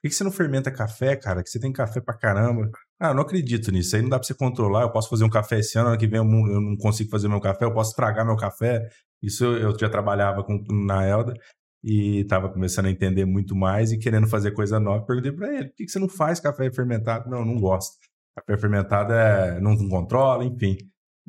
Por 0.04 0.10
que, 0.10 0.10
que 0.10 0.16
você 0.16 0.24
não 0.26 0.34
fermenta 0.34 0.70
café, 0.70 1.16
cara? 1.16 1.42
Que 1.42 1.50
você 1.50 1.58
tem 1.58 1.72
café 1.72 2.02
pra 2.02 2.14
caramba. 2.14 2.70
Ah, 3.00 3.12
eu 3.12 3.14
não 3.14 3.22
acredito 3.22 3.72
nisso. 3.72 3.96
Aí 3.96 4.02
não 4.02 4.10
dá 4.10 4.20
pra 4.20 4.28
você 4.28 4.34
controlar. 4.34 4.82
Eu 4.82 4.92
posso 4.92 5.08
fazer 5.08 5.24
um 5.24 5.30
café 5.30 5.60
esse 5.60 5.80
ano, 5.80 5.88
ano 5.88 5.98
que 5.98 6.06
vem 6.06 6.20
eu 6.20 6.26
não, 6.26 6.76
consigo 6.76 7.10
fazer 7.10 7.30
meu 7.30 7.40
café, 7.40 7.64
eu 7.64 7.74
posso 7.74 7.92
estragar 7.92 8.26
meu 8.26 8.36
café. 8.36 8.86
Isso 9.22 9.46
eu, 9.46 9.80
já 9.80 9.88
trabalhava 9.88 10.44
com, 10.44 10.62
na 10.86 11.06
Elda 11.06 11.34
e 11.82 12.20
estava 12.20 12.50
começando 12.50 12.88
a 12.88 12.92
entender 12.92 13.24
muito 13.24 13.56
mais 13.56 13.94
e 13.94 13.98
querendo 13.98 14.28
fazer 14.28 14.52
coisa 14.52 14.78
nova. 14.78 15.06
Perguntei 15.06 15.32
para 15.32 15.48
ele: 15.56 15.70
por 15.70 15.76
que, 15.78 15.86
que 15.86 15.92
você 15.92 16.00
não 16.00 16.10
faz 16.10 16.38
café 16.38 16.70
fermentado? 16.70 17.30
Não, 17.30 17.46
não 17.46 17.58
gosto. 17.58 17.96
Café 18.36 18.60
fermentado 18.60 19.14
é, 19.14 19.62
não, 19.62 19.74
não 19.74 19.88
controla, 19.88 20.44
enfim. 20.44 20.76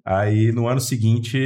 Aí 0.04 0.50
no 0.50 0.66
ano 0.66 0.80
seguinte. 0.80 1.38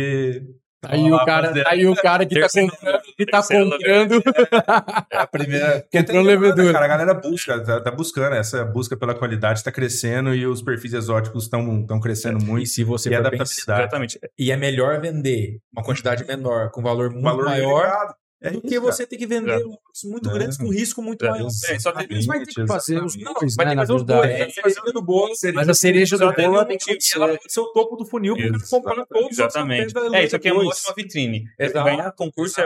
Aí 0.82 1.12
o 1.12 1.24
cara, 1.26 1.52
aí 1.68 1.86
o 1.86 1.94
cara 1.94 2.24
que 2.24 2.40
tá 2.40 2.48
comprando, 2.48 3.02
que 3.18 3.26
tá 3.30 3.38
terceiro 3.38 3.64
lugar. 3.64 3.78
comprando. 4.08 4.22
a 5.12 5.26
primeira. 5.26 5.80
Porque 5.80 6.02
tem 6.02 6.04
demanda, 6.22 6.28
levedura. 6.28 6.72
Cara, 6.72 6.84
a 6.84 6.88
galera 6.88 7.14
busca, 7.14 7.60
tá, 7.62 7.80
tá 7.80 7.90
buscando. 7.90 8.34
Essa 8.34 8.64
busca 8.64 8.96
pela 8.96 9.14
qualidade 9.14 9.58
está 9.58 9.72
crescendo 9.72 10.34
e 10.34 10.46
os 10.46 10.62
perfis 10.62 10.92
exóticos 10.94 11.44
estão 11.44 12.00
crescendo 12.00 12.38
E 12.40 12.44
muito. 12.44 12.68
se 12.68 12.84
você 12.84 13.10
E 13.10 13.14
adaptabilidade. 13.14 13.82
Exatamente. 13.82 14.18
E 14.38 14.50
é 14.52 14.56
melhor 14.56 15.00
vender 15.00 15.58
uma 15.72 15.82
quantidade 15.84 16.24
menor, 16.24 16.70
com 16.70 16.82
valor 16.82 17.10
muito 17.10 17.24
Valor 17.24 17.44
maior, 17.46 17.84
agregado. 17.84 18.14
É 18.40 18.50
do 18.52 18.58
isso, 18.58 18.68
que 18.68 18.78
você 18.78 19.04
ter 19.04 19.16
que 19.16 19.26
vender 19.26 19.50
É. 19.50 19.56
lucros 19.56 20.04
muito 20.04 20.30
É. 20.30 20.32
grandes 20.32 20.56
com 20.56 20.68
risco 20.68 21.02
muito 21.02 21.26
É. 21.26 21.30
maior. 21.30 21.48
É, 21.68 21.78
só 21.80 21.90
teve- 21.90 22.14
Eles 22.14 22.24
vai 22.24 22.38
ter 22.38 22.46
que 22.54 22.66
fazer 22.68 23.02
os 23.02 23.16
Exatamente. 23.16 23.40
dois, 23.40 23.54
Vai 23.56 23.66
né, 23.66 23.70
ter 23.70 23.74
que 23.74 23.76
na 23.76 23.82
fazer 23.82 23.92
os 23.94 24.04
dois. 24.04 24.20
verdade. 24.28 24.42
É, 24.42 24.52
cereja 24.62 24.80
do 24.92 25.02
bolo, 25.02 25.32
Mas 25.54 25.68
a 25.68 25.74
cereja 25.74 26.16
do 26.18 26.32
tem 26.32 26.48
bolo 26.48 26.64
tem 26.64 26.78
que 26.78 26.98
Ela 27.16 27.28
pode 27.36 27.52
ser 27.52 27.60
o 27.60 27.72
topo 27.72 27.96
do 27.96 28.06
funil 28.06 28.36
para 28.36 28.44
Exatamente. 28.44 28.70
comprar 28.70 29.06
todos 29.06 29.30
os 29.32 29.38
Exatamente. 29.40 29.94
É, 30.14 30.24
isso 30.24 30.36
aqui 30.36 30.48
é 30.48 30.52
uma 30.52 30.64
ótima 30.68 30.94
vitrine. 30.96 31.44
Ganhar 31.58 32.12
concurso 32.12 32.60
é. 32.60 32.64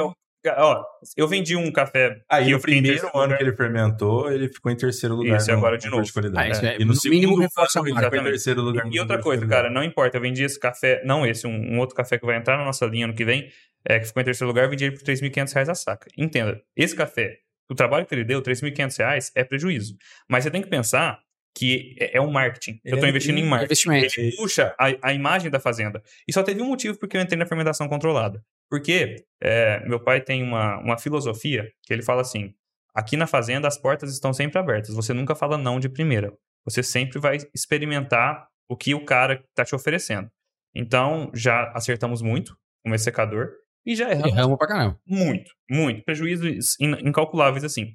Ó, 0.56 0.84
eu 1.16 1.28
vendi 1.28 1.54
um 1.56 1.70
café. 1.70 2.20
Aí 2.28 2.44
que 2.44 2.50
no 2.50 2.56
eu 2.56 2.60
fiquei 2.60 2.74
em 2.74 2.78
primeiro 2.78 3.00
terceiro 3.02 3.16
ano 3.16 3.24
lugar. 3.26 3.38
que 3.38 3.44
ele 3.44 3.56
fermentou, 3.56 4.32
ele 4.32 4.48
ficou 4.48 4.72
em 4.72 4.76
terceiro 4.76 5.14
lugar. 5.14 5.36
Isso, 5.36 5.50
no- 5.52 5.56
agora 5.58 5.78
de 5.78 5.86
no 5.86 5.96
novo. 5.98 6.02
de. 6.04 6.38
Ah, 6.38 6.48
isso 6.48 6.64
é, 6.66 6.76
E 6.76 6.84
no 6.84 6.92
no 6.94 7.00
mínimo 7.04 7.32
segundo 7.32 7.40
reforça 7.42 7.78
a 7.78 7.82
ano, 7.82 7.88
ele 7.88 7.94
marca. 7.94 8.10
ficou 8.10 8.26
em 8.28 8.30
terceiro 8.30 8.62
lugar. 8.62 8.86
E 8.86 8.90
no 8.96 9.00
outra 9.02 9.18
coisa, 9.20 9.46
cara, 9.46 9.70
não 9.70 9.82
importa. 9.84 10.16
Eu 10.16 10.20
vendi 10.22 10.42
esse 10.42 10.58
café, 10.58 11.00
não 11.04 11.24
esse, 11.24 11.46
um, 11.46 11.74
um 11.74 11.78
outro 11.78 11.94
café 11.94 12.18
que 12.18 12.26
vai 12.26 12.36
entrar 12.36 12.56
na 12.56 12.64
nossa 12.64 12.84
linha 12.86 13.06
no 13.06 13.14
que 13.14 13.24
vem, 13.24 13.48
é, 13.84 13.98
que 14.00 14.06
ficou 14.06 14.20
em 14.20 14.24
terceiro 14.24 14.48
lugar, 14.48 14.64
eu 14.64 14.70
vendi 14.70 14.84
ele 14.86 14.96
por 14.96 15.02
3.500 15.04 15.52
reais 15.52 15.68
a 15.68 15.74
saca. 15.74 16.08
Entenda, 16.18 16.60
esse 16.76 16.94
café, 16.96 17.38
o 17.70 17.74
trabalho 17.74 18.04
que 18.04 18.14
ele 18.14 18.24
deu, 18.24 18.42
3.500 18.42 18.96
reais, 18.98 19.32
é 19.36 19.44
prejuízo. 19.44 19.96
Mas 20.28 20.44
você 20.44 20.50
tem 20.50 20.60
que 20.62 20.68
pensar 20.68 21.20
que 21.54 21.96
é, 21.98 22.16
é 22.16 22.20
um 22.20 22.30
marketing. 22.30 22.80
Ele 22.84 22.94
eu 22.94 23.00
tô 23.00 23.06
é 23.06 23.08
investindo 23.10 23.38
em 23.38 23.42
vitrine, 23.42 23.50
marketing. 23.50 23.88
investimento. 23.88 24.20
Ele 24.20 24.36
puxa 24.36 24.74
a, 24.78 25.10
a 25.10 25.12
imagem 25.12 25.50
da 25.50 25.60
fazenda. 25.60 26.02
E 26.26 26.32
só 26.32 26.42
teve 26.42 26.62
um 26.62 26.66
motivo 26.66 26.98
porque 26.98 27.16
eu 27.16 27.20
entrei 27.20 27.38
na 27.38 27.46
fermentação 27.46 27.88
controlada. 27.88 28.42
Porque 28.70 29.24
é, 29.40 29.86
meu 29.86 30.00
pai 30.00 30.20
tem 30.20 30.42
uma, 30.42 30.78
uma 30.78 30.98
filosofia 30.98 31.70
que 31.82 31.92
ele 31.92 32.02
fala 32.02 32.22
assim: 32.22 32.54
aqui 32.94 33.16
na 33.16 33.26
fazenda 33.26 33.68
as 33.68 33.76
portas 33.76 34.12
estão 34.12 34.32
sempre 34.32 34.58
abertas. 34.58 34.94
Você 34.94 35.12
nunca 35.12 35.34
fala 35.34 35.58
não 35.58 35.78
de 35.78 35.88
primeira. 35.88 36.32
Você 36.64 36.82
sempre 36.82 37.18
vai 37.18 37.38
experimentar 37.54 38.46
o 38.68 38.76
que 38.76 38.94
o 38.94 39.04
cara 39.04 39.44
está 39.50 39.64
te 39.64 39.74
oferecendo. 39.74 40.30
Então, 40.74 41.30
já 41.34 41.70
acertamos 41.74 42.22
muito 42.22 42.56
com 42.84 42.94
esse 42.94 43.04
secador 43.04 43.50
e 43.84 43.94
já 43.96 44.10
erramos 44.10 44.32
Erramos 44.32 44.58
pra 44.58 44.66
caramba. 44.68 44.98
muito, 45.06 45.50
muito. 45.70 46.02
Prejuízos 46.04 46.78
in- 46.80 47.08
incalculáveis, 47.08 47.64
assim. 47.64 47.86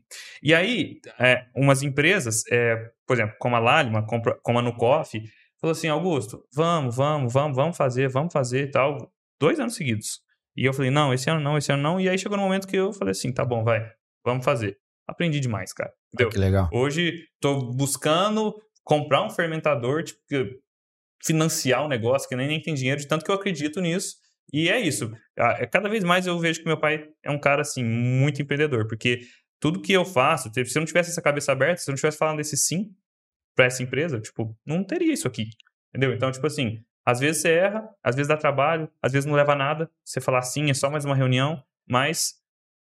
E 0.44 0.54
aí, 0.54 1.00
é, 1.20 1.46
umas 1.56 1.82
empresas, 1.84 2.44
é, 2.52 2.76
por 3.06 3.16
exemplo, 3.16 3.36
como 3.40 3.56
a 3.56 4.06
compra- 4.06 4.38
como 4.44 4.60
a 4.60 4.62
Nucoff, 4.62 5.20
falou 5.60 5.72
assim, 5.72 5.88
Augusto, 5.88 6.44
vamos, 6.54 6.96
vamos, 6.96 7.34
vamos, 7.34 7.56
vamos 7.56 7.78
fazer, 7.78 8.10
vamos 8.10 8.34
fazer 8.34 8.64
e 8.68 8.72
tal. 8.72 9.12
dois 9.40 9.60
anos 9.60 9.76
seguidos. 9.76 10.20
E 10.56 10.66
eu 10.66 10.74
falei, 10.74 10.90
não, 10.92 11.14
esse 11.14 11.30
ano 11.30 11.40
não, 11.40 11.58
esse 11.58 11.72
ano 11.72 11.84
não. 11.84 12.00
E 12.00 12.10
aí 12.10 12.18
chegou 12.18 12.38
no 12.38 12.44
momento 12.44 12.68
que 12.68 12.76
eu 12.76 12.92
falei 12.92 13.12
assim, 13.12 13.32
tá 13.32 13.46
bom, 13.46 13.64
vai, 13.64 13.80
vamos 14.26 14.44
fazer. 14.44 14.78
Aprendi 15.08 15.40
demais, 15.40 15.72
cara. 15.72 15.92
Entendeu? 16.14 16.30
Que 16.32 16.38
legal. 16.40 16.68
Hoje 16.74 17.14
tô 17.40 17.72
buscando 17.72 18.54
comprar 18.84 19.24
um 19.24 19.30
fermentador, 19.30 20.04
tipo, 20.04 20.20
financiar 21.24 21.84
um 21.86 21.88
negócio 21.88 22.28
que 22.28 22.36
nem, 22.36 22.48
nem 22.48 22.62
tem 22.62 22.74
dinheiro, 22.74 23.00
de 23.00 23.08
tanto 23.08 23.24
que 23.26 23.32
eu 23.32 23.36
acredito 23.36 23.82
nisso. 23.82 24.16
E 24.54 24.70
é 24.70 24.80
isso. 24.80 25.12
É, 25.38 25.66
Cada 25.68 25.90
vez 25.90 26.04
mais 26.04 26.26
eu 26.26 26.38
vejo 26.40 26.60
que 26.62 26.66
meu 26.68 26.80
pai 26.80 27.10
é 27.24 27.30
um 27.32 27.40
cara, 27.40 27.62
assim, 27.62 27.84
muito 27.84 28.42
empreendedor, 28.42 28.88
porque 28.88 29.22
tudo 29.60 29.82
que 29.82 29.92
eu 29.94 30.06
faço, 30.06 30.50
se 30.54 30.60
eu 30.78 30.80
não 30.82 30.86
tivesse 30.86 31.10
essa 31.12 31.22
cabeça 31.22 31.52
aberta, 31.52 31.82
se 31.82 31.90
eu 31.90 31.94
não 31.94 31.98
tivesse 31.98 32.18
falando 32.18 32.38
desse 32.38 32.56
sim 32.56 32.92
pra 33.56 33.66
essa 33.66 33.82
empresa, 33.84 34.20
tipo, 34.22 34.56
não 34.66 34.84
teria 34.84 35.12
isso 35.14 35.28
aqui. 35.28 35.50
Entendeu? 35.90 36.14
Então, 36.14 36.32
tipo 36.32 36.46
assim, 36.46 36.80
às 37.06 37.20
vezes 37.20 37.42
você 37.42 37.50
erra, 37.50 37.90
às 38.04 38.16
vezes 38.16 38.28
dá 38.28 38.38
trabalho, 38.38 38.90
às 39.02 39.12
vezes 39.12 39.26
não 39.26 39.34
leva 39.36 39.54
a 39.54 39.56
nada. 39.56 39.90
Você 40.06 40.22
falar 40.22 40.42
sim, 40.44 40.70
é 40.70 40.74
só 40.74 40.90
mais 40.90 41.06
uma 41.06 41.16
reunião, 41.16 41.62
mas. 41.90 42.36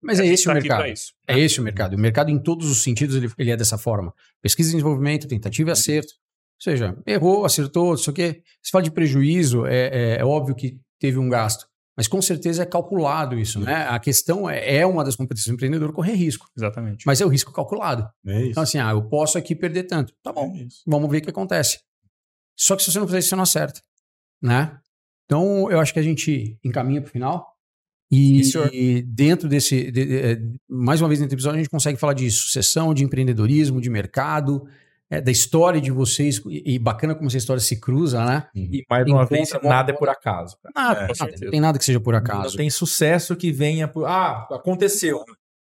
Mas 0.04 0.20
é 0.20 0.26
esse 0.26 0.43
o 0.43 0.47
tá 0.47 0.54
mercado. 0.56 0.86
isso. 0.88 1.14
É 1.28 1.39
esse 1.39 1.60
o 1.60 1.64
mercado. 1.64 1.95
O 1.95 1.99
mercado, 1.99 2.30
em 2.32 2.38
todos 2.41 2.70
os 2.70 2.82
sentidos, 2.84 3.16
ele, 3.16 3.30
ele 3.38 3.52
é 3.52 3.58
dessa 3.58 3.78
forma. 3.78 4.14
Pesquisa 4.41 4.70
e 4.70 4.74
desenvolvimento, 4.74 5.28
tentativa 5.28 5.70
e 5.70 5.74
acerto. 5.74 6.14
Ou 6.14 6.64
seja, 6.64 6.95
errou, 7.08 7.45
acertou, 7.45 7.89
não 7.91 7.97
sei 7.97 8.12
o 8.12 8.16
quê. 8.16 8.43
Se 8.62 8.72
fala 8.72 8.84
de 8.84 8.91
prejuízo, 8.91 9.66
é, 9.66 9.88
é- 9.88 10.18
é 10.20 10.26
óbvio 10.26 10.56
que 10.56 10.78
teve 11.02 11.18
um 11.20 11.28
gasto. 11.28 11.66
Mas 11.97 12.08
com 12.08 12.22
certeza 12.22 12.64
é 12.64 12.66
calculado 12.66 13.38
isso, 13.38 13.60
né? 13.60 13.86
A 13.89 13.99
questão 13.99 14.49
é, 14.49 14.78
é 14.78 14.86
uma 14.86 15.04
das 15.04 15.16
competências 15.18 15.47
do 15.47 15.54
empreendedor 15.56 15.91
correr 15.91 16.14
risco. 16.14 16.47
Exatamente. 16.58 17.06
Mas 17.06 17.20
é 17.20 17.26
o 17.26 17.28
risco 17.28 17.52
calculado. 17.52 18.08
É 18.26 18.39
isso. 18.41 18.52
Então, 18.52 18.64
assim, 18.64 18.78
ah, 18.80 18.91
eu 18.91 19.04
posso 19.10 19.38
aqui 19.38 19.54
perder 19.54 19.84
tanto. 19.84 20.14
Tá 20.24 20.32
bom, 20.32 20.56
É 20.56 20.66
vamos 20.88 21.12
ver 21.12 21.18
o 21.18 21.22
que 21.22 21.30
acontece. 21.30 21.80
Só 22.58 22.76
que 22.78 22.84
se 22.84 22.91
você 22.91 22.97
não 22.99 23.08
fizer 23.08 23.20
isso, 23.20 23.30
você 23.30 23.36
não 23.36 23.43
acerta. 23.43 23.82
Né? 24.41 24.78
Então, 25.26 25.70
eu 25.70 25.80
acho 25.80 25.91
que 25.93 25.99
a 25.99 26.04
gente 26.04 26.58
encaminha 26.64 27.02
para 27.02 27.10
o 27.10 27.12
final. 27.12 27.45
E, 28.10 28.43
Sim, 28.43 28.60
e 28.74 29.02
dentro 29.02 29.47
desse. 29.49 29.91
de- 29.91 30.06
de- 30.06 30.18
é, 30.18 30.41
mais 30.70 31.02
uma 31.02 31.08
vez, 31.08 31.20
nesse 31.20 31.34
episódio, 31.34 31.58
a 31.60 31.62
gente 31.62 31.70
consegue 31.70 31.97
falar 31.99 32.14
de 32.14 32.30
sucessão, 32.32 32.93
de 32.93 33.04
empreendedorismo, 33.04 33.80
de 33.82 33.89
mercado, 33.89 34.66
é, 35.12 35.22
da 35.22 35.30
história 35.30 35.82
de 35.82 35.91
vocês. 35.91 36.41
E, 36.49 36.76
e 36.76 36.80
bacana 36.80 37.14
como 37.14 37.28
essa 37.28 37.38
história 37.38 37.59
se 37.62 37.80
cruza, 37.80 38.24
né? 38.26 38.47
E 38.55 38.84
mais 38.89 39.05
uma 39.05 39.24
Encontra 39.24 39.38
vez, 39.38 39.51
nada 39.62 39.91
é 39.91 39.95
por 39.95 40.09
acaso. 40.09 40.57
cara. 40.74 40.74
Nada, 40.76 40.99
É, 41.01 41.07
nada, 41.20 41.36
não 41.41 41.51
tem 41.51 41.59
nada 41.62 41.78
que 41.78 41.86
seja 41.86 41.99
por 41.99 42.14
Não 42.14 42.20
acaso. 42.20 42.55
tem 42.57 42.70
sucesso 42.70 43.36
que 43.36 43.51
venha 43.51 43.88
por. 43.88 44.05
Ah, 44.05 44.47
aconteceu. 44.51 45.24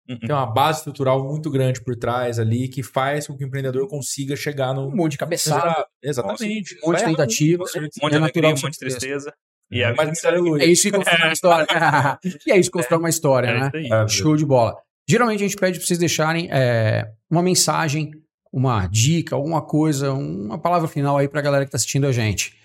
Uhum. 0.10 0.20
Tem 0.20 0.36
uma 0.36 0.46
base 0.46 0.80
estrutural 0.80 1.24
muito 1.24 1.50
grande 1.50 1.82
por 1.82 1.96
trás 1.96 2.38
ali 2.40 2.68
que 2.68 2.84
faz 2.84 3.28
com 3.28 3.38
que 3.38 3.46
o 3.46 3.48
empreendedor 3.48 3.88
consiga 3.88 4.36
chegar 4.36 4.74
no. 4.74 4.88
Um 4.88 4.96
monte 4.96 5.14
de 5.14 5.18
cabeçada, 5.20 5.86
Exatamente. 6.04 6.76
um 6.84 6.90
monte 6.90 7.00
de 7.00 7.06
tentativa. 7.06 7.64
Um 7.64 7.66
monte 7.66 7.78
É 7.78 7.80
de 7.80 7.96
alegria, 8.00 8.20
natural 8.20 8.52
um 8.52 8.54
monte 8.56 8.62
de 8.62 8.68
aconteça. 8.68 8.80
tristeza. 9.00 9.34
E 9.72 9.84
a 9.84 9.94
Mas. 9.96 10.22
É 10.60 10.66
isso 10.66 10.84
que 10.84 10.92
constrói 10.92 11.22
uma 11.24 11.32
história. 11.32 11.66
e 12.46 12.52
é 12.52 12.58
isso 12.58 12.70
que 12.70 12.78
constrói 12.78 13.00
uma 13.00 13.10
história, 13.10 13.48
é 13.48 13.60
né? 13.60 13.72
É, 14.04 14.08
Show 14.10 14.36
de 14.36 14.46
bola. 14.46 14.76
Geralmente 15.08 15.44
a 15.44 15.48
gente 15.48 15.56
pede 15.56 15.78
para 15.78 15.88
vocês 15.88 15.98
deixarem 16.00 16.50
é, 16.52 17.10
uma 17.30 17.42
mensagem, 17.42 18.12
uma 18.52 18.86
dica, 18.88 19.36
alguma 19.36 19.62
coisa, 19.62 20.12
uma 20.14 20.58
palavra 20.58 20.88
final 20.88 21.18
aí 21.18 21.28
para 21.28 21.40
a 21.40 21.44
galera 21.44 21.66
que 21.66 21.70
está 21.70 21.78
assistindo 21.78 22.08
a 22.08 22.12
gente. 22.12 22.58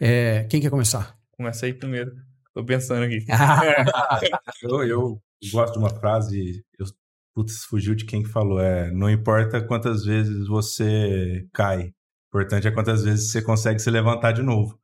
É, 0.00 0.44
quem 0.44 0.60
quer 0.60 0.70
começar? 0.70 1.16
Começa 1.32 1.66
aí 1.66 1.72
primeiro. 1.72 2.12
Tô 2.52 2.64
pensando 2.64 3.04
aqui. 3.04 3.24
Eu, 4.62 4.82
eu 4.82 5.22
gosto 5.52 5.74
de 5.74 5.78
uma 5.78 5.90
frase, 5.90 6.64
eu, 6.78 6.86
putz, 7.34 7.64
fugiu 7.64 7.94
de 7.94 8.04
quem 8.04 8.22
que 8.22 8.28
falou, 8.28 8.60
é, 8.60 8.90
não 8.90 9.08
importa 9.08 9.64
quantas 9.64 10.04
vezes 10.04 10.48
você 10.48 11.46
cai, 11.52 11.92
o 12.32 12.36
importante 12.36 12.66
é 12.66 12.70
quantas 12.72 13.04
vezes 13.04 13.30
você 13.30 13.40
consegue 13.40 13.78
se 13.78 13.90
levantar 13.90 14.32
de 14.32 14.42
novo. 14.42 14.78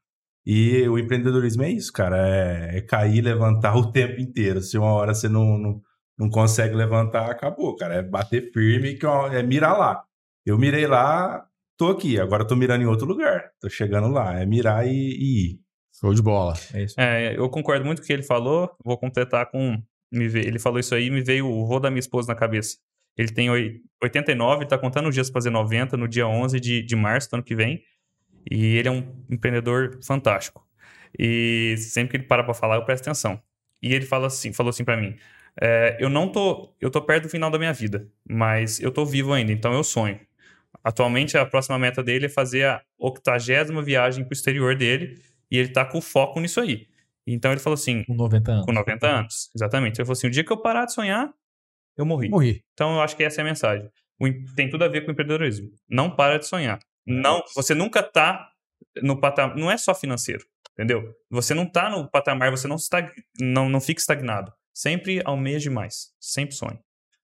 E 0.47 0.87
o 0.89 0.99
empreendedorismo 0.99 1.63
é 1.63 1.71
isso, 1.71 1.93
cara, 1.93 2.17
é, 2.17 2.79
é 2.79 2.81
cair 2.83 3.17
e 3.17 3.21
levantar 3.23 3.75
o 3.77 3.91
tempo 3.91 4.21
inteiro. 4.21 4.61
Se 4.61 4.79
uma 4.79 4.93
hora 4.93 5.15
você 5.15 5.29
não, 5.29 5.59
não, 5.59 5.83
não 6.19 6.31
consegue 6.31 6.75
levantar, 6.75 7.31
acabou, 7.31 7.75
cara, 7.77 7.95
é 7.97 8.03
bater 8.03 8.53
firme, 8.53 8.95
que 8.95 9.07
ó, 9.07 9.29
é 9.29 9.43
mirar 9.43 9.77
lá. 9.77 10.05
Eu 10.45 10.59
mirei 10.59 10.86
lá, 10.86 11.47
tô 11.76 11.88
aqui, 11.88 12.18
agora 12.20 12.42
eu 12.42 12.47
tô 12.47 12.55
mirando 12.57 12.82
em 12.82 12.86
outro 12.86 13.07
lugar, 13.07 13.51
tô 13.61 13.68
chegando 13.68 14.09
lá, 14.09 14.38
é 14.40 14.47
mirar 14.47 14.86
e, 14.86 14.90
e 14.90 15.53
ir. 15.53 15.61
Show 15.99 16.12
de 16.12 16.20
bola. 16.22 16.55
É 16.72 16.82
isso. 16.82 16.95
É, 16.99 17.38
eu 17.38 17.49
concordo 17.49 17.84
muito 17.84 17.99
com 18.01 18.05
o 18.05 18.07
que 18.07 18.12
ele 18.12 18.22
falou. 18.24 18.70
Vou 18.84 18.99
completar 18.99 19.47
com. 19.51 19.80
Ele 20.12 20.59
falou 20.59 20.78
isso 20.80 20.95
aí 20.95 21.09
me 21.09 21.22
veio 21.22 21.47
o 21.49 21.64
vô 21.66 21.78
da 21.78 21.88
minha 21.88 22.01
esposa 22.01 22.28
na 22.32 22.34
cabeça. 22.38 22.76
Ele 23.16 23.28
tem 23.32 23.49
oi- 23.49 23.80
89, 24.03 24.66
tá 24.66 24.76
contando 24.76 25.09
os 25.09 25.14
dias 25.14 25.30
pra 25.30 25.40
fazer 25.40 25.51
90 25.51 25.97
no 25.97 26.09
dia 26.09 26.26
11 26.26 26.59
de, 26.59 26.82
de 26.82 26.97
março 26.97 27.30
do 27.30 27.34
ano 27.34 27.42
que 27.45 27.55
vem. 27.55 27.80
E 28.51 28.76
ele 28.76 28.88
é 28.88 28.90
um 28.90 29.05
empreendedor 29.30 29.99
fantástico. 30.05 30.66
E 31.18 31.76
sempre 31.78 32.11
que 32.11 32.16
ele 32.16 32.24
para 32.24 32.42
pra 32.42 32.53
falar, 32.55 32.76
eu 32.76 32.84
presto 32.84 33.05
atenção. 33.05 33.40
E 33.80 33.95
ele 33.95 34.05
fala 34.05 34.26
assim, 34.26 34.53
falou 34.53 34.70
assim 34.70 34.84
pra 34.84 34.97
mim: 34.97 35.16
é, 35.61 35.97
eu 36.01 36.11
não 36.11 36.30
tô, 36.30 36.74
eu 36.80 36.90
tô 36.90 37.01
perto 37.03 37.24
do 37.24 37.28
final 37.28 37.51
da 37.51 37.59
minha 37.59 37.72
vida, 37.72 38.09
mas 38.28 38.80
eu 38.80 38.90
tô 38.90 39.07
vivo 39.07 39.32
ainda, 39.32 39.53
então 39.53 39.72
eu 39.72 39.84
sonho. 39.84 40.18
Atualmente 40.85 41.37
a 41.39 41.47
próxima 41.47 41.78
meta 41.78 42.03
dele 42.03 42.26
é 42.26 42.28
fazer 42.28 42.66
a 42.66 42.82
octagésima 42.99 43.82
viagem 43.82 44.22
pro 44.24 44.35
exterior 44.35 44.76
dele 44.76 45.18
e 45.51 45.57
ele 45.59 45.68
tá 45.70 45.85
com 45.85 46.01
foco 46.01 46.39
nisso 46.41 46.61
aí. 46.61 46.87
Então 47.26 47.51
ele 47.53 47.61
falou 47.61 47.74
assim, 47.74 48.05
Com 48.05 48.14
90 48.14 48.53
anos. 48.53 48.66
com 48.66 48.72
90 48.72 49.07
anos, 49.07 49.51
exatamente. 49.57 49.99
Ele 49.99 50.05
falou 50.05 50.12
assim: 50.12 50.26
o 50.26 50.30
dia 50.30 50.45
que 50.45 50.53
eu 50.53 50.61
parar 50.61 50.85
de 50.85 50.93
sonhar, 50.93 51.32
eu 51.97 52.05
morri. 52.05 52.28
Morri. 52.28 52.62
Então 52.74 52.95
eu 52.97 53.01
acho 53.01 53.16
que 53.16 53.24
essa 53.24 53.41
é 53.41 53.43
a 53.43 53.47
mensagem. 53.47 53.89
O 54.20 54.26
em- 54.28 54.45
tem 54.55 54.68
tudo 54.68 54.85
a 54.85 54.89
ver 54.89 55.01
com 55.03 55.09
o 55.09 55.12
empreendedorismo. 55.12 55.70
Não 55.89 56.14
para 56.14 56.39
de 56.39 56.47
sonhar. 56.47 56.78
Não, 57.07 57.43
você 57.55 57.74
nunca 57.74 58.03
tá 58.03 58.51
no 59.03 59.18
patamar, 59.20 59.57
não 59.57 59.70
é 59.70 59.76
só 59.78 59.95
financeiro, 59.95 60.45
entendeu? 60.72 61.12
Você 61.30 61.55
não 61.55 61.64
tá 61.66 61.89
no 61.91 62.09
patamar, 62.11 62.51
você 62.51 62.68
não 62.68 62.76
está 62.76 63.11
não 63.41 63.68
não 63.70 63.80
fica 63.80 64.01
estagnado. 64.01 64.53
Sempre 64.74 65.22
almeja 65.24 65.70
mais, 65.70 66.12
sempre 66.20 66.55
sonhe. 66.55 66.78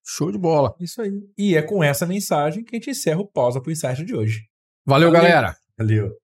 Show 0.05 0.31
de 0.31 0.37
bola. 0.37 0.75
Isso 0.79 1.01
aí. 1.01 1.11
E 1.37 1.55
é 1.55 1.61
com 1.61 1.83
essa 1.83 2.05
mensagem 2.05 2.63
que 2.63 2.75
a 2.75 2.77
gente 2.79 2.89
encerra 2.89 3.19
o 3.19 3.27
pausa 3.27 3.61
pro 3.61 3.71
insight 3.71 4.03
de 4.03 4.15
hoje. 4.15 4.41
Valeu, 4.85 5.11
Valeu. 5.11 5.21
galera. 5.21 5.55
Valeu. 5.77 6.20